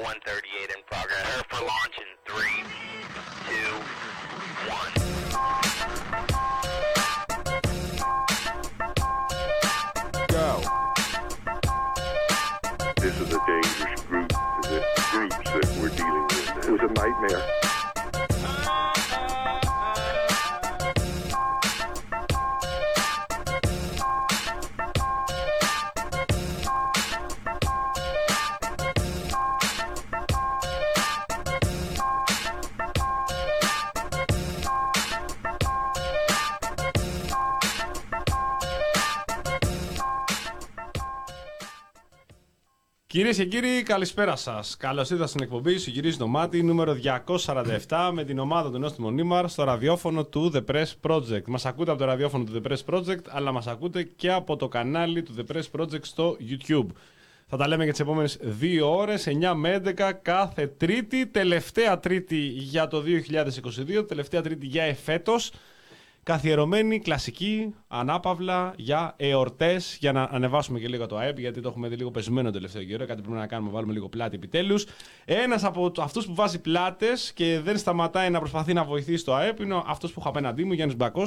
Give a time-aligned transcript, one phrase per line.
[0.00, 1.20] 138 in progress.
[1.20, 2.64] Prepare for launch in three,
[3.44, 3.72] two,
[4.66, 4.92] one.
[10.28, 10.64] Go.
[12.96, 14.28] This is a dangerous group,
[14.62, 16.48] the groups that we're dealing with.
[16.66, 17.59] It was a nightmare.
[43.30, 44.76] Κυρίες και κύριοι, καλησπέρα σας.
[44.76, 46.96] Καλώς ήρθατε στην εκπομπή Σου γυρίζει το μάτι νούμερο
[47.88, 51.42] 247 με την ομάδα του Νόστιμου Νίμαρ στο ραδιόφωνο του The Press Project.
[51.46, 54.68] Μας ακούτε από το ραδιόφωνο του The Press Project, αλλά μας ακούτε και από το
[54.68, 56.86] κανάλι του The Press Project στο YouTube.
[57.46, 61.26] Θα τα λέμε για τις επόμενες δύο ώρες, 9 με 11 κάθε Τρίτη.
[61.26, 65.52] Τελευταία Τρίτη για το 2022, τελευταία Τρίτη για εφέτος
[66.22, 71.88] καθιερωμένη, κλασική, ανάπαυλα για εορτές, για να ανεβάσουμε και λίγο το ΑΕΠ, γιατί το έχουμε
[71.88, 73.06] δει λίγο πεσμένο το τελευταίο καιρό.
[73.06, 74.86] Κάτι πρέπει να κάνουμε, βάλουμε λίγο πλάτη επιτέλους.
[75.24, 79.60] Ένας από αυτούς που βάζει πλάτες και δεν σταματάει να προσπαθεί να βοηθήσει το ΑΕΠ
[79.60, 81.22] είναι αυτός που έχω απέναντί μου, Γιάννης Μπακό.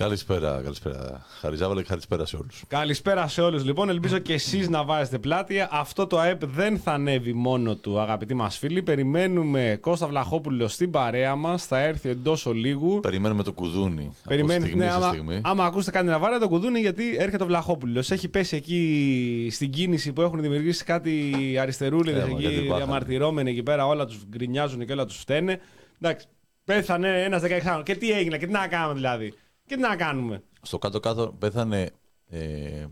[0.00, 1.26] Καλησπέρα, καλησπέρα.
[1.40, 2.62] Χαριζάβαλε, καλησπέρα σε όλους.
[2.68, 3.88] Καλησπέρα σε όλους λοιπόν.
[3.88, 5.66] Ελπίζω και εσείς να βάζετε πλάτη.
[5.70, 8.82] Αυτό το ΑΕΠ δεν θα ανέβει μόνο του, αγαπητοί μας φίλοι.
[8.82, 11.66] Περιμένουμε Κώστα Βλαχόπουλο στην παρέα μας.
[11.66, 13.00] Θα έρθει εντός ολίγου.
[13.00, 14.14] Περιμένουμε το κουδούνι.
[14.28, 15.40] Περιμένει, από στιγμή ναι, σε άμα, στιγμή.
[15.44, 18.10] άμα ακούσετε κάτι να βάλετε το κουδούνι, γιατί έρχεται ο Βλαχόπουλος.
[18.10, 22.84] Έχει πέσει εκεί στην κίνηση που έχουν δημιουργήσει κάτι αριστερούλιδες Ε, μα, γιατί εκεί, πάθανε.
[22.84, 23.86] διαμαρτυρώμενοι εκεί πέρα.
[23.86, 25.60] Όλα τους γκρινιάζουν και όλα τους φταίνε.
[26.00, 26.26] Εντάξει,
[26.64, 29.34] πέθανε ένας 16 Και τι έγινε, και τι να κάνουμε δηλαδή.
[29.70, 31.90] Και τι να κάνουμε; Στο κάτω-κάτω πέθανε.
[32.32, 32.38] Ε,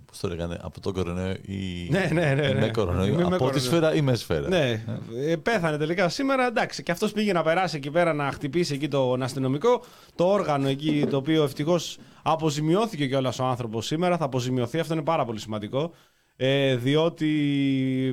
[0.07, 1.89] Πώς το λέγανε, από τον κορονοϊό ή.
[1.91, 2.61] Ναι, ναι, ναι, ή ναι.
[2.61, 3.13] Με κορονοϊό.
[3.13, 3.51] Ή με από κορονοϊό.
[3.51, 4.49] τη σφαίρα ή με σφαίρα.
[4.49, 4.85] Ναι,
[5.17, 6.47] ε, πέθανε τελικά σήμερα.
[6.47, 9.83] Εντάξει, και αυτός πήγε να περάσει εκεί πέρα να χτυπήσει εκεί τον αστυνομικό.
[10.15, 14.17] Το όργανο εκεί, το οποίο ευτυχώς αποζημιώθηκε κιόλας ο άνθρωπος σήμερα.
[14.17, 15.93] Θα αποζημιωθεί, αυτό είναι πάρα πολύ σημαντικό.
[16.41, 17.27] Ε, διότι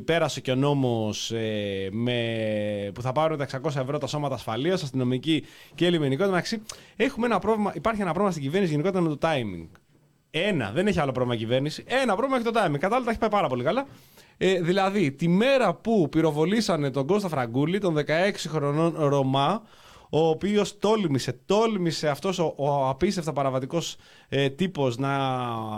[0.06, 4.84] πέρασε και ο νόμος ε, με, που θα πάρουν τα 600 ευρώ τα σώματα ασφαλείας,
[4.84, 5.44] αστυνομική
[5.76, 6.22] και λιμενικό.
[6.22, 6.62] Εν τω μεταξύ,
[6.96, 9.68] έχουμε ένα πρόβλημα, υπάρχει ένα πρόβλημα στην κυβέρνηση γενικότερα με το timing.
[10.32, 11.84] Ένα, δεν έχει άλλο πρόβλημα η κυβέρνηση.
[11.88, 12.80] Ένα πρόβλημα έχει το timing.
[12.80, 13.86] Κατά τα έχει πάει πάρα πολύ καλά.
[14.38, 18.02] Ε, δηλαδή, τη μέρα που πυροβολήσανε τον Κώστα Φραγκούλη, τον 16
[18.48, 19.62] χρονών Ρωμά,
[20.18, 23.96] ο οποίος τόλμησε, τόλμησε αυτός ο, ο απίστευτα παραβατικός
[24.30, 25.18] ε, τύπος να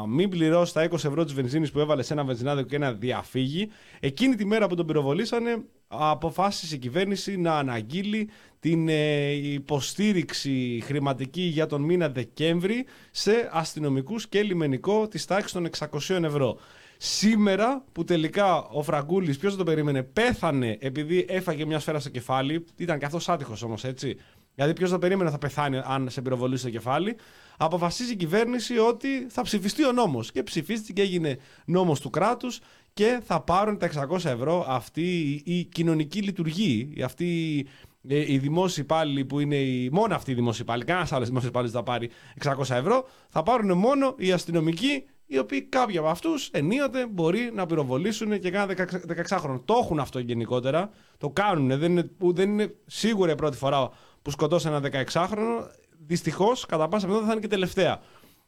[0.08, 3.70] μην πληρώσει τα 20 ευρώ της βενζίνης που έβαλε σε ένα βενζινάδικο και να διαφύγει.
[4.00, 11.42] Εκείνη τη μέρα που τον πυροβολήσανε, αποφάσισε η κυβέρνηση να αναγγείλει την ε, υποστήριξη χρηματική
[11.42, 15.68] για τον μήνα Δεκέμβρη σε αστυνομικούς και λιμενικό της τάξης των
[16.10, 16.58] 600 ευρώ.
[16.98, 22.10] Σήμερα που τελικά ο Φραγκούλης, ποιος δεν το περίμενε, πέθανε επειδή έφαγε μια σφαίρα στο
[22.10, 22.66] κεφάλι.
[22.76, 24.18] Ήταν και αυτός άτυχος όμως, έτσι.
[24.56, 27.16] Δηλαδή, ποιος δεν περίμενε θα πεθάνει αν σε πυροβολήσει στο κεφάλι.
[27.58, 30.32] Αποφασίζει η κυβέρνηση ότι θα ψηφιστεί ο νόμος.
[30.32, 32.60] Και ψηφίστηκε και έγινε νόμος του κράτους
[32.94, 37.66] και θα πάρουν τα 600 ευρώ αυτή η κοινωνική λειτουργή, αυτή
[38.08, 41.52] ε, οι δημόσιοι υπάλληλοι που είναι οι, μόνο αυτοί οι δημόσιοι υπάλληλοι, κανένας άλλος δημόσιος
[41.52, 42.10] υπάλληλος θα πάρει
[42.44, 47.66] 600 ευρώ, θα πάρουν μόνο οι αστυνομικοί οι οποίοι κάποιοι από αυτούς ενίοτε μπορεί να
[47.66, 48.74] πυροβολήσουν και κάνα
[49.30, 49.62] 16χρονο.
[49.66, 50.90] Το έχουν αυτό γενικότερα.
[51.18, 51.80] Το κάνουν.
[51.80, 53.90] Δεν είναι, που δεν είναι σίγουρα η πρώτη φορά
[54.22, 55.68] που σκοτώσαν ένα 16χρονο.
[56.06, 58.02] Δυστυχώς, κατά πάσα πιθανότητα θα είναι και τελευταία.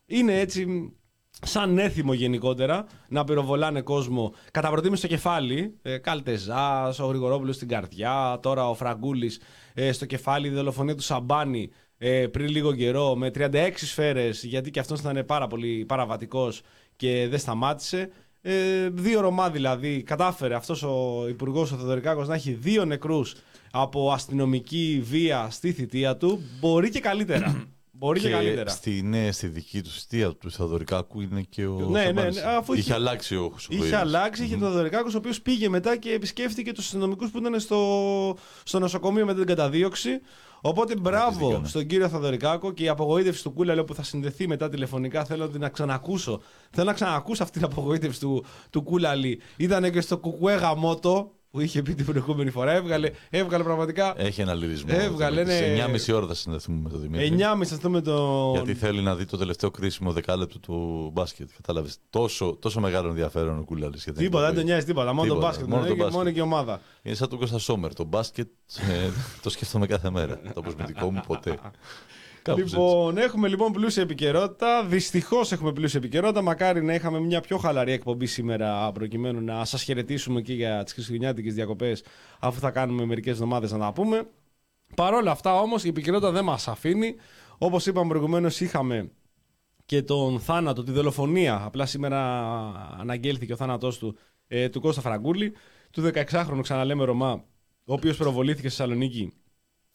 [0.05, 0.93] Είναι έτσι
[1.41, 5.77] σαν έθιμο γενικότερα να πυροβολάνε κόσμο κατά προτίμηση στο κεφάλι.
[5.81, 9.41] Ε, Καλτεζάς, ο Γρηγορόπουλος στην καρδιά, τώρα ο Φραγκούλης
[9.73, 14.71] ε, στο κεφάλι, η δολοφονία του Σαμπάνη ε, πριν λίγο καιρό με 36 σφαίρες γιατί
[14.71, 16.61] και αυτός ήταν πάρα πολύ παραβατικός
[16.95, 18.09] και δεν σταμάτησε.
[18.41, 23.35] Ε, δύο Ρωμά δηλαδή κατάφερε αυτός ο υπουργός ο Θεοδωρικάκος να έχει δύο νεκρούς
[23.71, 26.41] από αστυνομική βία στη θητεία του.
[26.59, 27.67] Μπορεί και καλύτερα.
[27.91, 28.69] Μπορεί και, καλύτερα.
[28.69, 31.79] Στη, ναι, στη δική του θητεία του Θεοδωρικάκου είναι και ο.
[31.79, 32.35] Ναι, ναι, Σαμπάνης.
[32.35, 33.85] ναι, αφού είχε είχε- αλλάξει ο Χρυσοκοίδης.
[33.85, 37.59] Είχε αλλάξει, είχε τον Δωρικάκο, ο οποίος πήγε μετά και επισκέφτηκε τους αστυνομικούς που ήταν
[37.59, 40.09] στο, στο νοσοκομείο μετά την καταδίωξη.
[40.61, 41.67] Οπότε μπράβο ζητήκανε.
[41.67, 45.25] στον κύριο Θαδωρικάκο και η απογοήτευση του Κούλα λέω, που θα συνδεθεί μετά τηλεφωνικά.
[45.25, 46.41] Θέλω να την να ξανακούσω.
[46.71, 49.41] Θέλω να ξανακούσω αυτή την απογοήτευση του, του Κούλαλη.
[49.57, 52.71] Ήταν και στο Κουκουέ Γαμότο που είχε πει την προηγούμενη φορά.
[52.71, 54.13] Έβγαλε, έβγαλε πραγματικά.
[54.17, 54.89] Έχει ένα λυρισμό.
[54.93, 55.55] Έβγαλε, ναι.
[55.55, 57.35] Σε 9,5 ώρα θα συνδεθούμε με τον Δημήτρη.
[57.39, 58.51] 9,5 αυτό με τον.
[58.53, 61.49] Γιατί θέλει να δει το τελευταίο κρίσιμο δεκάλεπτο του μπάσκετ.
[61.55, 61.97] Κατάλαβες.
[62.09, 63.97] Τόσο, τόσο μεγάλο ενδιαφέρον ο Κούλαλη.
[64.17, 65.13] Τίποτα, δεν τον νοιάζει τίποτα.
[65.13, 65.67] Μόνο τον Τίποτα, μπάσκετ.
[65.67, 66.17] μόνο Μόνο, τον μπάσκετ.
[66.17, 66.81] μόνο και η ομάδα.
[67.01, 67.93] Είναι σαν τον Κώστα Σόμερ.
[67.93, 68.47] Το μπάσκετ
[68.77, 69.09] ε,
[69.41, 70.39] το σκέφτομαι κάθε μέρα.
[70.53, 71.59] Το αποσμητικό μου ποτέ.
[72.49, 72.75] Κάπως έτσι.
[72.75, 74.83] Λοιπόν, έχουμε λοιπόν πλούσια επικαιρότητα.
[74.83, 76.41] Δυστυχώς έχουμε πλούσια επικαιρότητα.
[76.41, 80.93] Μακάρι να είχαμε μια πιο χαλαρή εκπομπή σήμερα, προκειμένου να σας χαιρετήσουμε και για τις
[80.93, 82.03] χριστουγεννιάτικες διακοπές,
[82.39, 84.27] αφού θα κάνουμε μερικές εβδομάδες να τα πούμε.
[84.95, 87.15] Παρ' όλα αυτά όμως η επικαιρότητα δεν μας αφήνει.
[87.57, 89.11] Όπως είπαμε προηγουμένως, είχαμε
[89.85, 91.61] και τον θάνατο, τη δολοφονία.
[91.65, 92.19] Απλά σήμερα
[92.99, 94.17] αναγγέλθηκε ο θάνατός του,
[94.47, 95.53] ε, του Κώστα Φραγκούλη,
[95.91, 97.43] του 16χρονου, ξαναλέμε Ρωμά,
[97.85, 99.33] ο οποίος προβολήθηκε στη Θεσσαλονίκη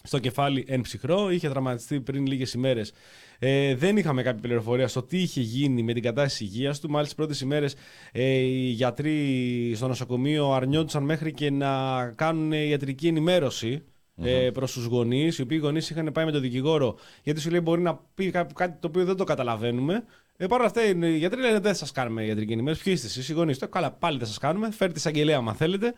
[0.07, 1.31] στο κεφάλι εν ψυχρό.
[1.31, 2.93] Είχε τραυματιστεί πριν λίγες ημέρες.
[3.39, 6.91] Ε, δεν είχαμε κάποια πληροφορία στο τι είχε γίνει με την κατάσταση υγείας του.
[6.91, 7.75] Μάλιστα, τις πρώτες ημέρες
[8.13, 13.83] ε, οι γιατροί στο νοσοκομείο αρνιόντουσαν μέχρι και να κάνουν ιατρική ενημέρωση
[14.23, 15.39] ε, προς τους γονείς.
[15.39, 18.53] Οι οποίοι γονείς είχαν πάει με τον δικηγόρο, γιατί σου λέει μπορεί να πει κά-
[18.53, 20.05] κάτι το οποίο δεν το καταλαβαίνουμε.
[20.37, 22.83] Ε, Παρ' όλα αυτά, οι γιατροί λένε δεν σας κάνουμε ιατρική ενημέρωση.
[22.83, 23.59] Ποιοι είστε εσείς, οι γονείς.
[23.71, 24.71] Καλά, πάλι δεν σας κάνουμε.
[24.71, 25.95] Φέρτε εισαγγελέα, αν θέλετε.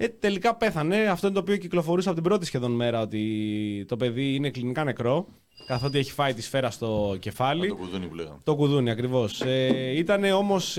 [0.00, 0.96] Ε, τελικά πέθανε.
[0.96, 4.84] Αυτό είναι το οποίο κυκλοφορούσε από την πρώτη σχεδόν μέρα ότι το παιδί είναι κλινικά
[4.84, 5.26] νεκρό.
[5.66, 7.68] Καθότι έχει φάει τη σφαίρα στο κεφάλι.
[7.68, 8.38] Το κουδούνι που λέγαμε.
[8.42, 9.40] Το κουδούνι ακριβώς.
[9.40, 10.78] Ε, ήταν όμως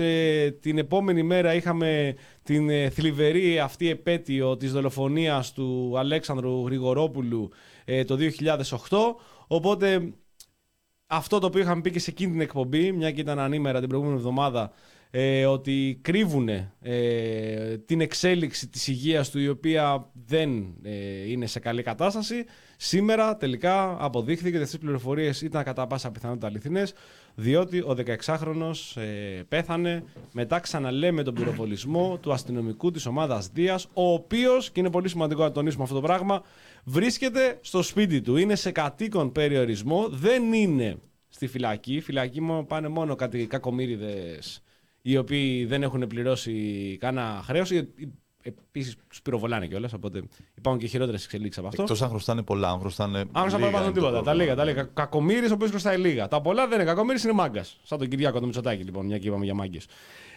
[0.60, 7.50] την επόμενη μέρα είχαμε την ε, θλιβερή αυτή επέτειο της δολοφονίας του Αλέξανδρου Γρηγορόπουλου
[7.84, 8.16] ε, το
[8.88, 8.98] 2008.
[9.46, 10.12] Οπότε
[11.06, 13.88] αυτό το οποίο είχαμε πει και σε εκείνη την εκπομπή, μια και ήταν ανήμερα την
[13.88, 14.72] προηγούμενη εβδομάδα,
[15.10, 16.48] ε, ότι κρύβουν
[16.80, 22.44] ε, την εξέλιξη της υγείας του η οποία δεν ε, είναι σε καλή κατάσταση.
[22.76, 26.94] Σήμερα τελικά αποδείχθηκε ότι αυτές οι πληροφορίες ήταν κατά πάσα πιθανότητα αληθινές
[27.34, 34.12] διότι ο 16χρονος ε, πέθανε μετά ξαναλέμε τον πυροβολισμό του αστυνομικού της ομάδας Δίας ο
[34.12, 36.42] οποίος, και είναι πολύ σημαντικό να τονίσουμε αυτό το πράγμα,
[36.84, 38.36] βρίσκεται στο σπίτι του.
[38.36, 40.96] Είναι σε κατοίκον περιορισμό, δεν είναι
[41.28, 42.00] στη φυλακή.
[42.00, 44.62] Φυλακή μόνο- πάνε μόνο κάτι κακομύριδες
[45.02, 47.70] οι οποίοι δεν έχουν πληρώσει κανένα χρέος.
[48.42, 50.22] Επίσης τους πυροβολάνε κιόλας, οπότε
[50.54, 51.82] υπάρχουν και χειρότερες εξελίξεις από αυτό.
[51.82, 53.18] Εκτός αν χρωστάνε πολλά, αν χρωστάνε.
[53.18, 54.16] Αν δεν λίγα παραπάνω είναι το τίποτα.
[54.16, 54.42] Τα πρόβλημα.
[54.42, 54.82] λίγα, τα λίγα.
[54.82, 56.28] Κακομύρι ο οποίος χρωστάει λίγα.
[56.28, 57.80] Τα πολλά δεν είναι κακομύρι, είναι μάγκας.
[57.82, 59.86] Σαν τον Κυριάκο το Μητσοτάκη, λοιπόν, μια και είπαμε για μάγκες.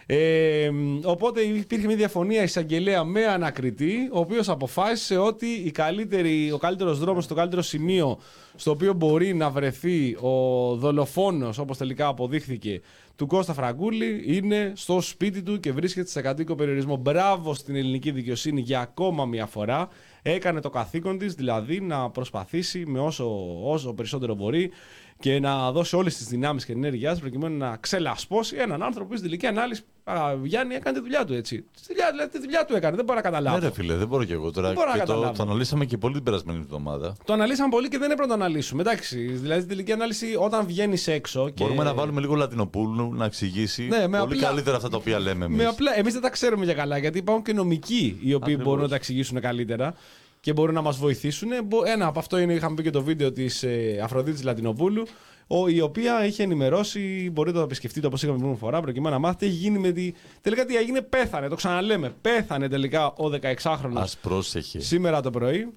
[0.05, 0.69] Ε,
[1.03, 6.99] οπότε υπήρχε μια διαφωνία εισαγγελέα με ανακριτή, ο οποίος αποφάσισε ότι η καλύτερη, ο καλύτερος
[6.99, 8.19] δρόμος, το καλύτερο σημείο
[8.55, 12.81] στο οποίο μπορεί να βρεθεί ο δολοφόνος, όπως τελικά αποδείχθηκε,
[13.15, 16.95] του Κώστα Φραγκούλη είναι στο σπίτι του και βρίσκεται σε κατοίκο περιορισμό.
[16.95, 19.89] Μπράβο στην ελληνική δικαιοσύνη για ακόμα μια φορά.
[20.25, 23.25] Έκανε το καθήκον της, δηλαδή να προσπαθήσει με όσο,
[23.63, 24.71] όσο περισσότερο μπορεί
[25.19, 29.15] και να δώσει όλες τις δυνάμεις και ενέργειάς της προκειμένου να ξελασπώσει έναν άνθρωπο που
[29.15, 31.57] στην τελική ανάλυση, α, Γιάννη, έκανε τη δουλειά του έτσι.
[31.61, 33.57] Τη δουλειά, δηλαδή, τη δουλειά του έκανε, δεν μπορώ να καταλάβω.
[33.57, 34.67] Ναι, ρε φίλε, δεν μπορώ κι εγώ τώρα.
[34.67, 35.33] Δεν μπορώ να και το, καταλάβω.
[35.37, 37.15] το αναλύσαμε και πολύ την περασμένη εβδομάδα.
[37.25, 38.81] Το αναλύσαμε πολύ και δεν έπρεπε να το αναλύσουμε.
[38.81, 41.49] Εντάξει, δηλαδή στην τελική ανάλυση όταν βγαίνεις έξω.
[41.49, 41.63] Και...
[41.63, 45.19] Μπορούμε να βάλουμε λίγο Λατινοπούλου να εξηγήσει Ναι, με πολύ απλά- καλύτερα αυτά τα οποία
[45.19, 45.57] λέμε εμείς.
[45.57, 48.63] Με απλά, εμείς δεν τα ξέρουμε για καλά γιατί υπάρχουν και νομικοί οι οποίοι Ακριβώς.
[48.65, 49.93] μπορούν να τα εξηγήσουν καλύτερα
[50.43, 51.49] και μπορούν να μας βοηθήσουν.
[51.65, 55.03] Μπο- Ένα από αυτό είναι, είχαμε πει και το βίντεο της ε, Αφροδίτης Λατινοπούλου,
[55.47, 59.13] ο, η οποία είχε ενημερώσει, μπορείτε να το επισκεφτείτε όπως είχαμε την προηγούμενη φορά, προκειμένου
[59.15, 60.11] να μάθετε τι έχει γίνει με τη.
[60.41, 62.13] Τελικά τι έγινε, πέθανε, το ξαναλέμε.
[62.21, 64.79] Πέθανε τελικά ο 16χρονο Α πρόσεχε.
[64.79, 65.73] σήμερα το πρωί.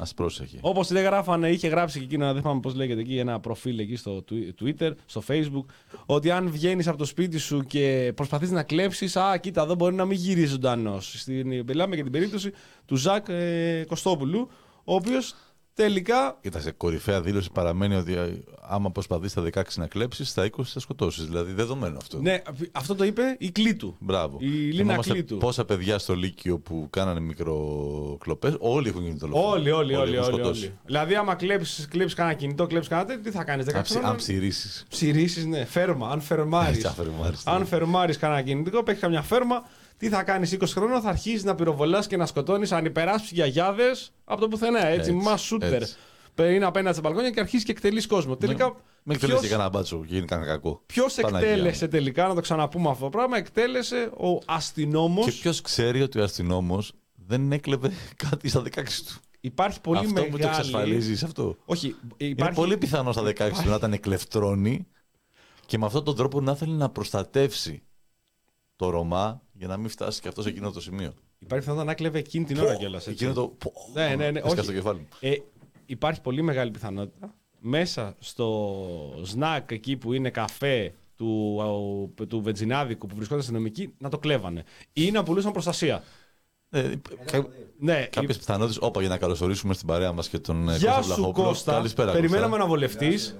[0.00, 0.58] Α πρόσεχε.
[0.60, 3.96] Όπως δεν γράφανε, είχε γράψει και εκείνο, δεν θυμάμαι πώς λέγεται εκεί, ένα προφίλ εκεί
[3.96, 5.64] στο του- Twitter, στο Facebook,
[6.06, 9.94] ότι αν βγαίνεις από το σπίτι σου και προσπαθείς να κλέψεις, Α, κοίτα, εδώ μπορεί
[9.94, 11.24] να μην γυρίζει ζωντανός.
[11.66, 12.52] Μιλάμε για την περίπτωση
[12.86, 14.48] του Ζακ ε, Κωστόπουλου,
[14.84, 15.34] ο οποίος
[15.82, 16.38] τελικά.
[16.40, 18.38] Κοίταξε, κορυφαία δήλωση παραμένει ότι ε,
[18.68, 21.24] άμα προσπαθείς στα 16 να κλέψεις, στα 20 θα σκοτώσεις.
[21.24, 22.20] Δηλαδή, δεδομένο αυτό.
[22.20, 22.42] Ναι,
[22.72, 23.96] αυτό το είπε η Κλήτου.
[23.98, 24.36] Μπράβο.
[24.40, 25.36] Η Λίνα Θυμόμαστε Κλήτου.
[25.36, 29.52] Πόσα παιδιά στο Λύκειο που κάνανε μικροκλοπές, όλοι έχουν γίνει δολοφόνοι.
[29.52, 30.14] Όλοι, όλοι, όλοι.
[30.14, 30.64] έχουν όλοι, σκοτώσει.
[30.64, 30.78] όλοι.
[30.84, 33.92] Δηλαδή, άμα κλέψεις κλέψεις κανένα κινητό, κλέψεις κανένα τέτοιο, τι θα κάνεις, 16 Αν ψη-
[33.92, 34.10] χρόνια.
[34.10, 34.84] Αν ψηρήσει.
[34.88, 36.08] Ψηρίσει, ναι, φέρμα.
[36.08, 36.76] Αν φερμάρεις.
[36.76, 37.52] Έτσι, αν φερμάρεις, ναι.
[37.52, 39.62] αν φερμάρεις κανένα κινητικό, παίξεις καμιά φέρμα,
[39.98, 44.40] τι θα κάνεις 20 χρόνια, θα αρχίσεις να πυροβολάς και να σκοτώνεις ανυπεράσπιοι γιαγιάδες από
[44.40, 44.86] το πουθενά.
[44.86, 45.82] Έτσι, Έτσι, μα σούτερ.
[45.82, 45.96] έτσι.
[46.38, 48.36] Είναι απέναντι στα μπαλκόνια και αρχίζει και εκτελείς κόσμο.
[48.36, 48.64] Τελικά.
[48.64, 48.70] Ναι.
[49.02, 50.82] Μην εκτελέσεις ποιος- κανένα μπάτσο, γίνει κανένα κακό.
[50.86, 51.90] Ποιος Παναγία εκτέλεσε μου.
[51.90, 55.24] τελικά, να το ξαναπούμε αυτό το πράγμα, εκτέλεσε ο αστυνόμος.
[55.24, 57.90] Και ποιος ξέρει ότι ο αστυνόμος δεν έκλεβε
[58.28, 59.20] κάτι στα 16 του.
[59.40, 60.30] Υπάρχει πολύ αυτό μεγάλη.
[60.30, 61.56] που το εξασφαλίζεις αυτό.
[61.64, 61.86] Όχι,
[62.16, 62.54] Είναι υπάρχει.
[62.54, 64.86] πολύ πιθανό στα 16 του να ήταν εκλεφτρώνει
[65.66, 67.82] και με αυτόν τον τρόπο να θέλει να προστατεύσει
[68.76, 71.12] το Ρωμά για να μην φτάσει και αυτό σε εκείνο το σημείο.
[71.38, 73.06] Υπάρχει πιθανότητα να κλέβε εκείνη την ώρα κιόλας.
[73.06, 73.48] Εκείνο το.
[73.48, 74.38] πω, Ναι, ναι, ναι.
[74.38, 74.66] έσκασε όχι.
[74.66, 75.08] το κεφάλι μου.
[75.20, 75.34] Ε,
[75.86, 81.56] υπάρχει πολύ μεγάλη πιθανότητα μέσα στο σνακ εκεί που είναι καφέ του,
[82.18, 84.64] ο- του βενζινάδικου που βρισκόταν αστυνομικοί να το κλέβανε.
[84.92, 86.02] Ή να πουλούσαν προστασία.
[86.70, 86.92] Ε,
[87.24, 87.46] κα-
[87.78, 88.78] Ναι, Κάποιες πιθανότητες.
[88.82, 91.46] Όπα, για να καλωσορίσουμε στην παρέα μας και τον ε, Γεια Κώστα σου Βλαχόπουλο.
[91.46, 91.72] Κώστα.
[91.72, 92.12] Καλησπέρα.
[92.12, 92.62] Περιμέναμε Κώστα.
[92.62, 93.36] να βολευτείς.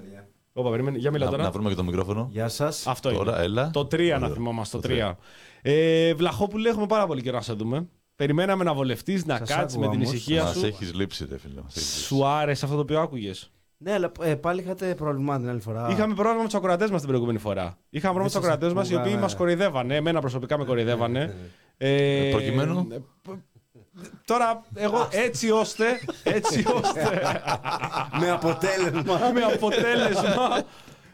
[0.58, 0.98] Όπα, περίμενε.
[0.98, 1.42] Για μιλά να, τώρα.
[1.42, 2.28] να βρούμε και το μικρόφωνο.
[2.30, 2.86] Γεια σας.
[2.86, 3.44] Αυτό Τώρα, είναι.
[3.44, 3.70] έλα.
[3.70, 4.28] Το 3 να Ωραία.
[4.28, 4.78] θυμόμαστε.
[4.78, 5.16] Το Το 3.
[5.62, 7.88] Ε, Βλαχόπουλε, έχουμε πάρα πολύ καιρό να σε δούμε.
[8.16, 10.12] Περιμέναμε να βολευτείς, να Σας κάτσεις με άκουγα την όμως.
[10.20, 10.66] ησυχία Μας σου.
[10.66, 11.60] έχεις λείψει, ρε φίλε.
[11.62, 12.04] Μας έχεις λείψει.
[12.04, 15.88] Σου άρεσε αυτό το οποίο άκουγες; Ναι, αλλά ε, πάλι είχατε πρόβλημα την άλλη φορά.
[15.90, 17.78] Είχαμε πρόβλημα με τους ακροατές μας την προηγούμενη φορά.
[17.90, 19.22] Είχαμε πρόβλημα με τους σας ακροατές μας οι οποίοι ακούγανε.
[19.22, 19.94] μας κοροϊδεύανε.
[19.96, 21.34] Εμένα προσωπικά με κοροϊδεύανε.
[21.76, 22.86] Ε, προκειμένου;
[24.02, 26.00] Ε, π- Τώρα, εγώ έτσι ώστε.
[26.22, 27.20] Έτσι ώστε.
[28.20, 29.18] Με αποτέλεσμα.
[29.34, 30.62] με αποτέλεσμα.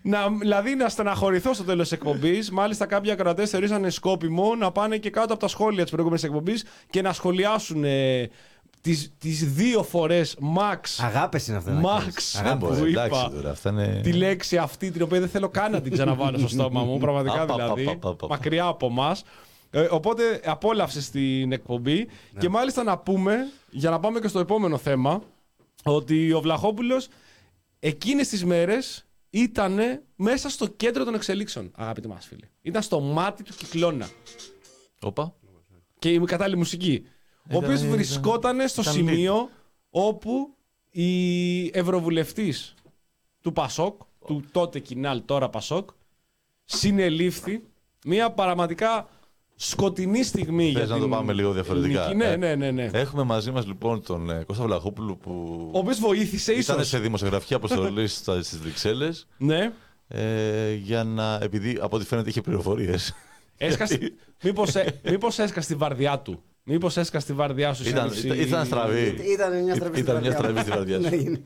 [0.07, 2.51] Να, δηλαδή να στεναχωρηθώ στο τέλος της εκπομπής.
[2.51, 6.65] Μάλιστα, κάποιοι ακροατές θεωρήσανε σκόπιμο να πάνε και κάτω από τα σχόλια της προηγούμενης εκπομπής
[6.91, 8.29] και να σχολιάσουν ε,
[8.81, 11.71] τις, τις δύο φορές max Αγάπες είναι αυτά.
[11.73, 11.99] να Max.
[11.99, 12.33] κάνεις.
[12.37, 12.69] Δεν Αγάπες.
[12.69, 13.31] μπορεί, που εντάξει είπα.
[13.35, 13.51] τώρα.
[13.51, 14.01] Αυτά είναι.
[14.03, 16.99] τη λέξη αυτή την οποία δεν θέλω καν να την ξαναβάλω στο στόμα μου.
[16.99, 17.85] Πραγματικά Πα, πα, δηλαδή.
[17.85, 18.27] πα, πα, πα, πα.
[18.27, 19.25] Μακριά από εμάς.
[19.91, 22.09] Οπότε απόλαυσες την εκπομπή.
[22.33, 22.41] Ναι.
[22.41, 23.37] Και μάλιστα να πούμε,
[23.71, 25.23] για να πάμε και στο επόμενο θέμα,
[25.85, 27.09] ότι ο Βλαχόπουλος
[27.79, 32.49] εκείνες τις μέρες ήταν μέσα στο κέντρο των εξελίξεων, αγαπητοί μας φίλοι.
[32.63, 34.09] Ήταν στο μάτι του κυκλώνα.
[35.01, 35.35] Όπα.
[35.99, 37.07] Και η κατάλληλη μουσική.
[37.07, 39.51] Ο Ήταν- οποίος ήταν- βρισκόταν στο ήταν σημείο
[39.91, 40.55] όπου
[40.91, 42.75] η Ευρωβουλευτής
[43.41, 45.89] του Πασόκ, του τότε Κινάλ, τώρα Πασόκ,
[46.65, 47.63] συνελήφθη
[48.05, 49.09] μια πραγματικά
[49.57, 52.05] σκοτεινή στιγμή για Θες να την το πάμε λίγο διαφορετικά.
[52.05, 52.91] ελληνική- Ναι, Ε, ναι, ναι, ναι.
[52.93, 55.33] Έχουμε μαζί μας λοιπόν τον ε, Κώστα Βλαχόπουλο που
[55.75, 56.89] Ο οποίος βοήθησε ήταν ίσως.
[56.89, 58.07] σε δημοσιογραφική αποστολή
[58.43, 59.27] στις Βρυξέλλες.
[59.39, 59.73] Ναι.
[60.09, 61.39] Ε, για να.
[61.43, 63.15] Επειδή από ό,τι φαίνεται είχε πληροφορίες.
[63.57, 64.13] Έσκασε...
[64.43, 66.43] μήπως, ε, μήπως έσκασε τη βαρδιά του.
[66.65, 67.89] Μήπως έσκασε τη βαρδιά σου.
[67.89, 69.17] ήταν, σύλληψη- ήταν, ήταν στραβή.
[69.33, 70.61] Ήταν μια στραβή Ήταν στη μια βαρδιά στραβή μου.
[70.61, 71.45] στη βαρδιά Ναι, σου.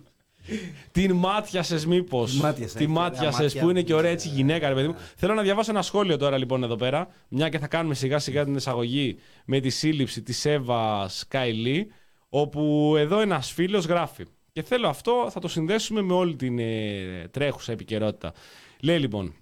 [0.49, 0.61] Είναι.
[0.93, 2.35] Την μάτιασε, μήπως.
[2.41, 3.63] Μάτιασα, Τη έχει μάτιασε ωραία μάτια.
[3.63, 4.97] που είναι και ωραία έτσι γυναίκα, ρε παιδί μου.
[5.17, 7.09] Θέλω να διαβάσω ένα σχόλιο τώρα λοιπόν εδώ πέρα.
[7.29, 11.91] Μια και θα κάνουμε σιγά σιγά την εισαγωγή με τη σύλληψη της Εύα Σκάιλι.
[12.29, 14.25] Όπου εδώ ένας φίλος γράφει.
[14.53, 18.33] Και θέλω αυτό, θα το συνδέσουμε με όλη την ε, τρέχουσα επικαιρότητα.
[18.81, 19.35] Λέει λοιπόν,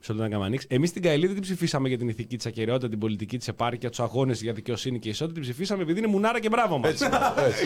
[0.00, 0.66] Μισό λεπτό να κάνουμε ανοίξει.
[0.70, 3.88] Εμείς την Καηλή δεν την ψηφίσαμε για την ηθική της ακαιρεότητα, την πολιτική της επάρκεια,
[3.88, 5.32] τους αγώνες για δικαιοσύνη και ισότητα.
[5.32, 6.90] Την ψηφίσαμε επειδή είναι μουνάρα και μπράβο μας.
[6.90, 7.04] Έτσι.
[7.46, 7.64] έτσι.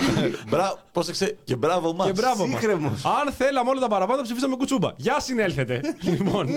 [0.48, 2.06] Μπράβο, πρόσεξε και μπράβο μας.
[2.06, 2.60] Και μπράβο μας.
[2.60, 3.04] Σύγχρεμος.
[3.04, 4.92] Αν θέλαμε όλα τα παραπάνω, θα ψηφίσαμε κουτσούμπα.
[4.96, 5.80] Γεια συνέλθετε.
[6.10, 6.48] λοιπόν.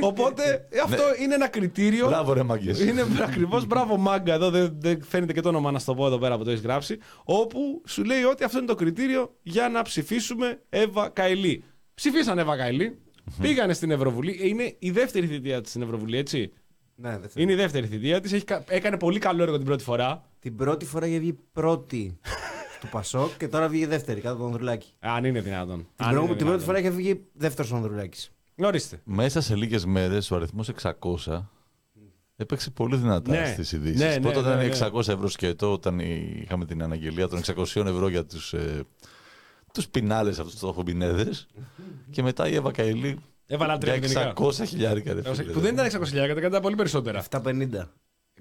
[0.00, 2.06] Οπότε ε, αυτό είναι ένα κριτήριο.
[2.06, 2.80] Μπράβο, ρε μαγκές.
[2.80, 4.34] Είναι ακριβώς μπράβο μάγκα.
[4.34, 6.62] Εδώ δεν, δεν φαίνεται και το όνομα να στο πω εδώ πέρα που το έχεις
[6.62, 6.98] γράψει.
[7.24, 11.64] Όπου σου λέει ότι αυτό είναι το κριτήριο για να ψηφίσουμε Εύα Καηλή.
[11.94, 12.98] Ψηφίσαν Εύα Καηλή.
[13.40, 14.38] Πήγανε στην Ευρωβουλή.
[14.42, 16.52] Ε, Είναι η δεύτερη θητεία της στην Ευρωβουλή, έτσι;
[16.94, 17.30] Ναι, δεν θέλω.
[17.36, 18.44] Είναι η δεύτερη θητεία της.
[18.68, 20.24] Έκανε πολύ καλό έργο την πρώτη φορά.
[20.40, 22.18] Την πρώτη φορά είχε βγει πρώτη
[22.80, 24.92] του Πασόκ και τώρα βγήκε δεύτερη κάτω από τον Ανδρουλάκη.
[25.00, 25.76] Αν είναι δυνατόν.
[25.96, 26.64] Την, Αν προ- είναι την πρώτη δυνατόν.
[26.64, 28.30] φορά είχε βγει δεύτερος ο Ανδρουλάκης.
[28.56, 29.00] Ορίστε.
[29.04, 31.48] Μέσα σε λίγες μέρες ο αριθμός 600
[32.36, 33.46] έπαιξε πολύ δυνατά Ναι.
[33.52, 34.00] στις ειδήσεις.
[34.00, 34.88] Ναι, ναι, Πρώτα ήταν ναι, ναι.
[34.92, 35.98] 600 ευρώ σκέτο όταν
[36.42, 38.54] είχαμε την αναγγελία των 600 ευρώ για τους
[39.74, 41.46] ε, τους πινάλες αυτούς τους οχομπινέδες
[42.10, 45.52] και μετά η Εύα Καηλή Έβαλα τρία για 600 χιλιάρικα ρε φίλε.
[45.52, 47.24] Που δεν ήταν 600 χιλιάδε, ήταν πολύ περισσότερα.
[47.30, 47.68] 750.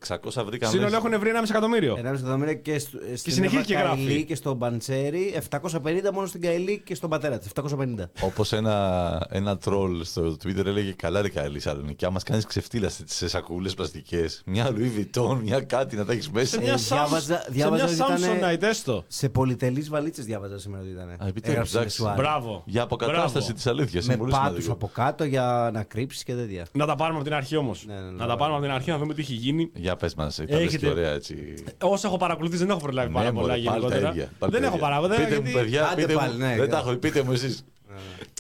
[0.08, 1.08] 600 βρήκαν Σύνολο μέσα.
[1.08, 1.96] έχουν βρει 1,5 εκατομμύριο.
[1.98, 4.06] 1,5 εκατομμύρια και, στο- ε, στην συνεχίζει και Εύα γράφει.
[4.06, 5.34] Καηλή και στον Παντσέρι.
[5.36, 7.48] 750 μόνο στην Καηλή και στον πατέρα της.
[7.48, 8.10] 750.
[8.22, 13.28] Όπως ένα, ένα τρόλ στο Twitter έλεγε καλά ρε Καηλή Σαλονίκη, άμα κάνεις ξεφτύλα σε
[13.28, 16.48] σακούλες πλαστικές, μια Louis Vuitton, μια κάτι να τα έχεις μέσα.
[16.48, 19.04] Σε μια, Ε, Samsung- διάβαζα- σε διάβαζα μια ότι ήταν- Samsonite έστω.
[19.08, 21.10] Σε πολυτελείς βαλίτσες διάβαζα σήμερα ότι ήταν.
[21.28, 22.02] επιτέλους, Έγραψε εντάξει.
[22.02, 22.22] μεσουάρι.
[22.22, 22.64] Μπράβο.
[22.66, 23.54] Για αποκατάσταση Μπράβο.
[23.54, 24.06] της αλήθειας.
[24.06, 24.72] Με Είναι πολύ πάτους σημαντικό.
[24.74, 26.66] από κάτω για να κρύψεις και τέτοια.
[26.74, 27.86] Να τα πάρουμε από την αρχή όμως.
[27.88, 28.36] Ναι, ναι, ναι, να τα ναι.
[28.38, 29.72] πάρουμε από την αρχή να δούμε τι έχει γίνει.
[29.94, 31.54] Για πες μας, ήταν Έχετε- και ωραία έτσι.
[31.82, 34.10] Όσο έχω παρακολουθήσει, δεν έχω προλάβει πάρα Ναι, πολλά μωρέ, πάλι τα γενικότερα.
[34.12, 34.88] ίδια, πάλι Δεν τα έχω ίδια.
[34.88, 35.28] παρακολουθήσει.
[35.28, 36.38] Πείτε μου, παιδιά, Άντε πείτε πάλι, μου.
[36.40, 36.90] ναι, Δεν τα ναι.
[36.90, 37.66] έχω, πείτε μου εσείς.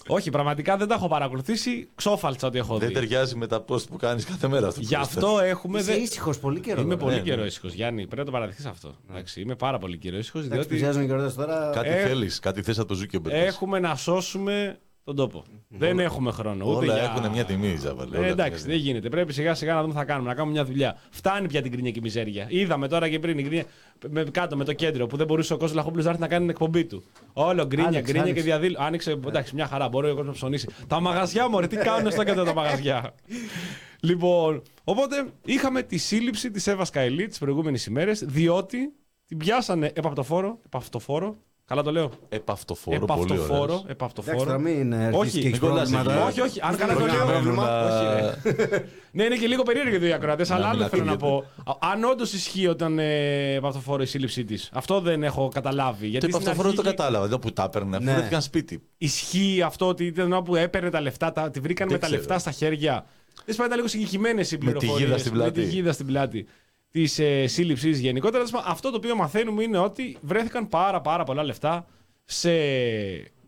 [0.07, 1.89] Όχι, πραγματικά δεν τα έχω παρακολουθήσει.
[1.95, 2.93] Ξόφαλτσα ότι έχω Δεν δει.
[2.93, 4.79] ταιριάζει με τα post που κάνεις κάθε μέρα αυτό.
[4.79, 5.01] που Γι' λες.
[5.05, 5.79] αυτό έχουμε.
[5.79, 6.81] Είσαι δε- ήσυχος πολύ καιρό.
[6.81, 7.03] Είμαι τώρα.
[7.05, 7.47] πολύ ναι, καιρό ναι.
[7.47, 8.01] ήσυχος, Γιάννη.
[8.01, 8.95] Πρέπει να το παραδεχθεί αυτό.
[9.11, 11.69] Εντάξει, Είμαι πάρα πολύ καιρό ήσυχος, Εντάξει, διότι πλησιάζουν οι καιρότητε τώρα.
[11.73, 13.29] Κάτι Ε, θέλεις, κάτι θες από το Zuckerberg.
[13.31, 15.43] έχουμε να σώσουμε τον τόπο.
[15.67, 16.65] Δεν έχουμε χρόνο.
[16.65, 17.03] Ούτε Όλα για...
[17.03, 18.15] έχουν μια τιμή, Ζαβαλέ.
[18.15, 19.09] Ε, όλα εντάξει, έχουν δεν γίνεται.
[19.09, 20.29] Πρέπει σιγά σιγά να δούμε τι θα κάνουμε.
[20.29, 20.97] Να κάνουμε μια δουλειά.
[21.09, 22.45] Φτάνει πια την κρίνια και η μιζέρια.
[22.49, 23.65] Είδαμε τώρα και πριν η κρίνια
[24.09, 26.41] με, κάτω με το κέντρο που δεν μπορούσε ο κόσμο Λαχόπουλος να έρθει να κάνει
[26.41, 27.03] την εκπομπή του.
[27.33, 28.43] Όλο γκρίνια, Άνοιξε, γκρίνια και άνοιξε.
[28.43, 28.77] διαδήλω.
[28.79, 29.89] Άνοιξε, εντάξει, μια χαρά.
[29.89, 30.67] Μπορεί ο κόσμος να ψωνίσει.
[30.87, 33.13] Τα μαγαζιά μου, τι κάνουν στο κέντρο τα μαγαζιά;
[34.09, 38.93] λοιπόν, οπότε είχαμε τη σύλληψη της Εύας Καηλή τις προηγούμενες ημέρες, διότι
[39.25, 40.59] την πιάσανε επαυτοφόρο.
[40.65, 41.37] Επαυτοφόρο.
[41.65, 42.11] Καλά το λέω.
[42.29, 43.61] Επαυτοφόρο, πολύ Επαυτοφόρο.
[43.61, 43.73] ωραίο.
[43.75, 44.37] Εντάξει, επαυτοφόρο.
[44.37, 46.09] τώρα μην αρχίσει Όχι, και έχεις μην κολλάς πρόβλημα εκεί.
[46.09, 46.25] τώρα.
[46.29, 46.59] Όχι, όχι.
[46.63, 47.33] Αν καλά το Πρόβλημα, λέω.
[47.33, 47.85] πρόβλημα.
[47.85, 48.85] Όχι, ρε.
[49.11, 51.27] ναι, είναι και λίγο περίεργο οι ακροατές, αλλά Να μην άλλο θέλω να πω.
[51.27, 51.47] ακούγεται.
[51.65, 54.69] Α- Αν όντως ισχύει όταν ε, επαυτοφόρο η σύλληψή της.
[54.73, 55.99] Αυτό δεν έχω καταλάβει.
[56.01, 57.27] Το Γιατί στην επαυτοφόρο δεν το αρχή κατάλαβα.
[57.27, 57.95] Δεν που τα έπαιρνε.
[57.95, 58.13] Αφού Ναι.
[58.13, 58.81] βρέθηκαν σπίτι.
[58.97, 62.05] Ισχύει αυτό ότι ήταν ένα που έπαιρνε τα λεφτά, τα, τη βρήκαν Δεν με τα
[62.07, 62.21] ξέρω.
[62.21, 63.05] λεφτά στα χέρια.
[63.45, 64.99] Δεν σπάει, ήταν λίγο συγκεκριμένε οι τη πληροφορίες.
[64.99, 65.59] γίδα στην πλάτη.
[65.59, 66.47] Με τη γίδα στην πλάτη.
[66.93, 68.37] Της ε, σύλληψης γενικότερα.
[68.43, 71.85] Τέλος πάντων, Αυτό το οποίο μαθαίνουμε είναι ότι βρέθηκαν πάρα, πάρα πολλά λεφτά
[72.25, 72.51] σε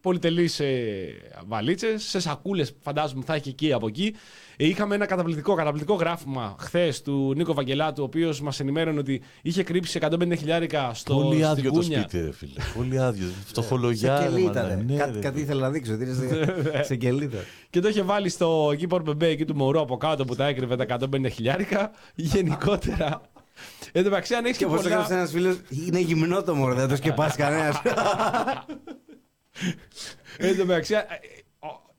[0.02, 0.62] πολυτελείς
[1.48, 4.16] βαλίτσες, σε σακούλες φαντάζομαι θα έχει εκεί από εκεί.
[4.58, 9.22] Ε, είχαμε ένα καταπληκτικό, καταπληκτικό γράφημα χθες του Νίκο Βαγγελάτου, ο οποίος μας ενημέρωνε ότι
[9.42, 12.00] είχε κρύψει 150 χιλιάρικα στο Πολύ στην άδειο το κούνια.
[12.00, 12.60] σπίτι, ρε φίλε.
[12.76, 13.28] Πολύ άδειο.
[13.46, 14.18] Φτωχολογιά.
[14.18, 14.68] Σε ρε, κελίτα, μαλάκα.
[14.76, 14.84] ρε.
[14.84, 15.44] Ναι, Κάτι, ρε, κάτι φίλε.
[15.46, 15.94] ήθελα να δείξω.
[15.94, 16.14] ότι είναι
[16.74, 17.38] σε- σε κελίτα.
[17.70, 20.76] Και το είχε βάλει στο Keeper Bebé εκεί του Μωρού από κάτω που τα έκρυβε
[20.76, 21.92] τα 150 χιλιάρικα.
[22.16, 23.22] Γενικότερα.
[23.92, 24.90] Εν τω μεταξύ, αν έχεις Και και όπω πολλά.
[24.94, 25.58] έγραψε ένας φίλος,
[25.88, 27.82] είναι γυμνό το μωρό, δεν το σκεπάσει κανένας.
[30.38, 30.98] Εν τω μεταξύ, ε,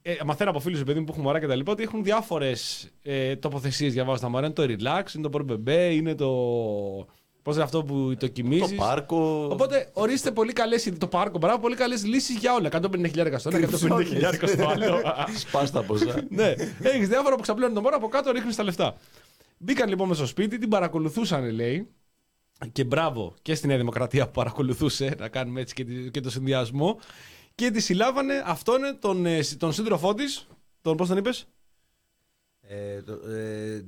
[0.02, 2.02] ε, ε, μαθαίνω από φίλους παιδί μου που έχουν μωρά και τα λοιπά ότι έχουν
[2.04, 4.44] διάφορες ε, τοποθεσίες για βάζω τα μωρά.
[4.46, 6.30] Είναι το relax, είναι το port bebé, είναι το.
[7.42, 8.74] Πώς είναι αυτό που το Το κοιμίζει.
[8.74, 9.48] πάρκο.
[9.52, 10.92] Οπότε ορίστε πολύ καλές.
[10.98, 12.68] Το πάρκο, μπράβο, πολύ καλές λύσεις για όλα.
[12.72, 15.00] 150.000 στο ένα, 150.000 στο άλλο.
[15.36, 16.20] Σπάστα ποσά.
[16.28, 18.96] ναι, έχεις διάφορα που ξαπλώνουν το μωρό από κάτω, ρίχνεις τα λεφτά.
[19.58, 21.88] Μπήκαν λοιπόν μέσα στο σπίτι, την παρακολουθούσαν, λέει.
[22.72, 26.30] Και μπράβο και στη Νέα Δημοκρατία που παρακολουθούσε, να κάνουμε έτσι και, τη- και το
[26.30, 27.00] συνδυασμό.
[27.54, 30.46] Και τη συλλάβανε αυτόν τον, ε, τον σύντροφό της,
[30.80, 31.46] τον πώς τον είπες,
[32.68, 33.84] Ε, το, ε,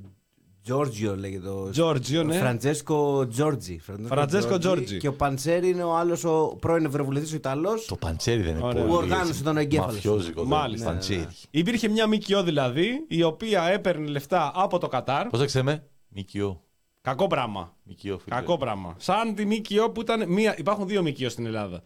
[0.67, 1.69] Giorgio λέγεται το.
[1.69, 2.37] Τζόρτζιο, ναι.
[2.37, 3.79] Φραντζέσκο Τζόρτζι.
[4.07, 4.97] Φραντζέσκο Τζόρτζι.
[4.97, 7.85] Και ο Παντσέρη είναι ο άλλος ο πρώην Ευρωβουλευτής ο Ιταλός.
[7.85, 8.73] Το παντσέρι δεν είναι Ωραία.
[8.81, 8.87] πολύ.
[8.87, 9.91] Που οργάνωσε τον εγκέφαλο.
[9.91, 10.43] Μαφιόζικο.
[10.43, 10.85] Μάλιστα.
[10.85, 11.27] Το Παντσέρι.
[11.49, 15.27] Υπήρχε μια ΜΚΟ δηλαδή, η οποία έπαιρνε λεφτά από το Κατάρ.
[15.27, 16.63] Πώς θα ξέρουμε, Μικιό.
[17.01, 17.75] Κακό πράγμα.
[17.83, 18.35] Μικιό, φίλε.
[18.35, 18.95] Κακό πράγμα.
[18.97, 20.31] Σαν τη ΜΚΟ που ήταν.
[20.31, 21.83] Μία, υπάρχουν δύο ΜΚΟ στην Ελλάδα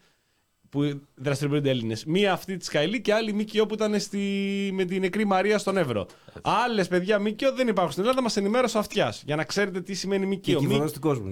[0.73, 2.05] που δραστηριοποιούνται Έλληνες.
[2.05, 4.19] Μία αυτή της Καηλή και άλλη ΜΚΟ που ήταν στη,
[4.73, 6.05] με την νεκρή Μαρία στον Εύρο.
[6.41, 9.23] Άλλες παιδιά ΜΚΟ δεν υπάρχουν στην Ελλάδα, μας ενημέρωσε ο αυτιάς.
[9.25, 10.61] Για να ξέρετε τι σημαίνει Και ΜΚΟ.
[10.61, 11.31] Μη- κυβερνό του κόσμου.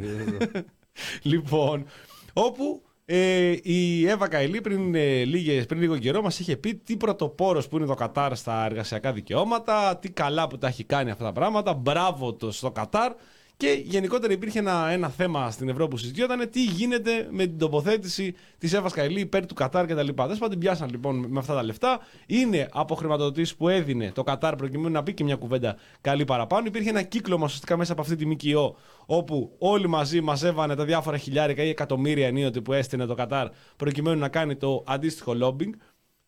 [1.22, 1.86] Λοιπόν,
[2.34, 6.98] όπου ε, η Εύα Καηλή πριν, ε, λίγες, πριν λίγο καιρό μας είχε πει τι
[6.98, 11.24] πρωτοπόρος που είναι το Κατάρ στα εργασιακά δικαιώματα, τι καλά που τα έχει κάνει αυτά
[11.24, 13.14] τα πράγματα, μπράβο το στο Κατάρ
[13.62, 18.36] και γενικότερα υπήρχε ένα, ένα θέμα στην Ευρώπη που συζητιόταν τι γίνεται με την τοποθέτηση
[18.58, 20.08] της Εύας Καηλή υπέρ του Κατάρ κτλ.
[20.16, 22.00] Δεν σου την πιάσαν λοιπόν με αυτά τα λεφτά.
[22.26, 26.66] Είναι από χρηματοδοτήσει που έδινε το Κατάρ προκειμένου να πει και μια κουβέντα καλή παραπάνω.
[26.68, 31.18] Υπήρχε ένα κύκλωμα ουσιαστικά μέσα από αυτή τη ΜΚΟ όπου όλοι μαζί μαζεύανε τα διάφορα
[31.18, 35.72] χιλιάρικα ή εκατομμύρια ενίοτε που έστεινε το Κατάρ προκειμένου να κάνει το αντίστοιχο lobbying.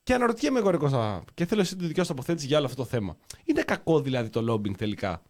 [0.03, 2.81] Και αναρωτιέμαι εγώ, ρε Κώστα, και θέλω εσύ τη δικιά σου τοποθέτηση για όλο αυτό
[2.81, 3.17] το θέμα.
[3.43, 5.21] Είναι κακό δηλαδή το lobbying τελικά;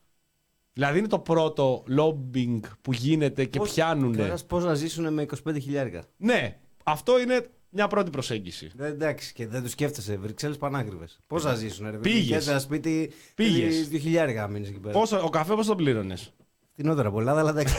[0.74, 4.18] Δηλαδή είναι το πρώτο lobbying που γίνεται και πιάνουν.
[4.48, 8.72] Πώς να ζήσουν με 25 χιλιάρικα; Ναι, αυτό είναι μια πρώτη προσέγγιση.
[8.80, 10.18] Ε, Εντάξει, και δεν τους σκέφτεσαι.
[10.18, 11.20] Βρυξέλλες πανάκριβες.
[11.28, 12.10] Πώς να ζήσουν, ρε παιδί.
[12.10, 12.26] Πήγες.
[12.26, 13.12] Πήγες ένα σπίτι.
[13.36, 13.74] Πήγες.
[13.74, 14.94] θέλεις Δύο χιλιάρικα να μείνεις εκεί πέρα.
[14.94, 16.34] Πόσο, ο καφέ πώς τον πλήρωνες;
[16.74, 17.76] Φτηνότερα πολλά, αλλά εντάξει.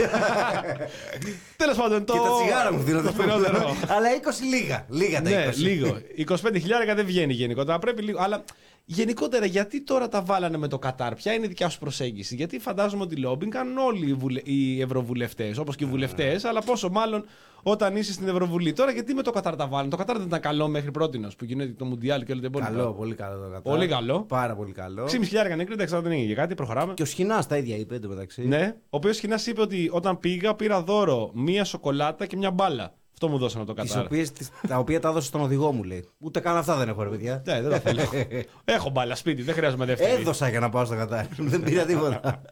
[1.57, 2.13] Τέλος πάντων, το.
[2.13, 3.77] Και τα τσιγάρα μου το φθηνότερο.
[3.89, 4.87] Αλλά 20 λίγα.
[4.89, 5.33] Λίγα τα 20.
[5.33, 5.99] ναι, λίγο.
[6.27, 7.79] 25 χιλιάρικα δεν βγαίνει γενικότερα.
[7.79, 8.19] Πρέπει λίγο.
[8.23, 8.45] Αλλά
[8.85, 12.59] γενικότερα, γιατί τώρα τα βάλανε με το Κατάρ, ποια είναι η δικιά σου προσέγγιση; Γιατί
[12.59, 14.41] φαντάζομαι ότι λόμπινγκ κάνουν όλοι οι, βουλε...
[14.45, 17.25] οι ευρωβουλευτές, όπως και οι βουλευτές, αλλά πόσο μάλλον
[17.63, 18.73] όταν είσαι στην Ευρωβουλή.
[18.73, 21.45] Τώρα, γιατί με το Κατάρ τα βάλανε; Το Κατάρ δεν ήταν καλό μέχρι πρώτη που
[21.45, 23.61] γίνεται το Μουντιάλ και όλο το Καλό, πολύ καλό το κατά.
[23.61, 24.23] Πολύ καλό.
[24.23, 25.05] Πάρα πολύ καλό.
[25.05, 26.95] 6,5 χιλιάρικα νεκροί, δεν ξέρω αν δεν είναι για κάτι, προχωράμε.
[26.95, 28.47] Και ο Σχοινάς τα ίδια είπε εντωμεταξύ.
[28.47, 32.95] Ναι, ο οποίος Χινά είπε ότι όταν πήγα πήρα δώρο μία σοκολάτα και μια μπάλα.
[33.15, 34.07] Αυτό μου δώσανε από το Τις Κατάρ.
[34.07, 36.09] οποίες, τις- τα οποία τα έδωσε στον οδηγό μου, λέει.
[36.19, 37.43] Ούτε καν αυτά δεν έχω, ρε παιδιά.
[37.47, 38.01] Ναι, δεν τα θέλω.
[38.65, 40.21] Έχω μπάλα σπίτι, δεν χρειάζομαι δεύτερη.
[40.21, 41.27] Έδωσα για να πάω στο Κατάρ.
[41.39, 42.43] δεν πήρα τίποτα.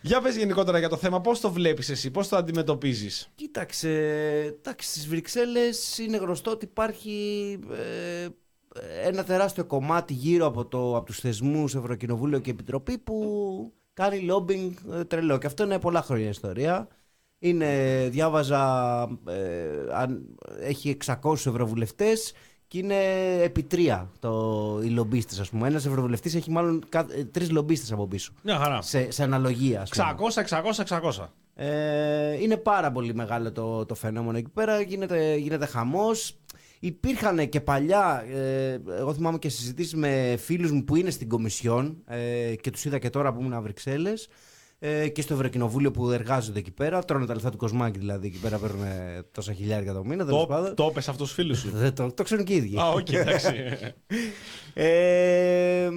[0.00, 3.90] Για πες γενικότερα για το θέμα, πώς το βλέπεις εσύ, πώς το αντιμετωπίζεις; Κοίταξε,
[4.58, 8.28] εντάξει, στις Βρυξέλλες είναι γνωστό ότι υπάρχει ε,
[9.08, 14.70] ένα τεράστιο κομμάτι γύρω από, το, από τους θεσμούς Ευρωκοινοβούλιο και Επιτροπή που κάνει lobbying
[14.98, 16.88] ε, τρελό και αυτό είναι πολλά χρόνια ιστορία.
[17.38, 22.32] Είναι, διάβαζα, ε, αν, έχει 600 ευρωβουλευτές
[22.68, 22.96] και είναι
[23.42, 25.68] επί τρία το, οι λομπίστες ας πούμε.
[25.68, 28.32] Ένας ευρωβουλευτής έχει μάλλον κα, ε, τρεις λομπίστες από πίσω.
[28.42, 28.82] Μια χαρά.
[28.82, 30.14] Σε, σε αναλογία ας πούμε.
[30.34, 30.44] 600,
[30.84, 31.28] 600, 600.
[31.54, 34.80] Ε, είναι πάρα πολύ μεγάλο το, το φαινόμενο εκεί πέρα.
[34.80, 36.38] Γίνεται, γίνεται χαμός.
[36.80, 42.02] Υπήρχαν και παλιά, ε, εγώ θυμάμαι και συζητήσεις με φίλους μου που είναι στην Κομισιόν
[42.06, 44.28] ε, και τους είδα και τώρα που ήμουν Βρυξέλλες
[44.78, 47.04] ε, και στο Ευρωκοινοβούλιο που εργάζονται εκεί πέρα.
[47.04, 48.84] Τρώνε τα λεφτά του κοσμάκη δηλαδή εκεί πέρα παίρνουν
[49.32, 50.24] τόσα χιλιάρια το μήνα.
[50.24, 50.74] τέλος Το, πάντων.
[50.74, 51.70] το 'πες σ' αυτούς τους φίλους σου.
[51.72, 52.78] Δεν το, το ξέρουν και οι ίδιοι.
[52.78, 53.48] Α, οκ, εντάξει.
[54.80, 55.88] Ε,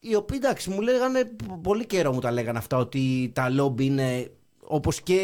[0.00, 1.30] οι οποίοι εντάξει μου λέγανε
[1.62, 5.20] πολύ καιρό μου τα λέγανε αυτά ότι τα λόμπι είναι όπως και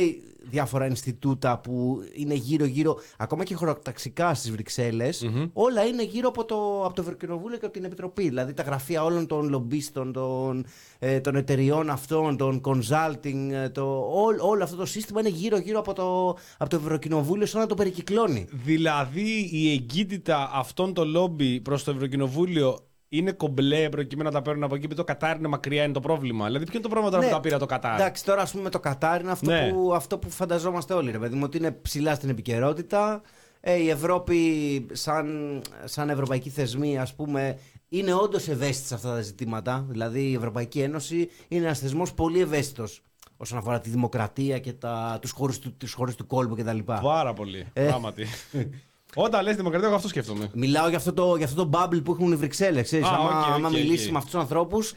[0.50, 6.44] διάφορα Ινστιτούτα που είναι γύρω γύρω ακόμα και χωροταξικά στις βρυξελλες όλα είναι γύρω από
[6.44, 8.22] το, από το Ευρωκοινοβούλιο και από την Επιτροπή.
[8.22, 10.66] Δηλαδή τα γραφεία όλων των λομπίστων των,
[10.98, 15.58] ε, των εταιριών αυτών των consulting ε, το, όλο, όλο αυτό το σύστημα είναι γύρω
[15.58, 18.46] γύρω από το, από το Ευρωκοινοβούλιο σαν να το περικυκλώνει.
[18.52, 22.78] Δηλαδή η εγκύτητα αυτών των λόμπι προς το Ευρωκοινοβούλιο
[23.12, 26.00] είναι κομπλέ προκειμένου να τα παίρνουν από εκεί που το Κατάρ είναι μακριά είναι το
[26.00, 26.46] πρόβλημα.
[26.46, 28.00] Δηλαδή ποιο είναι το πρόβλημα τώρα που τα πήρα το Κατάρ; Ναι.
[28.02, 29.70] Εντάξει, τώρα ας πούμε το Κατάρ είναι αυτό, Ναι.
[29.72, 33.22] που, αυτό που φανταζόμαστε όλοι, ρε παιδί μου, ότι είναι ψηλά στην επικαιρότητα.
[33.60, 39.20] Ε, η Ευρώπη, σαν, σαν ευρωπαϊκή θεσμή, ας πούμε, είναι όντως ευαίσθητη σε αυτά τα
[39.20, 39.86] ζητήματα.
[39.88, 43.02] Δηλαδή, η Ευρωπαϊκή Ένωση είναι ένας θεσμός πολύ ευαίσθητος
[43.36, 46.78] όσον αφορά τη δημοκρατία και τα, τους, χώρους του, τους χώρους του κόλπου κτλ.
[46.84, 47.66] Πάρα πολύ.
[47.72, 47.86] Ε.
[47.86, 48.26] Πράγματι.
[49.14, 50.50] Όταν λες δημοκρατία, εγώ αυτό σκέφτομαι.
[50.54, 52.82] Μιλάω για αυτό, το, για αυτό το bubble που έχουν οι Βρυξέλλες.
[52.82, 53.74] Ξέρεις, Α, άμα, ok, ok, άμα οκ.
[53.74, 54.92] μιλήσεις με αυτούς τους ανθρώπους,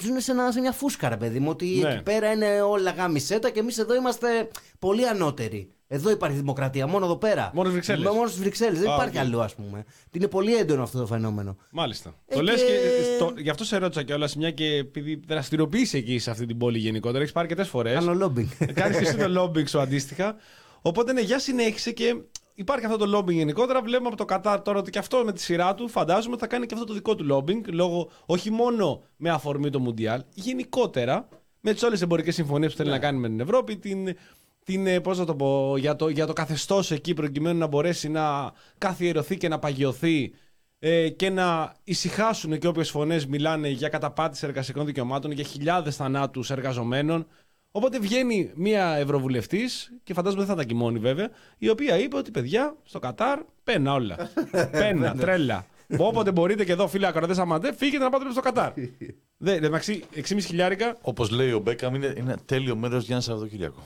[0.00, 1.48] ζουν σε, ένα, σε μια φούσκα, ρε παιδί μου.
[1.50, 1.92] Ότι Ναι.
[1.92, 5.72] εκεί πέρα είναι όλα γάμησέ τα και εμείς εδώ είμαστε πολύ ανώτεροι.
[5.90, 7.50] Εδώ υπάρχει δημοκρατία, μόνο εδώ πέρα.
[7.54, 8.12] Μόνο στις Βρυξέλλες.
[8.14, 8.78] Μόνο στις Βρυξέλλες.
[8.80, 9.24] Δεν Α, υπάρχει οκ.
[9.24, 9.84] αλλού, ας πούμε.
[10.12, 11.56] Είναι πολύ έντονο αυτό το φαινόμενο.
[11.72, 12.14] Μάλιστα.
[12.26, 13.14] Ε, το λες και- και.
[13.16, 16.78] Στο, γι' αυτό σε ρώτησα κιόλας, μια και επειδή δραστηριοποιείσαι εκεί σε αυτή την πόλη
[16.78, 17.18] γενικότερα.
[17.20, 17.94] Έχεις πάρει αρκετές φορές.
[17.94, 18.48] Κάνω λόμπινγκ.
[18.74, 20.36] Κάνεις και εσύ το lobbying σου αντίστοιχα.
[20.82, 22.16] Οπότε ναι, για συνέχισε και
[22.58, 23.82] υπάρχει αυτό το lobbying γενικότερα.
[23.82, 26.66] Βλέπουμε από το Κατάρ τώρα ότι και αυτό με τη σειρά του φαντάζομαι θα κάνει
[26.66, 27.72] και αυτό το δικό του lobbying.
[27.72, 31.28] Λόγω, όχι μόνο με αφορμή το Μουντιάλ, γενικότερα
[31.60, 34.16] με τις όλες τις εμπορικές συμφωνίες που θέλει να κάνει με την Ευρώπη, την,
[34.64, 38.08] την, ε, πώς να το πω, για το, για το καθεστώς εκεί προκειμένου να μπορέσει
[38.08, 40.32] να καθιερωθεί και να παγιωθεί
[40.78, 46.50] ε, και να ησυχάσουν και όποιες φωνές μιλάνε για καταπάτηση εργασιακών δικαιωμάτων, για χιλιάδες θανάτους
[46.50, 47.26] εργαζομένων.
[47.70, 51.98] Οπότε βγαίνει μία ευρωβουλευτής, και φαντάζομαι δεν θα ήταν και η μόνη βέβαια, η οποία
[51.98, 54.16] είπε ότι παιδιά στο Κατάρ πένα όλα.
[54.70, 55.66] πένα, τρέλα.
[55.98, 58.72] Όποτε μπορείτε και εδώ, φίλοι ακροατές, αμαντέ, φύγετε να πάτε στο Κατάρ.
[59.38, 63.24] Δε, εντάξει, 6,5 χιλιάρικα, Όπως λέει ο Μπέκαμ, είναι είναι ένα τέλειο μέρος για ένα
[63.24, 63.82] Σαββατοκύριακο.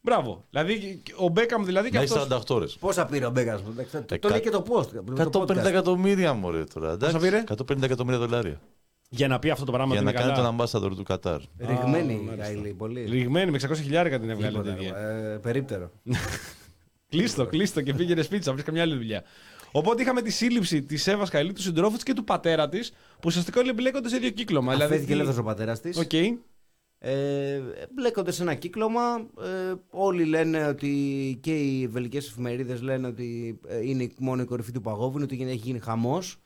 [0.00, 0.44] μπράβο.
[0.50, 2.36] Δηλαδή, ο Μπέκαμ δηλαδή και Να έχει αυτό.
[2.36, 2.76] 48 ώρες.
[2.80, 3.74] Πόσα πήρε ο Μπέκα μου.
[3.92, 4.86] Το, το Εκα- λέει και το post.
[5.30, 5.64] το 150 podcast.
[5.64, 6.92] εκατομμύρια μωρέ τώρα.
[6.92, 7.16] εντάξει.
[7.16, 7.44] Πόσα πήρε;
[7.76, 8.60] 150 εκατομμύρια δολάρια.
[9.08, 10.56] Για να πει αυτό το πράγμα Για ότι να είναι κάνει καλά.
[10.70, 11.40] τον ambassador του Κατάρ.
[11.58, 12.44] Ριγμένη Α, η μάλιστα.
[12.52, 13.00] Καηλή, πολύ.
[13.00, 14.58] Ριγμένη με 600 χιλιάρικα την έβγαλε.
[14.58, 14.96] Τίποτα, τέτοια.
[14.96, 15.90] ε, περίπτερο.
[17.10, 19.22] Κλείστο, κλείστο και πήγαινε σπίτι, θα βρει καμιά άλλη δουλειά.
[19.72, 23.22] Οπότε είχαμε τη σύλληψη της Εύας Καηλή, του συντρόφου της και του πατέρα της, που
[23.24, 24.72] ουσιαστικά όλοι μπλέκονται σε ίδιο κύκλωμα.
[24.72, 25.98] Αφέθηκε τι- ελεύθερος ο πατέρας της.
[25.98, 26.12] Οκ.
[27.00, 27.60] Ε,
[27.94, 29.00] μπλέκονται σε ένα κύκλωμα.
[29.70, 30.92] Ε, όλοι λένε ότι
[31.42, 35.42] και οι βελγικές εφημερίδες λένε ότι ε, είναι η- μόνο η κορυφή του παγόβουνου, ότι
[35.42, 36.36] έχει γίνει χαμός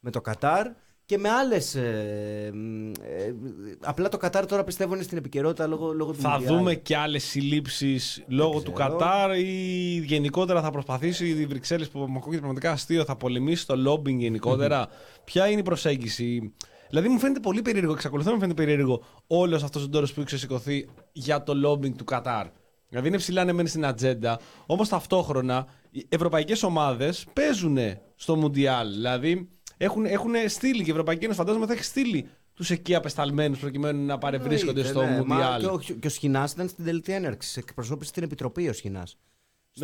[0.00, 0.66] με το Κατάρ
[1.10, 1.74] και με άλλες...
[1.74, 3.34] Ε, μ, ε,
[3.80, 6.56] απλά το Κατάρ τώρα πιστεύω είναι στην επικαιρότητα λόγω, λόγω του Θα Μουντιάλ.
[6.56, 8.88] δούμε και άλλες συλλήψεις λόγω του ξέρω.
[8.88, 13.74] Κατάρ ή γενικότερα θα προσπαθήσει η Βρυξέλλες που μου ακούγεται πραγματικά αστείο, θα πολεμήσει το
[13.86, 14.88] lobbying γενικότερα.
[15.24, 16.54] Ποια είναι η προσέγγιση;
[16.88, 20.12] Δηλαδή μου φαίνεται πολύ περίεργο, εξακολουθώ να μου φαίνεται περίεργο όλος αυτός ο τόρο που
[20.16, 22.46] έχει ξεσηκωθεί για το lobbying του Κατάρ.
[22.88, 27.78] Δηλαδή είναι ψηλά ναι, μεν στην ατζέντα, όμως ταυτόχρονα οι ευρωπαϊκές ομάδες παίζουν
[28.14, 28.90] στο Μουντιάλ.
[28.90, 29.48] Δηλαδή
[29.82, 34.06] έχουν, έχουν στείλει και η Ευρωπαϊκή Ένωση φαντάζομαι θα έχει στείλει τους εκεί απεσταλμένους προκειμένου
[34.06, 35.24] να παρευρίσκονται Εννοείται, στο ναι.
[35.26, 35.60] Μα Μουντιάλ.
[35.60, 37.60] Και ο, και ο Σχοινάς ήταν στην τελική έναρξη.
[37.66, 39.18] Εκπροσώπησε την Επιτροπή ο Σχοινάς.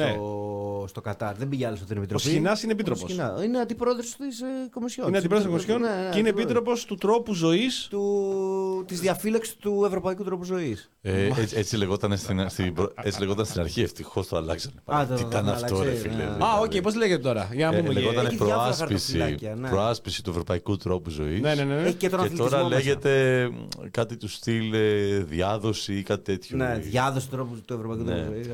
[0.03, 0.89] Στο, Ναι.
[0.89, 1.37] στο Κατάρ.
[1.37, 2.23] Δεν πήγε άλλο στην Επιτροπή.
[2.25, 3.03] Σχοινάς είναι επίτροπος.
[3.03, 3.43] Ο Σχοινάς.
[3.45, 5.07] Είναι αντιπρόεδρος της ε, Κομισιόν.
[5.09, 5.87] Είναι της αντιπρόεδρος των Επιτροπής.
[5.87, 6.45] Κομισιόν Ναι, ναι, και είναι αντιπρόεδρος.
[6.45, 7.87] επίτροπος του τρόπου ζωής.
[7.91, 10.91] του, της διαφύλαξης του ευρωπαϊκού τρόπου ζωής.
[11.03, 13.83] Ε, έτσι, έτσι, λεγόταν στην, στην, προ- έτσι λεγόταν στην αρχή.
[13.83, 14.75] Ευτυχώς το αλλάξανε.
[14.85, 16.15] Α, το- Τι το- ήταν το αυτό, άλλαξε, ρε φίλε.
[16.15, 16.23] ναι.
[16.23, 16.43] δηλαδή.
[16.43, 17.93] Α, οκ, πώς λέγεται τώρα; Για να Ε, πούμε.
[17.93, 19.69] λεγόταν Έχει διάφορα προάσπιση, χαρτοφυλάκια, ναι.
[19.69, 21.41] προάσπιση του ευρωπαϊκού τρόπου ζωής.
[21.41, 21.75] Ναι, ναι, ναι.
[21.75, 21.83] ναι.
[21.83, 22.77] Έχει και τον Και αθλητισμό τώρα μέσα.
[22.77, 26.57] λέγεται μ, κάτι του στυλ ε, διάδοση ή κάτι τέτοιο.
[26.57, 28.47] Ναι, διάδοση του τρόπου του ευρωπαϊκού Ναι, τρόπου ζωής.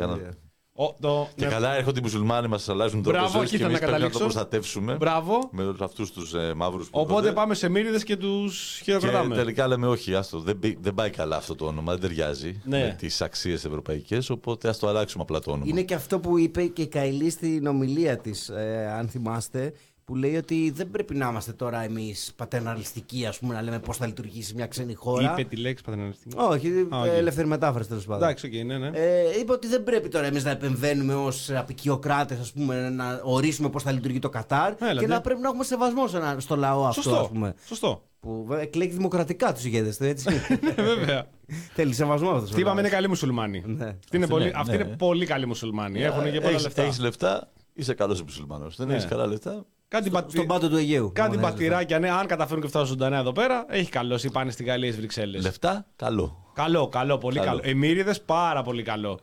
[0.76, 0.96] Κάνα- δηλαδή.
[0.96, 1.50] Ο, το, Και ναι.
[1.50, 4.02] καλά έρχονται οι μουσουλμάνοι μας αλλάζουν τρόπο Μπράβο, ζωή εκεί και ήθελα εμείς να πρέπει
[4.02, 4.38] να το καταλήξω.
[4.38, 4.94] προστατεύσουμε.
[4.94, 5.48] Μπράβο.
[5.52, 7.32] Με όλους αυτούς τους ε, μαύρους που Οπότε έρχονται.
[7.32, 9.34] πάμε σε μύριδες και τους Και χειροκροτάμε.
[9.34, 12.78] τελικά λέμε όχι, άστο, δεν, μπη- δεν πάει καλά αυτό το όνομα, δεν ταιριάζει Ναι.
[12.78, 14.30] με τις αξίες ευρωπαϊκές.
[14.30, 15.64] Οπότε ας το αλλάξουμε απλά το όνομα.
[15.68, 18.50] Είναι και αυτό που είπε και η Καηλή στην ομιλία της,
[18.98, 19.72] αν θυμάστε,
[20.12, 23.96] που λέει ότι δεν πρέπει να είμαστε τώρα εμείς πατερναλιστικοί, ας πούμε, να λέμε πώς
[23.96, 25.32] θα λειτουργήσει μια ξένη χώρα.
[25.32, 26.36] Είπε τη λέξη πατερναλιστική.
[26.38, 27.06] Όχι, Α, οκ.
[27.06, 28.22] ελεύθερη μετάφραση τέλος πάντων.
[28.22, 28.90] Εντάξει, οκ, ναι, ναι.
[28.94, 33.68] Ε, είπε ότι δεν πρέπει τώρα εμείς να επεμβαίνουμε ως αποικιοκράτες, ας πούμε, να ορίσουμε
[33.70, 34.98] πώς θα λειτουργεί το Κατάρ Έλατε.
[34.98, 37.18] και να πρέπει να έχουμε σεβασμό σε ένα- στο λαό αυτό, Σωστό.
[37.20, 37.54] ας πούμε.
[37.66, 38.02] Σωστό.
[38.20, 40.42] Που βέβαια, εκλέγει δημοκρατικά τους ηγέτες του, έτσι.
[40.76, 41.26] Ε, Βέβαια.
[41.74, 42.50] Θέλει σεβασμό αυτός.
[42.50, 43.62] Τι είπαμε είναι καλοί μουσουλμάνοι.
[43.66, 43.84] Ναι.
[43.84, 44.84] Αυτοί είναι, Αυτοί πολύ, ναι, αυτοί ναι.
[44.84, 46.02] είναι πολύ καλοί μουσουλμάνοι.
[46.02, 46.82] Έχουν και πολλά λεφτά.
[46.82, 48.76] Έχεις λεφτά, είσαι καλός μουσουλμάνος.
[48.76, 48.94] Δεν Ναι.
[48.94, 49.64] έχεις καλά λεφτά.
[49.92, 51.10] Κάτι, Στο, πατη- στον πάτο του Αιγαίου.
[51.14, 51.52] κάτι Μόνο έτσι.
[51.52, 54.20] πατηράκια, ναι, αν καταφέρουν και φτάσουν ζωντανά εδώ πέρα, έχει καλό.
[54.24, 55.42] Ή πάνε στη Γαλλία ή Βρυξέλλες.
[55.42, 56.50] Λεφτά, καλό.
[56.54, 57.48] Καλό, καλό, πολύ καλό.
[57.48, 57.60] Καλό.
[57.64, 59.18] Εμμύριδε, πάρα πολύ καλό.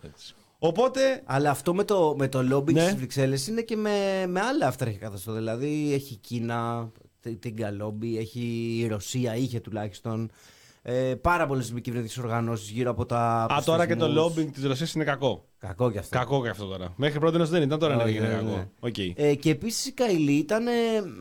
[0.60, 1.22] Οπότε.
[1.26, 2.82] Αλλά αυτό με το, με το lobbying Ναι.
[2.82, 5.38] στις Βρυξέλλες είναι και με, με άλλα αυταρχικά καθεστώτα.
[5.38, 6.90] Δηλαδή έχει η Κίνα,
[7.22, 10.32] τε- την Καλόμπι, έχει η Ρωσία, είχε τουλάχιστον.
[10.82, 13.44] Ε, πάρα πολλές μη κυβερνητικές οργανώσεις γύρω από τα.
[13.44, 14.34] Α, τώρα και το πληθυσμούς.
[14.34, 15.46] lobbying της Ρωσίας είναι κακό.
[15.58, 16.18] Κακό κι αυτό.
[16.18, 16.94] Κακό και αυτό τώρα.
[16.96, 18.50] Μέχρι πρότινος δεν ήταν, τώρα είναι Όχι, έγινε ναι, κακό.
[18.50, 18.68] ναι.
[18.80, 18.98] Οκ.
[19.16, 20.72] Ε, και επίσης η Καηλή ήταν, ε,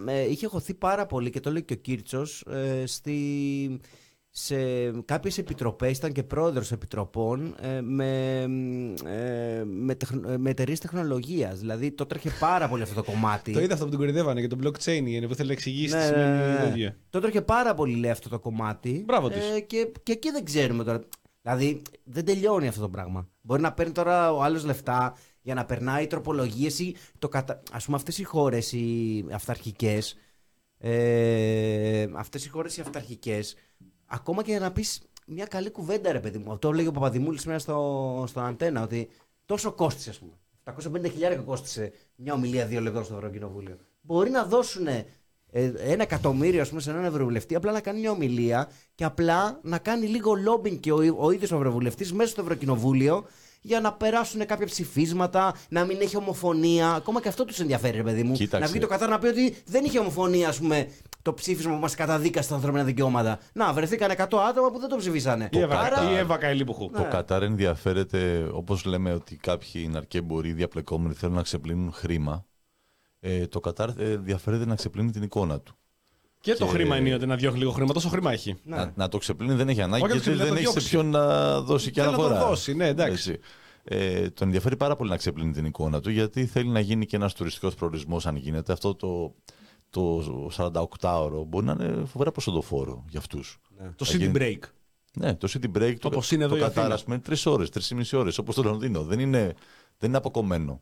[0.07, 3.81] ε, είχε χωθεί πάρα πολύ και το λέει και ο Κύρτσος ε, στη,
[4.41, 8.41] σε κάποιες επιτροπές, ήταν και πρόεδρος επιτροπών ε, με,
[9.05, 11.59] ε, με, τεχνο, ε, με εταιρείες τεχνολογίας.
[11.59, 13.53] Δηλαδή το 'τρεχε πάρα πολύ αυτό το κομμάτι.
[13.53, 16.01] Το είδα αυτό που την κοροϊδεύανε και το blockchain είναι που θέλει να εξηγήσει Ναι,
[16.01, 16.69] τι ναι, σημαίνει ναι, ναι.
[16.69, 16.95] τέτοιο.
[17.11, 19.03] Το 'τρεχε πάρα πολύ λέει αυτό το κομμάτι.
[19.07, 19.51] Μπράβο της.
[19.55, 21.01] Ε, και, και εκεί δεν ξέρουμε τώρα.
[21.43, 23.29] Δηλαδή δεν τελειώνει αυτό το πράγμα.
[23.41, 27.63] Μπορεί να παίρνει τώρα ο άλλος λεφτά για να περνάει τροπολογίες ή το κατα...
[27.73, 30.17] Α πούμε, αυτές οι χώρες οι αυταρχικές.
[30.79, 33.57] Ε, αυτές οι χώρες οι αυταρχικές,
[34.09, 36.53] ακόμα και για να πεις μια καλή κουβέντα, ρε παιδί μου.
[36.53, 39.09] Αυτό λέγει ο Παπαδημούλης σήμερα στο, στον αντένα, ότι
[39.45, 40.33] τόσο κόστησε, ας πούμε.
[41.05, 43.77] 750 χιλιάρικα κόστησε μια ομιλία δύο λεπτών στο Ευρωκοινοβούλιο.
[44.01, 44.87] Μπορεί να δώσουν
[45.51, 49.79] ένα εκατομμύριο ας πούμε, σε έναν Ευρωβουλευτή, απλά να κάνει μια ομιλία και απλά να
[49.79, 53.27] κάνει λίγο λόμπινγκ και ο, ο ίδιος ο Ευρωβουλευτής μέσα στο Ευρωκοινοβούλιο
[53.61, 56.93] για να περάσουν κάποια ψηφίσματα, να μην έχει ομοφωνία.
[56.93, 58.33] Ακόμα και αυτό τους ενδιαφέρει, ρε παιδί μου.
[58.33, 58.65] Κοίταξε.
[58.65, 60.89] Να βγει το Κατάρ να πει ότι δεν είχε ομοφωνία, ας πούμε,
[61.29, 63.39] το ψήφισμα που μας καταδίκασε τα ανθρώπινα δικαιώματα.
[63.53, 64.17] Να, βρεθήκαν 100
[64.49, 65.49] άτομα που δεν το ψηφίσανε.
[65.53, 66.91] Η Εύα, Άρα- η Εύα Καηλήπουχου.
[66.91, 72.45] Το Κατάρ ενδιαφέρεται, όπως λέμε, ότι κάποιοι ναρκέμποροι διαπλεκόμενοι θέλουν να ξεπλύνουν χρήμα.
[73.21, 75.77] Ε, το Κατάρ ε, ενδιαφέρεται να ξεπλύνει την εικόνα του.
[76.41, 77.93] Και το Και- χρήμα είναι ότι να διώχνει λίγο χρήμα.
[77.93, 78.57] Τόσο χρήμα έχει.
[78.65, 78.77] Ναι.
[78.77, 80.79] Να, να το ξεπλύνει δεν έχει ανάγκη Όχι να το γιατί ξεπλύνει, δεν να το
[80.79, 81.21] έχει σε διώξει.
[81.21, 82.49] ποιον να δώσει και Θέλει να το αναφορά.
[82.49, 83.31] δώσει, ναι, εντάξει.
[83.31, 83.41] Έτσι.
[83.85, 87.17] Ε, τον ενδιαφέρει πάρα πολύ να ξεπλύνει την εικόνα του γιατί θέλει να γίνει και
[87.17, 88.73] ένας τουριστικός προορισμός αν γίνεται.
[88.73, 89.35] Αυτό το,
[89.91, 90.23] το
[90.57, 93.59] 48ωρο μπορεί να είναι φοβερά προσοντοφόρο για αυτούς.
[93.97, 94.59] Το Θα city γίνει- break.
[95.19, 96.95] Ναι, το city break το, Όπως είναι εδώ το η Κατάρ, Αθήνα.
[96.95, 99.03] ας πούμε, τρεις ώρες, τρεις ή μισή ώρες, όπως το Λονδίνο.
[99.05, 99.55] Δεν είναι,
[99.99, 100.81] δεν είναι αποκομμένο.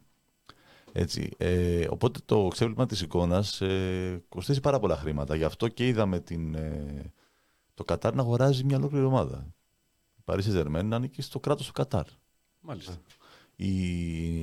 [0.92, 1.30] Έτσι.
[1.36, 5.36] Ε, οπότε το ξέπλυμα της εικόνας ε, κοστίζει πάρα πολλά χρήματα.
[5.36, 7.12] Γι' αυτό και είδαμε την, ε,
[7.74, 9.46] το Κατάρ να αγοράζει μια ολόκληρη ομάδα.
[10.16, 12.04] Η Παρίσι Ζερμέν ανήκει στο κράτος του Κατάρ.
[12.60, 12.92] Μάλιστα.
[13.56, 13.66] Η,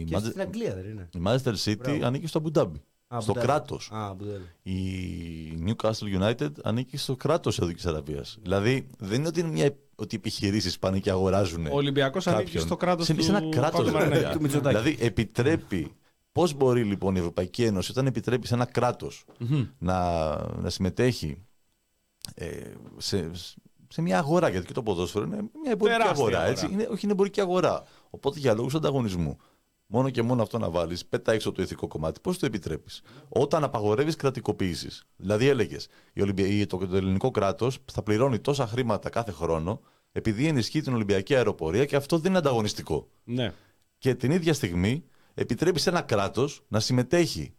[0.04, 1.10] Και Manchester- στην Αγγλία δεν είναι.
[1.13, 2.06] η Manchester City Μπράβο.
[2.06, 2.82] ανήκει στο Αμπουντάμπι.
[3.15, 3.47] Α, Στο Αμπουδάμπι.
[3.47, 3.89] κράτος.
[3.93, 4.43] Α, Αμπουδάμπι.
[4.63, 8.38] Η Newcastle United ανήκει στο κράτος τη Σαουδική Αραβίας.
[8.41, 11.65] Δηλαδή δεν είναι ότι, είναι μια, ότι οι επιχειρήσεις πάνε και αγοράζουν.
[11.65, 12.63] Ο Ολυμπιακός ανήκει κάποιον.
[12.63, 13.23] στο κράτος Σε- του.
[13.23, 13.80] σε ένα κράτος.
[13.91, 14.34] Παύλου Μαρινάκη.
[14.38, 14.78] Του Μητσοτάκη.
[14.78, 15.91] Δηλαδή επιτρέπει.
[16.32, 19.26] Πώς μπορεί λοιπόν η Ευρωπαϊκή Ένωση όταν επιτρέπει σε ένα κράτος
[19.78, 21.38] να, να συμμετέχει
[22.36, 22.47] ε,
[22.97, 23.32] σε,
[23.88, 26.52] σε μια αγορά, γιατί και το ποδόσφαιρο είναι μια εμπορική Τεράστια αγορά, αγορά.
[26.52, 27.84] Έτσι, είναι, όχι είναι εμπορική αγορά.
[28.10, 29.38] Οπότε για λόγους ανταγωνισμού,
[29.93, 33.63] μόνο και μόνο αυτό να βάλεις, πέτα έξω το ηθικό κομμάτι, πώς το επιτρέπεις; Όταν
[33.63, 35.03] απαγορεύεις κρατικοποιήσεις.
[35.15, 35.88] Δηλαδή έλεγες,
[36.67, 41.86] το, το ελληνικό κράτος θα πληρώνει τόσα χρήματα κάθε χρόνο επειδή ενισχύει την Ολυμπιακή αεροπορία
[41.86, 43.08] και αυτό δεν είναι ανταγωνιστικό.
[43.23, 43.53] Ναι.
[43.97, 45.03] Και την ίδια στιγμή
[45.34, 47.53] επιτρέπει σε ένα κράτος να συμμετέχει,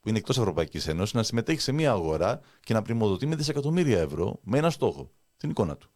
[0.00, 4.00] που είναι εκτός Ευρωπαϊκής Ένωσης, να συμμετέχει σε μια αγορά και να πρημοδοτεί με δισεκατομμύρια
[4.00, 5.10] ευρώ με ένα στόχο.
[5.36, 5.90] Την εικόνα του.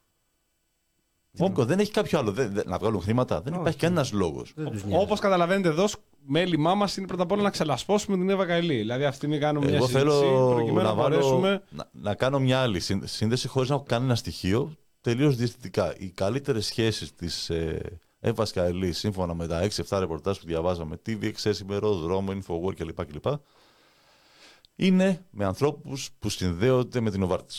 [1.37, 1.67] Την εικόνα.
[1.67, 2.33] Δεν έχει κάποιο άλλο.
[2.33, 3.41] Δεν- δεν- να βγάλουν χρήματα.
[3.41, 4.53] Δεν υπάρχει κανένας λόγος.
[4.57, 5.05] Δεν τους νοιάζει.
[5.05, 8.77] Όπως καταλαβαίνετε εδώ, σ- μέλημά μας είναι πρώτα απ' όλα να ξελασπώσουμε την Εύα Καηλή.
[8.77, 11.63] Δηλαδή αυτή είναι κάνουμε μια Εγώ συζήτηση θέλω προκειμένου να, να βάλω, μπορέσουμε.
[11.71, 15.95] να, να κάνω μια άλλη σύνδε- σύνδεση χωρίς να έχω κανένα στοιχείο τελείως διευθυντικά.
[15.99, 17.81] Οι καλύτερες σχέσεις της ε,
[18.21, 23.05] Εύας Καηλής, σύμφωνα με τα 6-7 ρεπορτάζ που διαβάζαμε, TV, Accessible, δρόμο, Infowar κλπ.
[23.05, 23.25] κλπ
[24.77, 27.55] είναι με ανθρώπους που συνδέονται με την Οβάρτη.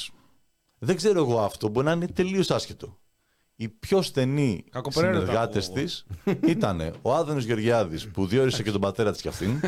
[0.79, 2.97] Δεν ξέρω εγώ αυτό, μπορεί να είναι τελείως άσχετο.
[3.55, 5.83] Οι πιο στενοί Κακοπεραίρετα συνεργάτες ακούω.
[5.83, 6.05] της
[6.45, 9.59] ήταν ο Άδωνο Γεωργιάδης που διόρισε και τον πατέρα της κι αυτήν.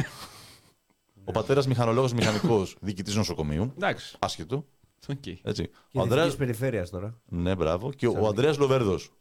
[1.23, 3.71] ο πατέρας μηχανολόγος μηχανικός διοικητής νοσοκομείου.
[3.75, 4.15] Εντάξει.
[4.19, 4.65] Άσχετο.
[5.07, 5.27] οκ.
[5.27, 5.63] Έτσι.
[5.67, 6.21] Και Ο Ανδρέας...
[6.23, 6.35] Ανδρέας...
[6.35, 7.21] περιφέρειας τώρα.
[7.25, 7.91] Ναι, μπράβο.
[7.93, 9.11] Και ο Ανδρέας Λοβέρδος,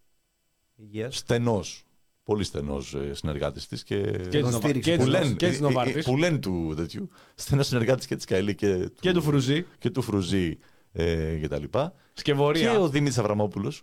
[0.76, 1.16] Υγείας.
[1.16, 1.84] στενός,
[2.22, 4.90] πολύ στενός ε, συνεργάτης της και, Και της Τον Νοβα- στήριξε.
[4.90, 6.04] και της που Νο- λένε, και της ε, ε, Νοβάρτης.
[6.04, 9.66] που λένε του τέτοιου, στενός συνεργάτης και της Καηλή και, Και του Φρουζή.
[9.78, 10.58] και του Φρουζή
[10.92, 11.92] ε, και τα λοιπά.
[11.96, 12.78] Και Σκευωρία.
[12.78, 13.82] ο Δημήτρης Αβραμόπουλος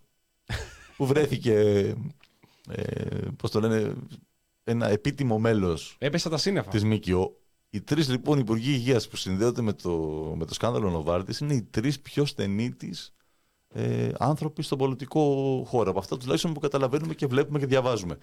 [0.97, 1.53] που βρέθηκε,
[2.69, 2.83] ε,
[3.37, 3.93] πώς το λένε,
[4.63, 6.69] ένα επίτιμο μέλος Έπεσε απ' τα σύννεφα.
[6.69, 7.37] της ΜΚΟ.
[7.69, 9.91] Οι τρεις λοιπόν υπουργοί υγείας που συνδέονται με το,
[10.37, 13.13] με το σκάνδαλο Νοβάρτης είναι οι τρεις πιο στενοί της
[13.73, 15.21] ε, άνθρωποι στον πολιτικό
[15.67, 15.89] χώρο.
[15.89, 18.17] Από αυτά τουλάχιστον που καταλαβαίνουμε και βλέπουμε και διαβάζουμε.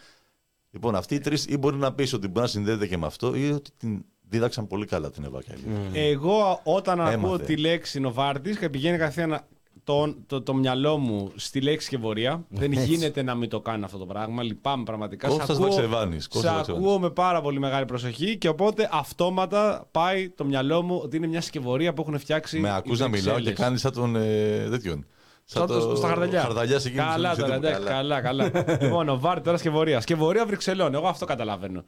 [0.71, 3.35] Λοιπόν, αυτοί οι τρεις ή μπορεί να πεις ότι μπορεί να συνδέεται και με αυτό
[3.35, 5.91] ή ότι την δίδαξαν πολύ καλά την Εύα Καηλή.
[5.93, 7.45] Εγώ όταν ακούω Έμαθε.
[7.45, 9.47] τη λέξη Νοβάρτης και πηγαίνει καθένα
[9.87, 12.45] το, το, το μυαλό μου στη λέξη σκευωρία.
[12.49, 14.43] Δεν γίνεται να μην το κάνω αυτό το πράγμα.
[14.43, 15.31] Λυπάμαι πραγματικά.
[15.31, 16.87] Σε Κώστας ακούω- Βαξεβάνης, Σε Κώστας Βαξεβάνης.
[16.87, 21.27] ακούω με πάρα πολύ μεγάλη προσοχή και οπότε αυτόματα πάει το μυαλό μου ότι είναι
[21.27, 22.59] μια σκευωρία που έχουν φτιάξει.
[22.59, 23.59] Με οι ακούς να μιλάω και Βρυξέλλες.
[23.59, 25.07] κάνεις σαν τον ε, τέτοιον.
[25.45, 26.41] Σαν το, στα χαρδαλιά.
[26.41, 28.51] Χαρδαλιάς εκείνος που Καλά συνήθω τώρα, που- εντάξει, καλά, καλά.
[28.83, 30.03] λοιπόν, ο Βάρ τώρα σκευωρίας.
[30.03, 30.95] Σκευωρία Βρυξελών.
[30.95, 31.85] Εγώ αυτό καταλαβαίνω.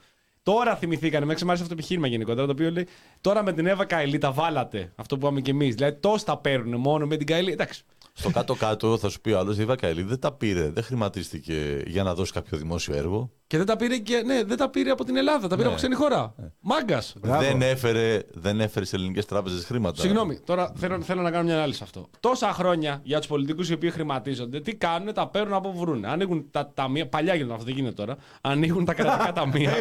[0.49, 2.87] Τώρα θυμηθήκανε, με έξι αυτό το επιχείρημα γενικότερα, το οποίο λέει
[3.21, 4.93] τώρα με την Εύα Καηλή τα βάλατε.
[4.97, 5.75] Αυτό που είπαμε κι εμείς.
[5.75, 7.53] Δηλαδή, τόσο τα παίρνουν μόνο με την Καηλή.
[7.53, 7.85] Εντάξει.
[8.19, 11.83] Στο κάτω-κάτω θα σου πει ο άλλος: Η Εύα Καηλή δεν τα πήρε, δεν χρηματίστηκε
[11.87, 13.31] για να δώσει κάποιο δημόσιο έργο.
[13.47, 15.67] Και δεν τα πήρε, και, ναι, δεν τα πήρε από την Ελλάδα, τα πήρε Ναι.
[15.67, 16.35] από ξένη χώρα.
[16.61, 17.15] Μάγκας.
[17.21, 17.41] Μπράβο.
[17.41, 20.01] Δεν έφερε, δεν έφερε σε ελληνικές τράπεζες χρήματα.
[20.01, 22.09] Συγγνώμη, τώρα θέλω, θέλω να κάνω μια ανάλυση σε αυτό.
[22.21, 26.05] Τόσα χρόνια για τους πολιτικούς οι οποίοι χρηματίζονται, τι κάνουν, τα παίρνουν από που βρουν.
[26.05, 28.17] Ανοίγουν τα ταμεία, παλιά γίνονταν αυτό, δεν γίνεται τώρα.
[28.41, 29.73] Ανοίγουν τα κρατικά ταμεία.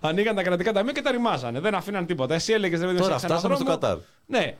[0.00, 1.60] ανοίγαν τα κρατικά ταμεία και τα ρημάζανε.
[1.60, 2.34] Δεν αφήναν τίποτα.
[2.34, 3.96] Εσύ έλεγες δεν Τώρα φτάσαμε στο Κατάρ.
[4.26, 4.56] Ναι.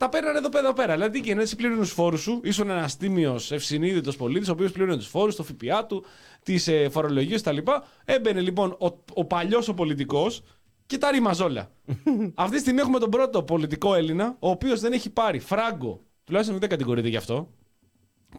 [0.00, 0.64] Ο- ε, τα παίρνανε εδώ πέρα.
[0.64, 0.92] Εδώ πέρα.
[0.94, 4.72] Δηλαδή, τι γίνεται, εσύ πλήρωνε τους φόρους σου, ήσουν ένας τίμιος ευσυνείδητος πολίτης, ο οποίος
[4.72, 6.04] πλήρωνε τους φόρους, το ΦΠΑ του,
[6.42, 7.56] τις ε, φορολογίες κτλ.
[8.04, 10.42] Έμπαινε λοιπόν ο, ο παλιός ο πολιτικός
[10.86, 11.70] και τα ρημαζόλα.
[12.34, 16.58] Αυτή τη στιγμή έχουμε τον πρώτο πολιτικό Έλληνα, ο οποίος δεν έχει πάρει φράγκο, τουλάχιστον
[16.58, 17.48] δεν κατηγορείται γι' αυτό,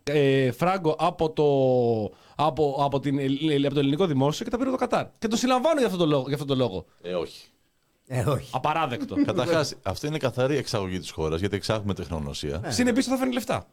[0.03, 1.45] ε, φράγκο από το,
[2.35, 5.05] από, από, την, ε, από το ελληνικό δημόσιο και τα πήρε το Κατάρ.
[5.19, 6.23] Και το συλλαμβάνω για αυτόν τον λόγο.
[6.23, 6.85] Για αυτόν τον λόγο.
[7.01, 7.47] Ε, όχι.
[8.11, 8.49] Ε, όχι.
[8.53, 9.15] Απαράδεκτο.
[9.25, 12.61] Καταρχάς, αυτή είναι καθαρή εξαγωγή της χώρας γιατί εξάγουμε τεχνογνωσία.
[12.67, 13.67] Συνεπεί θα φέρνει λεφτά.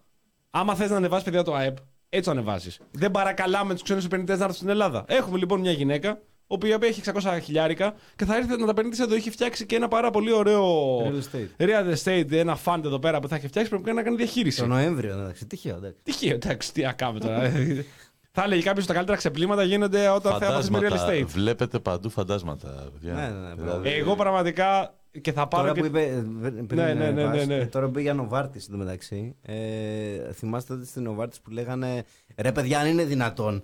[0.50, 1.76] Άμα θες να ανεβάσεις παιδιά το ΑΕΠ,
[2.08, 2.78] έτσι το ανεβάζεις.
[2.90, 5.04] Δεν παρακαλάμε τους ξένους επενδυτές να έρθουν στην Ελλάδα.
[5.08, 9.02] Έχουμε λοιπόν μια γυναίκα, η οποία έχει 600 χιλιάρικα και θα έρθει να τα επενδύσει
[9.02, 9.14] εδώ.
[9.14, 11.66] Έχει φτιάξει και ένα πάρα πολύ ωραίο Real estate.
[11.66, 13.70] real estate, ένα fund εδώ πέρα που θα έχει φτιάξει.
[13.70, 14.60] Πρέπει να κάνει διαχείριση.
[14.60, 15.46] Το Νοέμβριο, εντάξει.
[15.46, 15.98] Τυχαίο, εντάξει.
[16.02, 17.52] Τυχαίο, εντάξει, τι να κάνουμε τώρα.
[18.38, 20.38] θα έλεγε κάποιος ότι τα καλύτερα ξεπλήματα γίνονται όταν θα
[20.70, 21.12] με real Φαντάσματα.
[21.12, 21.24] estate.
[21.26, 22.88] Βλέπετε παντού φαντάσματα.
[22.92, 23.12] παιδιά.
[23.14, 25.62] Ναι, ναι, ναι, Δηλαδή, Εγώ πραγματικά και θα πάρω.
[25.62, 25.80] Τώρα και...
[25.80, 26.02] που είπε.
[26.02, 27.54] ε, πριν, Ναι, ναι, ναι, ε, πας, ναι, ναι.
[27.62, 29.36] ε, Τώρα που πήγε ο Νοβάρτη εντωμεταξύ.
[29.42, 32.04] Ε, θυμάστε ότι στην Νοβάρτη που λέγανε
[32.36, 33.62] Ρε παιδιά, αν είναι δυνατόν.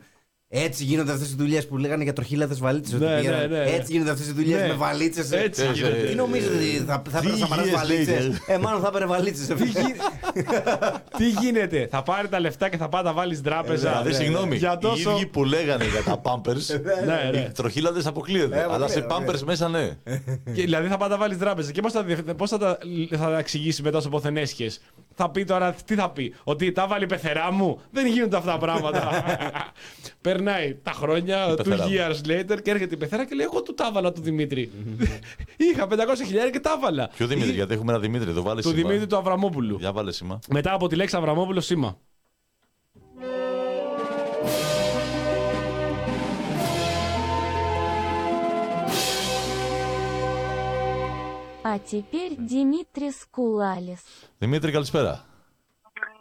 [0.55, 3.01] Έτσι γίνονται αυτές οι δουλειές που λέγανε για τροχίλατε βαλίτσες.
[3.01, 3.59] Ναι, ναι, ναι.
[3.59, 4.67] Έτσι γίνονται αυτές οι δουλειές Ναι.
[4.67, 5.33] με βαλίτσες.
[5.33, 5.97] Έτσι Ε, γίνεται.
[6.09, 8.53] Τι νομίζετε, ότι θα, θα έπαιρνε Three Σαμαράς years βαλίτσες; later.
[8.55, 9.47] Ε, μάλλον θα έπαιρνε βαλίτσες.
[9.47, 9.95] Τι, γι-
[11.17, 13.91] Τι γίνεται, θα πάρει τα λεφτά και θα πάει να τα βάλει τράπεζα.
[13.91, 15.11] Δηλαδή, συγγνώμη, Για οι τόσο.
[15.11, 17.39] ίδιοι που λέγανε για τα Pampers, Ναι, ναι.
[17.39, 18.59] οι τροχίλατε αποκλείονται.
[18.59, 19.89] Ε, αλλά σε αποκλείονται, Pampers μέσα ναι.
[20.55, 21.73] Και, δηλαδή θα πάει να τα βάλει τράπεζα.
[21.73, 22.79] Και πώς θα, διε- πώς θα, τα,
[23.11, 24.81] θα τα εξηγήσει μετά στο ποθενέσχες;
[25.15, 28.51] Θα πει τώρα, τι θα πει, Ότι τα βάλει η πεθερά μου; Δεν γίνονται αυτά
[28.53, 29.25] τα πράγματα.
[30.42, 31.94] Περνάει τα χρόνια, two πεθερά μου.
[31.96, 34.72] years later και έρχεται η πεθερά και λέει: Εγώ του τα έβαλα του Δημήτρη.
[35.58, 37.08] Είχα 500 χιλιάρια και τα έβαλα.
[37.16, 38.82] Ποιο Δημήτρη, Ή- γιατί έχουμε ένα Δημήτρη εδώ, βάλε Του σήμα.
[38.82, 39.78] Δημήτρη του Αβραμόπουλου.
[39.80, 40.40] Για βάλε σήμα.
[40.50, 41.98] Μετά από τη λέξη Αβραμόπουλο, σήμα.
[51.62, 54.02] А теперь Димитрис Кулалис.
[54.38, 55.26] Δημήτρη, καλησπέρα.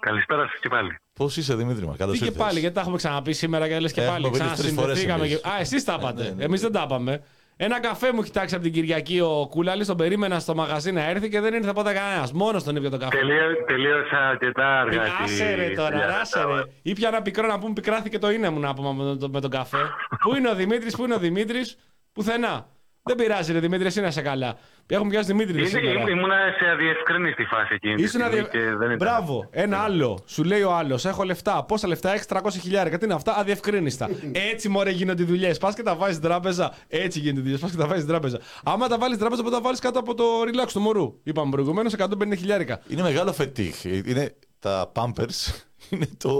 [0.00, 0.98] Καλησπέρα σα και πάλι.
[1.21, 3.91] Πώς είσαι, Δημήτρη, μα, καλώς Τι και πάλι, γιατί τα έχουμε ξαναπεί σήμερα και λες
[3.91, 4.29] και Έχουμε πάλι.
[4.31, 5.27] πει τις τρεις φορές Ξανασυνδεθήκαμε.
[5.27, 5.33] Και...
[5.33, 5.45] εμείς.
[5.45, 6.23] Α, εσείς τα είπατε.
[6.23, 6.43] ναι, ναι.
[6.43, 7.23] Εμείς δεν τα είπαμε.
[7.57, 11.09] Ένα καφέ μου έχει τάξει από την Κυριακή ο Κούλαλη, τον περίμενα στο μαγαζί να
[11.09, 12.31] έρθει και δεν ήρθε ποτέ κανένας.
[12.31, 13.17] Μόνος τον ήπια το καφέ.
[13.17, 15.01] Τελείω- τελείωσα αρκετά αργά.
[15.01, 16.19] της Άσε ρε τώρα, δουλειά.
[16.21, 16.61] άσε ρε.
[16.81, 19.49] Ήπια ένα πικρό να πούμε πικράθηκε το είναι μου να πούμε με, τον- με τον
[19.49, 19.77] καφέ.
[20.23, 21.77] πού είναι ο Δημήτρης, πού είναι ο Δημήτρης,
[22.13, 22.67] πουθενά.
[23.03, 24.57] Δεν πειράζει, ρε Δημήτρη, εσύ να είσαι καλά.
[24.87, 26.09] Έχουμε πιάσει Δημήτρη Είναι- σήμερα.
[26.09, 28.49] Ήμουνα σε αδιευκρίνηστη φάση εκείνη τη Ήσουν στιγμή αδια...
[28.51, 28.95] και δεν ήταν.
[28.97, 30.23] Μπράβο, ένα άλλο.
[30.25, 31.63] Σου λέει ο άλλος: Έχω λεφτά.
[31.63, 32.97] Πόσα λεφτά έχεις, 300 χιλιάρια.
[32.97, 34.09] Τι είναι αυτά, αδιευκρίνηστα.
[34.51, 35.57] Έτσι μωρέ γίνονται οι δουλειές.
[35.57, 36.73] Πας και τα βάζεις τράπεζα.
[36.87, 37.59] Έτσι γίνονται οι δουλειές.
[37.59, 38.39] Πας και τα βάζεις τράπεζα.
[38.63, 41.19] Άμα τα βάλεις τράπεζα, μπορεί να τα βάλεις κάτω από το relax του μωρού.
[41.23, 42.79] Είπαμε προηγουμένως 150 χιλιάρικα.
[42.87, 43.83] Είναι μεγάλο φετίχ.
[43.83, 45.63] Είναι τα Pampers.
[45.91, 46.31] Είναι το.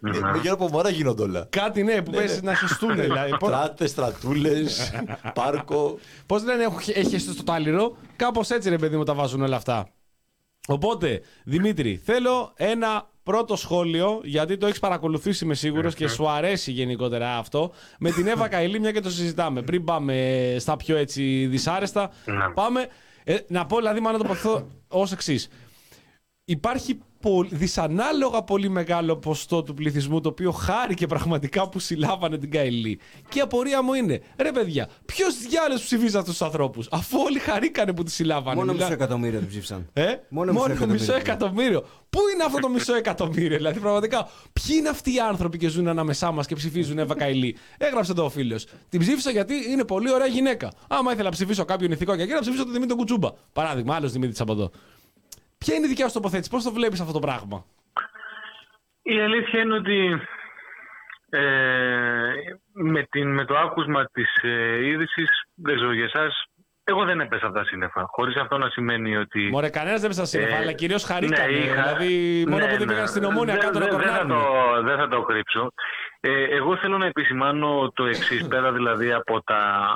[0.00, 0.16] Ναι.
[0.16, 1.46] Είναι γύρω από μωρά γίνονται όλα.
[1.50, 2.96] Κάτι ναι, που πες να χεστούν.
[3.00, 3.32] δηλαδή.
[3.40, 4.50] Στράτε, στρατούλε,
[5.34, 5.98] πάρκο.
[6.26, 7.96] Πώς λένε, έχω, έχει χεστεί στο τάλιρο.
[8.16, 9.88] Κάπως έτσι ρε παιδί μου τα βάζουν όλα αυτά.
[10.68, 16.72] Οπότε, Δημήτρη, θέλω ένα πρώτο σχόλιο, γιατί το έχεις παρακολουθήσει είμαι σίγουρος και σου αρέσει
[16.72, 17.72] γενικότερα αυτό.
[17.98, 19.62] Με την Εύα Καηλή, μια και το συζητάμε.
[19.62, 22.48] Πριν πάμε στα πιο έτσι δυσάρεστα, Ναι.
[22.54, 22.86] πάμε.
[23.24, 25.48] Ε, να πω δηλαδή, μάλλον να τοποθετώ ως εξής.
[26.44, 32.50] Υπάρχει πολ- δυσανάλογα πολύ μεγάλο ποστό του πληθυσμού το οποίο χάρηκε πραγματικά που συλλάβανε την
[32.50, 32.98] Καηλή.
[33.28, 37.38] Και η απορία μου είναι, ρε παιδιά, ποιος διάλογο ψηφίζει αυτούς τους ανθρώπους, αφού όλοι
[37.38, 38.56] χαρήκανε που τη συλλάβανε.
[38.56, 39.86] Μόνο Μιλά- μισό εκατομμύριο την ψήφισαν.
[39.92, 41.16] ε; Μόνο Μόνο, μισό μισό, εκατομμύριο.
[41.16, 41.84] εκατομμύριο.
[42.10, 44.28] Πού είναι αυτό το μισό εκατομμύριο, δηλαδή πραγματικά.
[44.52, 47.56] Ποιοι είναι αυτοί οι άνθρωποι και ζουν ανάμεσά μας και ψηφίζουν Εύα Καηλή.
[47.78, 48.66] Έγραψε το ο φίλος.
[48.88, 50.72] Την ψήφισα γιατί είναι πολύ ωραία γυναίκα.
[50.88, 53.30] Άμα ήθελα να ψηφίσω κάποιον ηθικό και εκεί να ψηφίσω τον Δημήτρη τον Κουτσούμπα.
[53.52, 54.70] Παράδειγμα, άλλος Δημήτρης από εδώ.
[55.58, 57.64] Ποια είναι η δικιά σου τοποθέτηση, πώς το βλέπεις αυτό το πράγμα;
[59.02, 60.20] Η αλήθεια είναι ότι
[61.30, 61.40] ε,
[62.72, 66.44] με, την, με το άκουσμα της ε, είδησης, δεν ξέρω για εσάς,
[66.84, 68.04] εγώ δεν έπεσα από τα σύννεφα.
[68.08, 69.48] Χωρίς αυτό να σημαίνει ότι...
[69.52, 71.52] Μωρέ, κανένας δεν ψάχνει Ε, αλλά κυρίως χαρήκανε.
[71.52, 72.92] ναι, είχα- Δηλαδή, μόνο ναι, που δεν ναι.
[72.92, 74.44] πήγαν στην ομόνια Δεν- κάτω να δεν- δεν θα κορνάρουν.
[74.44, 75.72] το- Δεν θα το κρύψω.
[76.20, 79.88] Ε, εγώ θέλω να επισημάνω το εξής πέρα δηλαδή από τα,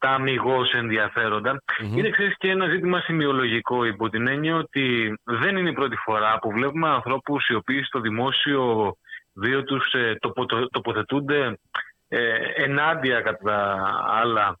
[0.00, 1.62] τα αμυγός ενδιαφέροντα.
[1.94, 6.38] Είναι ξέρεις και ένα ζήτημα σημειολογικό υπό την έννοια ότι δεν είναι η πρώτη φορά
[6.38, 8.94] που βλέπουμε ανθρώπους οι οποίοι στο δημόσιο
[9.34, 11.58] βίο τους ε, τοπο- τοποθετούνται
[12.08, 14.58] ε, ενάντια κατά άλλα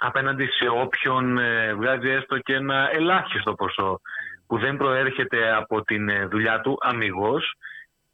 [0.00, 4.00] απέναντι σε όποιον ε, βγάζει έστω και ένα ελάχιστο ποσό
[4.46, 7.54] που δεν προέρχεται από την ε, δουλειά του αμυγός.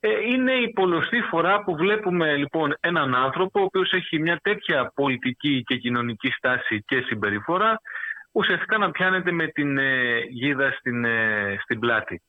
[0.07, 4.92] Ε, είναι η πολλωστή φορά που βλέπουμε λοιπόν έναν άνθρωπο ο οποίος έχει μια τέτοια
[4.95, 7.81] πολιτική και κοινωνική στάση και συμπεριφορά
[8.33, 12.23] ουσιαστικά να πιάνεται με την ε, γίδα στην, ε, στην πλάτη.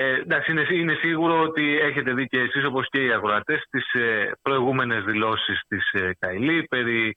[0.00, 3.92] Ε, εντάξει, είναι, είναι σίγουρο ότι έχετε δει και εσείς όπως και οι αγροατές τις
[3.92, 7.16] ε, προηγούμενες δηλώσεις της ε, Καηλή περί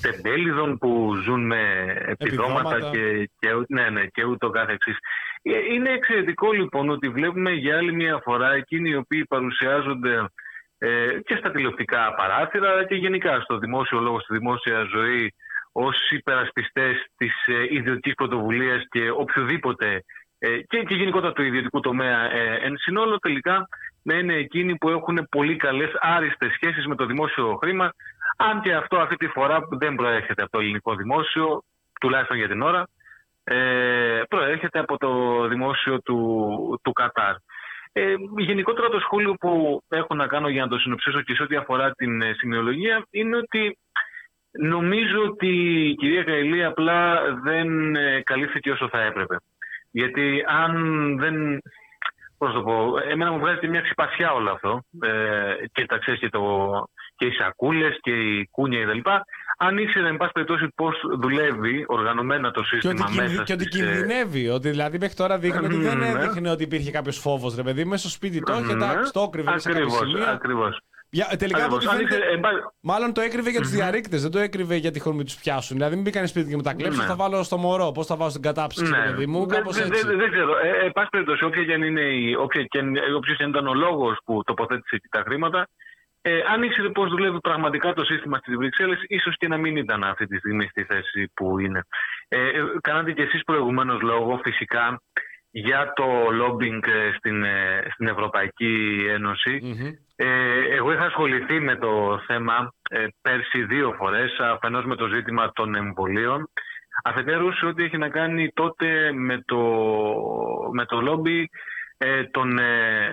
[0.00, 1.60] τεμπέλιδων που ζουν με
[2.06, 2.90] επιδόματα Επιδόματα.
[2.90, 4.96] και, και, ναι, ναι, και ούτω καθεξής.
[5.42, 10.24] Ε, Είναι εξαιρετικό λοιπόν ότι βλέπουμε για άλλη μια φορά εκείνοι οι οποίοι παρουσιάζονται
[10.78, 15.34] ε, και στα τηλεοπτικά παράθυρα αλλά και γενικά στο δημόσιο λόγο, στη δημόσια ζωή
[15.72, 20.00] ως υπερασπιστές της ε, ιδιωτικής πρωτοβουλίας και οποιοδήποτε ε,
[20.68, 23.68] και, και γενικότερα του ιδιωτικού τομέα ε, εν συνόλο τελικά
[24.02, 27.92] να είναι εκείνοι που έχουν πολύ καλές άριστες σχέσεις με το δημόσιο χρήμα
[28.36, 31.62] αν και αυτό αυτή τη φορά δεν προέρχεται από το ελληνικό δημόσιο
[32.00, 32.86] τουλάχιστον για την ώρα
[33.44, 37.34] ε, προέρχεται από το δημόσιο του, του Κατάρ.
[37.92, 41.56] Ε, γενικότερα το σχόλιο που έχω να κάνω για να το συνοψίσω και σε ό,τι
[41.56, 43.78] αφορά την ε, σημειολογία είναι ότι
[44.50, 45.48] νομίζω ότι
[45.88, 49.36] η κυρία Καηλή απλά δεν ε, καλύφθηκε όσο θα έπρεπε.
[49.92, 50.72] Γιατί αν
[51.18, 51.62] δεν...
[52.38, 55.98] Πώς να το πω, εμένα μου βγάζει και μια ξυπασιά όλο αυτό ε, και τα
[55.98, 56.40] ξέρεις και, το,
[57.16, 59.10] και οι σακούλες και οι κούνια κτλ.
[59.58, 63.52] Αν ήξερε, εν πάση περιπτώσει, πώς δουλεύει οργανωμένα το Και σύστημα ότι, κινδυ- μέσα και
[63.52, 64.48] ότι στις, ε, κινδυνεύει.
[64.48, 66.08] Ότι δηλαδή μέχρι τώρα δείχνει ότι δεν ναι.
[66.08, 67.84] έδειχνε ότι υπήρχε κάποιος φόβος, ρε παιδί.
[67.84, 69.30] Μέσα στο σπίτι το είχε, ναι, εντάξει, το
[71.16, 71.28] έκρυβε σε κάποια ακριβώς, σημεία.
[71.28, 71.30] ακριβώς.
[71.30, 71.84] Για, τελικά από Ακριβώς.
[71.84, 74.76] ό,τι Αν φαίνεται, ήξερε, εν πάση- μάλλον το έκρυβε για τους διαρρήκτες, δεν το έκρυβε
[74.76, 75.76] για τη χορμή τους πιάσουν.
[75.76, 77.08] Δηλαδή μην μπήκανε σπίτι και μου τα κλέψουν, Ναι.
[77.12, 77.92] θα βάλω στο μωρό.
[77.92, 80.06] Πώς θα βάλω στην κατάψυξη, ρε παιδί μου, Δεν- κάπως δεν- έτσι.
[80.06, 80.52] Δεν, δεν ξέρω.
[80.66, 83.42] Ε, ε, πάση περιπτώσει, όποια και αν είναι η, όποια και αν- ε, όποιος και
[83.42, 85.68] αν ήταν ο λόγος που τοποθέτησε εκεί τα χρήματα,
[86.24, 90.04] ε, αν ήξερε πώς δουλεύει πραγματικά το σύστημα στις Βρυξέλλες, ίσως και να μην ήταν
[90.04, 91.80] αυτή τη στιγμή στη θέση που είναι.
[92.28, 92.50] Ε, ε,
[92.80, 95.02] κάνατε και εσείς προηγουμένως λόγο, φυσικά,
[95.50, 96.04] για το
[96.40, 99.60] lobbying ε, στην, ε, στην Ευρωπαϊκή Ένωση.
[99.62, 99.90] Μμμ.
[100.24, 105.52] Ε, εγώ είχα ασχοληθεί με το θέμα ε, πέρσι δύο φορές, αφενός με το ζήτημα
[105.52, 106.50] των εμβολίων,
[107.04, 109.58] αφετέρου σε ό,τι έχει να κάνει τότε με το,
[110.72, 111.50] με το λόμπι
[111.98, 113.10] ε, των, ε,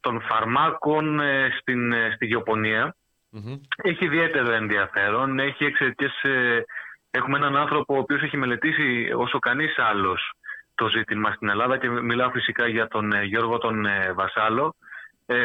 [0.00, 2.96] των φαρμάκων ε, στην, ε, στη γεωπονία.
[3.30, 3.54] Μμμ.
[3.82, 6.64] Έχει ιδιαίτερο ενδιαφέρον, έχει εξαιρετικές, ε,
[7.10, 10.32] έχουμε έναν άνθρωπο ο οποίος έχει μελετήσει όσο κανείς άλλος
[10.74, 14.87] το ζήτημα στην Ελλάδα και μιλάω φυσικά για τον ε, Γιώργο τον ε, Βασάλο ε,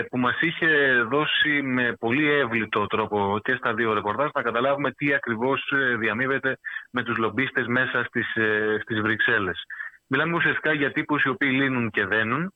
[0.09, 5.13] που μας είχε δώσει με πολύ εύλητο τρόπο και στα δύο ρεπορτάζ να καταλάβουμε τι
[5.13, 6.57] ακριβώς ε, διαμείβεται
[6.91, 9.63] με τους λομπίστες μέσα στις, ε, στις Βρυξέλλες.
[10.07, 12.53] Μιλάμε ουσιαστικά για τύπους οι οποίοι λύνουν και δένουν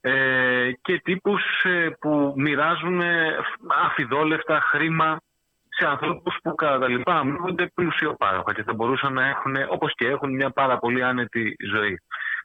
[0.00, 3.36] ε, και τύπους ε, που μοιράζουν ε,
[3.84, 5.20] αφιδόλευτα χρήμα
[5.68, 10.06] σε ανθρώπους που κατά τα λοιπά αμείβονται πλουσιοπάροχα και θα μπορούσαν να έχουν, όπως και
[10.06, 11.98] έχουν, μια πάρα πολύ άνετη ζωή.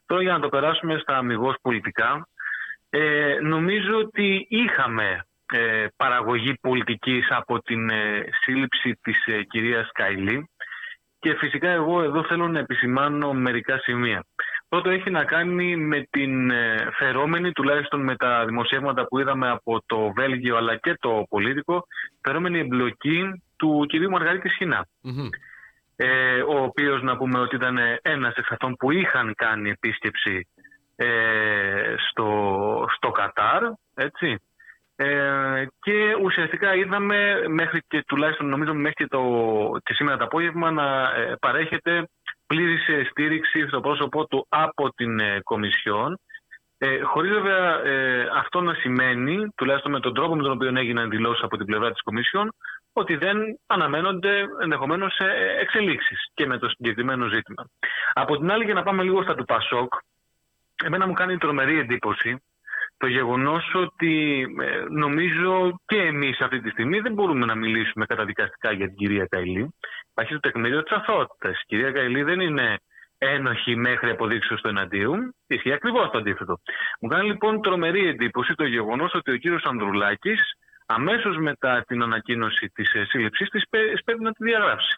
[0.05, 2.27] Τώρα για να το περάσουμε στα αμυγός πολιτικά,
[2.95, 10.49] ε, νομίζω ότι είχαμε ε, παραγωγή πολιτικής από την ε, σύλληψη της ε, κυρίας Καϊλή
[11.19, 14.23] και φυσικά εγώ εδώ θέλω να επισημάνω μερικά σημεία.
[14.69, 19.83] Πρώτο έχει να κάνει με την ε, φερόμενη, τουλάχιστον με τα δημοσιεύματα που είδαμε από
[19.85, 21.85] το Βέλγιο αλλά και το Πολίτικο,
[22.21, 24.87] φερόμενη εμπλοκή του κυρίου Μαργαρίτη Σχοινά.
[25.01, 25.29] Μμμ.
[25.95, 30.62] Ε, ο οποίος να πούμε ότι ήταν ένας εξ αυτών που είχαν κάνει επίσκεψη ε,
[32.09, 33.61] στο, στο Κατάρ,
[33.95, 34.39] έτσι.
[34.95, 39.21] Ε, και ουσιαστικά είδαμε μέχρι και τουλάχιστον νομίζω μέχρι και, το,
[39.83, 42.07] και σήμερα το απόγευμα να ε, παρέχεται
[42.47, 46.19] πλήρης ε, στήριξη στο πρόσωπό του από την ε, Κομισιόν
[46.77, 51.09] ε, χωρίς βέβαια ε, αυτό να σημαίνει, τουλάχιστον με τον τρόπο με τον οποίο έγιναν
[51.09, 52.53] δηλώσεις από την πλευρά της Κομισιόν,
[52.93, 53.37] ότι δεν
[53.67, 55.19] αναμένονται ενδεχομένως
[55.59, 57.67] εξελίξεις και με το συγκεκριμένο ζήτημα.
[58.13, 59.93] Από την άλλη, για να πάμε λίγο στα του Πασόκ,
[60.83, 62.43] εμένα μου κάνει τρομερή εντύπωση
[62.97, 68.71] το γεγονός ότι ε, νομίζω και εμείς αυτή τη στιγμή δεν μπορούμε να μιλήσουμε καταδικαστικά
[68.71, 69.75] για την κυρία Καηλή.
[70.11, 71.59] Υπάρχει το τεκμήριο της αθωότητας.
[71.61, 72.77] Η κυρία Καηλή δεν είναι
[73.17, 75.13] ένοχη μέχρι αποδείξεως του εναντίου.
[75.47, 76.59] Ισχύει ακριβώς το αντίθετο.
[77.01, 80.41] Μου κάνει λοιπόν τρομερή εντύπωση το γεγονός ότι ο κύριος Ανδρουλάκης
[80.85, 84.97] αμέσως μετά την ανακοίνωση της ε, σύλληψής της πέ- πρέπει να τη διαγράψει.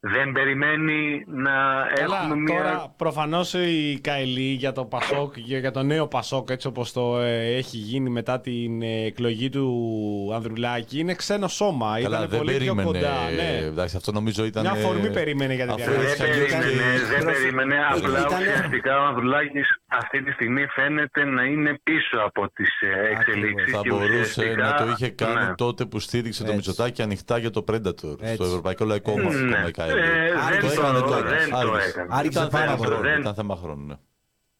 [0.00, 1.50] Δεν περιμένει να
[1.94, 2.56] Καλά, έχουμε μια...
[2.56, 7.18] τώρα προφανώς η Καηλή για το Πασόκ, για για το νέο Πασόκ, έτσι όπως το
[7.18, 11.86] ε, έχει γίνει μετά την ε, εκλογή του Ανδρουλάκη, είναι ξένο σώμα.
[12.02, 12.82] Καλά, Ήταν δεν πολύ περίμενε.
[12.82, 13.14] πιο κοντά.
[13.36, 13.66] Ναι.
[13.66, 14.62] Εντάξει, αυτό νομίζω ήταν.
[14.62, 16.16] Μια ε, αφορμή περίμενε για την αφού διαγραφή.
[16.16, 17.74] Δεν έτσι κι αλλιώς περίμενε, και- δεν Προφ- περίμενε.
[17.92, 23.10] Απλά Ήταν- ουσιαστικά ο Ανδρουλάκης αυτή τη στιγμή φαίνεται να είναι πίσω από τις ε,
[23.18, 23.72] εξελίξεις.
[23.74, 25.54] Θα και μπορούσε ουσιαστικά- να το είχε κάνει ναι.
[25.54, 26.56] τότε που στήριξε το Έτσι.
[26.56, 28.34] Μητσοτάκη ανοιχτά για το Predator Έτσι.
[28.34, 29.30] στο Ευρωπαϊκό Λαϊκό Κόμμα.
[29.94, 30.00] Ναι.
[30.00, 30.40] ακόμα η Καηλή.
[30.40, 30.60] Ε, Άργησε.
[30.60, 31.22] δεν Το έκανε το- τώρα.
[31.22, 31.88] δεν το Άργησε.
[31.88, 32.08] έκανε.
[32.10, 32.88] Άργησε Ήταν θέμα πάρα πολύ.
[32.88, 33.02] χρόνου.
[33.08, 33.86] Δεν- Ήταν θέμα χρόνου.
[33.86, 33.94] ναι.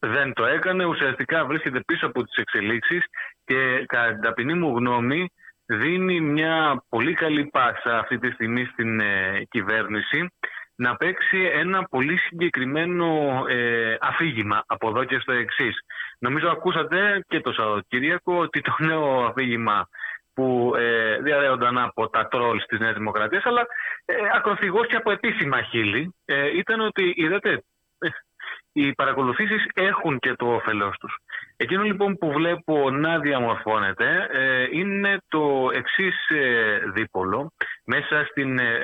[0.01, 0.85] δεν το έκανε.
[0.85, 3.03] Ουσιαστικά βρίσκεται πίσω από τις εξελίξεις
[3.45, 5.31] και κατά την ταπεινή μου γνώμη
[5.67, 10.31] δίνει μια πολύ καλή πάσα αυτή τη στιγμή στην ε, κυβέρνηση
[10.75, 13.07] να παίξει ένα πολύ συγκεκριμένο
[13.49, 15.77] ε, αφήγημα από εδώ και στο εξής.
[16.19, 19.89] Νομίζω ακούσατε και το Σαββατοκύριακο ότι το νέο αφήγημα
[20.39, 23.67] που ε, διαρρέονταν από τα τρόλ της Νέας Δημοκρατίας αλλά
[24.05, 27.63] ε, ακροθυγός και από επίσημα χείλη ε, ήταν ότι είδατε
[27.99, 28.09] ε,
[28.73, 31.17] οι παρακολουθήσεις έχουν και το όφελός τους.
[31.57, 36.15] Εκείνο λοιπόν που βλέπω να διαμορφώνεται ε, είναι το εξής
[36.93, 37.53] δίπολο
[37.85, 38.79] μέσα στην, ε,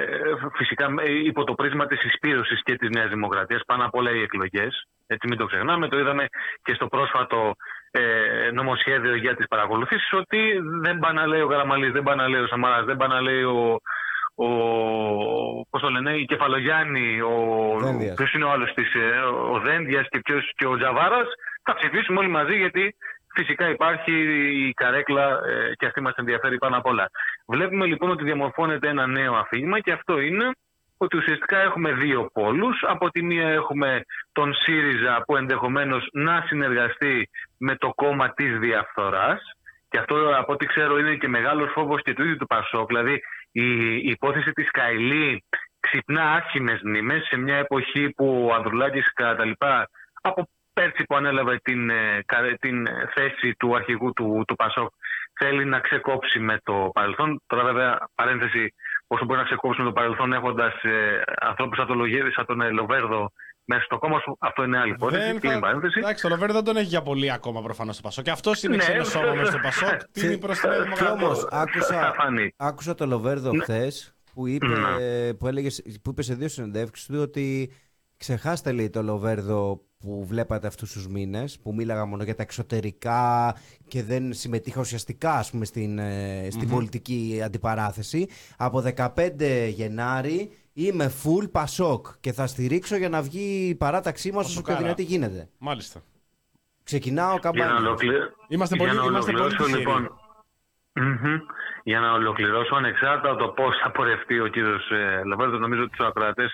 [0.54, 4.22] φυσικά ε, υπό το πρίσμα της εισπήρωσης και της Νέας Δημοκρατίας πάνω απ' όλα οι
[4.22, 4.86] εκλογές.
[5.06, 6.26] Έτσι μην το ξεχνάμε, το είδαμε
[6.62, 7.54] και στο πρόσφατο
[7.96, 12.28] ε, νομοσχέδιο για τις παρακολουθήσεις ότι δεν πάνε να λέει ο Καραμαλής, δεν πάνε να
[12.28, 13.80] λέει ο Σαμαράς, δεν πάνε να λέει ο,
[14.34, 14.48] ο,
[15.70, 17.34] πώς το λένε, η Κεφαλογιάννη, ο,
[17.80, 18.14] Δένδιας.
[18.14, 19.18] ποιος είναι ο άλλος της, ε,
[19.52, 21.28] ο Δένδιας και, ποιος, και ο Τζαβάρας,
[21.62, 22.94] θα ψηφίσουμε όλοι μαζί γιατί
[23.34, 24.12] φυσικά υπάρχει
[24.66, 27.10] η καρέκλα ε, και αυτή μας ενδιαφέρει πάνω απ' όλα.
[27.46, 30.50] Βλέπουμε λοιπόν ότι διαμορφώνεται ένα νέο αφήγημα και αυτό είναι
[31.04, 32.82] ότι ουσιαστικά έχουμε δύο πόλους.
[32.86, 34.02] Από τη μία έχουμε
[34.32, 37.28] τον ΣΥΡΙΖΑ που ενδεχομένως να συνεργαστεί
[37.58, 39.40] με το κόμμα της διαφθοράς
[39.88, 42.86] και αυτό από ό,τι ξέρω είναι και μεγάλος φόβος και του ίδιου του Πασόκ.
[42.86, 43.20] Δηλαδή
[43.52, 45.44] η, η υπόθεση της Καηλή
[45.80, 49.88] ξυπνά άσχημες μνήμες σε μια εποχή που ο Ανδρουλάκης κατά τα λοιπά
[50.22, 54.92] από πέρσι που ανέλαβε την, ε, κα- την θέση του αρχηγού του, του Πασόκ
[55.40, 57.42] θέλει να ξεκόψει με το παρελθόν.
[57.46, 58.74] Τώρα βέβαια παρένθεση
[59.14, 62.60] όσο μπορεί να ξεκόψει με το παρελθόν έχοντας ε, ανθρώπους σαν τον, Λογέ- σαν τον
[62.60, 63.32] ε, Λοβέρδο
[63.64, 65.22] μέσα στο κόμμα σου, αυτό είναι άλλη υπόθεση.
[65.26, 65.60] Δεν Κλείνει θα...
[65.60, 65.98] παρένθεση.
[65.98, 68.24] Εντάξει, το Λοβέρδο δεν τον έχει για πολύ ακόμα προφανώς στο Πασόκ.
[68.24, 68.82] Και αυτός είναι Ναι.
[68.82, 69.98] ξένο σώμα μέσα στο Πασόκ.
[70.12, 71.12] Τι είναι προς τη Νέα Κι Δημοκρατία.
[71.24, 72.54] όμως Θα άκουσα, φανεί.
[72.56, 74.66] άκουσα το Λοβέρδο χθες που, είπε,
[75.38, 75.68] που, έλεγε,
[76.02, 77.72] που είπες σε δύο συνεντεύξεις του ότι
[78.24, 83.54] ξεχάστε λέει το Λοβέρδο που βλέπατε αυτούς τους μήνες που μίλαγα μόνο για τα εξωτερικά
[83.88, 91.10] και δεν συμμετείχα ουσιαστικά ας πούμε στην, ε, στην πολιτική αντιπαράθεση από 15 Γενάρη είμαι
[91.22, 94.80] full Πασόκ και θα στηρίξω για να βγει η παράταξή μας όσο πιο Πασοκάρα.
[94.82, 95.48] δυνατή γίνεται.
[95.58, 96.00] Μάλιστα.
[96.84, 97.76] Ξεκινάω Για να, καμπάνια.
[97.76, 98.10] ολοκλη-
[98.48, 99.78] Είμαστε για πολύ- να είμαστε πολύ ολοκληρώσω, τυχεροί.
[99.78, 100.02] λοιπόν,
[100.92, 101.38] μμμ.
[101.84, 104.90] για να ολοκληρώσω ανεξάρτητα από το πώς θα πορευτεί ο κύριος
[105.26, 106.50] Λεβέρδο, νομίζω ότι του ακροατές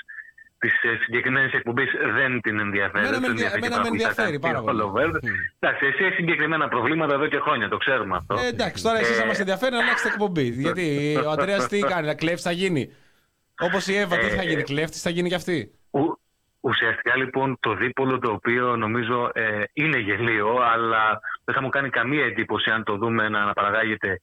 [0.61, 0.69] τη
[1.05, 1.85] συγκεκριμένη εκπομπή
[2.19, 3.05] δεν την ενδιαφέρει.
[3.07, 4.77] Εμένα με Δεν ενδια- έχει εμένα με πραγματικά ενδιαφέρει κάτι πάρα ο πολύ.
[4.79, 5.19] Λοβέρδο.
[5.59, 8.35] Εντάξει, εσύ έχεις συγκεκριμένα προβλήματα εδώ και χρόνια, το ξέρουμε αυτό.
[8.35, 10.47] Ε, εντάξει, τώρα εσείς, Ε, αν μα ενδιαφέρει, να αλλάξετε εκπομπή.
[10.65, 12.93] Γιατί ο Αντρέας τι κάνει, να κλέφτη θα γίνει.
[13.61, 15.71] Όπως η Εύα, τι θα γίνει, κλέφτη θα γίνει κι αυτή.
[15.91, 16.19] Ου-
[16.63, 21.89] Ουσιαστικά λοιπόν το δίπολο το οποίο νομίζω ε, είναι γελίο αλλά δεν θα μου κάνει
[21.91, 24.21] καμία εντύπωση αν το δούμε να αναπαραγάγεται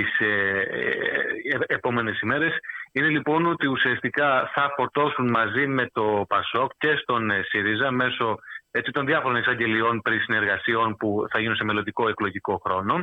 [0.00, 2.52] τις ε, ε, ε, επόμενες ημέρες
[2.92, 8.38] είναι λοιπόν ότι ουσιαστικά θα φορτώσουν μαζί με το ΠΑΣΟΚ και στον ε, ΣΥΡΙΖΑ μέσω
[8.70, 13.02] έτσι, των διάφορων εισαγγελιών περί συνεργασιών που θα γίνουν σε μελλοντικό εκλογικό χρόνο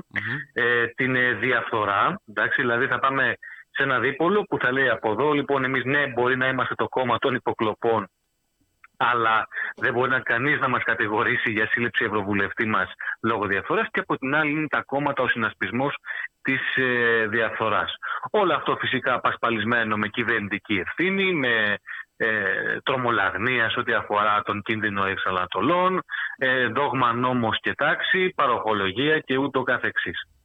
[0.54, 2.22] ε, την ε, διαφθορά.
[2.26, 3.34] Εντάξει, δηλαδή θα πάμε
[3.70, 6.88] σε ένα δίπολο που θα λέει από εδώ λοιπόν εμείς ναι μπορεί να είμαστε το
[6.88, 8.08] κόμμα των υποκλοπών
[8.98, 12.94] αλλά δεν μπορεί να κανείς να μας κατηγορήσει για σύλληψη ευρωβουλευτή μας
[13.24, 15.96] λόγω διαφθοράς και από την άλλη είναι τα κόμματα ο συνασπισμός
[16.42, 17.96] της ε, διαφθοράς.
[18.32, 21.78] Όλο αυτό φυσικά πασπαλισμένο με κυβερνητική ευθύνη, με
[22.18, 26.02] ε, τρομολαγνίας σε ό,τι αφορά τον κίνδυνο εξαλατολών,
[26.38, 30.37] ε, δόγμα νόμος και τάξη, παροχολογία και ούτω καθεξής.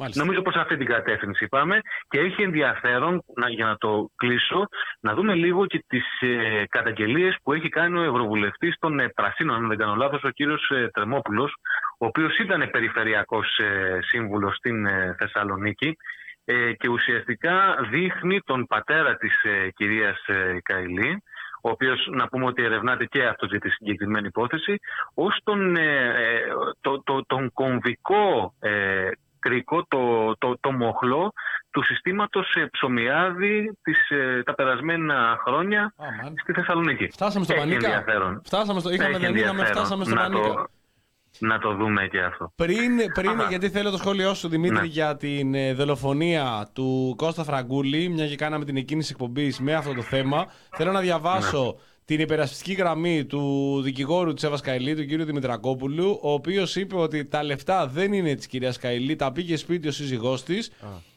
[0.00, 0.22] Μάλιστα.
[0.22, 4.66] Νομίζω προς αυτή την κατεύθυνση πάμε και έχει ενδιαφέρον, να, για να το κλείσω,
[5.00, 9.56] να δούμε λίγο και τις ε, καταγγελίες που έχει κάνει ο Ευρωβουλευτής των ε, Πρασίνων,
[9.56, 11.54] αν δεν κάνω λάθος, ο κύριος ε, Τρεμόπουλος,
[11.98, 15.96] ο οποίος ήταν περιφερειακός ε, σύμβουλος στην ε, Θεσσαλονίκη
[16.44, 21.22] ε, και ουσιαστικά δείχνει τον πατέρα της ε, κυρίας ε, Καηλή,
[21.62, 24.78] ο οποίος να πούμε ότι ερευνάται και αυτό για τη συγκεκριμένη υπόθεση,
[25.14, 26.40] ως τον, ε, ε,
[26.80, 28.54] το, το, τον κομβικό
[29.42, 31.32] ε, κρίκο, το, το, το μοχλό
[31.70, 36.32] του συστήματος ε, ψωμιάδη τις, ε, τα περασμένα χρόνια Α, μάλιστα.
[36.42, 37.08] στη Θεσσαλονίκη.
[37.12, 37.86] Φτάσαμε στο Έχει Πανίκα.
[37.86, 38.40] ενδιαφέρον.
[38.44, 38.90] Φτάσαμε στο...
[38.90, 40.48] Είχαμε Έχει δεν είχαμε, ενδιαφέρον φτάσαμε στο να Πανίκα.
[40.48, 40.66] το,
[41.38, 42.52] να το δούμε και αυτό.
[42.56, 43.48] Πριν, πριν Αχα.
[43.48, 44.84] γιατί θέλω το σχόλιο σου Δημήτρη Ναι.
[44.86, 49.94] για την ε, δολοφονία του Κώστα Φραγκούλη, μια και κάναμε την εκκίνηση εκπομπής με αυτό
[49.94, 51.80] το θέμα, θέλω να διαβάσω Ναι.
[52.10, 57.24] Την υπερασπιστική γραμμή του δικηγόρου της Εύας Καηλή, του κύριου Δημητρακόπουλου, ο οποίος είπε ότι
[57.24, 60.70] τα λεφτά δεν είναι της κυρίας Καηλή, τα πήγε σπίτι ο σύζυγός της.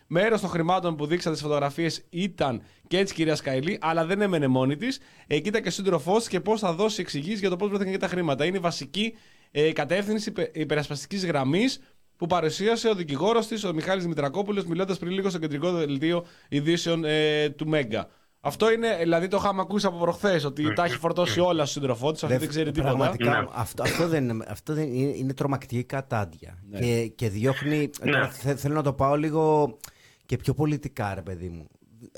[0.07, 4.47] Μέρο των χρημάτων που δείξατε στις φωτογραφίες ήταν και της κυρίας Καηλή, αλλά δεν έμενε
[4.47, 4.99] μόνη της.
[5.27, 7.91] Εκεί ήταν και ο σύντροφός της και πώς θα δώσει εξηγήσεις για το πώς βρέθηκαν
[7.93, 8.45] και τα χρήματα.
[8.45, 9.13] Είναι η βασική
[9.51, 11.79] ε, κατεύθυνση υπε- υπερασπιστικής γραμμής
[12.17, 17.05] που παρουσίασε ο δικηγόρος της, ο Μιχάλης Δημητρακόπουλος, μιλώντας πριν λίγο στο κεντρικό δελτίο ειδήσεων
[17.05, 18.09] ε, του Μέγκα.
[18.45, 22.11] Αυτό είναι, δηλαδή το είχαμε ακούσει από προχθές, ότι τα έχει φορτώσει όλα στο σύντροφό
[22.11, 22.93] της, αυτή δεν ξέρει τίποτα.
[22.95, 23.47] Πραγματικά, Ναι.
[23.53, 26.57] αυτό, αυτό, δεν, είναι- αυτό δεν είναι, είναι τρομακτική κατάντια.
[26.69, 26.79] Ναι.
[26.79, 27.89] Και, και διώχνει.
[28.05, 29.77] τώρα θε- θέλω να το πάω λίγο
[30.25, 31.67] και πιο πολιτικά, ρε παιδί μου.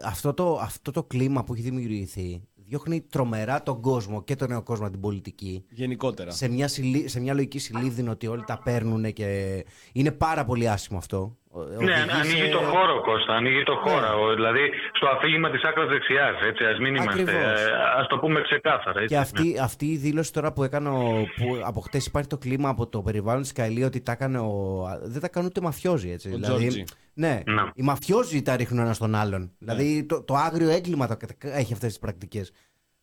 [0.04, 4.64] Αυτό το, αυτό το κλίμα που έχει δημιουργηθεί διώχνει τρομερά τον κόσμο και τον νέο
[4.64, 5.66] κόσμο την πολιτική.
[5.70, 6.32] Γενικότερα.
[6.32, 10.70] Σε μια, συλλη- σε μια λογική συλλήβδινο ότι όλοι τα παίρνουν και είναι πάρα πολύ
[10.70, 11.38] άσχημο αυτό.
[11.58, 13.34] Ο- Ναι, οδηγεί ανοίγει σε- το χώρο, Κώστα.
[13.34, 14.00] Ανοίγει το χώρο.
[14.00, 14.22] Ναι.
[14.32, 16.36] Ο- Δηλαδή, στο αφήγημα της άκρας δεξιάς.
[16.46, 17.22] Έτσι, ας μην είμαστε.
[17.22, 17.62] Ακριβώς.
[18.00, 19.00] Α το πούμε ξεκάθαρα.
[19.02, 22.38] Έτσι, Και αυτή, αυτή η δήλωση τώρα που έκανε, ο- που από χτες υπάρχει το
[22.38, 26.10] κλίμα από το περιβάλλον της Καηλή ότι τα έκανε ο, δεν τα κάνουν ούτε μαφιόζοι.
[26.12, 26.28] Έτσι.
[26.28, 26.84] Ο δηλαδή, Τζόρτζι.
[27.14, 27.62] ναι, Ναι.
[27.74, 29.52] οι μαφιόζοι τα ρίχνουν ένα στον άλλον.
[29.60, 32.52] Δηλαδή το, το άγριο έγκλημα τα, έχει αυτές τις πρακτικές.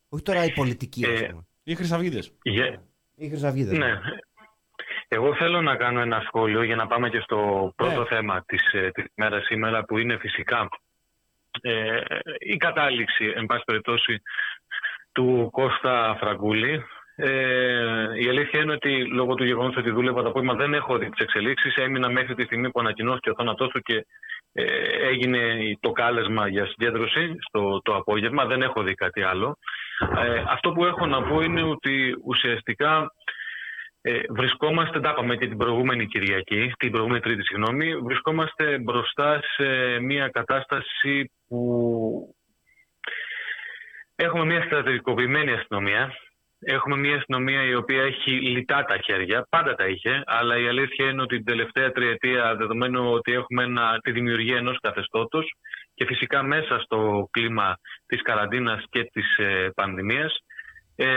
[0.09, 1.45] Όχι τώρα η πολιτική, ας Ε, πούμε.
[1.63, 2.31] Οι Χρυσαυγίτες.
[2.41, 2.81] Για-
[3.15, 3.77] Οι Χρυσαυγίδες.
[3.77, 3.91] Ναι.
[5.07, 8.05] Εγώ θέλω να κάνω ένα σχόλιο για να πάμε και στο πρώτο Ναι.
[8.05, 10.67] θέμα της, ε, της ημέρας σήμερα που είναι φυσικά
[11.61, 11.99] ε,
[12.39, 14.21] η κατάληξη, εν πάση περιπτώσει,
[15.11, 16.83] του Κώστα Φραγκούλη.
[17.15, 21.09] Ε, η αλήθεια είναι ότι λόγω του γεγονός ότι δούλευα το απόγευμα δεν έχω δει
[21.09, 21.75] τις εξελίξεις.
[21.75, 24.05] Έμεινα μέχρι τη στιγμή που ανακοινώθηκε ο θάνατός του και
[24.53, 24.63] ε,
[25.07, 25.39] έγινε
[25.79, 28.45] το κάλεσμα για συγκέντρωση στο το απόγευμα.
[28.45, 29.57] Δεν έχω δει κάτι άλλο.
[30.17, 33.11] Ε, αυτό που έχω να πω είναι ότι ουσιαστικά
[34.05, 39.99] ε, βρισκόμαστε, τα είπαμε και την προηγούμενη Κυριακή, την προηγούμενη Τρίτη, συγγνώμη, βρισκόμαστε μπροστά σε
[39.99, 42.35] μια κατάσταση που
[44.15, 46.13] έχουμε μια στρατηγικοποιημένη αστυνομία.
[46.65, 51.09] Έχουμε μια αστυνομία η οποία έχει λιτά τα χέρια, πάντα τα είχε, αλλά η αλήθεια
[51.09, 55.45] είναι ότι την τελευταία τριετία, δεδομένου ότι έχουμε ένα, τη δημιουργία ενός καθεστώτος
[55.93, 60.39] και φυσικά μέσα στο κλίμα της καραντίνας και της ε, πανδημίας,
[60.95, 61.07] ε,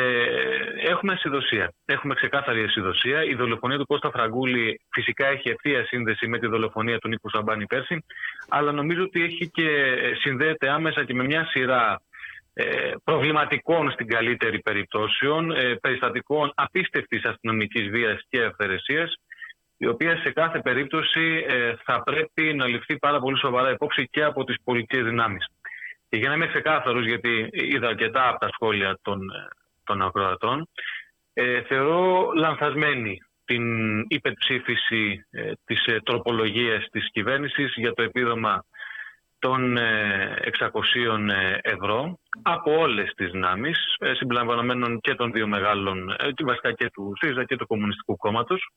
[0.77, 1.73] έχουμε ασυδοσία.
[1.85, 3.25] Έχουμε ξεκάθαρη ασυδοσία.
[3.25, 7.67] Η δολοφονία του Κώστα Φραγκούλη φυσικά έχει ευθεία σύνδεση με τη δολοφονία του Νίκου Σαμπάνη
[7.67, 8.05] πέρσι,
[8.49, 12.01] αλλά νομίζω ότι έχει και συνδέεται άμεσα και με μια σειρά
[12.55, 19.15] ε, προβληματικών στην καλύτερη περιπτώσεων, ε, περιστατικών απίστευτης αστυνομικής βίας και αυθαιρεσίας,
[19.77, 24.23] η οποία σε κάθε περίπτωση ε, θα πρέπει να ληφθεί πάρα πολύ σοβαρά υπόψη και
[24.23, 25.47] από τις πολιτικές δυνάμεις.
[26.09, 29.49] Και για να είμαι ξεκάθαρος, γιατί είδα αρκετά από τα σχόλια των, ε,
[29.87, 30.69] των ακροατών,
[31.33, 33.65] ε, θεωρώ λανθασμένη την
[34.09, 38.65] υπερψήφιση ε, της ε, τροπολογίας της κυβέρνησης για το επίδομα
[39.39, 40.71] των ε, 600
[41.31, 46.73] ε, ευρώ από όλες τις δυνάμεις, ε, συμπεριλαμβανομένων και των δύο μεγάλων, ε, και βασικά
[46.73, 48.69] και του ΣΥΡΙΖΑ και του Κομμουνιστικού Κόμματος.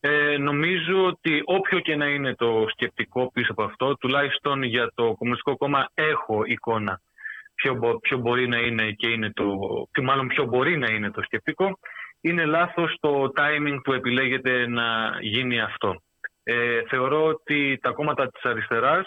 [0.00, 5.14] Ε, νομίζω ότι όποιο και να είναι το σκεπτικό πίσω από αυτό, τουλάχιστον για το
[5.14, 7.00] Κομμουνιστικό Κόμμα έχω εικόνα
[7.62, 9.44] ποιο, μπο- ποιο μπορεί να είναι και είναι το,
[9.92, 11.78] και μάλλον ποιο μπορεί να είναι το σκεπτικό,
[12.20, 16.02] είναι λάθος το timing που επιλέγεται να γίνει αυτό.
[16.42, 19.06] Ε, θεωρώ ότι τα κόμματα της αριστεράς,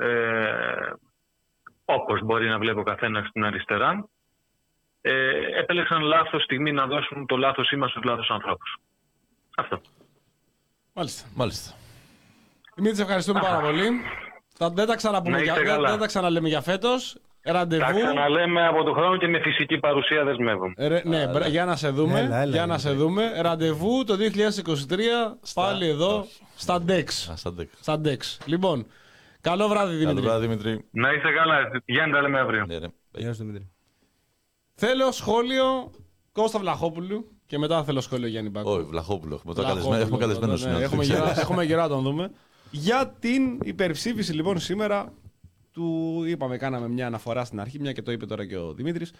[0.00, 0.92] ε,
[1.84, 4.08] όπως μπορεί να βλέπει ο καθένας στην αριστερά,
[5.00, 8.76] ε, επέλεξαν λάθος στιγμή να δώσουν το λάθος σήμα στους λάθος ανθρώπους.
[9.56, 9.80] Αυτό.
[10.92, 11.28] Μάλιστα.
[11.34, 11.74] Μάλιστα.
[12.74, 13.88] Δημήτρη, σε ευχαριστούμε πάρα πολύ.
[14.54, 15.90] Θα, δεν τα ξαναπούμε Να για, είστε δεν, καλά.
[15.90, 16.62] δεν τα ξαναλέμε για
[17.46, 17.52] φέτο.
[17.52, 17.98] Τα Ραντεβού.
[17.98, 20.72] ξαναλέμε από το χρόνο και με φυσική παρουσία δεσμεύω.
[20.78, 22.18] Ρε, ναι, μπρα- για να σε δούμε.
[22.20, 22.66] Έλα, έλα, για έλα.
[22.72, 23.32] να σε δούμε.
[23.40, 26.26] Ραντεβού το 2023 πάλι εδώ
[26.56, 27.04] στα DEX.
[27.32, 27.68] Α, σαν τεκ.
[27.80, 28.18] Στα DEX.
[28.44, 28.86] Λοιπόν,
[29.40, 30.22] καλό βράδυ Καλό Δημήτρη.
[30.22, 30.84] βράδυ, Δημήτρη.
[30.90, 31.56] Να είστε καλά.
[31.84, 32.64] Γιάννη, τα λέμε αύριο.
[32.66, 32.86] Ναι, ρε.
[33.10, 33.70] Γεια σου, Δημήτρη.
[34.74, 35.90] Θέλω σχόλιο
[36.32, 38.70] Κώστα Βλαχόπουλου και μετά θέλω σχόλιο Γιάννη Μπάκου.
[38.70, 39.34] Όχι, Βλαχόπουλο.
[39.34, 40.02] Έχουμε το Βλαχόπουλο, καλεσμένο.
[40.02, 40.82] Έχουμε καλεσμένο ναι, σήμερα.
[40.82, 42.30] Έχουμε γερά, έχουμε γερά να τον δούμε.
[42.70, 45.12] Για την υπερψήφιση λοιπόν σήμερα
[45.76, 49.12] του είπαμε, κάναμε μια αναφορά στην αρχή, μια και το είπε τώρα και ο Δημήτρης,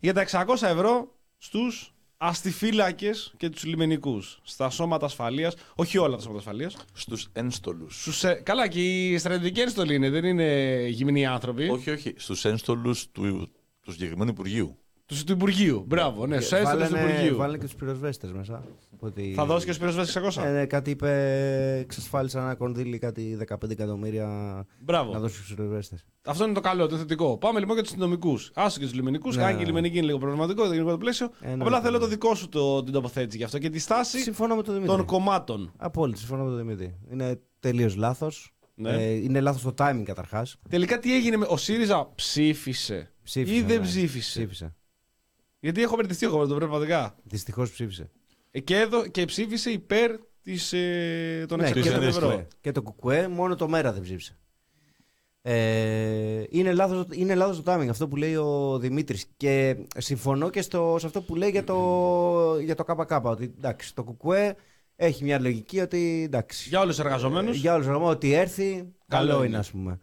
[0.00, 6.22] για τα 600 ευρώ στους αστιφύλακες και τους λιμενικούς, στα σώματα ασφαλείας, όχι όλα τα
[6.22, 6.76] σώματα ασφαλείας.
[6.92, 8.00] Στους ένστολους.
[8.00, 11.68] Στους, ε, καλά και οι στρατιωτικοί ένστολοι είναι, δεν είναι γυμνοί άνθρωποι.
[11.68, 12.14] Όχι, όχι.
[12.16, 13.50] Στους ένστολους του,
[13.80, 14.78] του συγκεκριμένου Υπουργείου.
[15.12, 17.36] Τους του Υπουργείου, μπράβο, ναι, στους ένστολους του Υπουργείου.
[17.36, 18.64] βάλανε και τους πυροσβέστες μέσα.
[18.98, 19.32] Ότι...
[19.36, 20.44] Θα δώσει και στους πυροσβέστες 600.
[20.44, 21.10] Ε, ναι, κάτι είπε,
[21.80, 24.26] εξασφάλισαν ένα κονδύλι, κάτι 15 εκατομμύρια
[24.80, 25.12] Μπράβο.
[25.12, 26.04] να δώσει στους πυροσβέστες.
[26.24, 27.38] Αυτό είναι το καλό, το θετικό.
[27.38, 28.38] Πάμε λοιπόν για τους αστυνομικού.
[28.54, 29.36] Άσο και τους λιμενικούς.
[29.36, 29.42] Ναι.
[29.42, 31.30] Κάνει και οι λιμενικοί είναι λίγο προβληματικό το γενικό το πλαίσιο.
[31.40, 32.02] Ε, ναι, Απλά ναι, θέλω ναι.
[32.04, 34.96] το δικό σου το, την τοποθέτηση γι' αυτό και τη στάση Συμφωνώ με τον Δημήτρη.
[34.96, 35.72] των κομμάτων.
[35.76, 36.98] Απόλυτα, συμφωνώ με τον Δημήτρη.
[37.10, 38.52] Είναι τελείως λάθος.
[38.74, 38.90] Ναι.
[38.90, 40.56] Ε, είναι λάθος το timing καταρχάς.
[40.68, 41.46] Τελικά τι έγινε με.
[41.48, 43.54] Ο ΣΥΡΙΖΑ ψήφισε, Ψήφισε.
[43.54, 43.86] ή δεν ναι.
[43.86, 44.74] ψήφισε; Ψήφισε.
[45.64, 47.16] Γιατί έχω μπερδευτεί εγώ με τον πραγματικά.
[47.22, 48.10] Δυστυχώς ψήφισε.
[48.50, 50.10] Ε, και, εδώ, και ψήφισε υπέρ
[50.42, 52.26] της, ε, των Ναι, 600 και, το ευρώ.
[52.28, 52.46] κουκουέ.
[52.60, 54.36] και το κουκουέ, μόνο το μέρα δεν ψήφισε.
[55.44, 60.62] Ε, είναι, λάθος, είναι λάθος το timing αυτό που λέει ο Δημήτρης και συμφωνώ και
[60.62, 64.54] στο, σε αυτό που λέει για το, για το ΚΚ ότι εντάξει το κουκουέ
[64.96, 67.56] έχει μια λογική ότι εντάξει Για όλους τους εργαζομένους.
[67.56, 68.72] ε, για όλους τους εργαζομένους, ότι έρθει
[69.08, 69.46] καλό, Καλό είναι.
[69.46, 69.56] είναι.
[69.56, 70.00] ας πούμε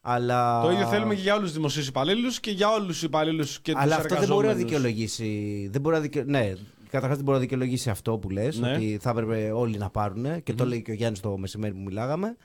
[0.00, 0.62] αλλά...
[0.62, 3.72] Το ίδιο θέλουμε και για όλους τους δημοσίους υπαλλήλους και για όλους τους υπαλλήλους και
[3.72, 4.64] τους Αλλά αυτό δεν μπορεί να εργαζόμενους.
[4.70, 5.68] δικαιολογήσει.
[5.72, 6.22] Δεν μπορεί να δικαι...
[6.26, 6.52] Ναι,
[6.90, 8.72] καταρχάς δεν μπορεί να δικαιολογήσει αυτό που λες, Ναι.
[8.74, 10.42] ότι θα έπρεπε όλοι να πάρουν.
[10.42, 12.36] Και το λέει και ο Γιάννης το μεσημέρι που μιλάγαμε.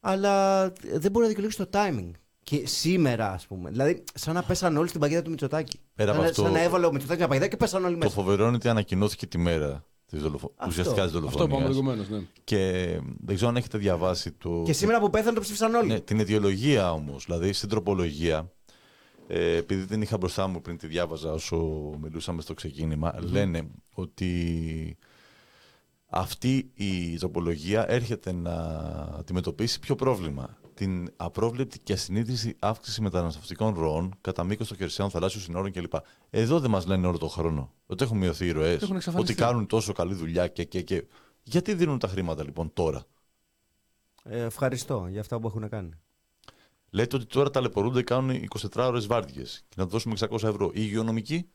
[0.00, 0.62] Αλλά
[0.92, 2.10] δεν μπορεί να δικαιολογήσει το timing.
[2.42, 3.70] Και σήμερα, ας πούμε.
[3.70, 5.80] Δηλαδή, σαν να πέσαν όλοι στην παγίδα του Μητσοτάκη.
[5.94, 7.98] Πέρα από σαν, αυτό- σαν να έβαλε ο Μητσοτάκη μια παγίδα και πέσαν όλοι Το
[7.98, 8.10] μέσα.
[8.14, 10.52] φοβερό είναι ότι ανακοινώθηκε τη μέρα της δολοφο...
[10.56, 10.66] Αυτό.
[10.68, 11.70] ουσιαστικά της Αυτό είπαμε δολοφονίας.
[11.70, 12.08] προηγουμένως.
[12.08, 12.20] Ναι.
[12.44, 12.86] Και
[13.24, 14.62] δεν ξέρω αν έχετε διαβάσει το...
[14.66, 15.88] Και σήμερα που πέθανε το ψήφισαν όλοι.
[15.88, 18.52] Ναι, την αιτιολογία όμως, δηλαδή στην τροπολογία,
[19.26, 21.56] ε, επειδή την είχα μπροστά μου πριν τη διάβαζα όσο
[22.00, 24.96] μιλούσαμε στο ξεκίνημα, λένε ότι
[26.06, 28.54] αυτή η τροπολογία έρχεται να
[29.18, 30.58] αντιμετωπίσει ποιο πρόβλημα.
[30.80, 35.92] Την απρόβλεπτη και ασυνείδηση αύξηση μεταναστευτικών ροών κατά μήκος των χερσαίων θαλάσσιων συνόρων κλπ.
[36.30, 39.32] Εδώ δεν μας λένε όλο τον χρόνο ότι έχουν μειωθεί οι ροές, Έχουν εξαφανιστεί.
[39.32, 41.04] ότι κάνουν τόσο καλή δουλειά και, και, και.
[41.42, 43.04] Γιατί δίνουν τα χρήματα λοιπόν τώρα;
[44.22, 45.90] Ε, ευχαριστώ για αυτά που έχουν κάνει.
[46.90, 50.66] Λέτε ότι τώρα ταλαιπωρούνται κάνουν 24 ώρε βάρδιες και να του δώσουμε 600 ευρώ.
[50.66, 51.50] Οι υγειονομικοί,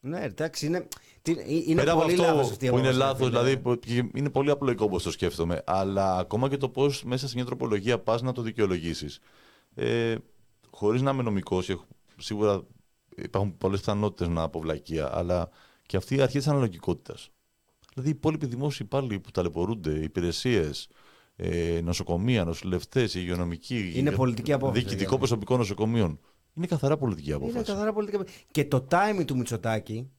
[0.00, 0.88] Ναι, εντάξει, είναι,
[1.22, 1.36] τι-
[1.66, 3.38] είναι πέρα από πολύ αυτό λάθος αυτή η που είναι απόφαση, λάθος, φίλε.
[3.38, 7.28] δηλαδή που- και είναι πολύ απλοϊκό όπως το σκέφτομαι, αλλά ακόμα και το πώς μέσα
[7.28, 9.18] σε μια τροπολογία πας να το δικαιολογήσεις.
[9.74, 10.14] Ε,
[10.72, 11.70] Χωρίς να είμαι νομικός,
[12.16, 12.62] σίγουρα
[13.16, 15.48] υπάρχουν πολλές πιθανότητες να αποβλακία, αλλά
[15.86, 17.30] και αυτή η αρχή της αναλογικότητας.
[17.94, 20.88] Δηλαδή οι υπόλοιποι δημόσιοι υπάλληλοι που ταλαιπωρούνται, υπηρεσίες,
[21.36, 25.18] ε, νοσοκομεία, νοσηλευτές, υγειονομικοί, Είναι πολιτική απόφαση, διοικητικό Γιάννη.
[25.18, 26.20] προσωπικό νοσοκομείων.
[26.60, 27.56] Είναι καθαρά πολιτική απόφαση.
[27.56, 30.10] Είναι καθαρά πολιτική Και το timing του Μητσοτάκη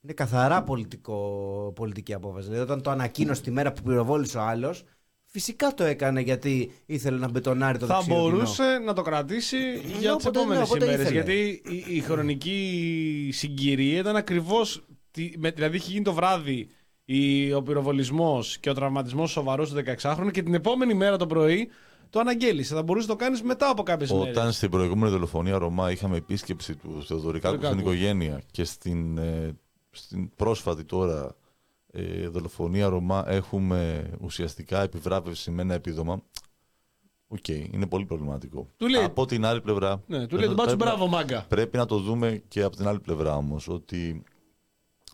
[0.00, 2.44] είναι καθαρά πολιτικό, πολιτική απόφαση.
[2.46, 4.84] Δηλαδή, όταν το ανακοίνωσε τη μέρα που πυροβόλησε ο άλλος,
[5.24, 8.28] φυσικά το έκανε γιατί ήθελε να μπετονάρει το Θα δεξιό κοινό.
[8.30, 9.56] μπορούσε να το κρατήσει
[9.98, 11.00] για τις όποτε- επόμενες ναι, όποτε ημέρες.
[11.04, 11.14] ήθελε.
[11.22, 14.84] Γιατί η, η χρονική συγκυρία ήταν ακριβώς.
[15.54, 16.68] Δηλαδή, είχε γίνει το βράδυ
[17.04, 21.68] η, ο πυροβολισμός και ο τραυματισμός σοβαρός του 16χρονου και την επόμενη μέρα το πρωί
[22.12, 22.74] το αναγγέλισε.
[22.74, 24.36] Θα μπορούσε να το κάνεις μετά από κάποιες ημέρες.
[24.36, 27.78] Όταν στην προηγούμενη δολοφονία Ρωμά είχαμε επίσκεψη του Θεοδωρικάκου στην Θεοδωρικάκου.
[27.80, 29.56] οικογένεια και στην, ε,
[29.90, 31.34] στην πρόσφατη τώρα
[31.92, 36.22] ε, δολοφονία Ρωμά έχουμε ουσιαστικά επιβράβευση με ένα επίδομα.
[37.28, 38.66] Οκ, είναι πολύ προβληματικό.
[38.76, 40.02] Του λέει- από την άλλη πλευρά.
[40.06, 41.44] Ναι, του πρέπει- λέει τον μπάτσο πρέπει να- μπράβο, μάγκα.
[41.48, 43.68] Πρέπει να το δούμε και από την άλλη πλευρά όμως.
[43.68, 44.22] Ότι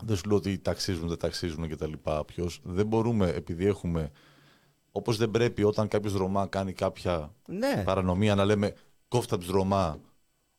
[0.03, 1.93] δεν σου λέω ότι τ' αξίζουν, δεν τ' αξίζουν κτλ.
[2.27, 4.11] Ποιο δεν μπορούμε, επειδή έχουμε.
[4.99, 7.83] Όπως δεν πρέπει όταν κάποιος Ρωμά κάνει κάποια Ναι.
[7.85, 8.75] παρανομία να λέμε
[9.09, 9.99] κόφ' τα στους Ρωμά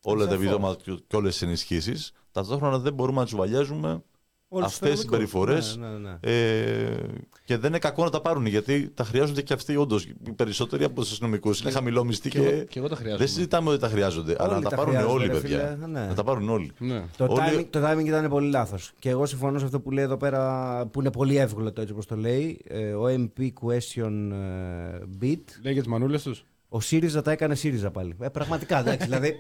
[0.04, 0.44] όλα τα Σαφώς.
[0.46, 2.12] επιδόματα και- και όλες τις ενισχύσεις.
[2.32, 4.19] Ταυτόχρονα δεν μπορούμε να τους τσουβαλιάζουμε Όλους τους
[4.52, 5.00] αυτές τις αστυνομικούς.
[5.02, 5.78] συμπεριφορές.
[5.80, 6.18] Ναι, ναι, ναι.
[6.22, 6.98] Ε,
[7.46, 10.04] και δεν είναι κακό να τα πάρουν γιατί τα χρειάζονται και αυτοί όντως.
[10.06, 13.18] Οι περισσότεροι από τους αστυνομικούς είναι χαμηλό μισθή Και και, εγώ- και εγώ τα χρειάζομαι.
[13.26, 14.36] δεν συζητάμε ότι τα χρειάζονται.
[14.40, 15.76] αλλά να τα, τα πάρουν χρειάζονται, όλοι, ρε παιδιά.
[15.78, 16.06] φίλε, ναι.
[16.08, 16.72] Να τα πάρουν όλοι.
[16.78, 17.04] Ναι.
[17.18, 18.92] Το, Όλοι- timing, το timing ήταν πολύ λάθος.
[19.00, 21.94] Και εγώ συμφωνώ σε αυτό που λέει εδώ πέρα, που είναι πολύ εύκολο το έτσι
[21.94, 22.62] όπως το λέει.
[22.68, 25.44] Ε, ο MP question ε, beat.
[25.62, 26.46] Λέει και τις μανούλες τους.
[26.70, 28.16] Ο ΣΥΡΙΖΑ τα έκανε ΣΥΡΙΖΑ πάλι.
[28.20, 29.06] Ε, πραγματικά εντάξει.
[29.08, 29.40] δηλαδή,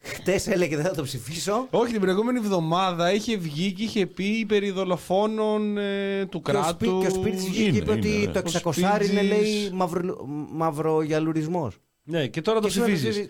[0.00, 1.66] χτες έλεγε δεν θα το ψηφίσω.
[1.70, 6.52] Όχι, την προηγούμενη εβδομάδα είχε βγει και είχε πει περί δολοφόνων ε, του Και ο,
[6.54, 6.70] κράτους.
[6.70, 8.60] Σπί, και ο Σπίρτης βγήκε και Είναι, είπε ότι είναι, το ναι.
[8.62, 11.76] 600 Ο είναι Σπίρτζης- λέει μαυρο, μαυρογιαλουρισμός.
[12.02, 13.28] Ναι, και τώρα το ψηφίζεις.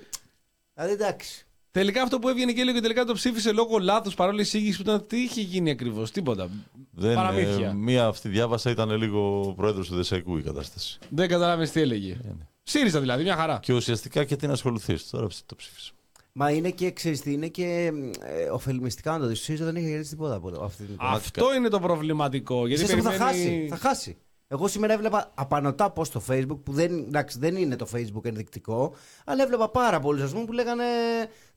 [0.75, 1.43] Δηλαδή εντάξει.
[1.71, 5.07] Τελικά αυτό που έβγαινε και έλεγε τελικά το ψήφισε λόγω λάθους παρόλη εισήγηση που ήταν.
[5.07, 6.49] Τι είχε γίνει ακριβώς, τίποτα.
[6.91, 7.69] Δεν, Παραμύθια.
[7.69, 10.99] ε, μία αυτή διάβασα ήταν λίγο πρόεδρος του Δεσαϊκού η κατάσταση.
[11.09, 12.17] Δεν κατάλαβε τι έλεγε.
[12.63, 13.59] ΣΥΡΙΖΑ δηλαδή, μια χαρά.
[13.63, 15.11] Και ουσιαστικά και τι να ασχοληθείς.
[15.11, 15.93] Τώρα το ψήφισα.
[16.33, 19.41] Μα είναι και, ξέρεις τι, είναι και ε, ωφελημιστικά να το δεις.
[19.41, 22.67] Ο ΣΥΡΙΖΑ δεν έχει κερδίσει τίποτα από αυτή την Αυτό είναι το προβληματικό.
[22.67, 23.67] Γιατί Ξέρεις που θα περιμένει- χάσει.
[23.71, 24.17] Θα χάσει.
[24.49, 28.95] Εγώ σήμερα έβλεπα απανοτά πώ στο Facebook, που δεν, εντάξει, δεν είναι το Facebook ενδεικτικό,
[29.25, 30.85] αλλά έβλεπα πάρα πολλούς ας πούμε, που λέγανε.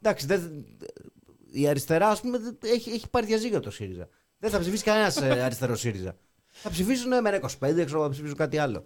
[0.01, 0.65] Εντάξει, δεν,
[1.51, 4.07] η αριστερά ας πούμε, δεν- έχει, έχει πάρει διαζύγιο το ΣΥΡΙΖΑ.
[4.39, 6.15] Δεν θα ψηφίσει κανένας αριστερό ΣΥΡΙΖΑ.
[6.49, 8.86] Θα ψηφίσουν με ένα 25, ξέρω, θα ψηφίσουν κάτι άλλο.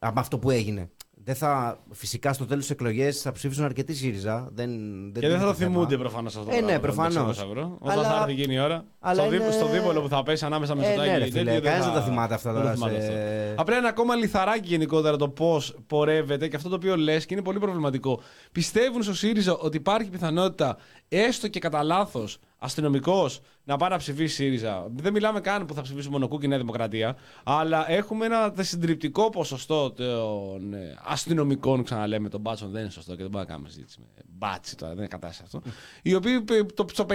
[0.00, 0.90] Από αυτό που έγινε.
[1.24, 4.48] Δεν θα, φυσικά στο τέλος της εκλογέ θα ψήφισουν αρκετοί ΣΥΡΙΖΑ.
[4.52, 4.70] Δεν,
[5.12, 5.70] δεν Και δεν θα είναι το θέμα.
[5.72, 6.50] θυμούνται προφανώς αυτό.
[6.50, 7.36] το Ε, ναι, πράγμα, προφανώς.
[7.36, 7.76] το 600 ευρώ.
[7.80, 8.84] Όταν Αλλά- θα έρθει γίνει η ώρα.
[9.00, 11.24] αλλά στο, δί- είναι- στο δίπολο που θα πέσει ανάμεσα με Ε, Μητσοτάκη ναι, ρε
[11.24, 13.08] και φίλε, τέτοιο, κανένας θα- δεν τα θυμάται αυτά δεν τώρα το θυμάται σε-
[13.48, 13.60] αυτό.
[13.62, 17.42] Απλά ένα ακόμα λιθαράκι γενικότερα το πώς πορεύεται και αυτό το οποίο λες και είναι
[17.42, 18.20] πολύ προβληματικό.
[18.52, 20.76] Πιστεύουν στο ΣΥΡΙΖΑ ότι υπάρχει πιθανότητα
[21.08, 24.86] έστω και κατά λάθος αστυνομικός να πάει να ψηφίσει ΣΥΡΙΖΑ.
[24.94, 30.74] Δεν μιλάμε καν που θα ψηφίσει μονοκούκι Νέα Δημοκρατία, αλλά έχουμε ένα συντριπτικό ποσοστό των
[30.74, 34.22] ε, αστυνομικών, ξαναλέμε, των μπάτσων δεν είναι σωστό και δεν μπορούμε να κάνουμε συζήτηση με
[34.42, 35.70] μπάτσι τώρα, δεν είναι κατάσταση αυτό.
[36.02, 37.06] Οι οποίοι π- το, στο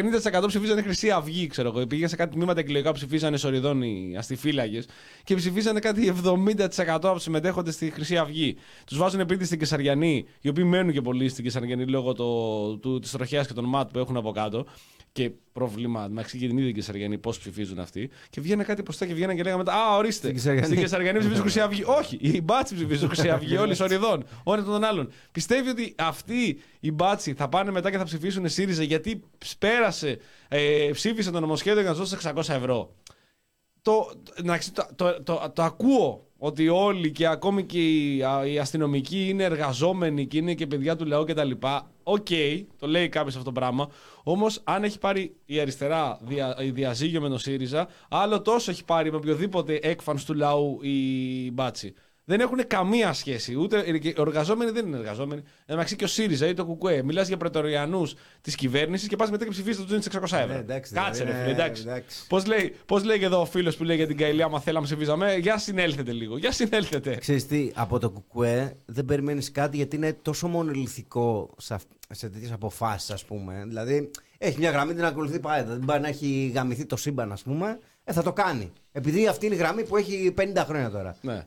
[0.43, 1.87] 50% ψηφίζανε Χρυσή Αυγή, ξέρω εγώ.
[1.87, 4.83] Πήγαν σε κάτι τμήματα εκλογικά που ψηφίζανε σοριδών οι αστιφύλακε
[5.23, 6.55] και ψηφίζανε κάτι 70%
[6.87, 8.57] από τους συμμετέχοντες στη Χρυσή Αυγή.
[8.85, 12.99] Τους βάζουν επίτη στην Κεσαριανή, οι οποίοι μένουν και πολύ στην Κεσαριανή λόγω το, του,
[12.99, 14.65] της τροχιάς και των ΜΑΤ που έχουν από κάτω.
[15.17, 18.09] Και πρόβλημα, με και την ίδια Κεσαριανή πώς ψηφίζουν αυτοί.
[18.29, 20.21] Και βγαίνουν κάτι ποστά και βγαίνουν και λέγαμε μετά, Α, ορίστε.
[20.27, 20.65] Στην Κεσαριανή.
[20.65, 21.83] Στην Κεσαριανή ψηφίζουν Χρυσή Αυγή.
[21.85, 24.23] Όχι, οι μπάτσι ψηφίζουν Χρυσή Αυγή, όλοι σοριδών.
[24.43, 25.11] Όλοι των άλλων.
[25.31, 29.23] Πιστεύει ότι αυτοί οι μπάτσι θα πάνε μετά και θα ψηφίσουν ΣΥΡΙΖΑ γιατί
[29.59, 32.95] πέρασε, ε, ψήφισε το νομοσχέδιο για να τους δώσει 600 ευρώ.
[33.81, 38.59] το, εντάξει, το, το, το, το ακούω ότι όλοι και ακόμη και οι, α, οι
[38.59, 41.51] αστυνομικοί είναι εργαζόμενοι και είναι και παιδιά του λαού κτλ.
[42.03, 42.27] Οκ,
[42.79, 43.89] το λέει κάποιος αυτό το πράγμα.
[44.23, 48.85] Όμως, αν έχει πάρει η αριστερά δια, η διαζύγιο με τον ΣΥΡΙΖΑ, άλλο τόσο έχει
[48.85, 51.93] πάρει με οποιοδήποτε έκφανση του λαού οι μπάτσοι.
[52.29, 53.55] Δεν έχουν καμία σχέση.
[53.55, 55.41] Ούτε οι εργαζόμενοι δεν είναι εργαζόμενοι.
[55.65, 57.03] Εντάξει και ο ΣΥΡΙΖΑ ή το ΚΚΕ.
[57.03, 58.09] Μιλάς για πραιτωριανούς
[58.41, 60.45] της κυβέρνησης και πας μετά και ψηφίζει το του 600 ευρώ.
[60.47, 61.81] Ναι, εντάξει, Κάτσε, ρε δηλαδή, φίλε, ναι, εντάξει.
[61.87, 62.27] εντάξει.
[62.27, 64.85] Πώς λέει, πώς λέει και εδώ ο φίλος που λέει για την Καηλία, άμα θέλαμε
[64.85, 65.35] ψηφίζαμε.
[65.35, 66.37] Για συνέλθετε λίγο.
[66.37, 67.15] Για συνέλθετε.
[67.15, 72.29] Ξέρεις τι, από το κουκουέ δεν περιμένεις κάτι γιατί είναι τόσο μονολυθικό σε, αυ- σε
[72.29, 73.63] τέτοιες αποφάσεις, ας πούμε.
[73.67, 75.63] Δηλαδή, έχει μια γραμμή την ακολουθεί πάει.
[75.63, 77.79] Δεν πάει να έχει γαμηθεί το σύμπαν, ας πούμε.
[78.03, 78.71] Ε, θα το κάνει.
[78.91, 81.15] Επειδή αυτή είναι η γραμμή που έχει 50 χρόνια τώρα.
[81.21, 81.45] Ναι.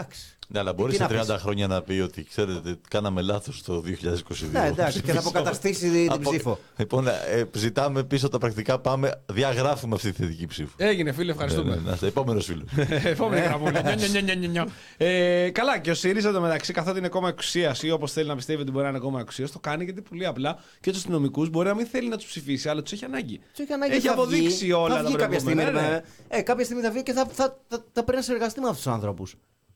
[0.00, 0.34] Εντάξει.
[0.52, 1.42] Ναι, αλλά μπορεί Τι σε να 30 πεις.
[1.42, 4.50] χρόνια να πει ότι ξέρετε, κάναμε λάθος το 2022.
[4.52, 6.58] Ναι, εντάξει, και θα αποκαταστήσει την Από- ψήφο.
[6.76, 7.12] Λοιπόν, ε,
[7.54, 10.70] ζητάμε πίσω τα πρακτικά, πάμε, διαγράφουμε αυτή τη θετική ψήφο.
[10.76, 11.70] Έγινε, φίλε, ευχαριστούμε.
[11.70, 12.64] Ναι, ναι, να είστε επόμενος φίλος.
[13.04, 13.82] Επόμενη γραμμούλα.
[13.94, 14.66] Νιο, νιο, νιο, νιο, νιο.
[14.96, 18.36] Ε, καλά, και ο ΣΥΡΙΖΑ το μεταξύ, καθότι είναι κόμμα εξουσίας ή όπως θέλει να
[18.36, 21.48] πιστεύει ότι μπορεί να είναι κόμμα εξουσίας, το κάνει γιατί πολύ απλά και τους αστυνομικούς
[21.50, 23.38] μπορεί να μην θέλει να τους ψηφίσει, αλλά τους έχει ανάγκη.
[23.50, 25.62] Τους έχει ανάγκη, Έχει θα αποδείξει βγει, όλα θα τα βγει κάποια στιγμή.
[25.62, 26.38] προηγούμενα, ρε, ναι.
[26.38, 28.82] Ε, κάποια στιγμή θα βγει και θα, θα, θα, θα πρέπει να συνεργαστεί με αυτούς
[28.82, 29.26] τους άνθρωπου.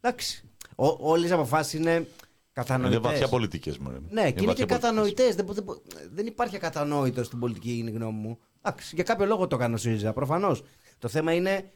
[0.09, 0.43] Εντάξει.
[0.99, 2.09] Όλες οι αποφάσεις είναι
[2.53, 2.99] κατανοητές.
[2.99, 4.07] Είναι βαθιά πολιτικές μου.
[4.11, 5.35] Ναι, και είναι και κατανοητές.
[5.35, 5.65] Δεν, δεν,
[6.13, 8.39] δεν υπάρχει ακατανόητο στην πολιτική, είναι η γνώμη μου.
[8.63, 10.63] Εντάξει, για κάποιο λόγο το κάνει ο ΣΥΡΙΖΑ, προφανώς.
[10.99, 11.73] Το θέμα είναι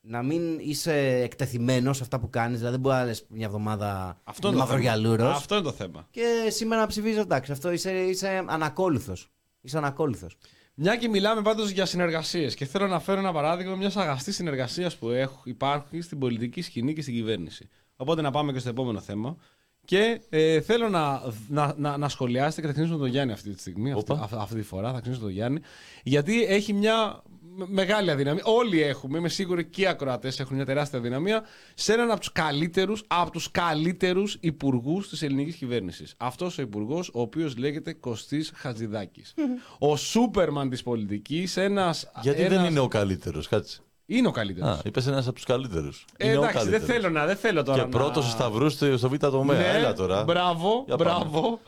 [0.00, 2.56] να μην είσαι εκτεθειμένος σε αυτά που κάνεις.
[2.58, 4.74] Δηλαδή, δεν μπορείς να λες μια εβδομάδα Αυτό είναι, το θέμα.
[4.74, 5.36] μαυρογιαλούρος.
[5.36, 6.06] αυτό είναι το θέμα.
[6.10, 9.30] Και σήμερα να ψηφίζει, εντάξει, αυτό είσαι, είσαι ανακόλουθος.
[9.60, 10.36] Είσαι ανακόλουθος.
[10.74, 14.96] Μια και μιλάμε πάντως για συνεργασίες και θέλω να φέρω ένα παράδειγμα μιας αγαστής συνεργασίας
[14.96, 17.68] που έχω, υπάρχει στην πολιτική σκηνή και στην κυβέρνηση.
[17.96, 19.36] Οπότε να πάμε και στο επόμενο θέμα.
[19.84, 23.60] Και ε, θέλω να, να, να, να σχολιάσετε και θα ξεκινήσουμε τον Γιάννη αυτή τη
[23.60, 23.92] στιγμή.
[23.92, 24.22] Αυτή, Όπα.
[24.22, 25.60] αυτή, αυτή τη φορά θα ξεκινήσουμε τον Γιάννη.
[26.02, 28.42] Γιατί έχει μια με- μεγάλη αδυναμία.
[28.44, 31.42] Όλοι έχουμε, είμαι σίγουρη και οι ακροατές έχουν μια τεράστια αδυναμία
[31.74, 36.14] σε έναν από τους καλύτερους από τους καλύτερους υπουργούς της ελληνικής κυβέρνησης.
[36.16, 39.34] Αυτός ο υπουργός, ο οποίος λέγεται Κωστής Χατζηδάκης.
[39.78, 41.94] ο Σούπερμαν της πολιτικής, ένα.
[42.22, 43.78] Γιατί δεν είναι ο καλύτερος, κάτσε.
[44.06, 44.70] Είναι ο καλύτερος.
[44.70, 46.04] Α, είπες ένας από τους καλύτερους.
[46.16, 47.82] Ε, εντάξει, δεν θέλω, να, δεν θέλω τώρα.
[47.82, 48.30] Και πρώτος να...
[48.30, 49.58] σταυρούς στο, στο β' τομέα.
[49.58, 50.24] Ναι, Έλα τώρα.
[50.24, 51.10] Μπράβο, Για πάμε.
[51.10, 51.60] μπράβο.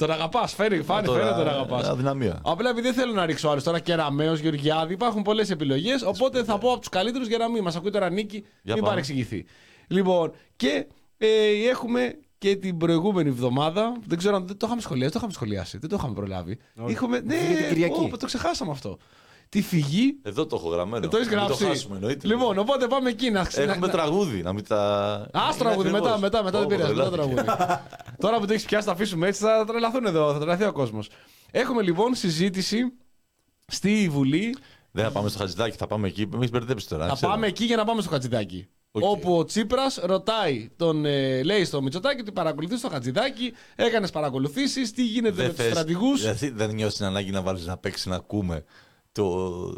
[0.00, 1.76] Τον αγαπάς, φέρει, φάνη, Τώρα, φαίνεται τον ε, αγαπά.
[1.90, 2.40] αδυναμία.
[2.44, 6.02] Απλά επειδή δεν θέλω να ρίξω άλλου τώρα Κεραμαίο, Γεωργιάδη, υπάρχουν πολλές επιλογές.
[6.02, 8.74] Οπότε θα πω από τους καλύτερους για να μην μας ακούει τώρα Νίκη, Για μην
[8.74, 8.88] πάμε.
[8.88, 9.44] παρεξηγηθεί.
[9.88, 10.86] Λοιπόν, και
[11.18, 11.26] ε,
[11.70, 13.96] έχουμε και την προηγούμενη εβδομάδα.
[14.06, 16.58] Δεν ξέρω αν δεν το είχαμε σχολιάσει, το είχαμε σχολιάσει, δεν το είχαμε προλάβει.
[16.86, 18.10] Είχαμε, ναι, φύγει την Κυριακή.
[18.12, 18.98] ω, το ξεχάσαμε αυτό.
[19.50, 20.18] Τη φυγή.
[20.22, 21.08] Εδώ το έχω γραμμένο.
[21.08, 21.58] Το έχεις Μην γράψει.
[21.62, 22.26] Το χάσουμε, εννοείται.
[22.26, 24.78] λοιπόν, οπότε πάμε εκεί να Έχουμε να- τραγούδι, να μην τα.
[25.12, 26.00] Α Είναι τραγούδι, ακριβώς.
[26.00, 26.94] μετά, μετά, μετά δεν Ω, πειράζει.
[26.94, 27.42] Μετά τρελάθηκε.
[27.42, 27.80] τραγούδι.
[28.22, 31.08] Τώρα που το έχεις πιάσει, θα αφήσουμε έτσι, θα τρελαθούν εδώ, θα τρελαθεί ο κόσμος.
[31.50, 32.92] Έχουμε λοιπόν συζήτηση
[33.66, 34.56] στη Βουλή.
[34.92, 36.26] Δεν θα πάμε στο Χατζηδάκι, θα πάμε εκεί.
[36.36, 37.06] Μην μπερδέψεις τώρα.
[37.06, 37.32] Θα ξέρω.
[37.32, 38.68] πάμε εκεί για να πάμε στο Χατζηδάκι.
[38.92, 39.04] Οκ.
[39.04, 44.92] Όπου ο Τσίπρας ρωτάει, τον ε, λέει στο Μητσοτάκι ότι παρακολουθεί το Χατζηδάκι, έκανες παρακολουθήσεις,
[44.92, 46.20] τι γίνεται Δεν με τους θες- στρατηγούς.
[46.20, 48.64] Δηλαδή δεν νιώθεις την ανάγκη να βάλεις να παίξεις να ακούμε
[49.12, 49.74] το...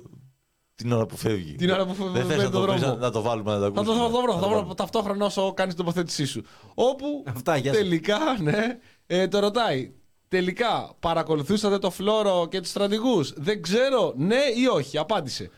[0.74, 1.54] την ώρα που φεύγει.
[1.54, 2.94] Την ώρα που φεύγει Δεν θες με να τον το, πεις, δρόμο.
[2.96, 3.96] να, να το βάλουμε να το Θα ακούσουμε.
[3.98, 4.74] το, θα το βρω, θα το βρω βάλουμε.
[4.74, 6.42] ταυτόχρονα όσο κάνεις την τοποθέτησή σου.
[6.74, 7.82] Όπου Αυτά, γεια σας.
[7.82, 9.92] τελικά, ναι, ε, το ρωτάει.
[10.28, 14.98] Τελικά, παρακολουθούσατε το φλόρο και τους στρατηγούς; Δεν ξέρω, ναι ή όχι.
[14.98, 15.50] Απάντησε.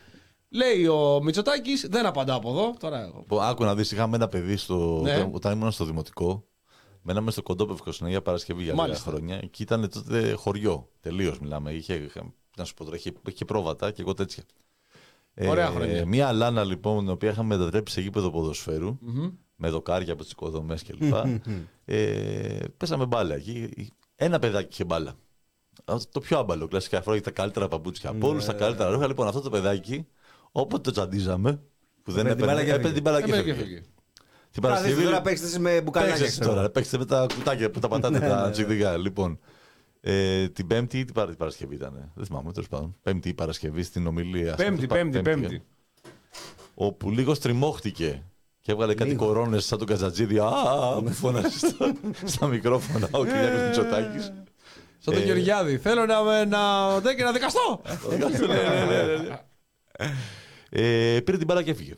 [0.49, 2.73] Λέει ο Μητσοτάκης, δεν απαντά από εδώ.
[2.79, 3.17] Τώρα εγώ.
[3.17, 4.99] Λοιπόν, άκου να δεις, είχαμε ένα παιδί στο...
[5.03, 5.11] Ναι.
[5.15, 6.47] όταν- όταν ήμουν στο δημοτικό.
[7.01, 9.09] Μέναμε στο κοντόπευκο στην Αγία Παρασκευή για λίγα Μάλιστα.
[9.11, 9.39] χρόνια.
[9.43, 10.89] Εκεί ήταν τότε χωριό.
[10.99, 11.71] Τελείως μιλάμε.
[11.71, 14.43] Είχε, είχε- να σου πω τώρα, είχε, είχε πρόβατα και εγώ τέτοια.
[15.47, 16.05] Ωραία χρόνια.
[16.05, 18.97] Μία λάνα λοιπόν, την οποία είχαμε μετατρέψει σε γήπεδο ποδοσφαίρου,
[19.55, 21.13] με δοκάρια από τις οικοδομές κλπ.
[21.85, 23.89] ε, πέσαμε μπάλα εκεί.
[24.15, 25.15] Ένα παιδάκι είχε μπάλα.
[25.85, 27.01] Αυτό Το πιο άμπαλο, κλασικά.
[27.01, 29.07] Φοράει τα καλύτερα παπούτσια από όλους, τα καλύτερα ρούχα.
[29.07, 30.05] Λοιπόν, αυτό το παιδάκι,
[30.51, 31.61] όποτε το τσαντίζαμε,
[32.03, 32.93] που δεν Έπαιρνε την μπάλα έπαιρνε, και έπαιρνε έφυγε.
[32.93, 33.75] την μπάλα και Έπαιρνε και έφυγε.
[33.75, 33.89] έφυγε.
[34.51, 35.03] Την Τώρα Παρασκευή.
[35.03, 36.17] τώρα παίξτε εσείς με μπουκαλάκια.
[36.17, 36.55] Παίξτε ξέρω.
[36.55, 38.97] τώρα, παίξτε με τα κουτάκια που τα πατάτε τα τσιγδικά.
[38.97, 39.39] Λοιπόν,
[40.07, 42.11] ε, την Πέμπτη ή την Παρα- την Παρασκευή ήταν.
[42.15, 42.95] Δεν θυμάμαι, τέλος πάντων.
[43.01, 44.55] Πέμπτη ή Παρασκευή στην ομιλία.
[44.55, 45.61] Πέμπτη, πέμπτη, πέμπτη.
[46.73, 48.23] Όπου λίγος στριμώχτηκε
[48.61, 50.37] και έβγαλε κάτι κορώνες σαν τον Καζατζίδη.
[50.39, 50.51] Α,
[51.03, 51.93] που φώνασε στα,
[52.25, 54.23] στα μικρόφωνα ο Κυριάκος Μητσοτάκης.
[54.99, 55.77] Σαν τον Ε, Γεωργιάδη.
[55.77, 57.81] Θέλω να, να, να, να δικαστώ.
[58.09, 59.39] Ναι, ναι, ναι, ναι, ναι.
[60.69, 61.93] Ε, πήρε την μπάλα και έφυγε.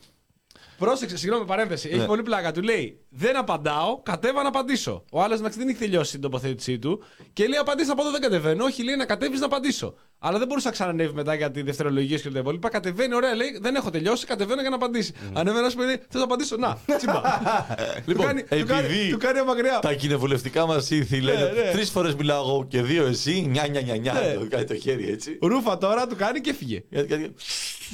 [0.78, 1.88] Πρόσεξε, συγγνώμη, παρένθεση.
[1.88, 2.06] Έχει Ναι.
[2.06, 2.52] πολύ πλάκα.
[2.52, 5.04] Του λέει Δεν απαντάω, κατέβα να απαντήσω.
[5.12, 7.02] Ο άλλος δεν έχει τελειώσει την τοποθέτησή του
[7.32, 8.64] και λέει Απαντήσει από εδώ δεν κατεβαίνω.
[8.64, 9.94] Όχι, λέει να κατέβεις να απαντήσω.
[10.20, 12.68] Αλλά δεν μπορούσε να ξανανεύει μετά για τη δευτερολογία και τα υπόλοιπα.
[12.68, 15.12] Κατεβαίνει, ωραία, λέει Δεν έχω τελειώσει, κατεβαίνω για να απαντήσει.
[15.32, 16.56] Ανέβαινε ένα παιδί, Θες να απαντήσω.
[16.56, 17.20] Να, τσιμπά.
[18.06, 19.78] Λοιπόν, του, κάνει, του, κάνει, επειδή του κάνει μακριά.
[19.78, 21.70] τα κοινοβουλευτικά μας ήθη λένε ναι.
[21.72, 24.12] τρεις φορές μιλάω εγώ και δύο εσύ, νιά νιά νιά νιά.
[24.12, 24.34] Ναι.
[24.34, 25.38] Το κάνει το χέρι έτσι.
[25.42, 26.82] Ρούφα τώρα του κάνει και έφυγε.
[26.88, 27.34] Γιατί- γιατί-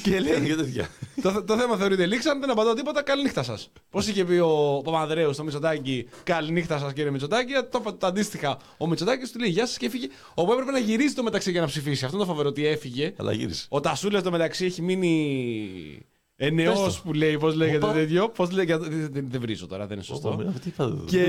[0.02, 0.40] και λέει.
[0.40, 0.88] Και τέτοια.
[1.22, 3.02] το, το θέμα θεωρείται λήξαν, δεν απαντώ τίποτα.
[3.02, 3.70] Καληνύχτα σας.
[3.90, 8.58] Πώς είχε πει ο Παπανδρέου στο Μητσοτάκι, Καληνύχτα σας κύριε Μητσοτάκι, το, το, το αντίστοιχα
[8.78, 10.08] ο Μητσοτάκης του λέει Γεια σας και έφυγε.
[10.34, 12.04] Όπου έπρεπε να γυρίσει το μεταξύ για να ψηφίσει.
[12.14, 13.12] Αυτό είναι το φοβερό ότι έφυγε.
[13.16, 13.66] Αλλά γύρισε.
[13.68, 16.06] Ο Τασούλας το μεταξύ έχει μείνει.
[16.36, 17.00] Ενεός Πες το.
[17.04, 17.92] που λέει, πώς λέγεται Οπα.
[17.92, 18.28] τέτοιο.
[18.28, 18.88] Πώς λέγεται.
[18.88, 20.28] Δεν, δεν, δεν βρίζω τώρα, δεν είναι σωστό.
[20.28, 21.04] Ωπα, τι είπα εδώ.
[21.04, 21.24] Και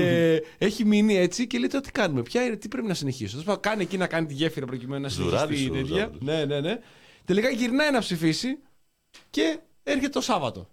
[0.58, 2.22] έχει μείνει έτσι και λέει τώρα τι κάνουμε.
[2.22, 3.30] Ποια είναι, τι πρέπει να συνεχίσω.
[3.30, 6.10] Τέλος πάντων, Κάνει εκεί να κάνει τη γέφυρα προκειμένου να Ζουράρις συνεχίσει η σου, τέτοια.
[6.20, 6.78] Ναι, ναι, ναι.
[7.24, 8.58] Τελικά γυρνάει να ψηφίσει
[9.30, 10.68] και έρχεται το Σάββατο.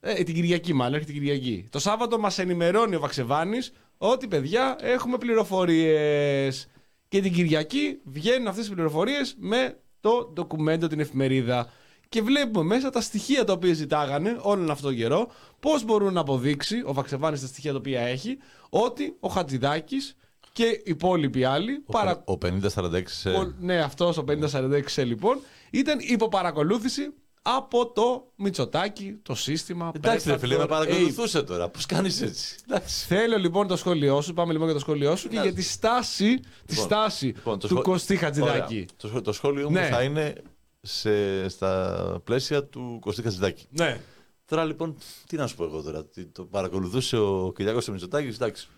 [0.00, 1.66] Ε, την Κυριακή, μάλλον έρχεται την Κυριακή.
[1.70, 6.68] Το Σάββατο μας ενημερώνει ο Βαξεβάνης ότι παιδιά έχουμε πληροφορίες.
[7.08, 11.70] Και την Κυριακή βγαίνουν αυτές τι πληροφορίες με το ντοκουμέντο, την εφημερίδα.
[12.08, 15.28] Και βλέπουμε μέσα τα στοιχεία τα οποία ζητάγανε όλον αυτόν τον καιρό,
[15.60, 18.38] πώς μπορούν να αποδείξει ο Βαξεβάνης τα στοιχεία τα οποία έχει,
[18.68, 20.16] ότι ο Χατζηδάκης
[20.52, 21.82] και οι υπόλοιποι άλλοι.
[21.86, 25.38] Ο παρα- πε- Ο 50-46 σε- ο- ναι, αυτός ο 5046 λοιπόν
[25.70, 27.12] ήταν υποπαρακολούθηση
[27.56, 29.92] από το Μητσοτάκι, το σύστημα.
[29.94, 31.68] Εντάξει, ρε φίλε, με Predator παρακολουθούσε τώρα.
[31.68, 32.56] Πώς κάνεις έτσι.
[32.68, 33.06] Εντάξει.
[33.06, 36.38] Θέλω λοιπόν το σχόλιο σου, πάμε λοιπόν για το σχόλιο σου και για τη στάση,
[36.38, 36.44] τη
[36.74, 38.74] Λοιπόν, στάση λοιπόν, το του σχόλ- Κωστή Χατζηδάκη.
[38.74, 38.86] Ωραία.
[38.96, 39.88] Το, σχόλιο- το σχόλιο μου Ναι.
[39.88, 40.34] θα είναι
[40.80, 43.66] σε, στα πλαίσια του Κωστή Χατζηδάκη.
[43.70, 44.00] Ναι.
[44.44, 44.96] Τώρα λοιπόν,
[45.26, 46.04] τι να σου πω εγώ τώρα.
[46.04, 48.68] Τι, το παρακολουθούσε ο Κυριάκος Μητσοτάκης, εντάξει.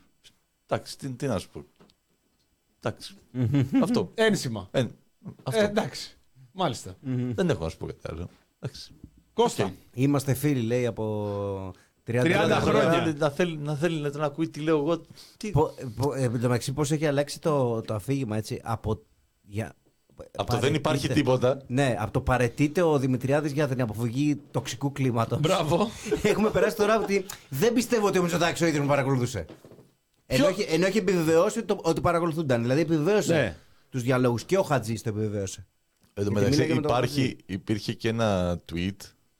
[0.67, 1.65] Εντάξει, τι, τι να σου πω.
[2.83, 3.15] Εντάξει.
[3.83, 4.11] αυτό.
[4.15, 4.69] Ένσημα.
[4.71, 4.85] Ε,
[5.43, 5.61] αυτό.
[5.61, 6.15] Ε, εντάξει.
[6.53, 6.97] Μάλιστα.
[7.35, 8.29] Δεν έχω να σου πω κάτι άλλο.
[8.61, 8.93] Εντάξει.
[9.33, 9.73] Κώστα.
[9.95, 11.73] Είμαστε φίλοι, λέει, από
[12.07, 12.83] 30, 30 χρόνια.
[13.07, 15.01] Να, να θέλει, να θέλει να τον ακούει τι λέω εγώ.
[15.37, 15.51] Τι...
[15.51, 18.61] Πο- πο- ε, Εν τω μεταξύ, πώς έχει αλλάξει το, το αφήγημα έτσι.
[18.65, 19.03] Από,
[19.43, 19.73] για,
[20.37, 21.15] Από το δεν υπάρχει παρετείται.
[21.15, 21.63] τίποτα.
[21.67, 25.41] Ναι, από το παρετείται ο Δημητριάδης για την αποφυγή τοξικού κλίματος.
[25.41, 25.89] Μπράβο.
[26.23, 29.45] Έχουμε περάσει τώρα ότι δεν πιστεύω ότι ο Μητσοτάκης ο ίδιος με παρακολουθούσε.
[30.27, 32.61] Ενώ, έχει, ενώ έχει επιβεβαιώσει το, ότι παρακολουθούνταν.
[32.63, 33.57] Δηλαδή επιβεβαίωσε Ναι.
[33.91, 35.67] τους διαλόγους και ο Χατζής το επιβεβαίωσε.
[36.21, 38.97] Εν τω Γιατί μεταξύ μίλαγε με τον υπάρχει, υπήρχε και ένα tweet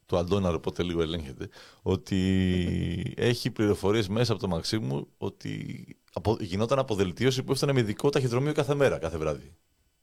[0.07, 1.49] του Αντώναρο, οπότε λίγο ελέγχεται,
[1.83, 8.09] ότι έχει πληροφορίες μέσα από το Μαξίμου ότι απο, γινόταν αποδελτίωση που έφτανε με ειδικό
[8.09, 9.55] ταχυδρομείο κάθε μέρα, κάθε βράδυ.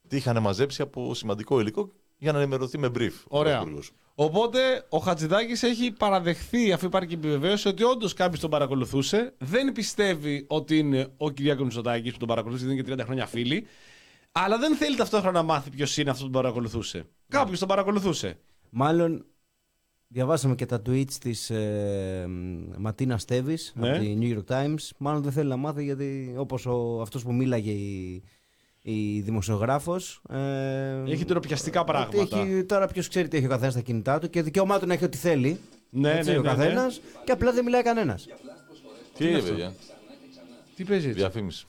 [0.08, 3.12] Τι είχαν μαζέψει από σημαντικό υλικό για να ενημερωθεί με brief.
[3.28, 3.56] ο Ωραία.
[3.56, 3.92] Πρωθυπουργός.
[4.16, 9.34] Οπότε ο Χατζηδάκης έχει παραδεχθεί, αφού υπάρχει και επιβεβαίωση, ότι όντως κάποιος τον παρακολουθούσε.
[9.38, 13.26] Δεν πιστεύει ότι είναι ο Κυριάκος Μητσοτάκης που τον παρακολουθούσε, γιατί είναι και 30 χρόνια
[13.26, 13.68] φίλοι.
[14.44, 17.06] Αλλά δεν θέλει ταυτόχρονα να μάθει ποιος είναι αυτός που τον παρακολουθούσε.
[17.28, 18.38] Κάποιος τον παρακολουθούσε.
[18.70, 19.26] Μάλλον
[20.08, 22.26] διαβάσαμε και τα tweets της ε,
[22.78, 23.90] Ματίνα Στέβης Ναι.
[23.90, 24.90] από τη New York Times.
[24.98, 28.24] Μάλλον δεν θέλει να μάθει γιατί όπως ο, αυτός που μίλαγε η,
[28.82, 32.40] η δημοσιογράφος ε, Έχει τροπιαστικά ότι πράγματα.
[32.40, 34.94] Έχει, τώρα ποιος ξέρει τι έχει ο καθένας στα κινητά του και δικαίωμά του να
[34.94, 35.60] έχει ό,τι θέλει.
[35.90, 36.56] Ναι, έτσι, ναι, ο ναι, ναι.
[36.56, 38.28] καθένας και απλά δεν μιλάει κανένας.
[39.18, 39.74] Τι είναι, παιδιά;
[40.76, 41.20] Τι παίζεις; Έτσι.
[41.20, 41.68] Διαφήμιση.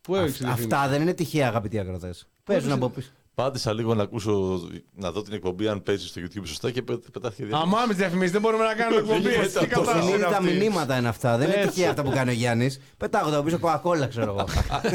[0.00, 2.28] Πού έριξε τη Αυτά δεν είναι τυχαία αγαπητοί ακροτές.
[2.44, 3.10] Παίζουν από πίσω.
[3.34, 4.60] Πάτησα λίγο να ακούσω,
[4.94, 7.74] να δω την εκπομπή αν παίζει στο YouTube σωστά και πε- πετάχτηκε διαφήμιση.
[7.76, 9.18] Αμά με τι διαφημίσεις, δεν μπορούμε να κάνουμε εκπομπή.
[9.20, 9.68] γίνεται έτσι, Τι αυτό.
[9.80, 10.52] κατάσταση είναι Συνείδητα αυτή.
[10.52, 11.36] μηνύματα είναι αυτά.
[11.36, 11.68] Δεν είναι Έτσι.
[11.74, 12.80] τυχαία αυτά που κάνει ο Γιάννης.
[12.96, 14.44] Πετάγονται από πίσω κοκακόλα, ξέρω εγώ.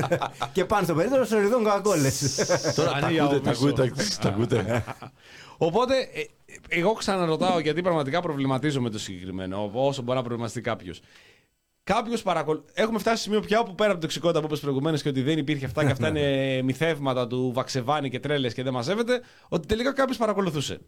[0.53, 2.09] και πάνε στο περίπτωμα σε ριδόν κοκακόλε.
[2.75, 3.65] Τώρα τα Ανοίγει ακούτε, από τα πίσω.
[3.65, 4.83] ακούτε, τα- τα ακούτε.
[5.57, 6.23] Οπότε, ε,
[6.67, 11.01] εγώ ξαναρωτάω γιατί πραγματικά προβληματίζομαι το συγκεκριμένο, όσο μπορεί να προβληματιστεί κάποιος.
[11.85, 12.61] Κάποιος παρακολ...
[12.73, 15.21] Έχουμε φτάσει σε σημείο πια όπου πέρα από την τοξικότητα που είπες προηγουμένως και ότι
[15.21, 19.67] δεν υπήρχε αυτά και αυτά είναι μυθεύματα του Βαξεβάνη και τρέλες και δεν μαζεύεται, ότι
[19.67, 20.79] τελικά κάποιος παρακολουθούσε.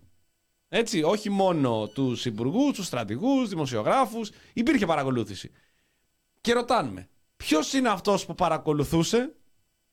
[0.69, 5.51] Έτσι, όχι μόνο τους υπουργούς, τους στρατηγούς, δημοσιογράφους, υπήρχε παρακολούθηση.
[6.41, 9.35] Και ρωτάμε, ποιος είναι αυτός που παρακολουθούσε,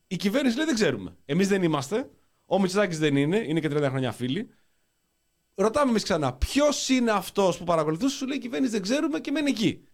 [0.07, 1.15] η κυβέρνηση λέει δεν ξέρουμε.
[1.25, 2.09] Εμείς δεν είμαστε,
[2.45, 4.49] ο Μητσοτάκης δεν είναι, είναι και 30 χρόνια φίλοι.
[5.55, 9.31] Ρωτάμε εμείς ξανά, ποιος είναι αυτός που παρακολουθούσε, σου λέει η κυβέρνηση δεν ξέρουμε και
[9.31, 9.87] μένει εκεί.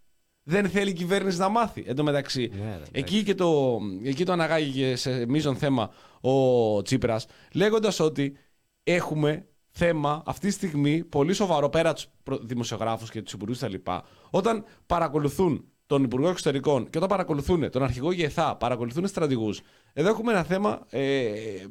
[0.43, 1.83] Δεν θέλει η κυβέρνηση να μάθει.
[1.87, 2.91] Εν τω μεταξύ, Ναι, ρε, εντάξει.
[2.91, 8.37] εκεί, και το, εκεί το αναγάγηκε σε μείζον θέμα ο Τσίπρας, λέγοντας ότι
[8.83, 12.07] έχουμε θέμα αυτή τη στιγμή πολύ σοβαρό πέρα τους
[12.41, 13.75] δημοσιογράφους και τους υπουργούς κτλ.
[14.29, 19.61] Όταν παρακολουθούν τον Υπουργό Εξωτερικών και όταν παρακολουθούν τον Αρχηγό ΓΕΘΑ, παρακολουθούν στρατηγούς,
[19.93, 21.67] εδώ έχουμε ένα θέμα ε, ε, ε,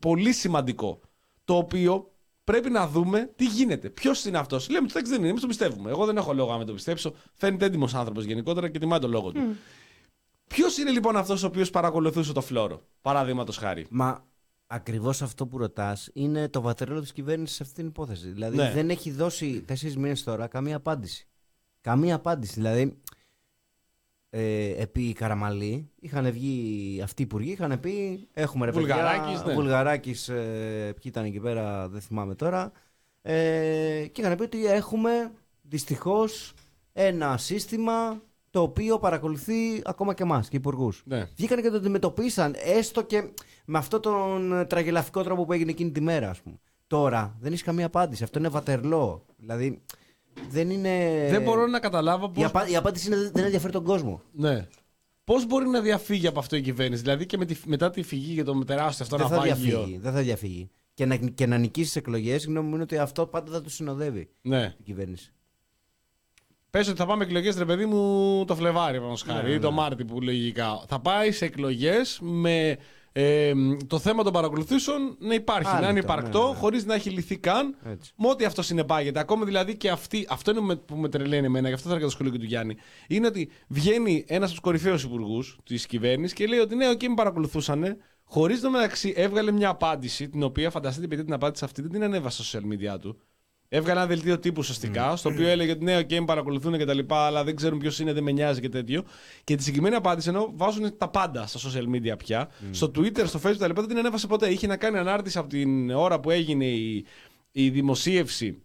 [0.00, 1.00] πολύ σημαντικό.
[1.44, 2.10] Το οποίο
[2.46, 3.88] πρέπει να δούμε τι γίνεται.
[3.90, 4.68] Ποιος είναι αυτός.
[4.68, 5.90] Λέμε ότι δεν είναι, εμείς το πιστεύουμε.
[5.90, 7.14] Εγώ δεν έχω λόγο να με το πιστέψω.
[7.34, 9.40] Φαίνεται έντιμος άνθρωπος γενικότερα και τιμάει τον λόγο του.
[10.46, 14.24] Ποιος είναι λοιπόν αυτός ο οποίος παρακολουθούσε το φλόρο, παραδείγματος χάρη; Μα
[14.66, 18.28] ακριβώς αυτό που ρωτάς είναι το βατερόλο της κυβέρνησης σε αυτή την υπόθεση.
[18.28, 18.70] Δηλαδή Ναι.
[18.74, 21.28] δεν έχει δώσει τέσσερις μήνες τώρα καμία απάντηση.
[21.80, 22.52] Καμία απάντηση.
[22.54, 22.98] Δηλαδή
[24.38, 29.52] ε, επί Καραμαλή είχαν βγει αυτοί οι υπουργοί, είχαν πει έχουμε ρε παιδιά, Βουλγαράκης, ναι.
[29.52, 32.72] Βουλγαράκης, ε, ποιοι ήταν εκεί πέρα, δεν θυμάμαι τώρα.
[33.22, 35.32] Ε, και είχαν πει ότι έχουμε
[35.62, 36.54] δυστυχώς
[36.92, 41.02] ένα σύστημα το οποίο παρακολουθεί ακόμα και εμάς και υπουργούς.
[41.06, 41.28] Ναι.
[41.36, 43.28] Βγήκαν και το αντιμετωπίσαν, έστω και
[43.64, 46.56] με αυτόν τον ε, τραγελαφικό τρόπο που έγινε εκείνη τη μέρα, ας πούμε.
[46.86, 48.22] Τώρα δεν έχεις καμία απάντηση.
[48.22, 49.24] Αυτό είναι βατερλό.
[49.36, 49.82] Δηλαδή
[50.50, 51.26] δεν είναι.
[51.30, 52.46] Δεν μπορώ να καταλάβω Η, πώ.
[52.46, 54.22] απα- η απάντηση είναι δεν ενδιαφέρει τον κόσμο.
[54.32, 54.66] Ναι.
[55.24, 58.32] Πώς μπορεί να διαφύγει από αυτό η κυβέρνηση, Δηλαδή και με τη, μετά τη φυγή
[58.32, 59.76] για το τεράστιο αυτό δεν θα ναυάγιο.
[59.76, 59.98] διαφύγει.
[59.98, 60.70] Δεν θα διαφύγει.
[60.94, 63.60] Και να, και να νικήσει τις εκλογές, η γνώμη μου είναι ότι αυτό πάντα θα
[63.60, 64.74] του συνοδεύει Ναι.
[64.78, 65.30] η κυβέρνηση.
[66.70, 70.04] Πες ότι θα πάμε εκλογές, ρε παιδί μου, το Φλεβάρι, πάνω χάρη, ή το Μάρτι
[70.04, 70.84] που λογικά.
[70.88, 72.76] Θα πάει σε εκλογές με
[73.18, 73.52] ε,
[73.86, 76.56] το θέμα των παρακολουθήσεων να υπάρχει, να είναι Άλυτο, υπαρκτό, ναι, ναι.
[76.56, 77.76] χωρίς να έχει λυθεί καν.
[77.84, 78.12] Έτσι.
[78.16, 79.18] Με ό,τι αυτό συνεπάγεται.
[79.20, 82.08] Ακόμα δηλαδή και αυτή, αυτό είναι με- που με τρελαίνει εμένα, γι' αυτό θα έκανα
[82.10, 82.76] το σχολείο και του Γιάννη.
[83.08, 87.02] Είναι ότι βγαίνει ένας από τους κορυφαίους υπουργούς της κυβέρνησης και λέει ότι ναι, οκ,
[87.02, 87.96] με παρακολουθούσαν.
[88.28, 92.02] Χωρίς το μεταξύ έβγαλε μια απάντηση, την οποία φανταστείτε, επειδή την απάντηση αυτή δεν την
[92.02, 93.18] ανέβασε στα social media του.
[93.68, 96.94] Έβγαλε ένα δελτίο τύπου ουσιαστικά, στο οποίο έλεγε ότι ναι, οκ, με παρακολουθούν και τα
[96.94, 99.04] λοιπά, αλλά δεν ξέρουν ποιος είναι, δεν με νοιάζει και τέτοιο.
[99.44, 103.40] Και τη συγκεκριμένη απάντηση, ενώ βάζουν τα πάντα στα social media πια, στο Twitter, στο
[103.42, 104.48] Facebook τα λοιπά, δεν την ανέβασε ποτέ.
[104.48, 107.06] Είχε να κάνει ανάρτηση από την ώρα που έγινε η,
[107.52, 108.62] η δημοσίευση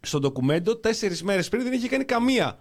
[0.00, 2.58] στο ντοκουμέντο, τέσσερις μέρες πριν δεν είχε κάνει καμία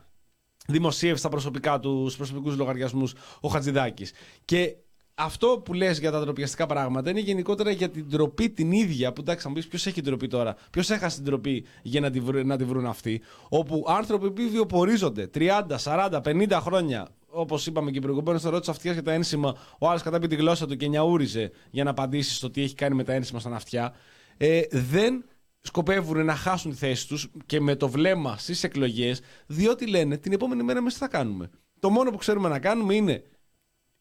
[0.67, 4.11] δημοσίευση στα προσωπικά τους, στους προσωπικούς λογαριασμούς ο Χατζηδάκης.
[4.45, 4.75] Και
[5.16, 9.13] αυτό που λες για τα ντροπιαστικά πράγματα είναι γενικότερα για την ντροπή την ίδια.
[9.13, 11.99] Που εντάξει, θα μου πεις ποιος έχει την ντροπή τώρα, ποιος έχασε την ντροπή για
[12.01, 13.22] να τη, βρουν, να τη βρουν αυτοί.
[13.49, 18.91] Όπου άνθρωποι που βιοπορίζονται 30, 40, 50 χρόνια, όπως είπαμε και προηγουμένως, στο ρώτησε αυτιά
[18.91, 22.49] για τα ένσημα, ο άλλος κατάπει τη γλώσσα του και νιαούριζε για να απαντήσει στο
[22.49, 23.93] τι έχει κάνει με τα ένσημα στα ναυτιά.
[24.38, 25.26] Ε, δεν
[25.61, 30.32] σκοπεύουν να χάσουν τη θέση τους και με το βλέμμα στις εκλογές, διότι λένε την
[30.32, 31.49] επόμενη μέρα εμείς τι θα κάνουμε.
[31.80, 33.24] Το μόνο που ξέρουμε να κάνουμε είναι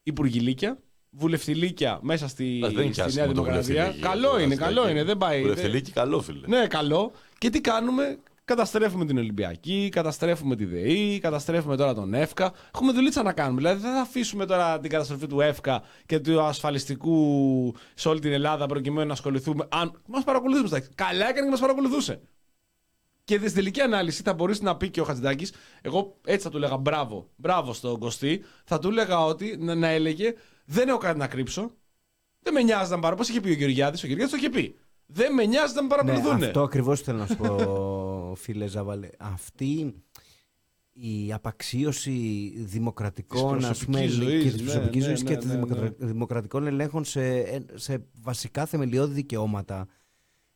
[0.02, 0.78] υπουργηλίκια,
[1.16, 3.74] βουλευτηλίκια μέσα στη, Δεν είναι και στη Νέα άσχημο το Δημοκρατία.
[3.74, 4.74] βουλευτηλίκι, Καλό το είναι, Χατζηδάκη.
[4.74, 5.40] καλό είναι, δεν πάει.
[5.42, 6.46] Βουλευτηλίκι, καλό, φίλε.
[6.46, 7.12] Ναι, καλό.
[7.38, 12.52] Και τι κάνουμε, καταστρέφουμε την Ολυμπιακή, καταστρέφουμε τη ΔΕΗ, καταστρέφουμε τώρα τον ΕΦΚΑ.
[12.74, 13.60] Έχουμε δουλίτσα να κάνουμε.
[13.60, 18.32] Δηλαδή δεν θα αφήσουμε τώρα την καταστροφή του ΕΦΚΑ και του ασφαλιστικού σε όλη την
[18.32, 19.66] Ελλάδα προκειμένου να ασχοληθούμε.
[19.70, 20.88] Αν μας παρακολουθούμε, εντάξει.
[20.94, 22.20] Καλά έκανε και μας παρακολουθούσε.
[23.24, 25.52] Και στη τελική ανάλυση θα μπορούσε να πει και ο Χατζηδάκης,
[25.82, 29.88] εγώ έτσι θα του έλεγα μπράβο, μπράβο στον Κωστή, θα του έλεγα ότι να, να
[29.88, 30.34] έλεγε
[30.64, 31.70] δεν έχω κάτι να κρύψω.
[32.40, 33.16] Δεν με νοιάζει να με παρακολουθούν.
[33.16, 34.74] Πώς είχε πει ο Γεωργιάδης, ο Γεωργιάδης το είχε πει.
[35.06, 36.38] Δεν με νοιάζει να με παρακολουθούν.
[36.38, 39.08] Ναι, αυτό ακριβώς θέλω να σου πω, φίλε Ζαβαλέ.
[39.18, 39.94] Αυτή
[40.92, 45.28] η απαξίωση δημοκρατικών Της ας πούμε, προσωπικής και ζωής, της ναι, προσωπικής ναι, ζωής ναι,
[45.30, 47.42] και των ναι, δημοκρα- δημοκρατικών ελέγχων σε,
[47.74, 49.86] σε βασικά θεμελιώδη δικαιώματα.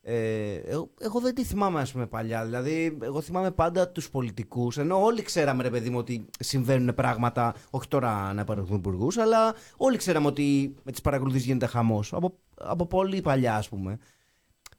[0.02, 2.44] Ε, εγώ, εγώ δεν τη θυμάμαι ας πούμε παλιά.
[2.44, 7.54] Δηλαδή εγώ θυμάμαι πάντα τους πολιτικούς Ενώ όλοι ξέραμε ρε παιδί μου ότι συμβαίνουν πράγματα
[7.70, 12.12] Όχι τώρα να παρακολουθούν υπουργούς, Αλλά όλοι ξέραμε ότι με τις παρακολουθήσεις γίνεται χαμός.
[12.12, 13.98] Από, από πολύ παλιά ας πούμε.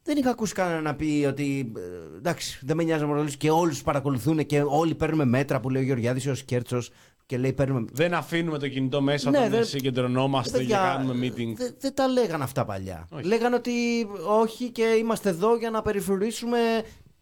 [0.03, 3.49] Δεν είχα ακούσει κανένα να πει ότι ε, εντάξει, δεν με νοιάζει να παρακολουθήσει και
[3.49, 6.91] όλους τους παρακολουθούν και όλοι παίρνουμε μέτρα που λέει ο Γεωργιάδης ο Σκέρτσος
[7.29, 7.85] και λέει παίρνουμε.
[7.91, 11.53] Δεν αφήνουμε το κινητό μέσα Ναι, όταν δεν- συγκεντρωνόμαστε Παιδιά, και κάνουμε meeting.
[11.55, 13.07] Δεν δεν τα λέγανε αυτά παλιά.
[13.11, 13.23] Όχι.
[13.25, 13.71] Λέγανε ότι
[14.27, 16.57] όχι και είμαστε εδώ για να περιφρουρήσουμε.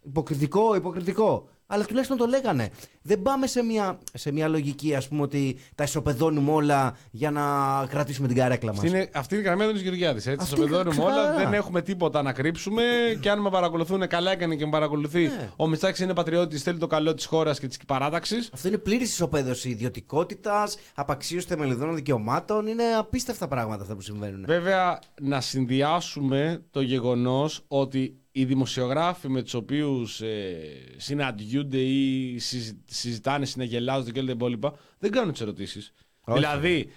[0.06, 1.48] Υποκριτικό, υποκριτικό.
[1.68, 2.70] Αλλά τουλάχιστον το λέγανε.
[3.02, 7.42] Δεν πάμε σε μια, σε μια λογική, ας πούμε, ότι τα ισοπεδώνουμε όλα για να
[7.90, 8.84] κρατήσουμε την καρέκλα μας.
[8.84, 10.26] Αυτή είναι, αυτή είναι η γραμμή του Γεωργιάδης.
[10.28, 11.14] Έτσι, Αυτή στο πεδώνουμε είναι όλα.
[11.14, 11.44] ξεκάθαρα.
[11.44, 12.84] Δεν έχουμε τίποτα να κρύψουμε.
[13.20, 15.22] και αν με παρακολουθούν, καλά έκανε και με παρακολουθεί.
[15.22, 15.50] Ναι.
[15.56, 18.50] Ο Μητσάκη είναι πατριώτης, θέλει το καλό της χώρας και της παράταξης.
[18.54, 22.68] Αυτό είναι πλήρης ισοπαίδωση ιδιωτικότητας, απαξίωση θεμελιδών δικαιωμάτων.
[22.68, 24.44] Είναι απίστευτα πράγματα αυτά που συμβαίνουν.
[24.48, 30.56] Βέβαια, να συνδυάσουμε το γεγονός ότι οι δημοσιογράφοι με τους οποίους ε,
[30.98, 35.94] συναντιούνται ή συζη- συζητάνε, συναγελάζονται και όλα τα υπόλοιπα, δεν κάνουν τις ερωτήσεις.
[36.26, 36.90] Δηλαδή,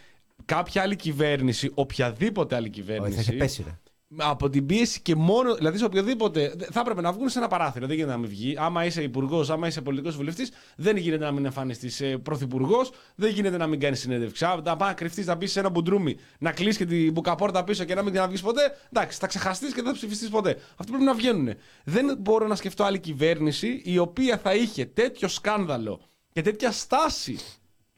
[0.45, 3.37] κάποια άλλη κυβέρνηση, οποιαδήποτε άλλη Όχι, θα είχε κυβέρνηση.
[3.37, 3.79] πέσει, ρε.
[4.17, 5.55] Από την πίεση και μόνο.
[5.55, 6.55] Δηλαδή, σε οποιοδήποτε.
[6.71, 7.87] Θα έπρεπε να βγουν σε ένα παράθυρο.
[7.87, 8.57] Δεν γίνεται να μην βγει.
[8.59, 13.31] Άμα είσαι υπουργός, άμα είσαι πολιτικός βουλευτής, δεν γίνεται να μην εμφανιστείς ε, πρωθυπουργός, δεν
[13.31, 14.45] γίνεται να μην κάνεις συνέντευξη.
[14.45, 17.65] Α, Να πάει να κρυφτείς, να μπει σε ένα μπουντρούμι, να κλείσει και την μπουκαπόρτα
[17.65, 18.77] πίσω και να μην ξαναβγείς ποτέ.
[18.93, 20.57] Εντάξει, θα ξεχαστείς και δεν θα ψηφιστείς ποτέ.
[20.77, 21.55] Αυτοί πρέπει να βγαίνουν.
[21.85, 26.01] Δεν μπορώ να σκεφτώ άλλη κυβέρνηση η οποία θα είχε τέτοιο σκάνδαλο
[26.33, 27.39] και τέτοια στάση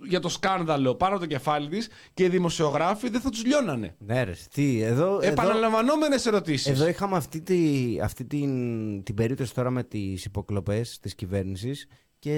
[0.09, 3.95] για το σκάνδαλο πάνω από το κεφάλι της και οι δημοσιογράφοι δεν θα τους λιώνανε.
[3.99, 4.33] Ναι, ρε.
[4.55, 6.67] Τι, εδώ, εδώ, Επαναλαμβανόμενες ερωτήσεις.
[6.67, 11.87] εδώ είχαμε αυτή, τη, αυτή την, την περίπτωση τώρα με τις υποκλοπές της κυβέρνησης
[12.19, 12.35] και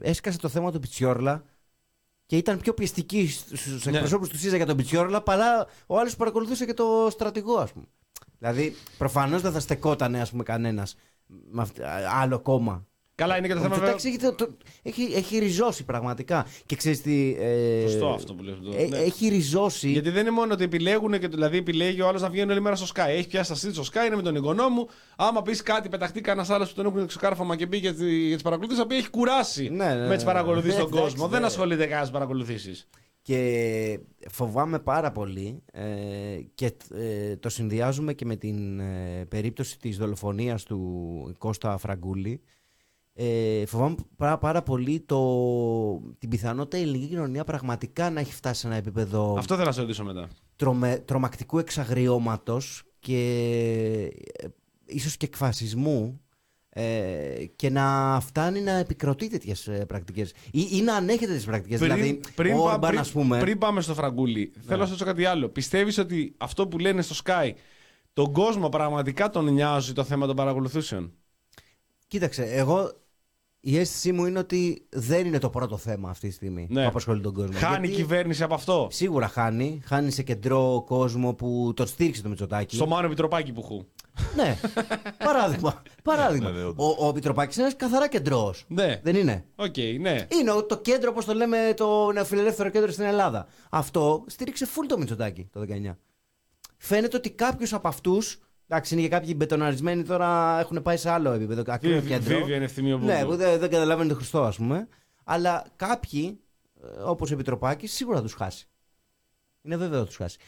[0.00, 1.44] έσκασε το θέμα του Πιτσιόρλα
[2.26, 3.92] και ήταν πιο πιεστική στους Ναι.
[3.92, 7.72] εκπροσώπους του ΣΥΖΑ για τον Πιτσιόρλα παρά ο άλλος που παρακολουθούσε και το στρατηγό, ας
[7.72, 7.86] πούμε.
[8.38, 10.96] Δηλαδή, προφανώς δεν θα στεκόταν ας πούμε, κανένας
[11.50, 11.80] με αυτ-
[12.20, 12.86] άλλο κόμμα.
[13.16, 13.74] Καλά, είναι και το Ο θέμα.
[13.74, 16.46] βέβαια- Μητσοτάκης έχει, το- το- έχει, έχει ριζώσει πραγματικά.
[16.66, 17.36] Και ξέρεις τι.
[17.38, 18.98] Ε, Σωστό αυτό που λες, το- ε, ναι.
[18.98, 19.90] Έχει ριζώσει.
[19.90, 22.76] Γιατί δεν είναι μόνο ότι επιλέγουν και δηλαδή επιλέγει ο άλλος να βγαίνει όλη μέρα
[22.76, 23.08] στο Sky.
[23.08, 24.88] Έχει πιάσει τα στο Sky, είναι με τον εγγονό μου.
[25.16, 28.82] Άμα πεις κάτι, πεταχτεί κανένας άλλος που τον έχουν ξεκάρφωμα και πει για τις παρακολουθήσεις,
[28.82, 30.30] θα πει έχει κουράσει Ναι, ναι, με τις ναι.
[30.32, 31.26] παρακολουθήσεις Ναι, στον εντάξει, κόσμο.
[31.28, 31.36] ναι.
[31.36, 32.88] Δεν ασχολείται κανένας με παρακολουθήσεις.
[33.22, 35.82] Και φοβάμαι πάρα πολύ ε,
[36.54, 42.40] και ε, το συνδυάζουμε και με την ε, περίπτωση της δολοφονίας του Κώστα Φραγκούλη.
[43.18, 45.20] Ε, φοβάμαι πάρα, πάρα πολύ το,
[46.18, 49.72] την πιθανότητα η ελληνική κοινωνία πραγματικά να έχει φτάσει σε ένα επίπεδο Αυτό θέλω να
[49.72, 50.28] σε ρωτήσω μετά.
[50.56, 53.18] τρομε, τρομακτικού εξαγριώματος και
[54.42, 54.46] ε,
[54.86, 56.20] ίσως και εκφασισμού
[56.68, 60.32] ε, και να φτάνει να επικροτεί τέτοιες πρακτικές.
[60.50, 61.80] Ή, ή να ανέχεται τι πρακτικές.
[61.80, 63.36] Δηλαδή, ο πά- Όρμπαν, πριν- ας πούμε.
[63.36, 63.42] Ναι.
[63.42, 65.48] πριν πάμε στο φραγκούλι, θέλω να σας ρωτήσω κάτι άλλο.
[65.48, 67.50] Πιστεύεις ότι αυτό που λένε στο Sky,
[68.12, 71.12] τον κόσμο πραγματικά τον νοιάζει το θέμα των παρακολουθήσεων.
[72.08, 72.92] Κοίταξε, εγώ
[73.68, 76.82] η αίσθησή μου είναι ότι δεν είναι το πρώτο θέμα αυτή τη στιγμή Ναι.
[76.82, 77.58] που απασχολεί τον κόσμο.
[77.58, 79.80] Χάνει η Γιατί κυβέρνηση από αυτό; Σίγουρα χάνει.
[79.84, 82.74] Χάνει σε κεντρό κόσμο που τον στήριξε το Μητσοτάκι.
[82.76, 83.84] Στο Μάνο Επιτροπάκι που χου.
[84.36, 84.56] Ναι.
[85.24, 85.82] Παράδειγμα.
[86.02, 86.50] Παράδειγμα.
[86.50, 86.96] Ναι, ναι, όντως.
[86.98, 88.64] ο ο Μητσοτάκης είναι ένας καθαρά κεντρός.
[88.68, 89.00] Ναι.
[89.02, 90.26] Δεν είναι; Οκ, ναι.
[90.40, 93.46] Είναι ο- το κέντρο, όπως το λέμε, το νεοφιλελεύθερο κέντρο στην Ελλάδα.
[93.70, 95.96] Αυτό στήριξε full το Μητσοτάκι το 19.
[96.78, 98.38] Φαίνεται ότι κάποιος από αυτούς.
[98.68, 101.62] Εντάξει, είναι και κάποιοι μπετοναρισμένοι τώρα έχουν πάει σε άλλο επίπεδο.
[101.66, 102.38] Ακραίο Βίβι- κέντρο.
[102.38, 103.30] Βίβιαν Ευθυμίου Ναι, Μπούμπου.
[103.30, 104.88] που δεν, δεν καταλαβαίνουν τον Χριστό, ας πούμε.
[105.24, 106.40] Αλλά κάποιοι,
[107.04, 108.68] όπως ο Επιτροπάκης, σίγουρα θα τους χάσει.
[109.62, 110.38] Είναι βέβαιο θα τους χάσει.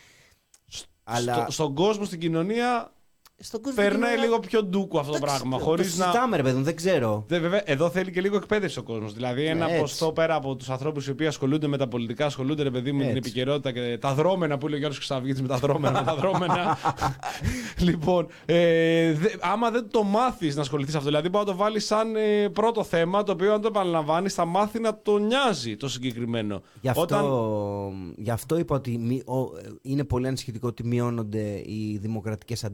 [1.04, 2.92] Αλλά Στο, στον κόσμο, στην κοινωνία,
[3.40, 3.82] στον κόσμο.
[3.82, 5.58] περνάει κοινωνία- λίγο πιο ντούκου αυτό το Εντάξει, πράγμα.
[5.58, 6.04] το- Χωρίς το να.
[6.04, 7.24] συζητάμε, ρε παιδί μου, δεν ξέρω.
[7.28, 9.12] Δε, βέβαια, εδώ θέλει και λίγο εκπαίδευση ο κόσμος.
[9.12, 9.80] Δηλαδή, ένα Ναι, έτσι.
[9.80, 12.98] ποστό πέρα από τους ανθρώπους οι οποίοι ασχολούνται με τα πολιτικά, ασχολούνται ρε παιδί μου,
[12.98, 13.28] με την Έτσι.
[13.30, 15.98] επικαιρότητα και τα δρόμενα που λέει ο Γιώργος Χρυσαυγήτη με τα δρόμενα.
[16.00, 16.78] με τα δρόμενα.
[17.78, 21.86] λοιπόν, ε, δε, άμα δεν το μάθεις να ασχοληθείς αυτό, δηλαδή μπορεί να το βάλεις
[21.86, 25.88] σαν ε, πρώτο θέμα, το οποίο αν το επαναλαμβάνεις θα μάθει να το νοιάζει το
[25.88, 26.62] συγκεκριμένο.
[26.80, 29.50] Γι' αυτό, Όταν- γι' αυτό είπα ότι μη- ο-
[29.82, 32.64] είναι πολύ ανησυχητικό ότι μειώνονται οι δημοκρατικές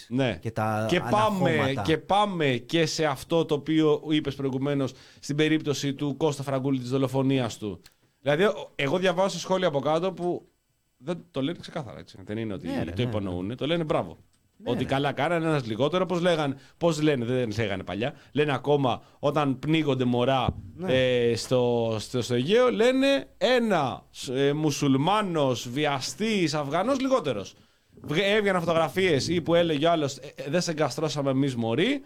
[0.00, 0.38] αντιστάσεις Ναι.
[0.40, 1.82] και τα και πάμε, αναχώματα.
[1.82, 6.90] και πάμε και σε αυτό το οποίο είπες προηγουμένως στην περίπτωση του Κώστα Φραγκούλη της
[6.90, 7.80] δολοφονίας του.
[8.20, 10.48] Δηλαδή, ο- εγώ διαβάζω σε σχόλια από κάτω που
[10.96, 12.18] δεν το λένε ξεκάθαρα έτσι.
[12.24, 13.56] Δεν είναι ότι Ναι, ρε, το ναι, υπονοούν.
[13.56, 14.16] Το λένε μπράβο.
[14.64, 16.06] ότι καλά κάνανε ένας λιγότερο.
[16.06, 18.14] Πώς λέγανε, πώς λένε, δεν λέγανε παλιά.
[18.32, 20.92] Λένε ακόμα όταν πνίγονται μωρά Ναι.
[20.94, 24.02] ε, στο, στο, στο Αιγαίο, λένε ένα
[24.34, 27.54] ε, μουσουλμάνος, βιαστής, Αφγανός λιγότερος.
[28.02, 30.18] Βγα- Έβγαιναν φωτογραφίες ή που έλεγε ο άλλος
[30.48, 32.02] Δεν σε εγκαστρώσαμε εμείς μωροί.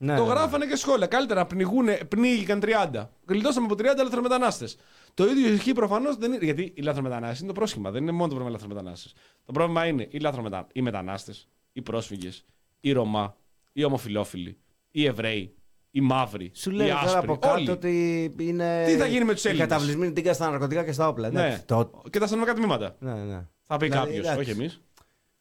[0.00, 0.34] Ναι, το ναι, ναι.
[0.34, 1.06] γράφανε και σχόλια.
[1.06, 2.60] Καλύτερα πνιγούνε, πνίγηκαν
[2.92, 3.08] 30.
[3.26, 4.76] Γλιτώσαμε από 30 λαθρομετανάστες.
[5.14, 6.44] Το ίδιο ισχύει προφανώς δεν είναι.
[6.44, 7.90] Γιατί οι λαθρομετανάστες είναι το πρόσχημα.
[7.90, 9.14] Δεν είναι μόνο το πρόβλημα οι λαθρομετανάστες.
[9.44, 10.66] Το πρόβλημα είναι οι, λαθρομετα...
[10.72, 12.44] οι μετανάστες, οι πρόσφυγες,
[12.80, 13.36] οι Ρωμά,
[13.72, 14.58] οι ομοφυλόφιλοι,
[14.90, 15.54] οι Εβραίοι,
[15.90, 17.18] οι μαύροι, Σου οι λέει τώρα άσπροι.
[17.18, 17.70] από κάτω όλοι.
[17.70, 18.84] ότι είναι.
[18.86, 21.30] Τι θα γίνει με τους οι Έλληνες; καταβλισμοί τίγκα στα ναρκωτικά και στα όπλα.
[21.30, 21.40] Ναι.
[21.46, 22.96] Εντάξει, το- Και τα αστυνομικά τμήματα.
[22.98, 23.46] ναι, ναι.
[23.66, 24.40] Θα πει Δηλαδή, κάποιος, εντάξει.
[24.40, 24.82] όχι εμείς.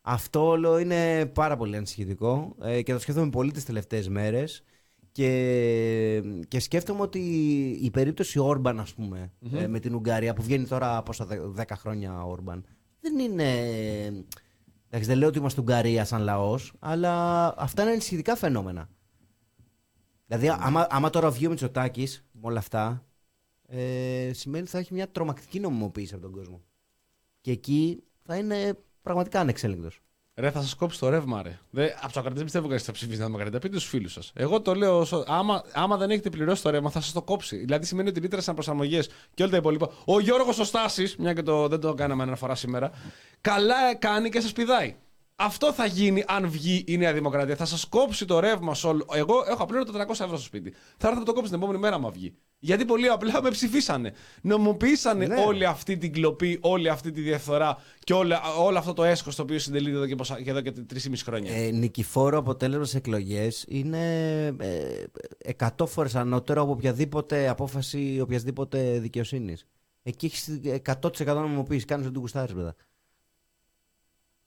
[0.10, 4.64] Αυτό όλο είναι πάρα πολύ ανησυχητικό ε, και το σκέφτομαι πολύ τις τελευταίες μέρες
[5.12, 7.20] και, και σκέφτομαι ότι
[7.82, 11.64] η περίπτωση Όρμπαν ας πουμε ε, με την Ουγγαρία που βγαίνει τώρα πόσα δε- 10
[11.74, 12.66] χρόνια Όρμπαν
[13.00, 13.52] δεν είναι...
[14.88, 18.90] Εντάξει, δεν λέω ότι είμαστε Ουγγαρία σαν λαός αλλά αυτά είναι ανησυχητικά φαινόμενα.
[20.26, 23.06] Δηλαδή άμα, άμα τώρα βγει ο Μητσοτάκης με όλα αυτά
[23.68, 26.62] ε, σημαίνει ότι θα έχει μια τρομακτική νομιμοποίηση από τον κόσμο.
[27.42, 28.78] Και εκεί θα είναι
[29.08, 30.00] πραγματικά ανεξέλεγκτος.
[30.36, 31.60] Ρε, θα σας κόψει το ρεύμα, ρε.
[31.70, 33.60] Δε, από του ακρατέ δεν πιστεύω κανείς θα ψηφίσει να Δημοκρατία.
[33.60, 34.32] Πείτε στους φίλους σας.
[34.36, 35.00] Εγώ το λέω.
[35.00, 37.58] όσο- άμα, άμα δεν έχετε πληρώσει το ρεύμα, θα σας το κόψει.
[37.58, 39.00] Δηλαδή σημαίνει ότι ρήτρε αναπροσαρμογέ
[39.34, 39.90] και όλα τα υπόλοιπα.
[40.06, 42.92] Ο Γιώργος ο Στάσης, μια και το, δεν το κάναμε αναφορά σήμερα,
[43.42, 44.96] καλά κάνει και σας πηδάει.
[45.40, 47.56] Αυτό θα γίνει αν βγει η Νέα Δημοκρατία.
[47.56, 49.06] Θα σας κόψει το ρεύμα σε όλο.
[49.14, 50.74] Εγώ έχω απλήρωτο 400 ευρώ στο σπίτι.
[50.98, 52.34] Θα έρθω να το κόψω την επόμενη μέρα, μα βγει.
[52.60, 54.14] Γιατί πολύ απλά με ψηφίσανε.
[54.42, 55.44] Νομοποιήσανε Ναι.
[55.48, 59.42] όλη αυτή την κλοπή, όλη αυτή τη διαφθορά και όλα, όλο αυτό το έσκο το
[59.42, 61.54] οποίο συντελείται εδώ και, πόσα- και εδώ και 3,5 χρόνια.
[61.56, 65.04] Ε, νικηφόρο αποτέλεσμα στις εκλογές είναι ε,
[65.78, 69.66] 100 φορές ανώτερο από οποιαδήποτε απόφαση οποιασδήποτε δικαιοσύνης.
[70.04, 71.86] Εκεί έχεις 100% νομιμοποίηση.
[71.86, 72.74] Κάνεις ό,τι γουστάρεις, βέβαια.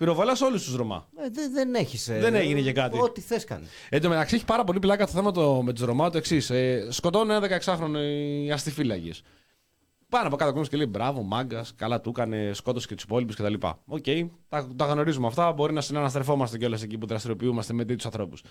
[0.00, 1.08] Πυροβολάς όλους τους Ρομά.
[1.16, 2.06] Ε, δεν, δεν έχεις.
[2.06, 3.00] Δεν έγινε και κάτι.
[3.00, 3.66] Ό,τι θες κάνει.
[3.88, 6.50] Εν τω μεταξύ έχει πάρα πολύ πλάκα το θέμα το, με τους Ρομά το εξής.
[6.50, 7.96] Ε, σκοτώνουν ένα 16χρονο
[8.44, 9.10] οι αστυφύλακες.
[10.08, 13.36] Πάνω από κάτω κόσμο και λέει μπράβο, μάγκας, καλά του έκανε, σκότωσε και τους υπόλοιπους
[13.36, 13.54] κτλ.
[13.86, 14.04] Οκ,
[14.48, 15.52] τα, τα γνωρίζουμε αυτά.
[15.52, 18.42] Μπορεί να συναναστρεφόμαστε κιόλας εκεί που δραστηριοποιούμαστε με τέτοιους ανθρώπους.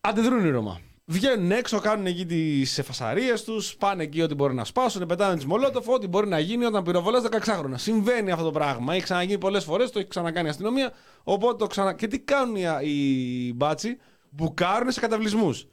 [0.00, 0.80] Αντιδρούν οι Ρομά.
[1.08, 5.44] Βγαίνουν έξω, κάνουν εκεί τις φασαρίες τους, πάνε εκεί ό,τι μπορεί να σπάσουν, πετάνε τις
[5.44, 7.74] μολότοφ, ό,τι μπορεί να γίνει όταν πυροβολάς 16χρονα.
[7.74, 8.94] Συμβαίνει αυτό το πράγμα.
[8.94, 10.92] Έχει ξαναγίνει πολλές φορές, το έχει ξανακάνει η αστυνομία.
[11.22, 11.94] Οπότε το ξανα...
[11.94, 13.98] Και τι κάνουν οι, οι μπάτσι,
[14.30, 15.66] μπουκάρουν σε καταβλισμούς.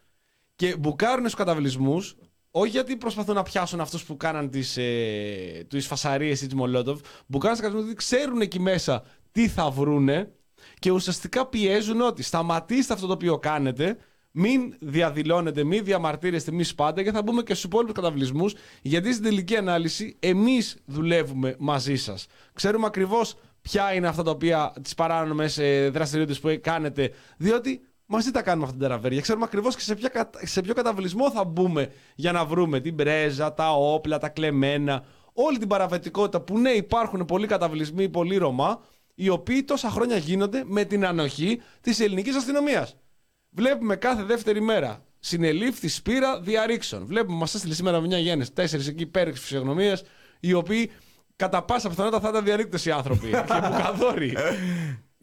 [0.55, 2.15] Και μπουκάρουν στους καταβλισμούς,
[2.51, 6.99] όχι γιατί προσπαθούν να πιάσουν αυτούς που κάναν τις ε, τις φασαρίες ή τις μολότοφ,
[7.27, 10.31] μπουκάρουν σε καταβλισμούς γιατί ξέρουν εκεί μέσα τι θα βρούνε
[10.79, 13.97] και ουσιαστικά πιέζουν ότι σταματήστε αυτό το οποίο κάνετε,
[14.35, 18.53] Μην διαδηλώνετε, μην διαμαρτύρεστε, μη σπάτε και θα μπούμε και στους υπόλοιπους καταβλισμούς.
[18.81, 22.27] Γιατί στην τελική ανάλυση εμείς δουλεύουμε μαζί σας.
[22.53, 25.59] Ξέρουμε ακριβώς ποια είναι αυτά τα οποία τις παράνομες
[25.91, 27.11] δραστηριότητες που κάνετε.
[27.37, 29.21] Διότι μαζί τα κάνουμε αυτά τα τεραβέρια.
[29.21, 32.95] Ξέρουμε ακριβώς και σε, ποια, κατα- σε ποιο καταβλισμό θα μπούμε για να βρούμε την
[32.95, 35.03] πρέζα, τα όπλα, τα κλεμμένα,
[35.33, 38.81] όλη την παραβετικότητα που ναι, υπάρχουν πολλοί καταβλισμοί, πολλοί Ρωμά,
[39.15, 42.95] οι οποίοι τόσα χρόνια γίνονται με την ανοχή της ελληνικής αστυνομίας.
[43.55, 47.05] Βλέπουμε κάθε δεύτερη μέρα συνελήφθη σπήρα διαρρήξεων.
[47.05, 50.03] Βλέπουμε, μας έστειλε σήμερα μια γέννη, τέσσερις εκεί πέριξ φυσιογνωμίες,
[50.39, 50.91] οι οποίοι
[51.35, 53.27] κατά πάσα πιθανότητα θα ήταν διαρρήκτες οι άνθρωποι.
[53.47, 54.37] και μπουκαδόροι.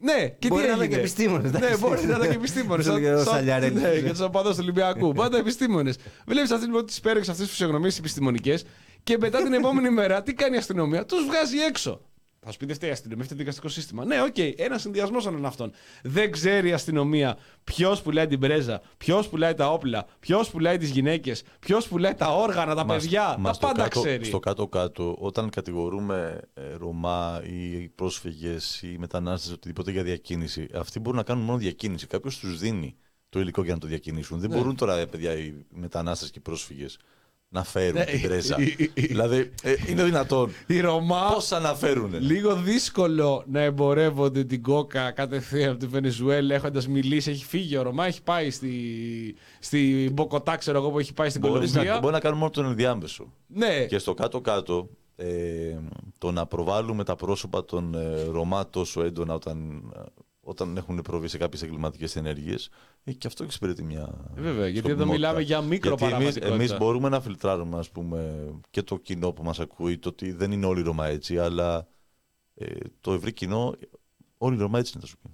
[0.03, 1.77] Ναι, και Μπορεί τι να είναι έγινε; και επιστήμονες, Ναι, εντάξει.
[1.77, 2.85] μπορεί να είναι και επιστήμονες.
[2.85, 3.81] Σαν και ο Σαλιαρέλης.
[3.81, 5.11] Ναι, και τους οπαδούς του Ολυμπιακού.
[5.21, 5.95] Πάντα επιστήμονες.
[6.25, 8.65] Βλέπεις αυτή λοιπόν τις πέριξ αυτές τις φυσιογνωμίες επιστημονικές
[9.03, 12.01] και μετά την επόμενη μέρα τι κάνει η αστυνομία, τους βγάζει έξω.
[12.45, 14.05] Θα σου πει δεν φταίει η αστυνομία, φταίει το δικαστικό σύστημα.
[14.05, 15.71] Ναι, οκ, ένα συνδυασμός είναι αυτών.
[16.03, 20.89] Δεν ξέρει η αστυνομία ποιος πουλάει την πρέζα, ποιος πουλάει τα όπλα, ποιος πουλάει τις
[20.89, 23.35] γυναίκες, ποιος πουλάει τα όργανα, τα Μας- παιδιά.
[23.39, 24.25] μας τα στο πάντα κάτω- ξέρει.
[24.25, 31.17] Στο κάτω-κάτω, όταν κατηγορούμε ε, Ρωμά ή πρόσφυγες ή μετανάστες οτιδήποτε για διακίνηση, αυτοί μπορούν
[31.17, 32.07] να κάνουν μόνο διακίνηση.
[32.07, 32.95] Κάποιος τους δίνει
[33.29, 34.39] το υλικό για να το διακινήσουν.
[34.39, 34.47] Ναι.
[34.47, 36.97] Δεν μπορούν τώρα, ε, παιδιά, οι μετανάστες και οι πρόσφυγες
[37.53, 38.55] να φέρουν Ναι, την πρέζα.
[38.59, 40.51] η- η- η- δηλαδή, ε, είναι δυνατόν.
[40.67, 41.29] Η Ρωμά.
[41.33, 42.13] Πώς θα να φέρουν.
[42.19, 47.31] Λίγο δύσκολο να εμπορεύονται την κόκα κατευθείαν από τη Βενεζουέλα έχοντας μιλήσει.
[47.31, 48.71] Έχει φύγει ο Ρωμά, έχει πάει στη,
[49.59, 51.93] στη Μποκοτά, ξέρω εγώ που έχει πάει στην Μπορείς Κολομβία.
[51.93, 53.33] να, μπορεί να κάνουν μόνο τον ενδιάμεσο.
[53.47, 55.77] Ναι, Και στο κάτω-κάτω, ε,
[56.17, 59.99] το να προβάλλουμε τα πρόσωπα των ε, Ρωμά τόσο έντονα όταν, ε,
[60.51, 62.69] όταν έχουν προβεί σε κάποιες εγκληματικές ενέργειες,
[63.03, 64.31] ε, και αυτό εξυπηρετεί μια.
[64.37, 65.05] Ε, βέβαια, γιατί εδώ σκοπιμότητα.
[65.13, 66.53] μιλάμε για Γιατί εμείς, μικροπαραβατικότητα.
[66.53, 70.51] εμείς μπορούμε να φιλτράρουμε, ας πούμε, και το κοινό που μας ακούει, το ότι δεν
[70.51, 71.87] είναι όλοι οι Ρωμά έτσι, αλλά
[72.55, 72.65] ε,
[73.01, 73.75] το ευρύ κοινό,
[74.37, 75.29] όλοι οι Ρωμά έτσι είναι, θα σου πει.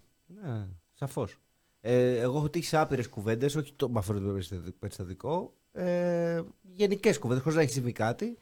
[0.48, 1.38] Ναι, σαφώς.
[1.82, 5.54] Ε, εγώ έχω τύχει σε άπειρες κουβέντες, όχι το, με αυτό το περιστατικό- περιστατικό.
[5.72, 8.38] Ε, Γενικές κουβέντες, χωρίς να έχεις συμβεί κάτι.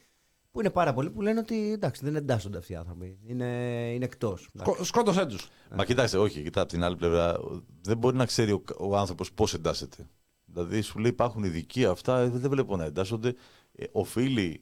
[0.56, 3.18] Που είναι πάρα πολλοί που λένε ότι εντάξει, δεν εντάσσονται αυτοί οι άνθρωποι.
[3.26, 3.46] Είναι,
[3.94, 4.50] είναι εκτός.
[4.82, 5.48] σκότωσέ τους.
[5.76, 7.40] Μα κοιτάξτε, όχι, κοιτά από την άλλη πλευρά,
[7.82, 10.10] δεν μπορεί να ξέρει ο, ο άνθρωπος πώς εντάσσεται.
[10.46, 13.36] Δηλαδή σου λέει υπάρχουν ειδικοί αυτά, ε, δεν βλέπω να εντάσσονται.
[13.76, 14.62] Ε, οφείλει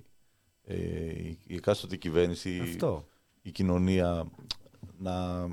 [0.63, 3.05] ε, η- η εκάστοτε κυβέρνηση, Αυτό.
[3.41, 4.25] η κοινωνία
[4.97, 5.47] να,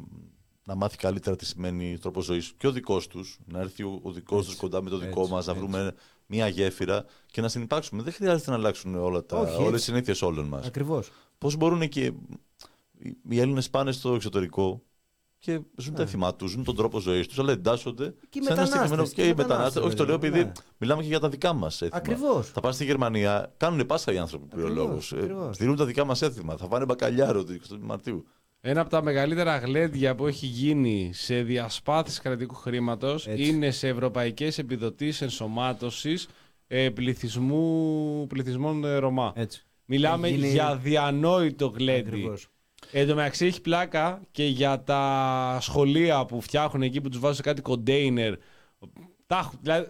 [0.66, 4.12] να μάθει καλύτερα τι σημαίνει τρόπος ζωής και ο δικός τους, να έρθει ο, ο
[4.12, 5.64] δικός τους κοντά με το δικό έτσι, μας, να έτσι.
[5.64, 5.94] βρούμε
[6.30, 8.02] μια γέφυρα και να συνεπάρξουμε.
[8.02, 9.76] Δεν χρειάζεται να αλλάξουν όλα τα, Όχι, όλες έτσι.
[9.76, 10.66] οι συνήθειες όλων μας.
[10.66, 11.10] Ακριβώς.
[11.38, 14.82] Πώς μπορούν και οι- οι Έλληνες πάνε στο εξωτερικό
[15.38, 18.10] και ζουν τα εθιμά τους, ζουν τον τρόπο ζωής τους, αλλά εντάσσονται Ναι.
[18.30, 19.08] Και οι σε ένα μετανάστες, συγκεκριμένο.
[19.08, 19.56] και Και οι οι μετανάστες.
[19.56, 20.64] μετανάστες, Όχι, το λέω βέβαια, επειδή ναι.
[20.78, 21.96] μιλάμε και για τα δικά μας έθιμα.
[21.96, 22.48] Ακριβώς.
[22.50, 25.00] Θα πάνε στη Γερμανία, κάνουν Πάσχα οι άνθρωποι Ακριβώς, πληρολόγου.
[25.12, 25.54] ακριβώς.
[25.54, 26.56] Στηρούν τα δικά μας έθιμα.
[26.56, 28.26] Θα φάνε μπακαλιάρο το 20 Μαρτίου.
[28.62, 33.44] Ένα από τα μεγαλύτερα γλέντια που έχει γίνει σε διασπάθηση κρατικού χρήματος Έτσι.
[33.48, 36.28] είναι σε ευρωπαϊκές επιδοτήσεις ενσωμάτωσης
[36.66, 39.32] ε, πληθυσμού, πληθυσμών ε, Ρωμά.
[39.36, 39.64] Έτσι.
[39.84, 42.08] Μιλάμε Έχει γίνει- για διανόητο γλέντι.
[42.08, 42.48] Ακριβώς.
[42.92, 47.36] Εν τω μεταξύ έχει πλάκα και για τα σχολεία που φτιάχνουν εκεί που τους βάζουν
[47.36, 48.34] σε κάτι κοντέινερ.
[49.26, 49.86] Τα, έχ- δηλαδή,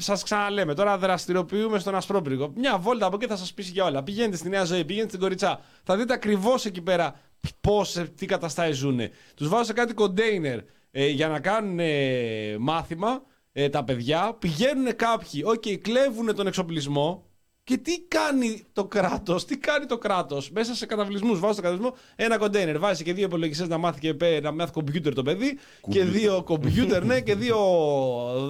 [0.00, 2.52] σας ξαναλέμε, τώρα δραστηριοποιούμε στον Ασπρόπυργο.
[2.56, 4.02] Μια βόλτα από εκεί θα σας πει για όλα.
[4.02, 5.60] Πηγαίνετε στη Νέα Ζωή, πηγαίνετε στην Κοριτσά.
[5.82, 7.20] Θα δείτε ακριβώς εκεί πέρα
[7.60, 9.00] πώς, τι καταστάσεις ζουν.
[9.34, 10.58] Τους βάζουν σε κάτι κοντέινερ
[10.90, 13.22] ε, για να κάνουν ε, μάθημα
[13.52, 14.36] ε, τα παιδιά.
[14.38, 17.24] Πηγαίνουν κάποιοι, οκ, κλέβουν τον εξοπλισμό.
[17.64, 21.38] Και τι κάνει το κράτος, τι κάνει το κράτος μέσα σε καταυλισμούς.
[21.40, 22.78] Βάζει στο καταυλισμό ένα κοντέινερ.
[22.78, 25.58] Βάζει και δύο υπολογιστές να μάθει και πέ- να μάθει κομπιούτερ το παιδί.
[25.88, 27.58] Και δύο κομπιούτερ, ναι, και δύο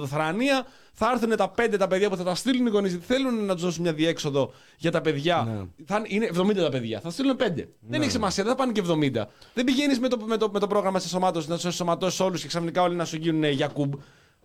[0.07, 0.65] θρανία.
[0.93, 2.91] Θα έρθουν τα πέντε τα παιδιά που θα τα στείλουν οι γονείς.
[2.91, 5.43] Γιατί θέλουν να τους δώσουν μια διέξοδο για τα παιδιά.
[5.43, 5.85] Ναι.
[5.85, 6.99] Θα είναι 70 τα παιδιά.
[6.99, 7.69] Θα στείλουν πέντε.
[7.79, 9.27] Δεν έχει σημασία, δεν θα πάνε και 70.
[9.53, 12.41] Δεν πηγαίνεις με το, με, το, με το πρόγραμμα τη ενσωμάτωση να του ενσωματώσει όλους
[12.41, 13.93] και ξαφνικά όλοι να σου γίνουν Γιακούμπ.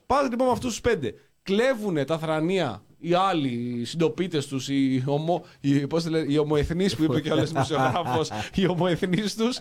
[0.07, 1.15] Πας λοιπόν με αυτούς τους πέντε.
[1.43, 3.49] Κλέβουν τα θρανία οι άλλοι,
[3.81, 7.45] οι συντοπίτες τους, οι, ομο, οι, πώς το λένε, οι ομοεθνείς που είπε και ο
[7.45, 9.59] δημοσιογράφος, οι ομοεθνείς τους.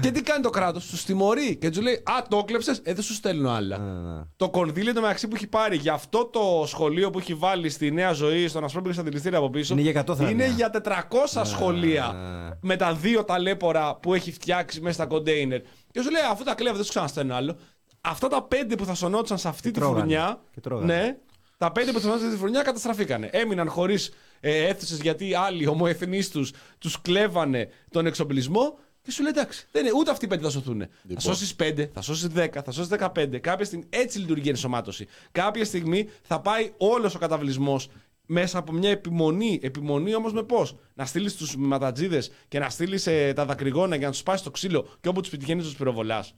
[0.00, 3.02] και τι κάνει το κράτος, τους τιμωρεί και τους λέει Α, το έκλεψες, ε, δεν
[3.02, 3.78] σου στέλνω άλλα.
[3.78, 4.22] ναι.
[4.36, 7.90] Το κονδύλι το μεταξύ που έχει πάρει για αυτό το σχολείο που έχει βάλει στη
[7.90, 10.30] Νέα Ζωή, στον Ασπρόπυργο στα δηληστήρια από πίσω, Είναι για 100 θρανία.
[10.30, 12.14] είναι για 400 σχολεία
[12.60, 15.60] με τα δύο ταλέπορα που έχει φτιάξει μέσα στα κοντέινερ.
[15.90, 17.56] Και σου λέει, αφού τα κλέβω, δεν σου ξαναστέλνω άλλο.
[18.00, 19.98] Αυτά τα πέντε που θα σωνόντουσαν σε αυτή τη τρώγανε.
[19.98, 20.40] φουρνιά.
[20.54, 20.94] Και τρώγανε.
[20.94, 21.16] Ναι,
[21.56, 23.28] τα πέντε που θα σωνόντουσαν σε αυτή τη φουρνιά καταστραφήκανε.
[23.32, 28.78] Έμειναν χωρίς ε, αίθουσες γιατί άλλοι ομοεθνείς τους τους κλέβανε τον εξοπλισμό.
[29.02, 30.86] Και σου λέει εντάξει, δεν είναι, ούτε αυτοί οι πέντε θα σωθούν.
[31.14, 33.38] Θα σώσεις πέντε, θα σώσεις δέκα, θα σώσεις δεκαπέντε.
[33.38, 35.06] Κάποια στιγμή έτσι λειτουργεί η ενσωμάτωση.
[35.32, 37.88] Κάποια στιγμή θα πάει όλος ο καταβλισμός
[38.26, 39.60] μέσα από μια επιμονή.
[39.62, 44.12] Επιμονή όμως με πώς; Να στείλεις τους ματατζίδες και να στείλεις τα δακρυγόνα για να
[44.12, 46.34] τους πάσει το ξύλο και όπου τους πετυχαίνεις τους πυροβολάς.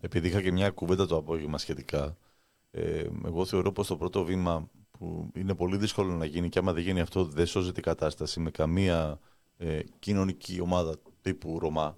[0.00, 2.16] Επειδή είχα και μια κουβέντα το απόγευμα σχετικά,
[2.76, 6.72] Ε, εγώ θεωρώ πως το πρώτο βήμα που είναι πολύ δύσκολο να γίνει και άμα
[6.72, 9.18] δεν γίνει αυτό δεν σώζεται η κατάσταση με καμία
[9.56, 11.96] ε, κοινωνική ομάδα τύπου Ρωμά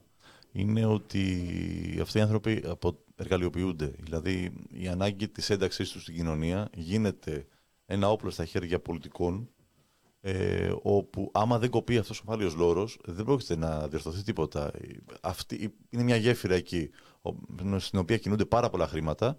[0.52, 3.94] είναι ότι αυτοί οι άνθρωποι απο- εργαλειοποιούνται.
[3.98, 7.46] Δηλαδή η ανάγκη της ένταξής τους στην κοινωνία γίνεται
[7.86, 9.48] ένα όπλο στα χέρια πολιτικών
[10.20, 14.70] ε, όπου άμα δεν κοπεί αυτός ο μάλιος λόρος δεν πρόκειται να διορθωθεί τίποτα.
[15.20, 16.90] Αυτή, είναι μια γέφυρα εκεί
[17.22, 19.38] ο- στην οποία κινούνται πάρα πολλά χρήματα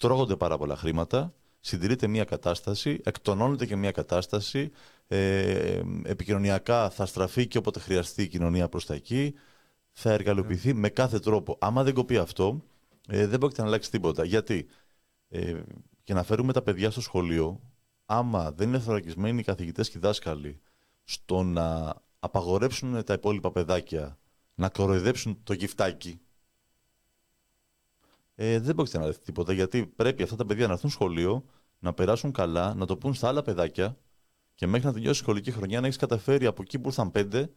[0.00, 4.70] τρώγονται πάρα πολλά χρήματα, συντηρείται μια κατάσταση, εκτονώνεται και μια κατάσταση,
[5.06, 9.34] ε, επικοινωνιακά θα στραφεί και όποτε χρειαστεί η κοινωνία προς τα εκεί,
[9.92, 11.56] θα εργαλειοποιηθεί με κάθε τρόπο.
[11.60, 12.64] Άμα δεν κοπεί αυτό,
[13.08, 14.24] ε, δεν πρόκειται να αλλάξει τίποτα.
[14.24, 14.66] Γιατί,
[15.28, 15.62] ε,
[16.04, 17.60] και να φέρουμε τα παιδιά στο σχολείο,
[18.06, 20.60] άμα δεν είναι θωρακισμένοι οι καθηγητές και οι δάσκαλοι
[21.04, 24.18] στο να απαγορέψουν τα υπόλοιπα παιδάκια
[24.54, 26.20] να κοροϊδέψουν το γυφτάκι,
[28.42, 31.44] ε, δεν πρόκειται να έρθει τίποτα γιατί πρέπει αυτά τα παιδιά να έρθουν σχολείο,
[31.78, 33.96] να περάσουν καλά, να το πούν στα άλλα παιδάκια
[34.54, 37.50] και μέχρι να τελειώσει η σχολική χρονιά να έχεις καταφέρει από εκεί που ήρθαν πέντε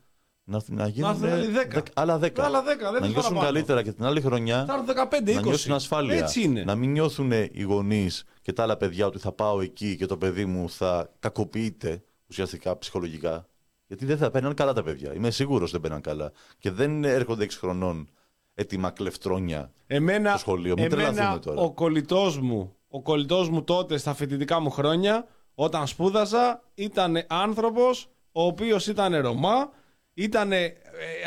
[0.43, 1.68] να, να γίνουν έρθουν άλλοι δέκα.
[1.73, 2.43] δεκ- άλλα δέκα.
[2.45, 3.51] Άλλα δέκα, δεν να θες νιώσουν παραπάνω.
[3.53, 4.95] καλύτερα και την άλλη χρονιά Θα έρθουν
[5.31, 5.34] 15-20.
[5.35, 6.15] να νιώσουν ασφάλεια.
[6.15, 6.64] Έτσι είναι.
[6.64, 10.18] Να μην νιώθουν οι γονείς και τα άλλα παιδιά ότι θα πάω εκεί και το
[10.18, 13.47] παιδί μου θα κακοποιείται ουσιαστικά ψυχολογικά.
[13.88, 15.14] Γιατί δεν θα παίρνουν καλά τα παιδιά.
[15.14, 16.31] Είμαι σίγουρος δεν παίρνουν καλά.
[16.57, 18.10] Και δεν έρχονται 6 χρονών
[18.54, 20.74] έτοιμα κλεφτρόνια Εμένα, στο σχολείο.
[20.78, 21.62] Μην εμένα τρελαθούμε τώρα.
[21.62, 28.08] ο κολλητός μου, ο κολλητός μου τότε στα φοιτητικά μου χρόνια, όταν σπούδαζα, ήταν άνθρωπος
[28.32, 29.70] ο οποίος ήταν Ρωμά,
[30.14, 30.74] ήταν ε,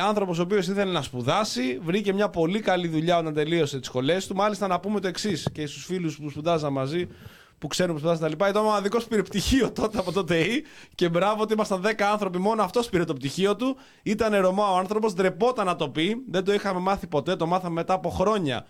[0.06, 4.26] άνθρωπος ο οποίος ήθελε να σπουδάσει, βρήκε μια πολύ καλή δουλειά όταν τελείωσε τις σχολές
[4.26, 4.34] του.
[4.34, 7.08] Μάλιστα να πούμε το εξής και στους φίλους που σπουδάζαν μαζί,
[7.58, 10.64] που ξέρουν που σπουδάζαν τα λοιπά, ήταν ο μοναδικό πήρε πτυχίο τότε από το ΤΕΙ
[10.94, 12.62] και μπράβο ότι ήμασταν 10 άνθρωποι μόνο.
[12.62, 13.76] Αυτός πήρε το πτυχίο του.
[14.02, 16.24] Ήταν Ρωμά ο άνθρωπος, ντρεπόταν να το πει.
[16.28, 18.66] Δεν το είχαμε μάθει ποτέ, το μάθαμε μετά από χρόνια.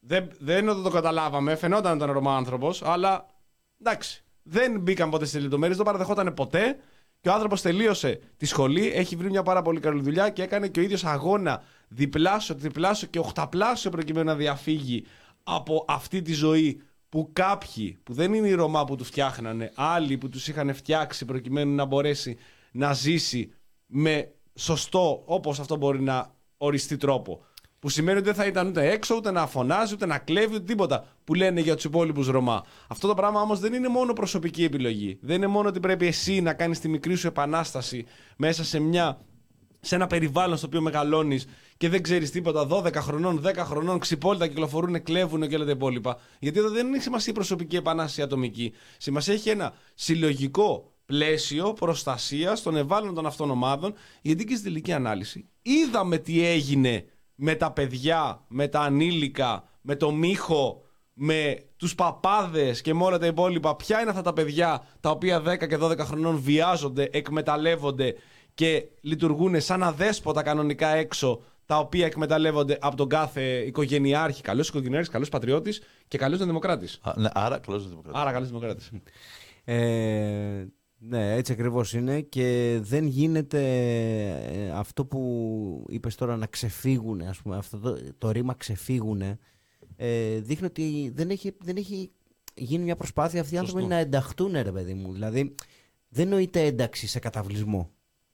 [0.00, 3.26] Δεν, δεν είναι ότι το καταλάβαμε, φαινόταν ότι ήταν Ρωμά άνθρωπος, αλλά
[3.80, 4.24] εντάξει.
[4.42, 6.76] Δεν μπήκαν ποτέ στις λεπτομέρειες, δεν παραδεχόταν ποτέ.
[7.20, 10.68] Και ο άνθρωπος τελείωσε τη σχολή, έχει βρει μια πάρα πολύ καλή δουλειά και έκανε
[10.68, 15.06] και ο ίδιος αγώνα διπλάσιο, τριπλάσιο και οχταπλάσιο προκειμένου να διαφύγει
[15.42, 16.82] από αυτή τη ζωή
[17.14, 21.24] που κάποιοι που δεν είναι οι Ρωμά που τους φτιάχνανε, άλλοι που τους είχαν φτιάξει
[21.24, 22.36] προκειμένου να μπορέσει
[22.72, 23.52] να ζήσει
[23.86, 27.44] με σωστό, όπως αυτό μπορεί να οριστεί τρόπο.
[27.78, 30.64] Που σημαίνει ότι δεν θα ήταν ούτε έξω, ούτε να φωνάζει, ούτε να κλέβει, ούτε
[30.64, 32.64] τίποτα που λένε για τους υπόλοιπους Ρωμά.
[32.88, 35.18] Αυτό το πράγμα όμως δεν είναι μόνο προσωπική επιλογή.
[35.20, 38.04] Δεν είναι μόνο ότι πρέπει εσύ να κάνεις τη μικρή σου επανάσταση
[38.36, 39.18] μέσα σε μια
[39.80, 41.46] σε ένα περιβάλλον στο οποίο μεγαλώνεις
[41.76, 46.16] και δεν ξέρεις τίποτα, 12 χρονών, 10 χρονών, ξυπόλυτα κυκλοφορούν, κλέβουν και όλα τα υπόλοιπα.
[46.38, 48.72] Γιατί εδώ δεν έχει σημασία η προσωπική επανάσταση ατομική.
[48.98, 53.94] Σημασία έχει ένα συλλογικό πλαίσιο προστασίας των ευάλωτων αυτών ομάδων.
[54.22, 59.96] Γιατί και στη τελική ανάλυση είδαμε τι έγινε με τα παιδιά, με τα ανήλικα, με
[59.96, 60.82] το μύχο,
[61.14, 63.76] με τους παπάδες και με όλα τα υπόλοιπα.
[63.76, 68.14] Ποια είναι αυτά τα παιδιά τα οποία 10 και 12 χρονών βιάζονται, εκμεταλλεύονται
[68.54, 75.08] και λειτουργούν σαν αδέσποτα κανονικά έξω, τα οποία εκμεταλλεύονται από τον κάθε οικογενειάρχη, καλός οικογενειάρχης,
[75.08, 76.98] καλός πατριώτης και καλός δημοκράτης.
[77.02, 78.20] Α, ναι, άρα καλός δημοκρατία.
[78.20, 78.90] Άρα καλός δημοκράτης.
[79.64, 80.66] Ε,
[80.98, 83.60] ναι, έτσι ακριβώς είναι και δεν γίνεται
[84.52, 89.22] ε, αυτό που είπες τώρα να ξεφύγουν, ας πούμε, αυτό το, το ρήμα ξεφύγουν,
[89.96, 92.10] ε, δείχνει ότι δεν έχει, δεν έχει
[92.54, 93.94] γίνει μια προσπάθεια αυτοί οι άνθρωποι Σωστό.
[93.94, 95.12] να ενταχτούν, ρε παιδί μου.
[95.12, 95.54] Δηλαδή,
[96.08, 97.90] δεν νοείται ένταξη σε καταβλισμό.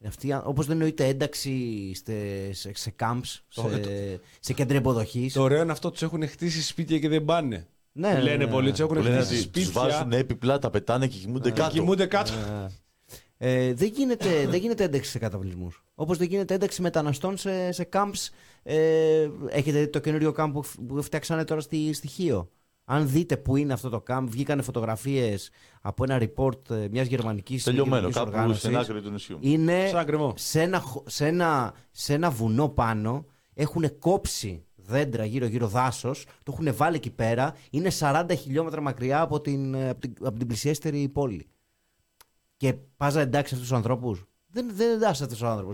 [0.07, 4.77] Αυτοί, οι άν- όπως δεν νοείται ένταξη σε, σε, σε camps, Το- σε, σε κέντρα
[4.77, 5.33] υποδοχής.
[5.33, 7.67] Το ωραίο είναι αυτό, τους έχουν χτίσει σπίτια και δεν πάνε.
[7.93, 8.51] Ναι, Που λένε ναι, ναι.
[8.51, 11.51] πολλοί, τους έχουν Που λένε χτίσει ότι τους σπίτια βάζουν έπιπλα, τα πετάνε και κοιμούνται
[11.51, 11.73] και κάτω.
[11.73, 12.33] κοιμούνται κάτω.
[13.39, 15.85] Ε, δεν, γίνεται, δεν γίνεται ένταξη σε καταβλισμούς.
[15.95, 18.29] Όπως δεν γίνεται ένταξη μεταναστών σε, σε camps.
[18.63, 22.51] Ε, έχετε δει το καινούριο camp που, που φτιάξανε τώρα στη, στη Χίο.
[22.93, 25.51] Αν δείτε που είναι αυτό το camp, βγήκανε φωτογραφίες
[25.81, 28.91] από ένα report ε, μιας γερμανικής Τελειωμένο, μη κάπου κυβερνητικής στην οργάνωσης.
[28.91, 29.39] άκρη του νησιού.
[29.41, 30.33] Είναι Σαν ακριβό.
[30.37, 36.53] σε ένα, χω- σε, ένα, σε ένα βουνό πάνω έχουν κόψει δέντρα γύρω-γύρω δάσος, το
[36.59, 37.55] έχουν βάλει εκεί πέρα.
[37.71, 41.49] Είναι 40 χιλιόμετρα μακριά από την, ε, από την, από την πλησιέστερη πόλη.
[42.57, 44.25] Και πα να εντάξει αυτούς τους ανθρώπους.
[44.47, 45.73] Δεν, δεν εντάξει αυτούς τους άνθρωπου.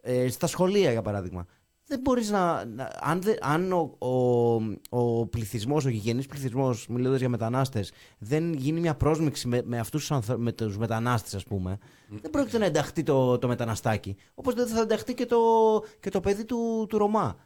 [0.00, 1.46] Ε, στα σχολεία, για παράδειγμα.
[1.86, 2.64] Δεν μπορείς να.
[2.64, 8.52] να- αν δεν- αν ο, ο, ο πληθυσμός, ο γηγενής πληθυσμός, μιλώντας για μετανάστες, δεν
[8.52, 11.78] γίνει μια πρόσμιξη με, με αυτούς τους με τους μετανάστες, ας πούμε,
[12.08, 14.16] δεν πρόκειται να ενταχθεί το, το μεταναστάκι.
[14.34, 15.36] Όπως δεν θα ενταχθεί και το,
[16.00, 17.36] και το παιδί του, του Ρωμά.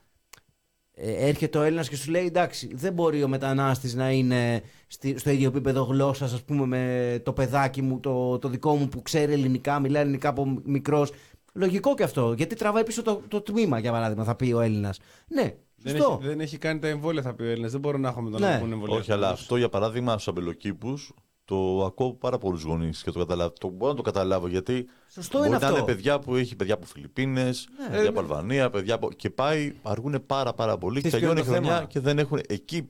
[1.00, 5.18] Ε, έρχεται ο Έλληνας και σου λέει: Εντάξει, δεν μπορεί ο μετανάστης να είναι στη-
[5.18, 9.02] στο ίδιο επίπεδο γλώσσας, ας πούμε, με το παιδάκι μου, το, το δικό μου που
[9.02, 11.12] ξέρει ελληνικά, μιλάει ελληνικά από μικρός.
[11.58, 12.32] Λογικό και αυτό.
[12.36, 14.98] Γιατί τραβάει πίσω το, το τμήμα, για παράδειγμα, θα πει ο Έλληνας.
[15.28, 16.16] Ναι, Δεν Σωστό.
[16.20, 17.70] έχει, δεν έχει κάνει τα εμβόλια, θα πει ο Έλληνας.
[17.70, 18.50] Δεν μπορώ να έχω με τον Ναι.
[18.50, 18.96] να πούνε εμβόλια.
[18.96, 21.12] Όχι, αλλά αυτό για παράδειγμα στους αμπελοκήπους
[21.44, 23.52] το ακούω πάρα πολλούς γονείς και το καταλάβω.
[23.60, 25.78] Το μπορώ να το καταλάβω γιατί Σωστό μπορεί είναι να αυτό.
[25.78, 27.94] είναι παιδιά που έχει παιδιά από Φιλιππίνες, Ναι.
[27.94, 29.12] παιδιά από Αλβανία, παιδιά από.
[29.12, 31.86] και πάει, αργούν πάρα, πάρα πολύ και Ξέρεις ποιο τελειώνει η είναι το χρονιά θέμα;
[31.92, 32.40] και δεν έχουν.
[32.48, 32.88] Εκεί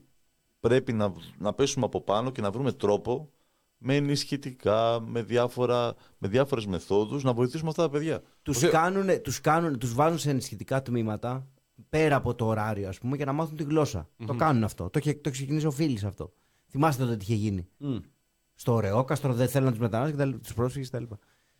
[0.59, 3.29] πρέπει να, να πέσουμε από πάνω και να βρούμε τρόπο
[3.81, 8.21] με ενισχυτικά, με, διάφορα, με διάφορες μεθόδους να βοηθήσουμε αυτά τα παιδιά.
[8.41, 11.47] Τους, Όχι- κάνουνε, τους, κάνουνε, τους βάζουν σε ενισχυτικά τμήματα
[11.89, 14.09] πέρα από το ωράριο, ας πούμε, για να μάθουν τη γλώσσα.
[14.25, 14.89] Το κάνουν αυτό.
[14.89, 16.33] Το είχε, το είχε ξεκινήσει ο Φίλης αυτό.
[16.69, 17.67] Θυμάστε τότε τι είχε γίνει.
[17.77, 17.95] Μμ.
[18.55, 21.03] Στο Ρεόκαστρο δεν θέλουν τους μετανάστες, τους πρόσφυγες κτλ.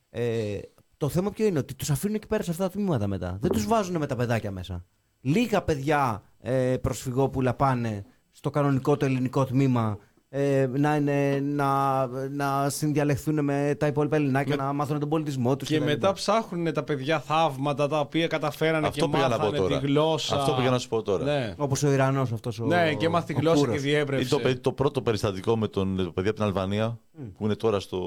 [0.09, 0.59] Ε,
[0.97, 3.37] το θέμα ποιο είναι ότι τους αφήνουν εκεί πέρα σε αυτά τα τμήματα μετά.
[3.41, 4.85] Δεν τους βάζουν με τα παιδάκια μέσα.
[5.21, 9.97] Λίγα παιδιά ε, προσφυγόπουλα πάνε στο κανονικό το ελληνικό τμήμα
[10.31, 15.67] ε, να, είναι, να, να συνδιαλεχθούν με τα υπόλοιπα ελληνάκια, να μάθουν τον πολιτισμό τους.
[15.67, 19.57] Και μετά ψάχνουν τα παιδιά θαύματα τα οποία καταφέρανε Αυτό και πήγα να πω μάθανε
[19.57, 19.79] τώρα.
[19.79, 20.35] τη γλώσσα.
[20.35, 21.23] Αυτό πήγα να σου πω τώρα.
[21.23, 22.65] Ναι, Όπως ο Ιρανός αυτός ο.
[22.65, 23.73] ναι και μάθει τη ο γλώσσα Κούρος.
[23.81, 24.29] και Ή διέπρεψε.
[24.29, 26.99] το, παιδί- το πρώτο περιστατικό με τον το παιδί από την Αλβανία
[27.37, 28.01] που είναι τώρα στο,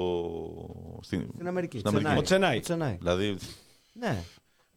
[1.01, 1.77] στην, Στην Αμερική.
[1.79, 2.17] στην Αμερική.
[2.17, 2.57] Ο Τσενάι.
[2.57, 2.95] Ο Τσενάι.
[2.99, 3.35] Δηλαδή,
[3.93, 4.17] Ναι.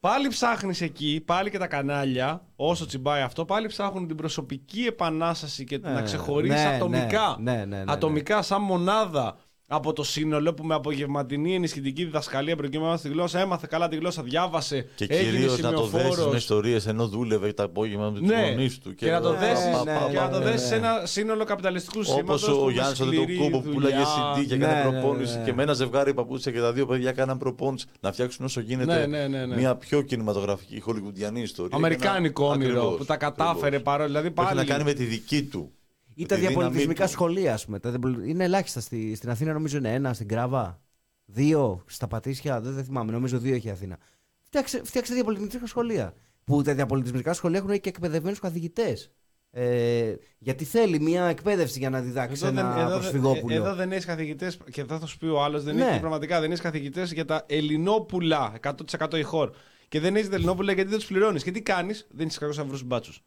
[0.06, 5.64] Πάλι ψάχνεις εκεί, πάλι και τα κανάλια, όσο τσιμπάει αυτό, πάλι ψάχνουν την προσωπική επανάσταση
[5.64, 7.36] και Ναι, να ξεχωρίσει ναι, ατομικά.
[7.40, 7.92] ναι, ναι, ναι, ναι.
[7.92, 9.36] ατομικά, σαν μονάδα
[9.68, 14.22] από το σύνολο που με απογευματινή ενισχυτική διδασκαλία προκειμένου στη γλώσσα έμαθε καλά τη γλώσσα,
[14.22, 16.36] διάβασε, και έγινε κυρίως να το δέσεις με σημειοφόρος.
[16.40, 18.94] ιστορίες ενώ δούλευε το απόγευμα με τους Ναι, γονείς του.
[18.94, 20.66] και, να το Ναι, δέσεις, ναι, και να το ναι, δέσεις ναι.
[20.66, 24.34] σε ένα σύνολο καπιταλιστικού Όπως σήματος ο που Γιάννης με σκληρή Αντετοκούμπο που πουλάγε δουλειά.
[24.36, 25.44] CD και Ναι, έκανε ναι, προπόνηση ναι.
[25.44, 29.06] και με ένα ζευγάρι παπούτσια και τα δύο παιδιά κάναν προπόνηση να φτιάξουν όσο γίνεται
[29.06, 29.56] Ναι, ναι, ναι, ναι.
[29.56, 31.76] μια πιο κινηματογραφική χολιγουντιανή ιστορία.
[31.76, 33.82] Αμερικάνικο Και να- όνειρο Ακριβώς, που τα κατάφερε ακριβώς.
[33.82, 34.06] παρόλο.
[34.09, 34.66] Δηλαδή Που έχει πάλι.
[34.66, 35.70] να κάνει με τη δική του.
[36.18, 37.10] Ή με τα τη δύναμή διαπολιτισμικά του.
[37.10, 37.78] σχολεία, ας πούμε.
[37.78, 38.80] Τα διαπολι- Είναι ελάχιστα.
[38.80, 40.80] Στη, στην Αθήνα νομίζω είναι ένα, στην Κράβα.
[41.24, 43.12] Δύο, στα Πατήσια, δεν, δεν θυμάμαι.
[43.12, 43.98] Νομίζω δύο έχει η Αθήνα.
[44.43, 46.14] Φτιάξε, φτιάξε διαπολιτισμικά σχολεία.
[46.44, 49.10] Που τα διαπολιτισμικά σχολεία έχουν και εκπαιδευμένους καθηγητές.
[49.51, 53.55] Ε, γιατί θέλει μια εκπαίδευση για να διδάξει Εδώ δεν, ένα εδώ, προσφυγόπουλο.
[53.55, 55.84] ε, εδώ δεν έχεις καθηγητές, και θα θα σου πει ο άλλος, δεν Ναι.
[55.84, 59.51] έχεις πραγματικά δεν έχεις καθηγητές για τα ελληνόπουλα 100% η χώρα.
[59.88, 61.43] Και δεν έχεις τα ελληνόπουλα γιατί δεν τους πληρώνεις.
[61.43, 63.22] Και τι κάνεις, δεν έχει 600 ευρώ στου μπάτσους.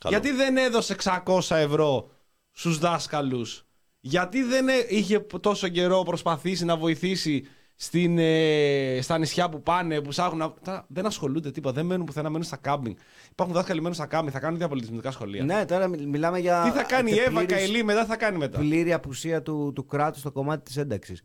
[0.00, 0.16] Καλό.
[0.16, 0.94] Γιατί δεν έδωσε
[1.24, 2.10] 600 ευρώ
[2.50, 3.64] στους δάσκαλους,
[4.00, 7.44] Γιατί δεν ε- είχε τόσο καιρό προσπαθήσει να βοηθήσει
[7.76, 10.38] στην, ε, στα νησιά που πάνε, που ψάχνουν.
[10.38, 12.96] να- Τώρα δεν ασχολούνται τίποτα, δεν μένουν πουθενά, μένουν στα κάμπινγκ.
[13.30, 15.44] Υπάρχουν δάσκαλοι μένουν στα κάμπινγκ, θα κάνουν διαπολιτισμικά σχολεία.
[15.44, 16.62] Ναι, τώρα μιλ- μιλάμε για.
[16.62, 18.58] Τι θα κάνει η Εύα πλήρης- Καηλή μετά, τι θα κάνει μετά.
[18.58, 21.22] Πλήρη απουσία του, του κράτους στο κομμάτι της ένταξης.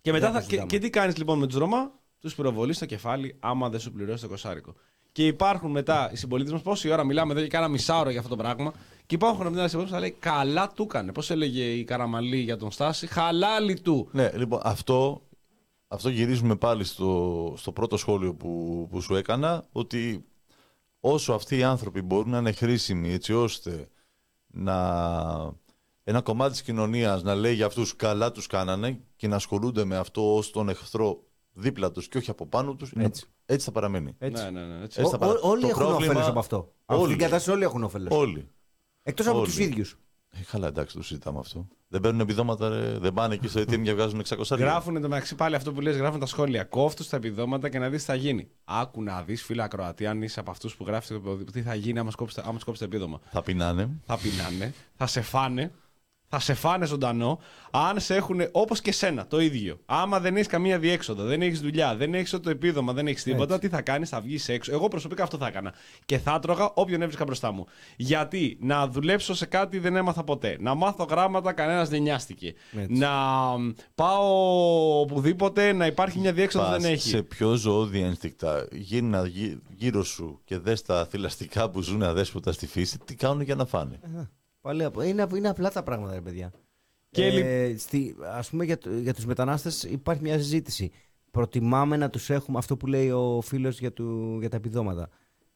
[0.00, 0.70] Και μετά Δεν θα, το και, συζητάμε.
[0.70, 4.22] και τι κάνεις λοιπόν με τους Ρωμά, τους πυροβολείς στο κεφάλι άμα δεν σου πληρώσει
[4.22, 4.74] το κοσάρικο.
[5.18, 8.36] Και υπάρχουν μετά οι συμπολίτες μας, πόση ώρα μιλάμε εδώ και κάνα μισάωρο για αυτό
[8.36, 8.72] το πράγμα.
[9.06, 11.12] Και υπάρχουν μετά οι συμπολίτες που θα λέει Καλά του έκανε.
[11.12, 14.08] Πώς έλεγε η Καραμαλή για τον Στάση, Χαλάλι του.
[14.12, 15.22] Ναι, λοιπόν, αυτό,
[15.88, 20.24] αυτό γυρίζουμε πάλι στο, στο πρώτο σχόλιο που, που σου έκανα, ότι
[21.00, 23.88] όσο αυτοί οι άνθρωποι μπορούν να είναι χρήσιμοι έτσι ώστε
[24.46, 24.76] να
[26.04, 29.96] ένα κομμάτι της κοινωνίας να λέει για αυτούς καλά τους κάνανε και να ασχολούνται με
[29.96, 31.22] αυτό ως τον εχθρό
[31.58, 33.26] δίπλα τους και όχι από πάνω τους, είναι- Έτσι.
[33.46, 34.14] έτσι θα παραμένει.
[34.18, 34.42] Έτσι.
[34.44, 34.84] Ναι, ναι, ναι.
[34.84, 35.00] Έτσι.
[35.00, 36.72] Έτσι θα παρα- όλοι το έχουν πρόβλημα- όφελο από αυτό.
[36.86, 37.08] Από Όλοι.
[37.10, 38.08] την κατάσταση όλοι έχουν όφελο.
[38.10, 38.48] Όλοι.
[39.02, 39.52] Εκτός από όλοι.
[39.52, 39.98] του ίδιους.
[40.30, 41.68] Ε, καλά, εντάξει, το συζητάμε αυτό.
[41.88, 42.98] Δεν παίρνουν επιδόματα, ρε.
[42.98, 46.20] δεν πάνε εκεί στο ATM και βγάζουν 600 Γράφουν εντωμεταξύ πάλι αυτό που λες, γράφουν
[46.20, 46.64] τα σχόλια.
[46.64, 48.48] Κόφτους τα επιδόματα και να δεις τι θα γίνει.
[48.64, 51.18] Άκου να δεις, φίλα Ακροατή, αν είσαι από αυτούς που γράφεις
[51.52, 53.20] τι θα γίνει άμα σκόψεις άμα σκόψεις το επίδομα.
[53.30, 53.88] Θα πεινάνε.
[54.04, 55.72] θα πεινάνε, θα σε φάνε,
[56.28, 57.38] θα σε φάνε ζωντανό,
[57.70, 59.78] αν σε έχουν όπως και σένα το ίδιο.
[59.86, 63.58] Άμα δεν έχεις καμία διέξοδο, δεν έχεις δουλειά, δεν έχεις το επίδομα, δεν έχεις τίποτα,
[63.58, 64.72] τι θα κάνεις, θα βγεις έξω.
[64.72, 65.74] Εγώ προσωπικά αυτό θα έκανα.
[66.04, 67.66] Και θα έτρωγα όποιον έβρισκα μπροστά μου.
[67.96, 70.56] Γιατί να δουλέψω σε κάτι δεν έμαθα ποτέ.
[70.60, 72.54] Να μάθω γράμματα, κανένας δεν νοιάστηκε.
[72.88, 73.10] Να
[73.94, 77.08] πάω οπουδήποτε, να υπάρχει μια διέξοδο, Πας δεν έχει.
[77.08, 78.66] σε πιο ζωώδη ένστικτα.
[78.72, 83.40] Γίνα γύ- γύρω σου και δες τα θηλαστικά που ζουν αδέσποτα στη φύση, τι κάνουν
[83.40, 84.00] για να φάνε.
[84.60, 85.02] Πολύ απλό.
[85.02, 86.52] Είναι, είναι απλά τα πράγματα, ρε παιδιά.
[87.10, 90.90] Και ε, στη, ας πούμε για, το- για τους μετανάστες υπάρχει μια συζήτηση.
[91.30, 95.08] Προτιμάμε να τους έχουμε αυτό που λέει ο φίλος για, του, για τα επιδόματα.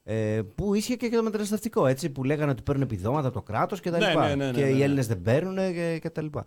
[0.05, 3.43] Ε, που ίσχυε και για το μεταναστευτικό, έτσι, που λέγανε ότι παίρνουν επιδόματα από το
[3.43, 4.29] κράτος και τα Ναι, λοιπά.
[4.29, 4.85] ναι, ναι, ναι, και ναι, οι ναι.
[4.85, 6.45] Έλληνες δεν παίρνουν και, και τα λοιπά.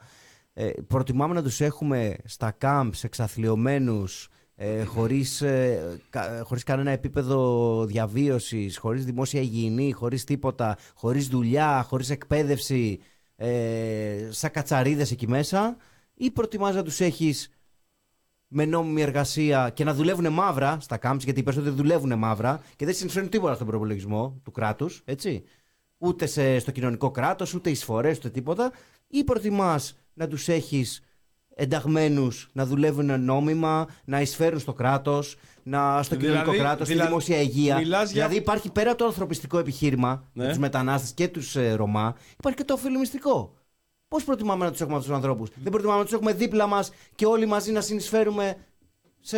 [0.53, 7.85] Ε, προτιμάμε να τους έχουμε στα camps εξαθλειωμένους ε, χωρίς, ε, κα- χωρίς κανένα επίπεδο
[7.85, 12.99] διαβίωσης, χωρίς δημόσια υγιεινή, χωρίς τίποτα, χωρίς δουλειά, χωρίς εκπαίδευση,
[13.35, 15.77] ε, σαν κατσαρίδες εκεί μέσα
[16.13, 17.49] ή προτιμάς να τους έχεις
[18.47, 22.85] με νόμιμη εργασία και να δουλεύουν μαύρα στα camps, γιατί οι περισσότεροι δουλεύουν μαύρα και
[22.85, 25.43] δεν συνεισφέρουν τίποτα στον προπολογισμό του κράτους, έτσι;
[25.97, 28.71] Ούτε σε, στο κοινωνικό κράτος, ούτε εισφορές, ούτε τίποτα.
[29.07, 31.03] Ή προτιμάς να τους έχεις
[31.55, 37.07] ενταγμένους να δουλεύουν νόμιμα, να εισφέρουν στο κράτος, να, στο Δηλαδή- κοινωνικό κράτος, δηλαδή- στη
[37.07, 37.77] δημόσια υγεία.
[37.77, 40.41] μιλάς για- Δηλαδή υπάρχει πέρα από το ανθρωπιστικό επιχείρημα Ναι.
[40.43, 43.53] για τους μετανάστες και τους ε, Ρωμά, υπάρχει και το οφειλομιστικό.
[44.07, 46.91] Πώς προτιμάμε να τους έχουμε αυτούς τους ανθρώπους; Δεν προτιμάμε να τους έχουμε δίπλα μας
[47.15, 48.55] και όλοι μαζί να συνεισφέρουμε
[49.27, 49.37] σε,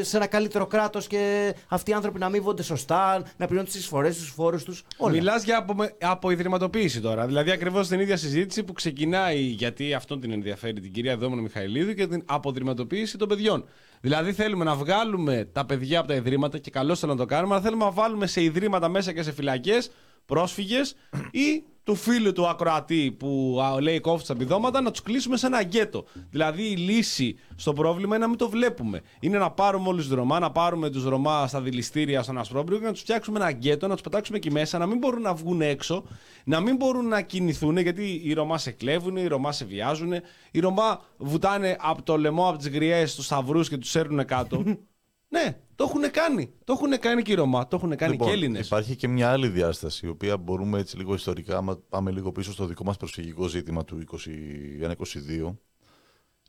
[0.00, 4.16] σε ένα καλύτερο κράτος και αυτοί οι άνθρωποι να αμείβονται σωστά, να πληρώνουν τις εισφορές
[4.16, 5.12] τους, τους φόρους τους, όλα.
[5.12, 7.26] Μιλάς για απο, αποϊδρυματοποίηση τώρα.
[7.26, 11.94] Δηλαδή ακριβώς την ίδια συζήτηση που ξεκινάει, γιατί αυτόν την ενδιαφέρει την κυρία Δόμονα Μιχαηλίδου
[11.94, 13.64] και την αποδρυματοποίηση των παιδιών.
[14.00, 17.54] Δηλαδή θέλουμε να βγάλουμε τα παιδιά από τα ιδρύματα και καλώς θέλω να το κάνουμε,
[17.54, 19.90] αλλά θέλουμε να βάλουμε σε ιδρύματα μέσα και σε φυλακές
[20.28, 20.94] πρόσφυγες
[21.30, 25.46] ή του φίλου του ακροατή που α, λέει κόφτει τα επιδόματα να τους κλείσουμε σε
[25.46, 26.04] ένα γκέτο.
[26.30, 29.00] Δηλαδή η λύση στο πρόβλημα είναι να μην το βλέπουμε.
[29.20, 32.84] Είναι να πάρουμε όλους του Ρωμά, να πάρουμε τους Ρωμά στα δηληστήρια στον Ασπρόμπριο και
[32.84, 35.60] να τους φτιάξουμε ένα γκέτο, να τους πετάξουμε εκεί μέσα, να μην μπορούν να βγουν
[35.60, 36.04] έξω,
[36.44, 40.12] να μην μπορούν να κινηθούν γιατί οι Ρωμά σε κλέβουν, οι Ρωμά σε βιάζουν,
[40.50, 44.62] οι Ρωμά βουτάνε από το λαιμό, από τις γριές, τους σταυρούς και τους έρνουν κάτω.
[45.34, 46.52] ναι, το έχουν κάνει.
[46.64, 48.66] Το έχουν κάνει και οι Ρωμά, το έχουν κάνει Λοιπόν, και Έλληνες.
[48.66, 52.52] Υπάρχει και μια άλλη διάσταση, η οποία μπορούμε έτσι λίγο ιστορικά, άμα πάμε λίγο πίσω
[52.52, 55.56] στο δικό μας προσφυγικό ζήτημα του 2021-2022,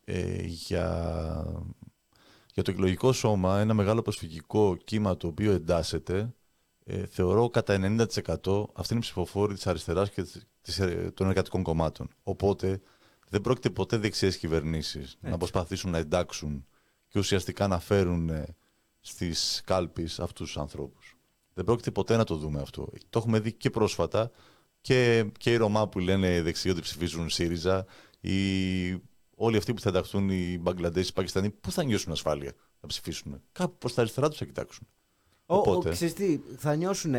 [0.03, 0.87] ε, για,
[2.53, 6.33] για το εκλογικό σώμα, ένα μεγάλο προσφυγικό κύμα το οποίο εντάσσεται,
[6.85, 11.27] ε, θεωρώ κατά 90% αυτή είναι η ψηφοφόρη της αριστεράς και της, της, ε, των
[11.27, 12.09] εργατικών κομμάτων.
[12.23, 12.81] Οπότε
[13.29, 16.65] δεν πρόκειται ποτέ δεξιές κυβερνήσεις να προσπαθήσουν να εντάξουν
[17.07, 18.29] και ουσιαστικά να φέρουν
[19.01, 21.17] ε, στις κάλπεις αυτούς τους ανθρώπους.
[21.53, 22.87] Δεν πρόκειται ποτέ να το δούμε αυτό.
[23.09, 24.31] Το έχουμε δει και πρόσφατα
[24.81, 27.85] και, και οι Ρωμά που λένε δεξιοί ότι ψηφίζουν ΣΥΡΙΖΑ
[28.21, 28.37] ή
[29.35, 33.41] όλοι αυτοί που θα ενταχθούν οι Μπαγκλαντές, οι Πακιστανοί, πού θα νιώσουν ασφάλεια να ψηφίσουν;
[33.51, 34.87] Κάπου προς τα αριστερά τους θα κοιτάξουν.
[35.45, 37.15] Ο, ο, Οπότε- ξέρεις τι, θα νιώσουν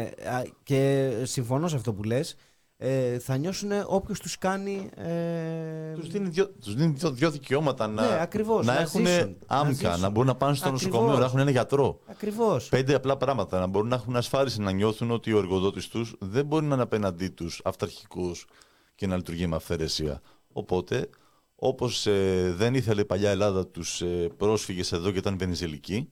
[0.62, 2.36] και συμφωνώ σε αυτό που λες
[2.82, 7.86] ε, θα νιώσουν όποιος τους κάνει ε, Τους δίνει δύο, τους δίνει δύο, δύο δικαιώματα
[7.86, 10.10] να, Ναι, ακριβώς, να, να έχουν ζήσουν, να άμκα, να, ζήσουν.
[10.12, 10.86] μπορούν να πάνε στο Ακριβώς.
[10.86, 12.00] νοσοκομείο, να έχουν ένα γιατρό.
[12.06, 13.58] ακριβώς Πέντε απλά πράγματα.
[13.58, 16.82] Να μπορούν να έχουν ασφάλιση, να νιώθουν ότι ο εργοδότης τους δεν μπορεί να είναι
[16.82, 18.32] απέναντί τους αυταρχικού
[18.94, 20.20] και να λειτουργεί με αυθαιρεσία.
[20.52, 21.08] Οπότε,
[21.54, 22.06] όπως
[22.50, 26.08] δεν ήθελε η παλιά Ελλάδα τους ε, πρόσφυγες εδώ και ήταν βενιζελικοί,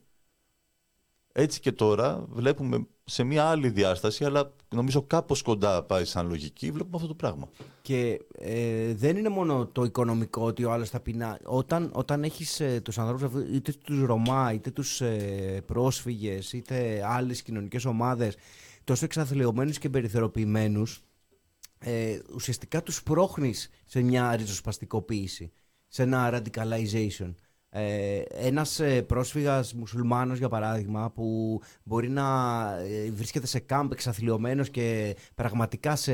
[1.41, 6.71] έτσι και τώρα βλέπουμε σε μια άλλη διάσταση, αλλά νομίζω κάπως κοντά πάει σαν λογική,
[6.71, 7.49] βλέπουμε αυτό το πράγμα.
[7.83, 11.39] Και ε, δεν είναι μόνο το οικονομικό ότι ο άλλος θα πει να...
[11.45, 17.03] Όταν, όταν έχεις ε, τους ανθρώπους αυτούς, είτε τους Ρωμά, είτε τους ε, πρόσφυγες, είτε
[17.05, 18.37] άλλες κοινωνικές ομάδες
[18.85, 21.03] τόσο εξαθλειωμένους και περιθεροποιημένους
[21.79, 25.53] ε, ουσιαστικά τους πρόχνεις σε μια ριζοσπαστικοποίηση,
[25.89, 27.35] σε ένα radicalization.
[27.71, 32.25] Ε, ένας ε, πρόσφυγας μουσουλμάνος για παράδειγμα που μπορεί να
[32.79, 36.13] ε, βρίσκεται σε κάμπ εξαθλειωμένος και πραγματικά σε,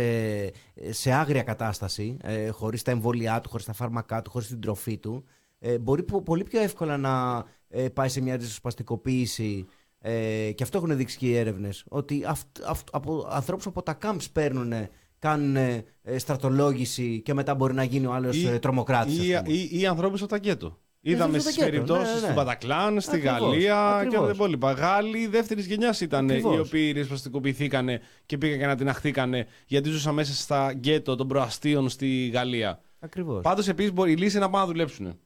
[0.90, 4.98] σε άγρια κατάσταση ε, χωρίς τα εμβόλια του, χωρίς τα φάρμακά του, χωρίς την τροφή
[4.98, 5.24] του
[5.58, 9.66] ε, μπορεί πο- πολύ πιο εύκολα να ε, πάει σε μια ριζοσπαστικοποίηση
[9.98, 13.92] ε, και αυτό έχουν δείξει και οι έρευνες ότι αυ, αυ, από, ανθρώπους από τα
[13.92, 14.72] κάμπς παίρνουν
[15.18, 15.84] κάνουν ε,
[16.16, 19.56] στρατολόγηση και μετά μπορεί να γίνει ο άλλος Ή- ε, τρομοκράτης Ή, ας πούμε.
[19.56, 20.78] ή, ή ανθρώπους από τα γκέτο.
[21.06, 22.26] Είδαμε από τα στις γκέτο, περιπτώσεις ναι, ναι, ναι.
[22.26, 24.20] του Μπατακλάν, στη Ακριβώς, Γαλλία ακριβώς.
[24.20, 24.72] και τα υπόλοιπα.
[24.72, 26.56] Γάλλοι δεύτερης γενιάς ήταν ε, Ακριβώς.
[26.56, 27.88] οι οποίοι ρισπαστικοποιηθήκαν
[28.26, 29.34] και πήγαν και ανατιναχθήκαν
[29.66, 32.80] γιατί ζούσαν μέσα στα γκέτο των προαστίων στη Γαλλία.
[32.98, 33.42] Ακριβώς.
[33.42, 35.18] Πάντως επίσης η λύση είναι να πάνε να δουλέψουν.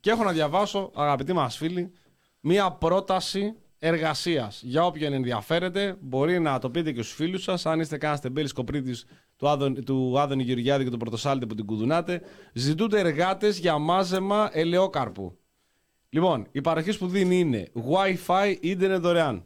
[0.00, 1.92] Και έχω να διαβάσω, αγαπητοί μας φίλοι,
[2.40, 4.62] μία πρόταση εργασίας.
[4.62, 7.66] Για όποιον ενδιαφέρεται, μπορεί να το πείτε και στους φίλους σας.
[7.66, 9.04] Αν είστε κανένα τεμπέλη κοπρίτης
[9.40, 12.22] του, Άδων, του Άδωνη Γεωργιάδη και του Πρωτοσάλτη που την κουδουνάτε,
[12.52, 15.38] ζητούνται εργάτες για μάζεμα ελαιόκαρπου.
[16.08, 19.44] Λοιπόν, η παροχή που δίνει είναι Wi-Fi ίντερνετ δωρεάν.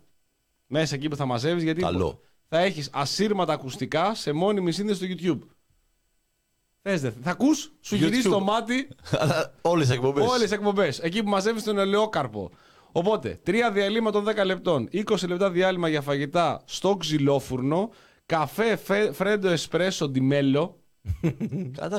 [0.67, 2.21] Μέσα εκεί που θα μαζεύεις, γιατί Καλό.
[2.49, 5.47] θα έχεις ασύρματα ακουστικά σε μόνιμη σύνδεση στο YouTube.
[6.83, 8.31] Θες, δεν- θα ακούς, σου γυρίζει YouTube.
[8.33, 8.89] το μάτι
[9.19, 10.29] Αλλά όλες οι εκπομπές.
[10.29, 10.99] Όλες τι εκπομπές.
[10.99, 12.51] Εκεί που μαζεύεις τον ελαιόκαρπο.
[12.93, 17.91] Οπότε, τρία διαλύματα των 10 λεπτών, 20 λεπτά διάλειμμα για φαγητά στο ξυλόφουρνο,
[18.27, 20.79] καφέ φε- φρέντο εσπρέσο ντιμέλο,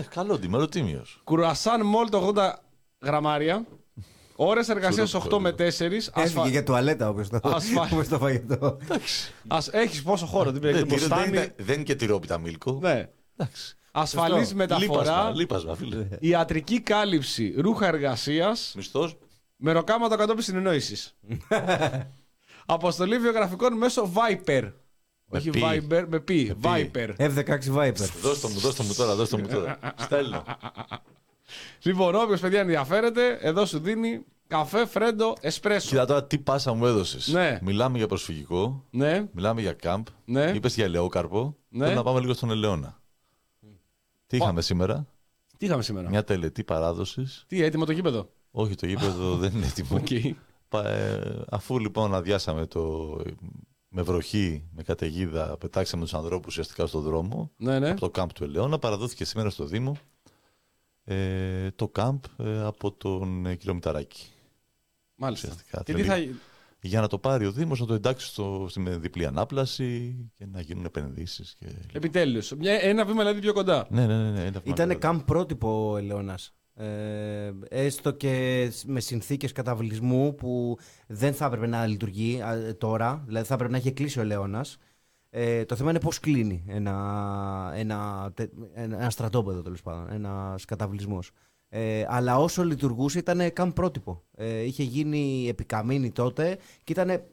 [0.09, 1.21] Καλό, τιμέρο τίμιος.
[1.23, 2.51] κουρασάν μόλτ 80
[3.01, 3.65] γραμμάρια,
[4.35, 5.59] ώρες εργασίας Σουρό, 8 με 4.
[5.59, 6.47] Έφυγε Ασφα...
[6.47, 8.77] για τουαλέτα όπως το, Ασφα- όπως το φαγητό.
[9.47, 9.67] Ας...
[9.67, 11.27] Έχεις πόσο χώρο, την Δεν, περιοχή δεν, μποστάνι.
[11.27, 12.79] είναι- δεν είναι και τυρόπιτα μίλκο.
[12.81, 13.09] Ναι.
[13.37, 13.75] Εντάξει.
[13.91, 14.55] Ασφαλής Σωστό.
[14.55, 16.07] μεταφορά, Λείπασμα, φίλε.
[16.19, 19.17] ιατρική κάλυψη, ρούχα εργασίας, Μισθός.
[19.55, 21.15] μεροκάματο κατόπιν συνεννόησης.
[22.65, 24.71] Αποστολή βιογραφικών μέσω Viper.
[25.29, 25.61] Όχι πι.
[25.63, 26.45] Viber, με πι.
[26.45, 26.55] πι.
[26.61, 27.15] Viper.
[27.17, 28.09] F16 Viper.
[28.21, 29.79] Δώστε μου, δώστε μου τώρα, δώστε μου τώρα.
[29.97, 30.43] Στέλνω.
[31.81, 35.89] Λοιπόν, όποιος παιδιά ενδιαφέρεται, εδώ σου δίνει καφέ φρέντο εσπρέσο.
[35.89, 37.27] Κοίτα τώρα τι πάσα μου έδωσες.
[37.27, 37.59] Ναι.
[37.61, 40.05] Μιλάμε για προσφυγικό, Ναι, μιλάμε για κάμπ.
[40.25, 40.51] Ναι.
[40.55, 41.55] Είπες για ελαιόκαρπο.
[41.69, 41.83] Ναι.
[41.85, 43.01] Θέλω να πάμε λίγο στον Ελαιώνα.
[44.27, 45.07] Τι είχαμε σήμερα;
[45.57, 47.43] Τι είχαμε σήμερα; Μια τελετή παράδοσης.
[47.47, 49.95] Τι, έτοιμο το γήπεδο; Όχι, το γήπεδο δεν είναι έτοιμο.
[49.99, 50.35] Οκ.
[50.69, 53.15] Πα- ε, αφού λοιπόν αδειάσαμε το.
[53.97, 57.51] Με βροχή, με καταιγίδα, πετάξαμε τους ανθρώπους ουσιαστικά στον δρόμο.
[57.57, 57.89] Ναι, ναι.
[57.89, 59.97] Από το κάμπ του Ελαιώνα, παραδόθηκε σήμερα στο Δήμο
[61.03, 64.27] ε, το κάμπ ε, από τον ε, κύριο Μηταράκη.
[65.15, 65.47] Μάλιστα.
[65.47, 66.13] Ουσιαστικά, Και τι θα...
[66.13, 66.35] θέλει-
[66.81, 70.45] Για να το πάρει ο Δήμος, να το εντάξει στο, στη με διπλή ανάπλαση και
[70.45, 71.55] να γίνουν επενδύσεις.
[71.59, 71.67] Και...
[71.93, 72.51] Επιτέλους.
[72.51, 73.87] Μια, ένα βήμα δηλαδή πιο κοντά.
[73.89, 74.31] Ναι, ναι, ναι.
[74.31, 74.99] ναι, είναι Ήταν αυτό.
[75.01, 76.53] καμπ πρότυπο ο Ελαιώνας.
[76.77, 80.77] Ε, έστω και με συνθήκες καταβλισμού που
[81.07, 84.77] δεν θα έπρεπε να λειτουργεί α, τώρα, δηλαδή θα έπρεπε να έχει κλείσει ο Ελαιώνας.
[85.29, 90.65] Ε, το θέμα είναι πώς κλείνει ένα, ένα, τε- ένα, ένα στρατόπεδο τέλος πάντων, ένας
[90.65, 91.31] καταβλισμός.
[91.69, 94.23] Ε, αλλά όσο λειτουργούσε ήταν καμπ πρότυπο.
[94.35, 97.23] Ε, είχε γίνει επικαμίνη τότε και ήταν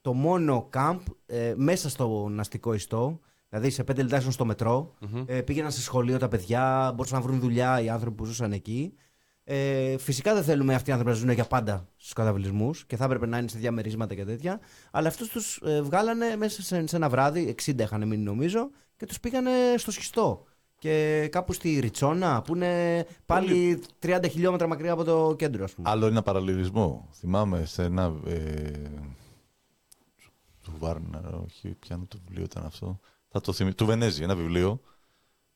[0.00, 3.20] το μόνο καμπ ε, μέσα στο αστικό ιστό.
[3.52, 4.94] Δηλαδή σε πέντε λεπτά ήσουν στο μετρο
[5.26, 8.94] Ε, πήγαιναν σε σχολείο τα παιδιά, μπορούσαν να βρουν δουλειά οι άνθρωποι που ζούσαν εκεί.
[9.44, 13.04] Ε, φυσικά δεν θέλουμε αυτοί οι άνθρωποι να ζουν για πάντα στους καταβλισμούς και θα
[13.04, 14.60] έπρεπε να είναι σε διαμερίσματα και τέτοια.
[14.90, 19.06] Αλλά αυτούς τους ε, βγάλανε μέσα σε, σε ένα βράδυ, 60 είχαν μείνει νομίζω, και
[19.06, 20.44] τους πήγανε στο σχιστό.
[20.78, 25.90] Και κάπου στη Ριτσόνα, που είναι πάλι 30 χιλιόμετρα μακριά από το κέντρο, ας πούμε.
[25.90, 27.08] Άλλο ένα παραλληλισμό.
[27.12, 28.14] Θυμάμαι σε ένα.
[28.26, 28.70] Ε,
[30.62, 33.00] του Βάρνερ, όχι, πιάνω το βιβλίο ήταν αυτό.
[33.32, 33.74] Θα το θυμη...
[33.74, 34.80] Του Βενέζη, ένα βιβλίο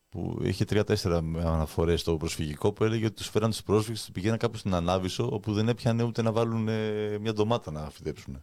[0.08, 4.38] που είχε τρία-τέσσερα αναφορές στο προσφυγικό που έλεγε ότι τους φέραν τους πρόσφυγες, τους πηγαίναν
[4.38, 8.42] κάπου στην Ανάβησο, όπου δεν έπιανε ούτε να βάλουν ε, μια ντομάτα να φυτέψουν.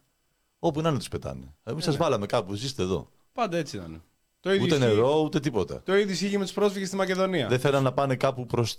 [0.58, 1.54] Όπου να είναι τους πετάνε.
[1.64, 3.08] Εμείς σας βάλαμε κάπου, ζήστε εδώ.
[3.32, 4.02] Πάντα έτσι ήταν.
[4.40, 5.82] Το ίδιο Ούτε ισχύει- νερό, ούτε τίποτα.
[5.82, 7.48] Το ίδιο ισχύει με τους πρόσφυγες στη Μακεδονία.
[7.48, 8.76] Δεν θέλαν να πάνε κάπου προς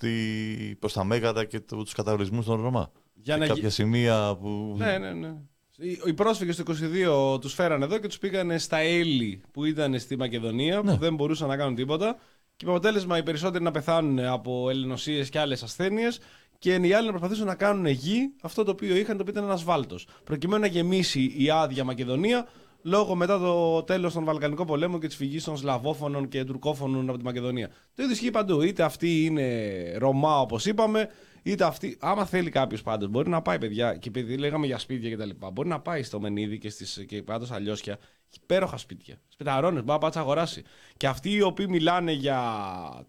[0.80, 2.92] προς τα μέγαρα και τους καταβλισμούς των Ρωμά.
[3.14, 4.74] Για σε να κάποια γι- σημεία που.
[4.78, 5.36] Ναι, ναι, ναι.
[5.78, 10.00] Οι- Οι πρόσφυγες του 22 τους φέρανε εδώ και τους πήγανε στα Έλλη που ήταν
[10.00, 10.92] στη Μακεδονία, Ναι.
[10.92, 12.18] που δεν μπορούσαν να κάνουν τίποτα.
[12.56, 16.20] Και με αποτέλεσμα οι περισσότεροι να πεθάνουν από ελληνοσίες και άλλες ασθένειες
[16.60, 19.44] και οι άλλοι να προσπαθήσουν να κάνουν γη αυτό το οποίο είχαν, το οποίο ήταν
[19.44, 19.96] ένας ασφάλτο.
[20.24, 22.48] Προκειμένου να γεμίσει η άδεια Μακεδονία
[22.82, 27.18] λόγω μετά το τέλος των Βαλκανικών πολέμων και της φυγής των Σλαβόφωνων και Τουρκόφωνων από
[27.18, 27.68] τη Μακεδονία.
[27.68, 28.62] Το ίδιο ισχύει παντού.
[28.62, 29.62] Είτε αυτοί είναι
[29.98, 31.10] Ρωμά, όπως είπαμε,
[31.46, 31.98] είτε αυτοί.
[32.00, 35.68] Άμα θέλει κάποιος πάντως, μπορεί να πάει, παιδιά, και επειδή λέγαμε για σπίτια κτλ., μπορεί
[35.68, 37.94] να πάει στο Μενίδη και, στις, και πάντως αλλιώσια.
[38.28, 39.22] Έχει υπέροχα σπίτια.
[39.28, 40.64] Σπιταρώνες, μπορεί να πάει να τις αγοράσει.
[40.98, 42.42] Και αυτοί οι οποίοι μιλάνε για,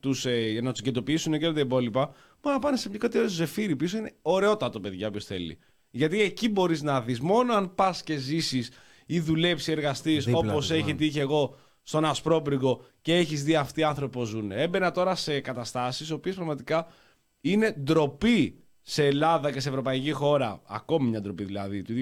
[0.00, 2.06] τους, ε, για να τους κεντοποιήσουν και όλα τα υπόλοιπα,
[2.42, 3.98] μπορεί να πάνε σε μια κατηγορία ζεφύρι πίσω.
[3.98, 5.58] Είναι ωραιότατο, παιδιά, όποιο θέλει.
[5.90, 8.70] Γιατί εκεί μπορείς να δεις μόνο αν πας και ζήσεις
[9.06, 10.98] ή δουλέψεις, εργαστείς Δίπλα όπως τους, έχει ναι.
[10.98, 14.50] τύχει εγώ στον Ασπρόπυργο και έχεις δει αυτοί οι άνθρωποι πώς ζουν.
[14.50, 16.86] Έμπαινα τώρα σε καταστάσεις, οι οποίες πραγματικά
[17.51, 21.93] είναι ντροπή σε Ελλάδα και σε ευρωπαϊκή χώρα, ακόμη μια ντροπή δηλαδή, του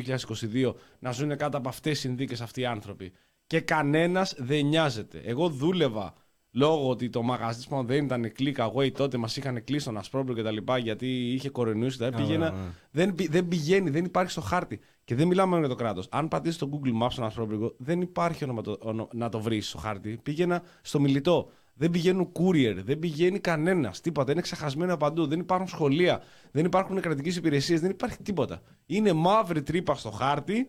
[0.52, 3.12] 2022, να ζουν κάτω από αυτές τις συνθήκες αυτοί οι άνθρωποι.
[3.46, 5.18] Και κανένας δεν νοιάζεται.
[5.24, 6.14] Εγώ δούλευα
[6.50, 9.96] λόγω ότι το μαγαζί της μου δεν ήταν click away τότε, μας είχαν κλείσει τον
[9.98, 12.18] Ασπρόπυργο και τα λοιπά, γιατί είχε κορονοϊούς και τα λοιπά.
[12.22, 12.64] Πήγαινα, ναι, ναι.
[12.90, 14.80] δεν, πη- δεν πηγαίνει, δεν υπάρχει στο χάρτη.
[15.04, 16.06] Και δεν μιλάμε μόνο για το κράτος.
[16.10, 19.68] Αν πατήσεις στο Google Maps στον Ασπρόπυργο, δεν υπάρχει όνομα το- ονο- να το βρεις
[19.68, 20.18] στο χάρτη.
[20.22, 21.50] Πήγαινα στο μιλητό.
[21.74, 24.00] Δεν πηγαίνουν courier, δεν πηγαίνει κανένας.
[24.00, 24.32] Τίποτα.
[24.32, 25.26] Είναι ξεχασμένο παντού.
[25.26, 28.62] Δεν υπάρχουν σχολεία, δεν υπάρχουν κρατικές υπηρεσίες, δεν υπάρχει τίποτα.
[28.86, 30.68] Είναι μαύρη τρύπα στο χάρτη,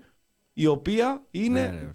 [0.54, 1.92] η οποία είναι Ναι, ναι.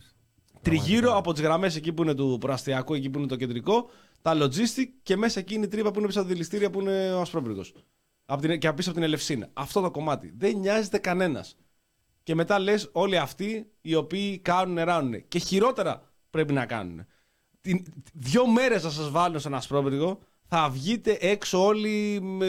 [0.62, 3.90] τριγύρω από τις γραμμές εκεί που είναι του προαστιακού, εκεί που είναι το κεντρικό,
[4.22, 6.80] τα logistic και μέσα εκεί είναι η τρύπα που είναι πίσω από τη δηληστήρια που
[6.80, 7.74] είναι ο Ασπρόπυργος.
[8.58, 9.48] Και πίσω από την Ελευσίνα.
[9.52, 10.32] Αυτό το κομμάτι.
[10.36, 11.56] Δεν νοιάζεται κανένας.
[12.22, 15.28] Και μετά λες όλοι αυτοί οι οποίοι κάνουν, ράνουν.
[15.28, 17.06] Και χειρότερα πρέπει να κάνουν.
[17.60, 22.46] Την, δύο μέρες να σας βάλουν σε ένα ασπρόπυργο, θα βγείτε έξω όλοι με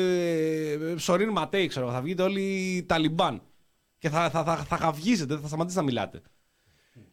[0.80, 1.96] με ψωρίν ματέι, ξέρω εγώ.
[1.96, 3.42] Θα βγείτε όλοι Ταλιμπάν.
[3.98, 6.22] Και θα, θα, θα, θα γαυγίζετε, δεν θα σταματήσετε να μιλάτε.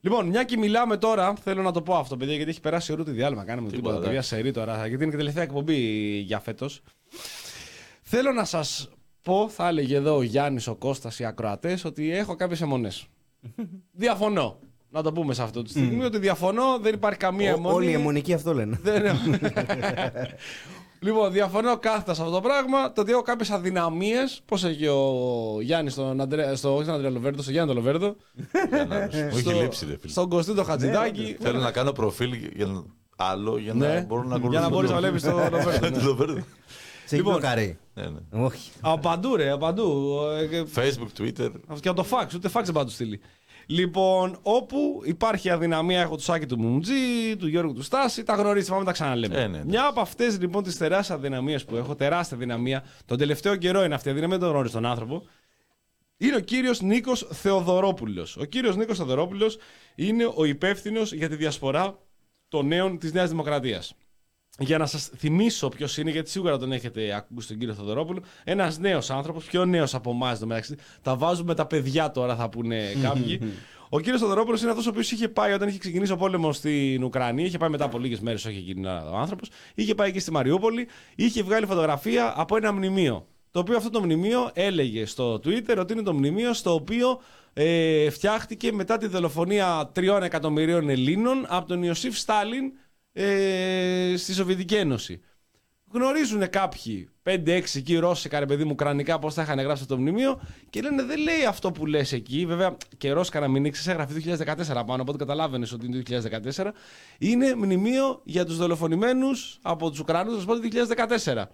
[0.01, 3.05] Λοιπόν, μια και μιλάμε τώρα, θέλω να το πω αυτό, παιδιά, γιατί έχει περάσει ώρα
[3.05, 3.45] τη διάλειμμα.
[3.45, 4.29] Κάναμε Τίποτα, τίποτα, παιδιά, εντάξει.
[4.35, 5.77] σερή τώρα, γιατί είναι και τελευταία εκπομπή
[6.19, 6.83] για φέτος.
[8.03, 8.89] Θέλω να σας
[9.23, 13.07] πω, θα έλεγε εδώ ο Γιάννης, ο Κώστας, οι ακροατές, ότι έχω κάποιες αιμονές.
[13.93, 14.59] διαφωνώ.
[14.99, 17.75] Να το πούμε σε αυτό τη στιγμή, ότι διαφωνώ, δεν υπάρχει καμία Ό- αιμονή.
[17.77, 18.79] Όλοι οι αιμονικοί αυτό λένε.
[18.83, 19.03] Δεν
[21.01, 22.93] λοιπόν, διαφωνώ κάθετα σε αυτό το πράγμα.
[22.93, 24.41] Το ότι έχω κάποιες αδυναμίες.
[24.45, 25.03] Πώς έχει ο
[25.61, 28.17] Γιάννης στον Αντρέα, στο, όχι στον Αντρέα Λοβέρδο, στον Γιάννη τον Λοβέρδο.
[28.37, 30.13] Μου έχει στο- λείψει, ρε φίλε.
[30.13, 31.37] Στον Κωστή το Χατζηδάκη.
[31.41, 32.83] Θέλω να κάνω προφίλ για να-
[33.17, 34.01] άλλο για να Ναι.
[34.09, 35.91] μπορώ να Για να μπορείς να βλέπεις το Λοβέρδο, ναι.
[35.91, 36.39] Το Λοβέρδο.
[37.07, 37.35] Σε Λοιπόν.
[37.35, 37.79] λοιπόν, καρύ.
[37.95, 38.45] Ναι, ναι.
[38.45, 38.71] Όχι.
[38.81, 40.15] Από παντού, ρε, από παντού.
[40.53, 41.51] Ε, Facebook, Twitter.
[41.81, 43.21] Και από το fax, ούτε fax δεν πάει να του στείλει.
[43.71, 48.69] Λοιπόν, όπου υπάρχει αδυναμία, έχω του Σάκη του Μουμτζή, του Γιώργου του Στάση, τα γνωρίζετε,
[48.69, 49.35] πάμε να τα ξαναλέμε.
[49.35, 49.65] Ε, ναι, ναι.
[49.65, 53.95] Μια από αυτές λοιπόν τις τεράστιε αδυναμίες που έχω, τεράστια δυναμία, τον τελευταίο καιρό είναι
[53.95, 55.23] αυτή η αδυναμία, δεν τον γνωρίζει τον άνθρωπο,
[56.17, 58.37] είναι ο κύριος Νίκος Θεοδωρόπουλος.
[58.37, 59.59] Ο κύριος Νίκος Θεοδωρόπουλος
[59.95, 61.99] είναι ο υπεύθυνος για τη διασπορά
[62.49, 63.95] των νέων της Νέας Δημοκρατίας.
[64.59, 68.23] Για να σας θυμίσω ποιος είναι, γιατί σίγουρα τον έχετε ακούσει τον κύριο Θοδωρόπουλο.
[68.45, 70.77] Ένας νέος άνθρωπος, πιο νέος από εμάς εδώ μεταξύ.
[71.03, 73.41] Τα βάζουμε τα παιδιά τώρα, θα πούνε κάποιοι.
[73.91, 77.05] Ο κύριος Θοδωρόπουλος είναι αυτός ο οποίος είχε πάει όταν είχε ξεκινήσει ο πόλεμος στην
[77.05, 77.45] Ουκρανία.
[77.45, 79.49] Είχε πάει μετά από λίγες μέρες, όχι εκείνη ο άνθρωπος.
[79.75, 80.89] Είχε πάει και στη Μαριούπολη.
[81.15, 83.27] Είχε βγάλει φωτογραφία από ένα μνημείο.
[83.51, 87.21] Το οποίο αυτό το μνημείο έλεγε στο Twitter ότι είναι το μνημείο στο οποίο
[87.53, 92.73] ε, φτιάχτηκε μετά τη δολοφονία τριών εκατομμυρίων Ελλήνων από τον Ιωσήφ Στάλιν
[93.21, 95.21] ε, στη Σοβιετική Ένωση.
[95.93, 100.01] Γνωρίζουν κάποιοι 5-6 εκεί Ρώσικα, ρε παιδί μου, ουκρανικά πώς θα είχαν γράψει αυτό το
[100.01, 100.41] μνημείο
[100.71, 102.47] και λένε δεν λέει αυτό που λες εκεί.
[102.47, 104.45] Βέβαια και Ρώσικα να μην ήξερε, έγραφε
[104.77, 106.71] 2014 πάνω, οπότε καταλάβαινες ότι είναι το 2014.
[107.19, 110.61] Είναι μνημείο για τους δολοφονημένους από τους Ουκρανούς, θα το
[111.25, 111.45] 2014.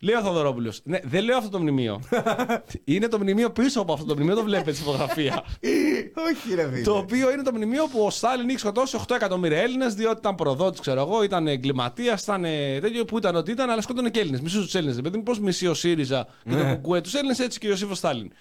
[0.00, 0.80] Λέει ο Θοδωρόπουλος.
[0.84, 2.00] Ναι, δεν λέω αυτό το μνημείο.
[2.84, 5.44] είναι το μνημείο πίσω από αυτό το μνημείο, το βλέπετε στη φωτογραφία.
[6.28, 6.82] Όχι, ρε φίλε.
[6.82, 10.34] το οποίο είναι το μνημείο που ο Στάλιν είχε σκοτώσει 8 εκατομμύρια Έλληνες, διότι ήταν
[10.34, 14.20] προδότης, ξέρω εγώ, ήταν εγκληματίας, ήταν ε, τέτοιο που ήταν ότι ήταν, αλλά σκότωνε και
[14.20, 14.40] Έλληνες.
[14.40, 14.96] Μισούς τους Έλληνες.
[14.96, 18.32] Δηλαδή, πώς μισεί ο ΣΥΡΙΖΑ και το Κουκουέ τους Έλληνες, έτσι και ο Ιωσήφο Στάλιν.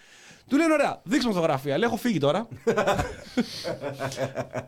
[0.50, 1.78] Του λένε ωραία, δείξε μου φωτογραφία.
[1.78, 2.48] Λέει, έχω φύγει τώρα.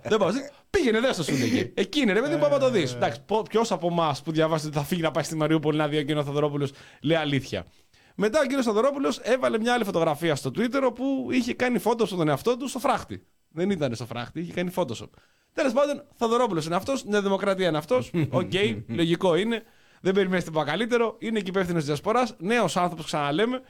[0.04, 0.30] Δεν πάω.
[0.70, 1.72] Πήγαινε, δεν σου λέγε.
[1.74, 2.94] Εκεί είναι, ρε παιδί μου, πάμε να το δεις.
[2.94, 5.98] Εντάξει, ποιος από εμάς που διαβάζει ότι θα φύγει να πάει στη Μαριούπολη να δει
[5.98, 6.70] ο κύριος Θοδωρόπουλος
[7.02, 7.66] λέει αλήθεια.
[8.16, 12.28] Μετά ο κύριος Θοδωρόπουλος έβαλε μια άλλη φωτογραφία στο Twitter όπου είχε κάνει Photoshop τον
[12.28, 13.24] εαυτό του στο φράχτη.
[13.52, 15.10] Δεν ήταν στο φράχτη, είχε κάνει Photoshop.
[15.54, 18.12] Τέλος πάντων, Θοδωρόπουλος είναι αυτός, Νέα Δημοκρατία είναι αυτός.
[18.30, 18.52] Οκ,
[18.88, 19.64] λογικό είναι.
[20.02, 21.16] Δεν περιμένεις τίποτα καλύτερο.
[21.20, 22.36] Είναι και υπεύθυνος της Διασποράς.
[22.38, 23.62] Νέος άνθρωπος, ξαναλέμε.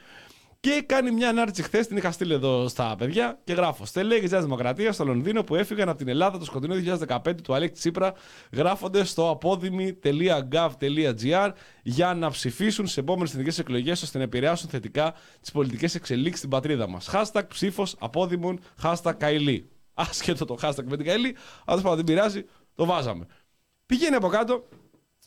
[0.62, 3.86] Και κάνει μια ανάρτηση χθες, την είχα στείλει εδώ στα παιδιά και γράφω.
[3.86, 6.76] Στελέχη της Νέας Δημοκρατίας στο Λονδίνο που έφυγαν από την Ελλάδα το σκοτεινό
[7.08, 8.14] 2015 του Αλέκ Τσίπρα
[8.52, 11.52] γράφονται στο απόδημη.gov.gr
[11.84, 16.50] για να ψηφίσουν σε επόμενες εθνικές εκλογές ώστε να επηρεάσουν θετικά τις πολιτικές εξελίξεις στην
[16.50, 17.10] πατρίδα μας.
[17.14, 19.70] Hashtag ψήφος απόδημων, hashtag Καηλή.
[19.94, 22.46] Άσχετο το hashtag με την Καηλή, αλλά δεν πειράζει,
[22.76, 23.26] το βάζαμε.
[23.86, 24.68] Πηγαίνει από κάτω,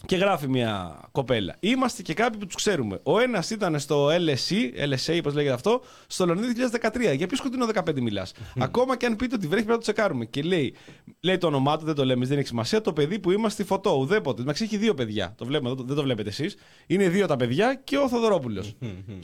[0.07, 1.57] και γράφει μια κοπέλα.
[1.61, 3.01] Είμαστε και κάποιοι που τους ξέρουμε.
[3.03, 7.15] Ο ένας ήταν στο LSE, LSA, πώς λέγεται αυτό, στο Λονδίνο 2013.
[7.16, 8.33] Για ποιος σκοτεινό 15 μιλάς.
[8.59, 10.24] Ακόμα και αν πείτε ότι βρέχει, πρέπει να το τσεκάρουμε.
[10.24, 10.74] Και λέει,
[11.20, 12.81] λέει το όνομά του, δεν το λέμε, δεν έχει σημασία.
[12.81, 14.43] Το παιδί που είμαστε φωτό, ουδέποτε.
[14.43, 15.35] Εντάξει, έχει δύο παιδιά.
[15.37, 16.57] Το βλέπουμε, δεν το βλέπετε εσείς.
[16.87, 18.77] Είναι δύο τα παιδιά και ο Θοδωρόπουλος.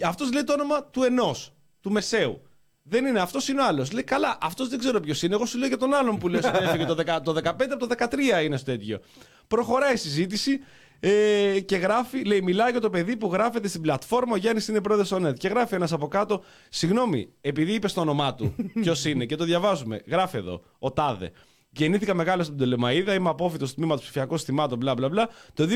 [0.03, 2.43] αυτός λέει το όνομα του ενός, του μεσαίου.
[2.89, 3.93] Δεν είναι αυτός, είναι ο άλλος.
[3.93, 5.35] Λέει καλά, αυτός δεν ξέρω ποιος είναι.
[5.35, 7.87] Εγώ σου λέω για τον άλλον που λέει ότι έφυγε το, 10 το 15 από
[7.87, 9.01] το 13 είναι στο τέτοιο.
[9.49, 10.61] Προχωράει η συζήτηση
[11.01, 14.33] ε, και γράφει, λέει, μιλάει για το παιδί που γράφεται στην πλατφόρμα.
[14.33, 15.39] Ο Γιάννης είναι πρόεδρο Onet.
[15.39, 19.45] Και γράφει ένας από κάτω, συγγνώμη, επειδή είπες το όνομά του, ποιος είναι, και το
[19.45, 20.03] διαβάζουμε.
[20.07, 21.33] Γράφει εδώ, ο Τάδε.
[21.71, 25.29] Γεννήθηκα μεγάλος στην Τελεμαίδα, είμαι απόφυτο τμήμα του ψηφιακού συστημάτων, μπλα μπλα μπλα.
[25.55, 25.67] Το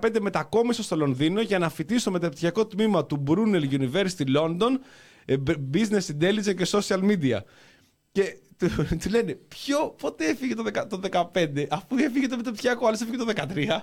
[0.00, 5.11] 2015 μετακόμισα στο Λονδίνο για να φοιτήσω στο μεταπτυχιακό τμήμα του Brunel University London, ε,
[5.72, 7.38] Business Intelligence και Social Media.
[8.12, 8.68] Και του,
[9.02, 11.00] του λένε, ποιο, πότε έφυγε το, 10 το
[11.34, 13.80] 15, αφού έφυγε το μεταπτυχιακό, άλλος έφυγε το 13.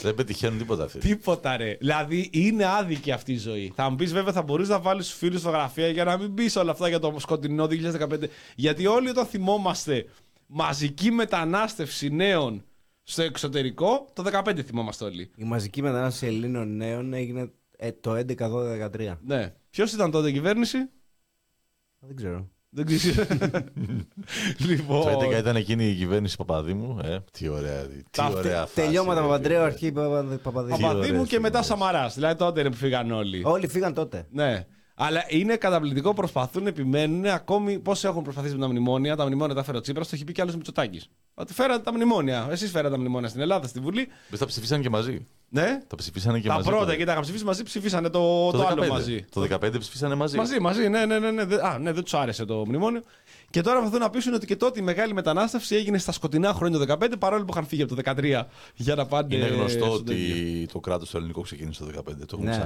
[0.00, 0.98] Δεν πετυχαίνουν τίποτα αυτοί.
[0.98, 1.76] Τίποτα ρε.
[1.80, 3.72] Δηλαδή είναι άδικη αυτή η ζωή.
[3.74, 6.56] Θα μου πεις βέβαια θα μπορείς να βάλεις στους φίλους φωτογραφία για να μην πεις
[6.56, 8.22] όλα αυτά για το σκοτεινό 2015.
[8.54, 10.06] Γιατί όλοι όταν θυμόμαστε
[10.46, 12.64] μαζική μετανάστευση νέων
[13.02, 15.30] στο εξωτερικό, το 15 θυμόμαστε όλοι.
[15.36, 19.16] Η μαζική μετανάστευση Ελλήνων νέων έγινε ε, το 11-12-13.
[19.24, 19.54] Ναι.
[19.70, 20.78] Ποιος ήταν τότε η κυβέρνηση,
[21.98, 22.48] Δεν ξέρω.
[22.68, 23.26] δεν ξέρω.
[24.68, 25.02] λοιπόν.
[25.02, 26.98] Το 11 ήταν εκείνη η κυβέρνηση Παπαδήμου.
[27.04, 29.66] Ε, τι ωραία, τι Τα- ωραία φάση, Τελειώματα ρε, Παπαντρέου, φίλε.
[29.72, 30.76] αρχή Παπα- Παπαδήμου.
[30.76, 31.66] Τι Παπαδήμου ωραίες και μετά στιγμές.
[31.66, 32.14] Σαμαράς.
[32.14, 33.42] Δηλαδή τότε είναι που φύγαν όλοι.
[33.44, 34.26] Όλοι φύγαν τότε.
[34.30, 34.66] Ναι.
[34.98, 39.16] Αλλά είναι καταπληκτικό, προσπαθούν, επιμένουν ακόμη πώς έχουν προσπαθήσει με τα μνημόνια.
[39.16, 41.08] Τα μνημόνια τα φέρει ο Τσίπρας, το έχει πει κι άλλος Μητσοτάκης.
[41.34, 42.46] Ότι φέρατε τα μνημόνια.
[42.50, 44.08] Εσείς φέρατε τα μνημόνια στην Ελλάδα, στη Βουλή.
[44.30, 45.26] Μπες, Τα ψηφίσαν και μαζί.
[45.48, 45.80] Ναι.
[45.86, 46.68] Τα ψηφίσανε και τα μαζί.
[46.68, 48.88] πρώτα το- και τα είχαν ψηφίσει μαζί, ψηφίσανε το, το, το άλλο 15.
[48.88, 49.24] μαζί.
[49.32, 50.36] Το 15 ψηφίσανε μαζί.
[50.36, 51.30] Μαζί, μαζί, ναι, ναι, ναι.
[51.30, 51.44] ναι.
[51.44, 53.02] Δε- Α, ναι, δεν τους άρεσε το μνημόνιο.
[53.50, 56.78] Και τώρα προσπαθούν να πείσουν ότι και τότε η μεγάλη μετανάστευση έγινε στα σκοτεινά χρόνια
[56.78, 58.42] του 15, παρόλο που είχαν φύγει από το 13
[58.74, 59.34] για να πάνε.
[59.36, 60.66] Είναι γνωστό στο ότι τέτοιο.
[60.72, 62.02] το κράτος το ελληνικό ξεκίνησε το 15.
[62.26, 62.64] Το έχουμε Ναι.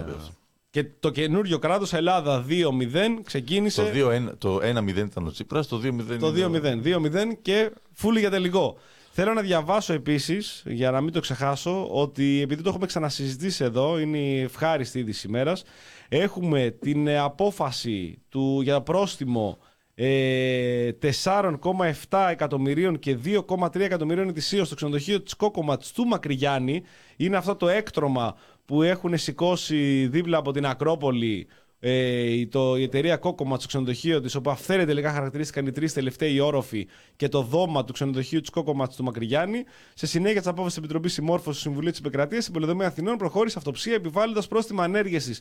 [0.71, 0.81] Ξαναπεί αυτό.
[0.81, 3.83] Και το καινούριο κράτος Ελλάδα 2-0 ξεκίνησε.
[3.83, 6.19] Το 2-1 Το 1-0 ήταν ο Τσίπρας, το 2-0.
[6.19, 6.83] Το 2-0.
[6.83, 8.77] 2-0 και φούλη για τελικό.
[9.13, 13.99] Θέλω να διαβάσω επίσης, για να μην το ξεχάσω, ότι επειδή το έχουμε ξανασυζητήσει εδώ,
[13.99, 15.63] είναι η ευχάριστη είδηση ημέρας.
[16.09, 19.59] Έχουμε την ε, απόφαση του, για πρόστιμο
[19.95, 20.91] ε,
[21.23, 26.83] 4,7 εκατομμυρίων και 2,3 εκατομμυρίων ετησίως στο ξενοδοχείο τη Κόκοματ του Μακρυγιάννη.
[27.17, 28.37] Είναι αυτό το έκτρωμα
[28.71, 31.47] που έχουν σηκώσει δίπλα από την Ακρόπολη
[31.81, 31.93] ε,
[32.33, 36.41] η- το, η εταιρεία Κόκομα στο ξενοδοχείο της, όπου αυθαίρετα τελικά χαρακτηρίστηκαν οι τρεις τελευταίοι
[36.41, 36.87] όροφοι
[37.17, 39.65] και το δώμα του ξενοδοχείου της Κόκομα του Μακρυγιάννη.
[39.95, 43.59] Σε συνέχεια της απόφασης της Επιτροπής Συμμόρφωσης του Συμβουλίου της Επικρατείας, η Πολυδομία Αθηνών προχώρησε
[43.59, 45.41] αυτοψία επιβάλλοντας πρόστιμα ανέργεσης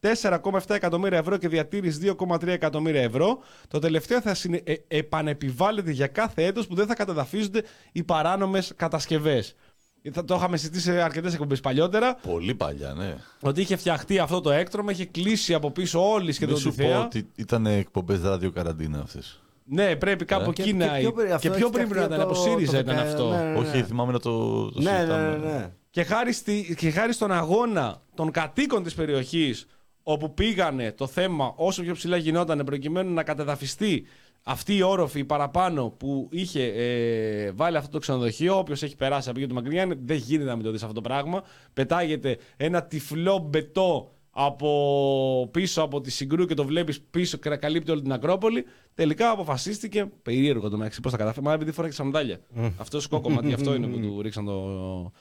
[0.00, 3.38] 4,7 εκατομμύρια ευρώ και διατήρηση 2,3 εκατομμύρια ευρώ.
[3.68, 4.60] Το τελευταίο θα συνε...
[4.64, 7.62] ε, επανεπιβάλλεται για κάθε έτος που δεν θα καταδαφίζονται
[7.92, 9.54] οι παράνομες κατασκευές.
[10.12, 13.16] Θα το είχαμε συζητήσει σε αρκετές εκπομπές παλιότερα, Πολύ παλιά, ναι.
[13.40, 16.68] ότι είχε φτιαχτεί αυτό το έκτρωμα, είχε κλείσει από πίσω όλη Μην σχεδόν τη σου
[16.68, 17.04] πω θέα.
[17.04, 19.40] ότι ήταν εκπομπές ράδιο καραντίνα αυτές.
[19.64, 20.48] Ναι, πρέπει κάπου Ε.
[20.48, 20.86] εκεί Και- να.
[20.86, 22.26] και πιο πριν- αυτό Και πιο έχει πριν πρέπει να ήταν.
[22.28, 23.28] φτιαχτεί Από το- ΣΥΡΙΖΑ το ήταν δεκα- αυτό.
[23.30, 23.58] ναι, ναι.
[23.58, 24.30] Όχι, θυμάμαι να το,
[24.70, 25.36] το Ναι, ναι, συζητάμε.
[25.36, 25.70] ναι, ναι.
[25.90, 29.66] Και χάρη, στη, και χάρη στον αγώνα των κατοίκων της περιοχής
[30.02, 34.06] όπου πήγανε το θέμα όσο πιο ψηλά γινόταν προκειμένου να κατεδαφιστεί
[34.42, 38.58] αυτή η όροφη παραπάνω που είχε ε, βάλει αυτό το ξενοδοχείο.
[38.58, 41.00] Όποιος έχει περάσει από εκεί του Μακρυγιάννη, δεν γίνεται να μην το δεις αυτό το
[41.00, 41.42] πράγμα.
[41.72, 47.90] Πετάγεται ένα τυφλό μπετό από πίσω από τη Συγκρού και το βλέπεις πίσω και καλύπτει
[47.90, 48.64] όλη την Ακρόπολη.
[48.94, 50.10] Τελικά αποφασίστηκε.
[50.22, 51.46] Περίεργο το μεταξύ πώς θα καταφέρει.
[51.46, 52.40] Μα επειδή φοράει και σανδάλια.
[52.76, 55.12] Αυτός σκόκομα, τι αυτό είναι που του ρίξαν το,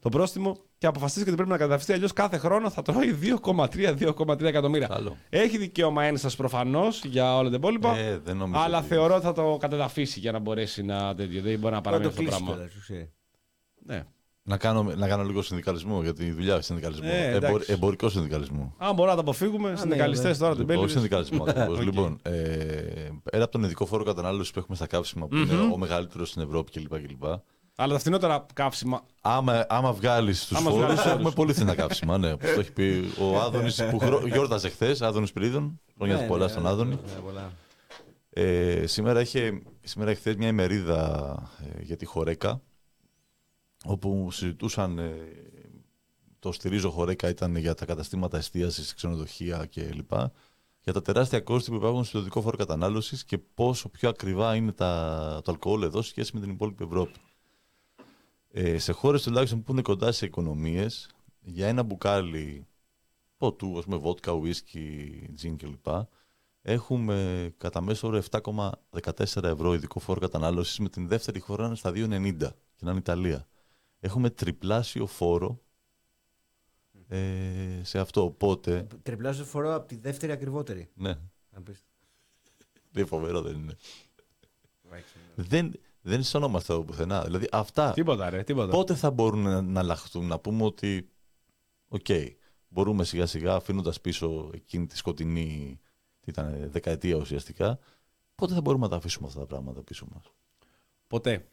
[0.00, 1.92] το πρόστιμο και αποφασίστηκε ότι πρέπει να καταδαφιστεί.
[1.92, 4.86] Αλλιώς κάθε χρόνο θα τρώει 2,3-2,3 εκατομμύρια.
[4.86, 5.16] Καλό.
[5.30, 7.96] Έχει δικαίωμα ένσταση προφανώς για όλα τα υπόλοιπα.
[7.96, 11.42] Ε, δεν νομίζω αλλά ότι- θεωρώ ότι θα το κατεδαφίσει για να μπορέσει να τέτοιο.
[11.42, 12.54] Δεν μπορεί να Να παραμείνει το αυτό το κλείσει πράγμα.
[12.54, 13.08] κιόλας, ουσία.
[13.86, 14.04] Ναι.
[14.42, 17.08] Να κάνω, να κάνω λίγο συνδικαλισμό για τη δουλειά συνδικαλισμό.
[17.12, 17.46] Ε, εντάξει.
[17.46, 18.74] Εμπορ- εμπορικό συνδικαλισμό.
[18.78, 20.38] Αν μπορούμε να το αποφύγουμε, συνδικαλιστές βέβαια.
[20.38, 20.90] τώρα την Λοιπόν, πέλη.
[20.90, 21.78] συνδικαλισμό ακριβώς.
[21.78, 21.84] Οκ.
[21.84, 22.32] Λοιπόν, ε,
[23.30, 26.42] πέρα από τον ειδικό φόρο κατανάλωσης που έχουμε στα καύσιμα, που είναι ο μεγαλύτερος στην
[26.42, 27.06] Ευρώπη κλπ.
[27.06, 27.24] κλπ.
[27.80, 29.02] Αλλά τα φθηνότερα καύσιμα.
[29.20, 31.34] Άμα, άμα βγάλεις τους Άμα φόρου, βγάλεις έχουμε φόρους.
[31.34, 32.18] πολύ φθηνά καύσιμα.
[32.18, 34.26] Ναι, όπως το έχει πει ο Άδωνης που χρω...
[34.26, 35.80] γιόρταζε χθες, Άδωνης Πυρίδων.
[35.96, 36.94] Χρόνια Ναι, πολλά ναι, στον ναι, Άδωνη.
[36.94, 37.52] ναι, πολλά.
[38.30, 41.32] Ε, σήμερα είχε, σήμερα χθες μια ημερίδα
[41.78, 42.60] ε, για τη Χορέκα,
[43.84, 44.98] όπου συζητούσαν.
[44.98, 45.12] Ε,
[46.38, 50.10] το στηρίζω Χορέκα ήταν για τα καταστήματα εστίασης, ξενοδοχεία κλπ.
[50.82, 54.72] Για τα τεράστια κόστη που υπάρχουν στο ιδιωτικό φόρο κατανάλωσης και πόσο πιο ακριβά είναι
[54.72, 57.18] τα, το αλκοόλ εδώ σε σχέση με την υπόλοιπη Ευρώπη.
[58.60, 61.10] Ε, σε χώρες τουλάχιστον που είναι κοντά σε οικονομίες,
[61.40, 62.66] για ένα μπουκάλι
[63.36, 65.86] ποτού, ας πούμε, βότκα, ουίσκι, τζιν κλπ.
[66.62, 71.76] Έχουμε κατά μέσο όρο 7,14 ευρώ ειδικό φόρο κατανάλωσης με την δεύτερη χώρα να είναι
[71.76, 72.38] στα 2,90
[72.76, 73.48] και να είναι Ιταλία.
[74.00, 75.60] Έχουμε τριπλάσιο φόρο
[77.08, 78.22] ε, σε αυτό.
[78.24, 80.88] Οπότε, Τριπλάσιο φορό από τη δεύτερη ακριβότερη.
[80.94, 81.18] ναι,
[81.50, 81.84] Να πεις.
[82.90, 83.76] δεν φοβερό δεν είναι.
[85.34, 87.22] δεν, δεν ισονόμαστε εδώ πουθενά.
[87.24, 88.70] Δηλαδή αυτά Τίποτα, ρε, τίποτα.
[88.70, 91.08] πότε θα μπορούν να, να αλλάχθουν, να πούμε ότι
[91.88, 92.06] οκ,
[92.68, 95.80] μπορούμε σιγά σιγά αφήνοντας πίσω εκείνη τη σκοτεινή,
[96.20, 97.78] τι ήταν, δεκαετία ουσιαστικά,
[98.34, 100.24] πότε θα μπορούμε να τα αφήσουμε αυτά τα πράγματα πίσω μας.
[101.06, 101.48] Ποτέ.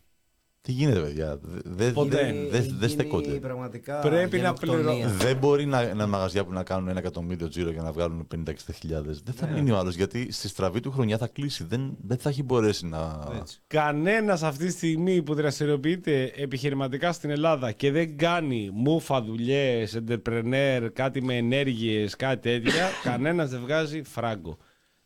[0.65, 2.17] Τι γίνεται, παιδιά; Δεν Ποτέ.
[2.17, 3.31] δε, δε, Έχει δε γίνει στέκονται.
[3.31, 5.07] Πραγματικά Πρέπει να γενοκτονία.
[5.07, 8.51] Δεν μπορεί να είναι μαγαζιά που να κάνουν ένα εκατομμύριο τζίρο για να βγάλουν 50-60
[8.73, 9.21] χιλιάδες.
[9.21, 11.63] Δεν θα μείνει ο άλλος γιατί στη στραβή του χρονιά θα κλείσει.
[11.63, 13.27] Δεν, δεν θα έχει μπορέσει να.
[13.39, 13.59] Έτσι.
[13.67, 20.87] Κανένας αυτή τη στιγμή που δραστηριοποιείται επιχειρηματικά στην Ελλάδα και δεν κάνει μούφα δουλειές, entrepreneur,
[20.93, 24.57] κάτι με ενέργειες, κάτι τέτοια, κανένας δεν βγάζει φράγκο.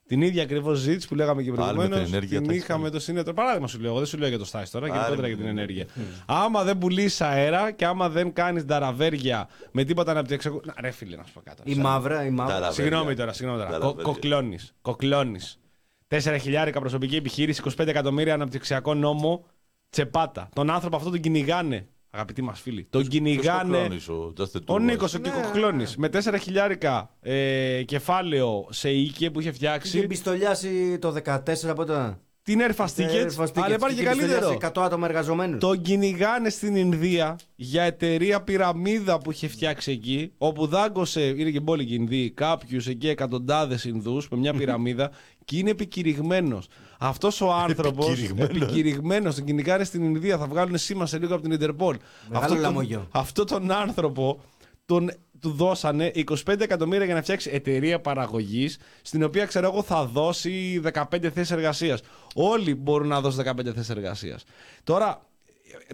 [0.10, 2.06] Την ίδια ακριβώς ζήτηση που λέγαμε και Πάλι με προηγουμένως.
[2.06, 3.34] την ενέργεια Την τα είχαμε έχεις το συνέδριο.
[3.34, 5.38] Παράδειγμα σου λέω, εγώ δεν σου λέω για το Στάση τώρα, Πάλι γενικότερα με για
[5.38, 5.86] την την ενέργεια.
[6.26, 10.62] Άμα δεν πουλήσει αέρα και άμα δεν κάνεις ταραβέρια με τίποτα αναπτυξιακό.
[10.64, 11.62] Να, ρε φίλε, να σου πω κάτι.
[11.72, 12.54] Η μαύρα, η μαύρα.
[12.54, 12.84] Ταραβέρια.
[12.84, 13.72] Συγγνώμη τώρα, συγγνώμη τώρα.
[13.72, 14.12] Τα Κο, λαβέρια.
[14.12, 14.74] κοκλώνεις.
[14.82, 15.60] Κοκλώνεις.
[16.08, 19.46] 4 χιλιάρικα προσωπική επιχείρηση, 25 εκατομμύρια αναπτυξιακό νόμο.
[19.90, 20.50] Τσεπάτα.
[20.56, 21.88] Τον άνθρωπο αυτό τον κυνηγάνε.
[22.12, 22.88] Αγαπητοί μας φίλοι.
[22.90, 23.88] Τον κυνηγάνε.
[23.90, 25.14] Ποιος ο Just the Ο Two Νίκο, Boys.
[25.16, 25.84] ο Κικοκλώνη.
[25.98, 30.08] Με 4 χιλιάρικα ε, κεφάλαιο σε οίκε που είχε Είχε φτιάξει.
[30.08, 31.40] πιστολιάσει το 14
[31.76, 33.48] πότε ήταν; Την Air Fast Tickets.
[33.54, 34.58] Αλλά υπάρχει και καλύτερο.
[34.62, 35.60] 100 άτομα εργαζομένους.
[35.60, 41.62] Τον κυνηγάνε στην Ινδία για εταιρεία πυραμίδα που είχε φτιάξει εκεί, όπου δάγκωσε, είναι και
[41.62, 45.12] πόλη Ινδοί, κάποιους εκεί εκατοντάδες Ινδούς με μια πυραμίδα
[45.46, 46.68] και είναι επικηρυγμένος.
[47.02, 48.08] Αυτός ο άνθρωπος.
[48.08, 48.50] Επικηρυγμένος.
[48.56, 51.98] Επικηρυγμένος, τον κυνηγάνε στην Ινδία, θα βγάλουν σήμα σε λίγο από την Ιντερπολ.
[52.30, 53.08] Μεγάλο τον, λαμογιό.
[53.12, 54.42] αυτό τον άνθρωπο
[54.86, 60.06] τον, του δώσανε 25 εκατομμύρια για να φτιάξει εταιρεία παραγωγής, στην οποία ξέρω εγώ θα
[60.06, 61.04] δώσει 15
[61.34, 62.02] θέσεις εργασίας.
[62.36, 64.44] Όλοι μπορούν να δώσουν 15 θέσεις εργασίας.
[64.84, 65.22] Τώρα,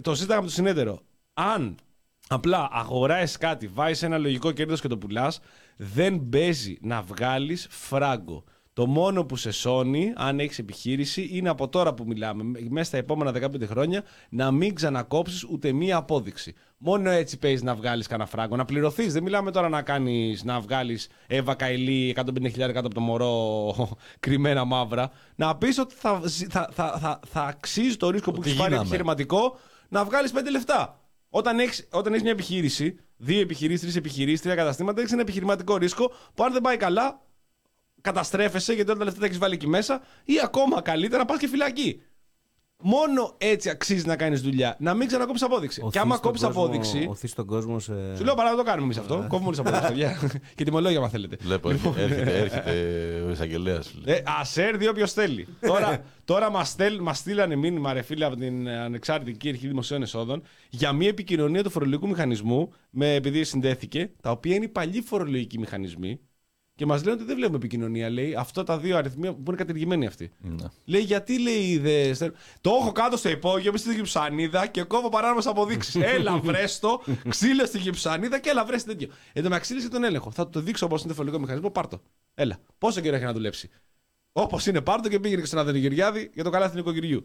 [0.02, 1.00] το ζήταγα με το συνέτερο.
[1.34, 1.76] Αν
[2.28, 5.40] απλά αγοράσει κάτι, βάζεις ένα λογικό κέρδος και το πουλάς,
[5.76, 8.44] δεν παίζει να βγάλεις φράγκο.
[8.76, 12.96] Το μόνο που σε σώνει, αν έχεις επιχείρηση, είναι από τώρα που μιλάμε, μέσα στα
[12.96, 16.54] επόμενα 15 χρόνια, να μην ξανακόψεις ούτε μία απόδειξη.
[16.78, 18.56] Μόνο έτσι παίζεις να βγάλεις κανένα φράγκο.
[18.56, 19.12] Να πληρωθείς.
[19.12, 23.74] Δεν μιλάμε τώρα να κάνεις να βγάλεις Εύα Καηλή 150.000 κάτω από το μωρό
[24.20, 25.10] κρυμμένα μαύρα.
[25.36, 28.70] Να πεις ότι θα, θα, θα, θα, θα αξίζει το ρίσκο που Ότι έχεις πάρει
[28.70, 28.88] γίναμε.
[28.88, 29.56] επιχειρηματικό
[29.88, 31.00] να βγάλεις 5 λεφτά.
[31.28, 35.76] Όταν έχεις όταν έχεις μια επιχείρηση, δύο επιχειρήσεις, τρεις επιχειρήσεις, τρία καταστήματα, έχεις ένα επιχειρηματικό
[35.76, 37.20] ρίσκο που αν δεν πάει καλά,
[38.06, 41.48] καταστρέφεσαι γιατί όλα τα λεφτά τα έχεις βάλει εκεί μέσα ή ακόμα καλύτερα πας και
[41.48, 42.00] φυλακή.
[42.82, 44.76] Μόνο έτσι αξίζει να κάνεις δουλειά.
[44.78, 45.82] Να μην ξανακόψεις απόδειξη.
[45.90, 47.06] και άμα κόψεις απόδειξη.
[47.08, 48.16] Οθεί τον κόσμο σε.
[48.16, 49.26] Σου λέω παρά να το κάνουμε εμείς αυτό.
[49.28, 50.30] Κόβουμε όλες τις αποδείξει, παιδιά.
[50.56, 51.36] και τιμολόγια, αν θέλετε.
[51.40, 52.70] Βλέπω, έρχεται, έρχεται
[53.26, 53.94] ο εισαγγελέας.
[54.04, 55.46] Ε, Ασέρ, δύο ποιο θέλει.
[55.60, 60.92] τώρα τώρα μας μας στείλανε μήνυμα, ρε φίλε, από την Ανεξάρτητη Αρχή Δημοσίων Εσόδων για
[60.92, 66.20] μια επικοινωνία του φορολογικού μηχανισμού, με, επειδή συνδέθηκε, τα οποία είναι οι παλιοί φορολογικοί μηχανισμοί.
[66.76, 68.10] Και μας λένε ότι δεν βλέπουμε επικοινωνία.
[68.10, 70.32] Λέει αυτά τα δύο αριθμοί που είναι κατηργημένοι αυτοί.
[70.38, 70.66] Ναι.
[70.84, 71.78] Λέει γιατί λέει.
[71.78, 72.14] Δε...
[72.60, 75.94] Το έχω κάτω στο υπόγειο, μες στη γυψανίδα και κόβω παράνομες αποδείξεις.
[76.14, 79.08] έλα, βρέστο, ξύλε στη γυψανίδα και έλα, βρε τέτοιο.
[79.32, 80.30] Εν τω μεταξύ λύσει τον έλεγχο.
[80.30, 82.00] Θα το δείξω όπως είναι το φορολογικό μηχανισμό, πάρτο.
[82.34, 82.58] Έλα.
[82.78, 83.70] Πόσο καιρό έχει να δουλέψει.
[84.32, 87.24] Όπως είναι, πάρτο και πήγαινε και στον Αδένη Γεωργιάδη για το καλά εθνικό κυριού.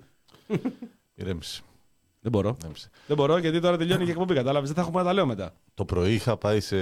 [2.22, 2.30] Ηρέμησε.
[2.30, 2.58] Δεν μπορώ.
[2.60, 2.90] ηρέμησε.
[3.08, 4.34] Δεν μπορώ γιατί τώρα τελειώνει και εκπομπή.
[4.34, 4.68] Κατάλαβες.
[4.68, 5.54] Δεν θα έχουμε να τα λέω μετά.
[5.74, 6.78] Το πρωί είχα πάει σε,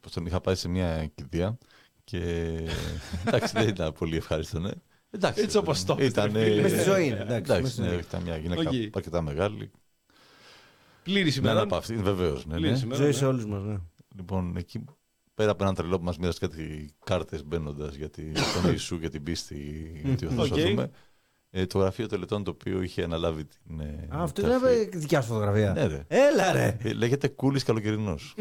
[0.00, 1.58] πώς τον είχα πάει σε μια κηδεία
[2.04, 2.18] και
[3.26, 4.70] εντάξει δεν ήταν πολύ ευχάριστο, ναι.
[5.10, 6.28] Εντάξει, Έτσι όπως το ήταν.
[6.30, 7.98] είπες, Μες στη ζωή είναι, εντάξει, μες Εντάξει, στη ναι, ζωή.
[7.98, 8.96] ήταν μια γυναίκα Οκ.
[8.96, 9.70] αρκετά μεγάλη.
[11.02, 11.60] Πλήρης Ναι, ημερών.
[11.60, 12.46] από αυτή, βεβαίως.
[12.46, 12.76] Ναι, Πλήρης ναι.
[12.76, 12.96] ημερών.
[12.96, 13.12] Ζωή ναι.
[13.12, 13.62] σε όλους μας.
[13.62, 13.76] Ναι.
[14.16, 14.84] Λοιπόν, εκεί
[15.34, 19.08] πέρα από έναν τρελό που μας μοίρασε κάτι κάρτες μπαίνοντας για τη- τον Ιησού και
[19.08, 19.56] την πίστη
[20.12, 20.48] ότι θα Οκ.
[21.52, 21.62] Σωθούμε.
[21.62, 23.80] Ε, το γραφείο τελετών το οποίο είχε αναλάβει την.
[23.80, 24.54] ε, Α, αυτό ταφή.
[24.74, 25.72] είναι δικιά σου φωτογραφία.
[25.72, 26.04] Ναι, ρε.
[26.08, 26.76] Έλα ρε.
[26.82, 28.34] Ε, λέγεται Κούλης Καλοκαιρινός.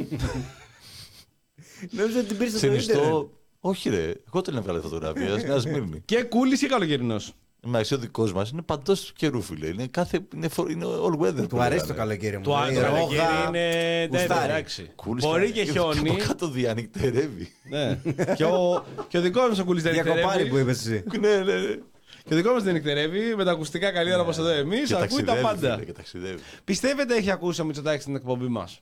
[1.92, 2.82] Νόμιζα ότι την πήρες στο ίντερνετ.
[2.84, 3.32] Συνιστώ.
[3.60, 4.14] Όχι, ρε.
[4.28, 5.40] Εγώ την έβγαλε φωτογραφία.
[5.40, 6.02] Στην Ασμύρνη.
[6.06, 7.34] Και κούλης ή καλοκαιρινός;
[7.68, 9.68] Εντάξει, ο δικός μας είναι παντός καιρού, φίλε.
[9.68, 11.36] Είναι, κάθε, είναι, φο- είναι all weather.
[11.36, 12.00] που Του αρέσει το λέγανε.
[12.10, 12.44] καλοκαίρι μου.
[12.44, 14.08] Το Δηλαδή, άλλο καλοκαίρι ρόγα, είναι.
[14.12, 14.52] Ναι, γουστάρει.
[14.52, 14.92] εντάξει.
[14.96, 15.52] Κούλης Μπορεί καλά.
[15.54, 16.10] και χιόνι.
[16.10, 17.52] Από κάτω διανυκτερεύει.
[17.70, 18.00] Ναι.
[18.36, 20.62] και, ο, και ο δικός μας ο κούλης δεν Διακοπάρι που νυχτερεύει.
[20.62, 21.04] είπες εσύ.
[21.20, 21.76] ναι, ναι, ναι.
[22.24, 23.36] Και ο δικός μας δεν νυχτερεύει.
[23.36, 24.88] Με τα ακουστικά καλή ώρα όπως εδώ εμείς.
[24.88, 25.74] Και Ακούει τα ταξιδεύει, πάντα.
[25.74, 26.42] φίλε, και ταξιδεύει.
[26.64, 28.82] Πιστεύετε έχει ακούσει ο Μητσοτάκης την εκπομπή μας;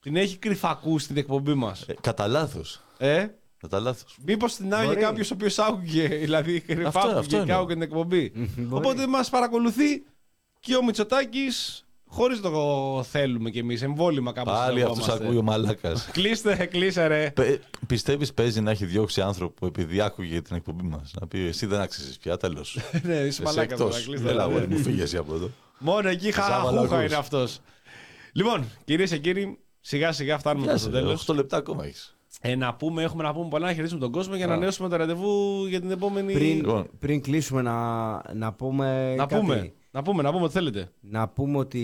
[0.00, 2.82] Την έχει κρυφακούσει την εκπομπή μας; Ε, κατά λάθος.
[2.98, 3.26] Ε,
[3.60, 4.18] Κατά λάθος.
[4.24, 5.00] Μήπως την άκουγε Μπορεί.
[5.00, 7.56] κάποιος ο οποίος άκουγε, δηλαδή κρυφά Αυτό- αυτό άκουγε και εννοώ.
[7.56, 8.32] άκουγε την εκπομπή.
[8.56, 8.86] Μπορεί.
[8.86, 10.02] Οπότε μας παρακολουθεί
[10.60, 11.84] και ο Μητσοτάκης
[12.14, 13.82] χωρίς το θέλουμε κι εμείς.
[13.82, 14.52] Εμβόλυμα κάπως.
[14.52, 16.08] Πάλι αυτούς ακούει ο μαλάκας.
[16.12, 17.32] Κλείστε, κλείσε ρε.
[17.86, 21.80] Πιστεύεις παίζει να έχει διώξει άνθρωπο επειδή άκουγε την εκπομπή μας; Να πει εσύ δεν
[21.80, 22.78] άξιζες πια, τέλος.
[23.06, 23.90] ναι, είσαι μαλάκας εκτός.
[23.94, 24.30] τώρα, κλείστε.
[24.30, 24.50] Έλα, ρε.
[24.50, 25.50] αγόρι μου, φύγε εσύ από εδώ.
[25.78, 27.06] Μόνο εκεί Ζάβαλα χαχούχα ακούς.
[27.06, 27.60] είναι αυτός.
[28.32, 31.26] Λοιπόν, κυρίες και κύριοι, σιγά σιγά φτάνουμε προ το τέλος.
[31.30, 32.16] 8 λεπτά ακόμα έχεις.
[32.40, 34.54] Ε, να πούμε, έχουμε να πούμε πολλά, να χαιρετήσουμε τον κόσμο για να Α.
[34.54, 36.32] ανανεώσουμε το ραντεβού για την επόμενη.
[36.32, 36.88] Πριν, Λοιπόν.
[36.98, 39.40] πριν κλείσουμε να, να πούμε Να κάτι.
[39.40, 40.88] πούμε, να πούμε, να πούμε ό,τι θέλετε.
[41.00, 41.82] Να πούμε ότι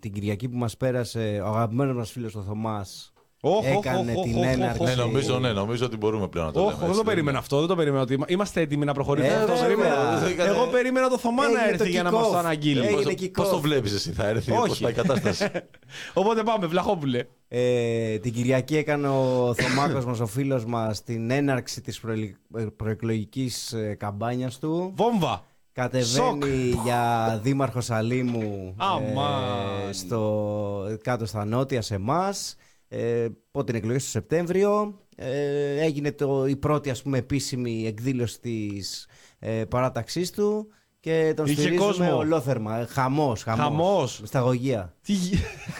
[0.00, 3.08] την Κυριακή που μας πέρασε ο αγαπημένος μας φίλος ο Θωμάς
[3.46, 4.82] Όχ, όχ, έκανε όχ, την όχ, έναρξη.
[4.82, 4.98] όχ, Ναι, όχ.
[4.98, 6.78] νομίζω, ναι, νομίζω ότι μπορούμε πλέον να το Όχι, λέμε.
[6.80, 7.58] δεν έτσι, το περίμενα αυτό.
[7.58, 9.34] Δεν το περίμενα ότι είμα- είμαστε έτοιμοι να προχωρήσουμε.
[9.34, 9.66] Ε, Δεν το βέβαια.
[9.66, 10.18] περίμενα.
[10.18, 12.30] Δεν έκανε- Εγώ περίμενα το Θωμά να Έγινε έρθει το για να μας kick-off.
[12.30, 12.78] το αναγγείλει.
[12.86, 13.30] Έγινε Πώς, kick-off.
[13.32, 14.68] πώς το βλέπεις εσύ, θα έρθει, Όχι.
[14.68, 15.46] πώς πάει η κατάσταση;
[16.14, 17.24] Οπότε πάμε, Βλαχόπουλε.
[17.48, 22.62] Ε, την Κυριακή έκανε ο Θωμάκος μας, ο φίλος μας, την έναρξη της προελι- ε,
[22.76, 24.92] προεκλογικής ε, καμπάνιας του.
[24.96, 25.44] Βόμβα.
[25.74, 29.88] Κατεβαίνει για δήμαρχο Σαλήμου Αμάν.
[29.88, 32.56] ε, στο, κάτω στα νότια σε εμάς.
[32.88, 34.98] Ε, πότε είναι εκλογές το Σεπτέμβριο.
[35.16, 39.06] Ε, έγινε το, η πρώτη ας πούμε επίσημη εκδήλωση της
[39.38, 40.68] ε, παράταξής του
[41.04, 42.16] και τον Είχε στηρίζουμε κόσμο.
[42.16, 42.78] ολόθερμα.
[42.78, 43.64] Ε, Χαμός, χαμός.
[43.64, 44.18] Χαμός.
[44.20, 44.92] Με σταγωγία.
[45.02, 45.38] Τι γη-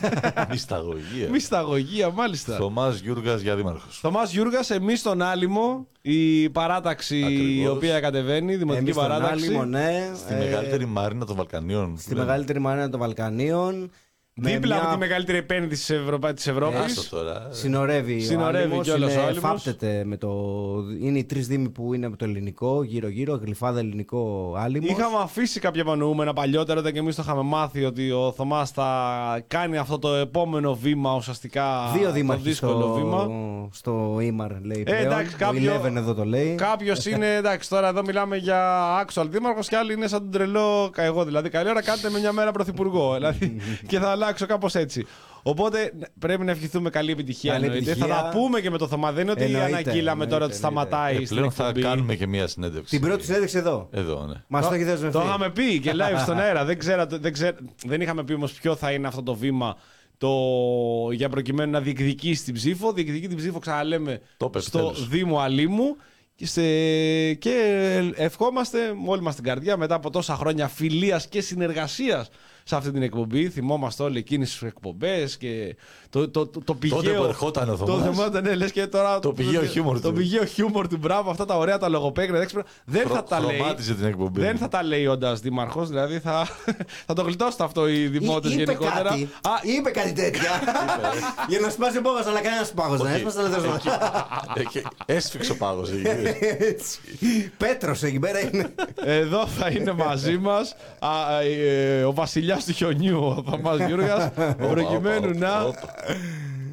[0.51, 1.29] Μυσταγωγία.
[1.31, 2.57] Μυσταγωγία, μάλιστα.
[2.57, 3.99] Θωμάς Γιούργας για δήμαρχος.
[3.99, 7.77] Θωμάς Γιούργας, εμείς στον Άλυμο, η παράταξη η Ακριβώς.
[7.77, 9.47] οποία κατεβαίνει, η δημοτική Εμείς στον παράταξη.
[9.47, 10.11] Άλυμο, ναι.
[10.17, 11.97] Στη Ε, μεγαλύτερη μαρίνα των Βαλκανίων.
[11.99, 13.91] Στη μεγαλύτερη μαρίνα των Βαλκανίων.
[14.37, 16.33] Με Δίπλα μια- από τη μεγαλύτερη επένδυση της, Ευρωπα...
[16.33, 16.79] της Ευρώπης.
[16.79, 17.49] Άστο τώρα.
[17.51, 19.43] Συνορεύει, Συνορεύει ο Άλυμος, κιόλας είναι, ο Άλυμος.
[19.51, 20.31] φάπτεται με το...
[21.01, 24.91] Είναι οι τρεις δήμοι που είναι με το ελληνικό, γύρω-γύρω, γλυφάδα ελληνικό Άλυμος.
[24.91, 29.45] Είχαμε αφήσει κάποια υπονοούμενα παλιότερα όταν και εμείς το είχαμε μάθει ότι ο Θωμάς θα
[29.47, 31.91] κάνει αυτό το επόμενο βήμα ουσιαστικά.
[31.97, 33.29] Δύο το δήμαρχοι δύσκολο στο, βήμα.
[33.73, 35.01] στο Ήμαρ λέει πλέον.
[35.07, 36.55] εντάξει, Ο κάποιο- Eleven εδώ το λέει.
[36.55, 40.91] Κάποιος είναι, εντάξει, τώρα εδώ μιλάμε για actual δήμαρχος και άλλοι είναι σαν τον τρελό.
[40.93, 41.49] κα- Εγώ δηλαδή.
[41.49, 43.15] Καλή ώρα κάντε με μια μέρα πρωθυπουργό.
[43.15, 43.57] δηλαδή,
[43.89, 45.07] και θα αλλάξω κάπως έτσι.
[45.43, 47.53] Οπότε πρέπει να ευχηθούμε καλή επιτυχία.
[47.53, 47.91] Καλή εννοείται.
[47.91, 48.17] επιτυχία.
[48.17, 49.13] Θα τα πούμε και με το Θωμά.
[49.13, 51.83] Δεν είναι ότι Εννοείται, αναγγείλαμε τώρα ότι εννοείται, σταματάει Ε, στην πλέον θα εκπομπή.
[51.87, 52.99] κάνουμε και μία συνέντευξη.
[52.99, 53.89] Την πρώτη συνέντευξη εδώ.
[53.93, 54.35] Εδώ, ναι.
[54.49, 55.19] Μας το έχεις δεσμευτεί.
[55.19, 56.65] Το είχαμε πει και live στον αέρα.
[56.65, 57.57] δεν, ξέρα, δεν, ξέρα,
[57.87, 59.77] δεν είχαμε πει όμως ποιο θα είναι αυτό το βήμα
[60.19, 60.31] το,
[61.13, 62.93] για προκειμένου να διεκδικήσει την ψήφο.
[62.93, 65.09] Διεκδικεί την ψήφο, ξαναλέμε, Το είπε στο επιτέλους.
[65.09, 65.97] Δήμο Αλήμου.
[66.37, 66.63] Και, σε,
[67.35, 67.53] και
[68.15, 72.29] ευχόμαστε με όλη μας την καρδιά μετά από τόσα χρόνια φιλίας και συνεργασίας
[72.65, 73.49] σε αυτή την εκπομπή.
[73.49, 75.77] Θυμόμαστε όλοι εκείνες τις εκπομπές και
[76.11, 77.21] το, το, το, το πηγαίο.
[77.21, 78.17] που ερχόταν ο Το Θωμάς.
[78.17, 79.19] θυμόταν, ναι, λες και τώρα.
[79.19, 80.15] Το πηγαίο χιούμορ Το του.
[80.15, 82.41] πηγαίο χιούμορ του, μπράβο, αυτά τα ωραία τα λογοπαίγνια.
[82.41, 82.65] έξυπνα.
[82.85, 83.57] Δεν Χρο- θα τα λέει.
[83.57, 84.41] χρωμάτιζε την εκπομπή.
[84.41, 86.49] Δεν θα τα λέει όντα δήμαρχος, δηλαδή θα,
[87.07, 89.03] θα το γλιτώσετε αυτό οι δημότε Είπε γενικότερα.
[89.03, 89.23] κάτι.
[89.23, 90.51] Α, είπε κάτι τέτοια.
[91.49, 93.17] Για να σπάσει ο πάγο, αλλά κανένας πάγος δεν Όχι.
[93.17, 93.39] έσπασε.
[93.39, 93.71] αλλά δεν
[94.55, 96.03] Ε, και Έσφιξε ο πάγος εκεί.
[96.59, 96.99] Έτσι.
[97.57, 98.75] Πέτρος εκεί πέρα είναι.
[99.05, 100.75] Εδώ θα είναι μαζί μας
[102.07, 104.33] ο βασιλιά του χιονιού, ο Θωμά Γιούργας,
[104.73, 105.63] προκειμένου όπα, να.
[105.63, 105.95] όπα.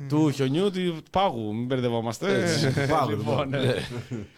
[0.09, 2.45] του χιονιού του πάγου, μην μπερδευόμαστε.
[2.73, 3.73] του πάγου, λοιπόν, ναι.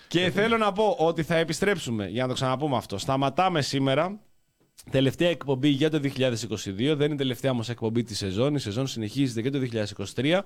[0.07, 2.97] Και θέλω να πω ότι θα επιστρέψουμε, για να το ξαναπούμε αυτό.
[2.97, 4.19] Σταματάμε σήμερα.
[4.91, 6.01] Τελευταία εκπομπή για το 2022.
[6.75, 8.55] Δεν είναι η τελευταία όμως εκπομπή της σεζόν.
[8.55, 9.59] Η σεζόν συνεχίζεται και το
[10.15, 10.39] 2023.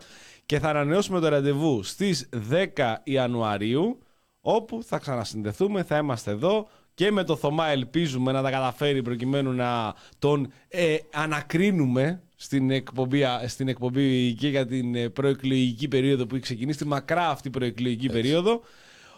[0.45, 3.99] Και θα ανανεώσουμε το ραντεβού στις 10 Ιανουαρίου.
[4.41, 6.67] Όπου θα ξανασυνδεθούμε, θα είμαστε εδώ.
[6.97, 13.21] Και με το Θωμά ελπίζουμε να τα καταφέρει προκειμένου να τον ε, ανακρίνουμε στην εκπομπή,
[13.47, 18.09] στην εκπομπή και για την ε, προεκλογική περίοδο που έχει ξεκινήσει, τη μακρά αυτή προεκλογική
[18.09, 18.61] περίοδο.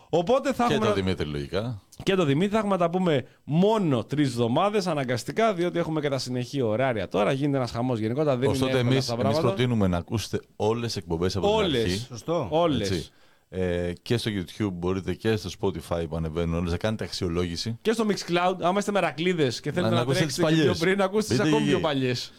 [0.09, 1.81] Οπότε θα Και έχουμε το να- Δημήτρη λογικά.
[2.03, 6.09] και το Δημήτρη θα έχουμε να τα πούμε μόνο τρεις εβδομάδες αναγκαστικά, διότι έχουμε και
[6.09, 7.31] τα συνεχή ωράρια τώρα.
[7.31, 8.37] Γίνεται ένας χαμός γενικότερα.
[8.37, 9.47] Δεν Ωστότε είναι εύκολα εμεί αυτά τα πράγματα.
[9.47, 11.83] προτείνουμε να ακούσετε όλες τις εκπομπές από την Όλες.
[11.83, 11.97] αρχή.
[11.97, 12.47] Σωστό.
[12.49, 13.11] Όλες.
[13.49, 13.65] Έτσι.
[13.89, 17.77] Ε, και στο YouTube μπορείτε και στο Spotify που ανεβαίνουν όλες να κάνετε αξιολόγηση.
[17.81, 20.61] Και στο Mixcloud, άμα είστε μερακλείδε και θέλετε Να- να, να ακούσετε τρέξετε τις και
[20.61, 20.77] πιο παλιές.
[20.79, 21.71] πριν, να ακούσετε τις Μπείτε ακόμη εκεί.
[21.75, 22.31] πιο παλιές.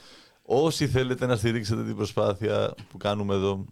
[0.43, 3.65] Όσοι θέλετε να στηρίξετε την προσπάθεια που κάνουμε εδώ,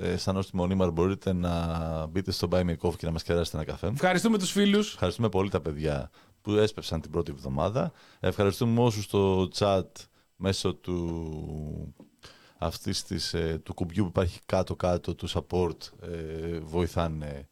[0.00, 3.12] ε, σαν ως τη Μονίμαρ, μπορείτε να μπείτε στο Buy Me a Coffee και να
[3.12, 3.86] μας κεράσετε ένα καφέ.
[3.86, 4.92] Ευχαριστούμε τους φίλους.
[4.92, 6.10] Ευχαριστούμε πολύ τα παιδιά
[6.42, 7.92] που έσπευσαν την πρώτη εβδομάδα.
[8.20, 9.82] Ευχαριστούμε όσους στο chat
[10.36, 11.94] μέσω του,
[12.64, 17.48] αυτής της, ε, του κουμπιού που υπάρχει κάτω-κάτω του support ε, βοηθάνε,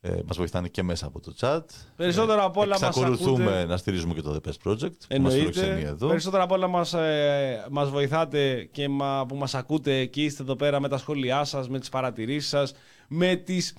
[0.00, 1.62] ε, μας βοηθάνε και μέσα από το chat.
[1.96, 3.64] Περισσότερο απ' όλα μας Εξακολουθούμε ακούτε.
[3.64, 5.88] να στηρίζουμε και το The Best Project που μας φιλοξενεί Εννοείται.
[5.88, 6.08] εδώ.
[6.08, 10.56] Περισσότερο απ' όλα μας, ε, μας βοηθάτε και μα, που μας ακούτε και είστε εδώ
[10.56, 12.72] πέρα με τα σχόλιά σας, με τις παρατηρήσεις σας,
[13.08, 13.74] με τις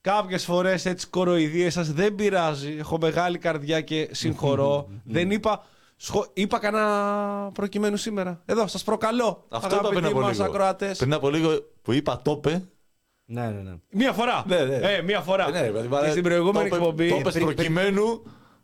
[0.00, 1.92] κάποιες φορές έτσι κοροϊδίες σας.
[1.92, 2.76] Δεν πειράζει.
[2.78, 4.88] Έχω μεγάλη καρδιά και συγχωρώ.
[5.04, 5.64] Δεν είπα...
[6.00, 6.26] Σχο...
[6.32, 8.42] Είπα κανένα προκειμένου σήμερα.
[8.44, 9.46] Εδώ, σας προκαλώ.
[9.48, 10.44] Αυτό είπα πριν αγαπητοί από μας λίγο.
[10.50, 10.98] ακροατές.
[10.98, 11.50] Πριν από λίγο
[11.82, 12.68] που είπα το είπε.
[13.24, 13.74] Ναι, ναι, ναι.
[13.90, 14.44] Μία φορά.
[14.46, 14.74] Ναι, ναι.
[14.76, 15.48] Ε, μία φορά.
[15.48, 17.72] Ε, ναι, ρε, παιδί, και μα, στην προηγούμενη το είπε- εκπομπή, Το είπες πριν-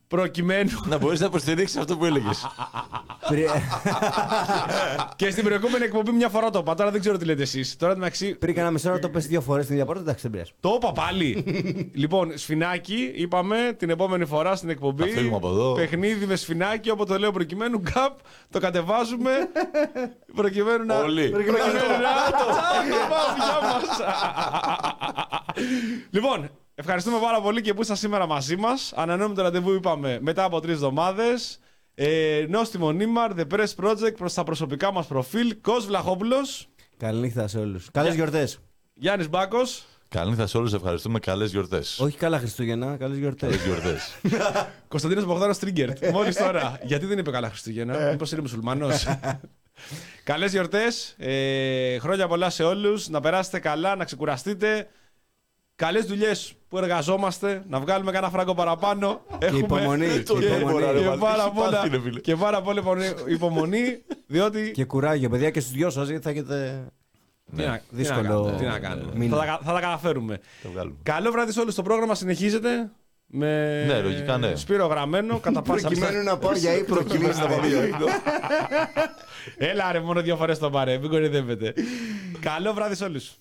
[0.08, 2.46] προκειμένου προκειμένου να μπορείς να υποστηρίξεις αυτό που έλεγες.
[3.28, 3.48] Πριν-
[5.16, 6.74] και στην προηγούμενη εκπομπή μια φορά το είπα.
[6.74, 7.76] Τώρα δεν ξέρω τι λέτε εσείς.
[7.76, 10.30] Τώρα εντάξει, Πριν κάνα μισό ώρα το πες δύο φορές την ίδια πόρτα, εντάξει δεν
[10.30, 10.50] πειράζει.
[10.60, 11.44] Το είπα πάλι.
[11.94, 15.02] λοιπόν, σφινάκι, είπαμε την επόμενη φορά στην εκπομπή.
[15.08, 15.72] Θα φύγουμε από εδώ.
[15.72, 17.78] Παιχνίδι με σφινάκι, όποτε το λέω προκειμένου.
[17.78, 18.18] Γκαπ,
[18.50, 19.30] το κατεβάζουμε.
[20.34, 20.98] προκειμένου να.
[20.98, 21.28] Όλοι.
[21.30, 21.70] Προκειμένου να.
[21.70, 23.98] Τσάκ, πάμε, γεια μας.
[26.10, 28.92] λοιπόν, ευχαριστούμε πάρα πολύ και που ήσασταν σήμερα μαζί μας.
[28.96, 31.58] Ανανεώνουμε το ραντεβού, είπαμε, μετά από τρεις εβδομάδες.
[31.94, 35.56] Ε, Νόστιμο Νίμαρ, The Press Project προς τα προσωπικά μας προφίλ.
[35.60, 37.88] Κος Βλαχόπουλος, Καληνύχτα σε όλους.
[37.92, 38.58] Καλές γιορτές.
[38.94, 39.84] Γιάννης Μπάκος.
[40.08, 41.18] Καλή σε όλους, ευχαριστούμε.
[41.18, 41.98] Καλές γιορτές.
[42.00, 43.48] Όχι καλά Χριστούγεννα, καλές γιορτές.
[43.48, 44.16] Καλές γιορτές.
[44.88, 46.06] Κωνσταντίνος Μπογδάνο Τρίγκερτ.
[46.12, 46.78] Μόλις τώρα.
[46.82, 48.88] Γιατί δεν είπε καλά Χριστούγεννα, Μήπως είναι μουσουλμανό.
[50.24, 51.14] Καλές γιορτές.
[51.18, 53.08] Ε, χρόνια πολλά σε όλους.
[53.08, 54.88] Να περάσετε καλά, να ξεκουραστείτε.
[55.76, 57.62] Καλές δουλειές που εργαζόμαστε.
[57.68, 59.20] Να βγάλουμε κανένα φράγκο παραπάνω.
[59.38, 60.06] Και υπομονή.
[60.14, 60.62] Ε, και το υπομονή.
[60.62, 62.20] έμπορα, ρε, Και Μαλτή, πάρα, έχει πολλά, πάθει, ρε, φίλε.
[62.20, 62.82] και πάρα πολύ
[63.28, 64.70] υπομονή, διότι.
[64.70, 66.86] Και κουράγιο, παιδιά, και στους δυο σας, γιατί θα έχετε...
[67.56, 69.12] Τι να- τι να δύσκολο κάνουμε, τι να κάνουμε.
[69.14, 69.36] μήνα.
[69.36, 70.40] Θα, τα, θα τα καταφέρουμε.
[70.62, 70.96] Το βγάλουμε.
[71.02, 71.74] Καλό βράδυ σε όλους.
[71.74, 72.90] Το πρόγραμμα συνεχίζεται.
[73.26, 74.54] Με Ναι, λογικά, ναι.
[74.56, 76.94] Σπύρο γραμμένο, κατά πάσα Προκειμένου να πάω για ύπνο.
[76.94, 78.06] Προκειμένου να πάμε για ύπνο.
[79.56, 81.74] Έλα ρε, μόνο δύο φορές το πάρε, μην κορυδεύετε.
[82.40, 83.32] Καλό βράδυ σε όλους.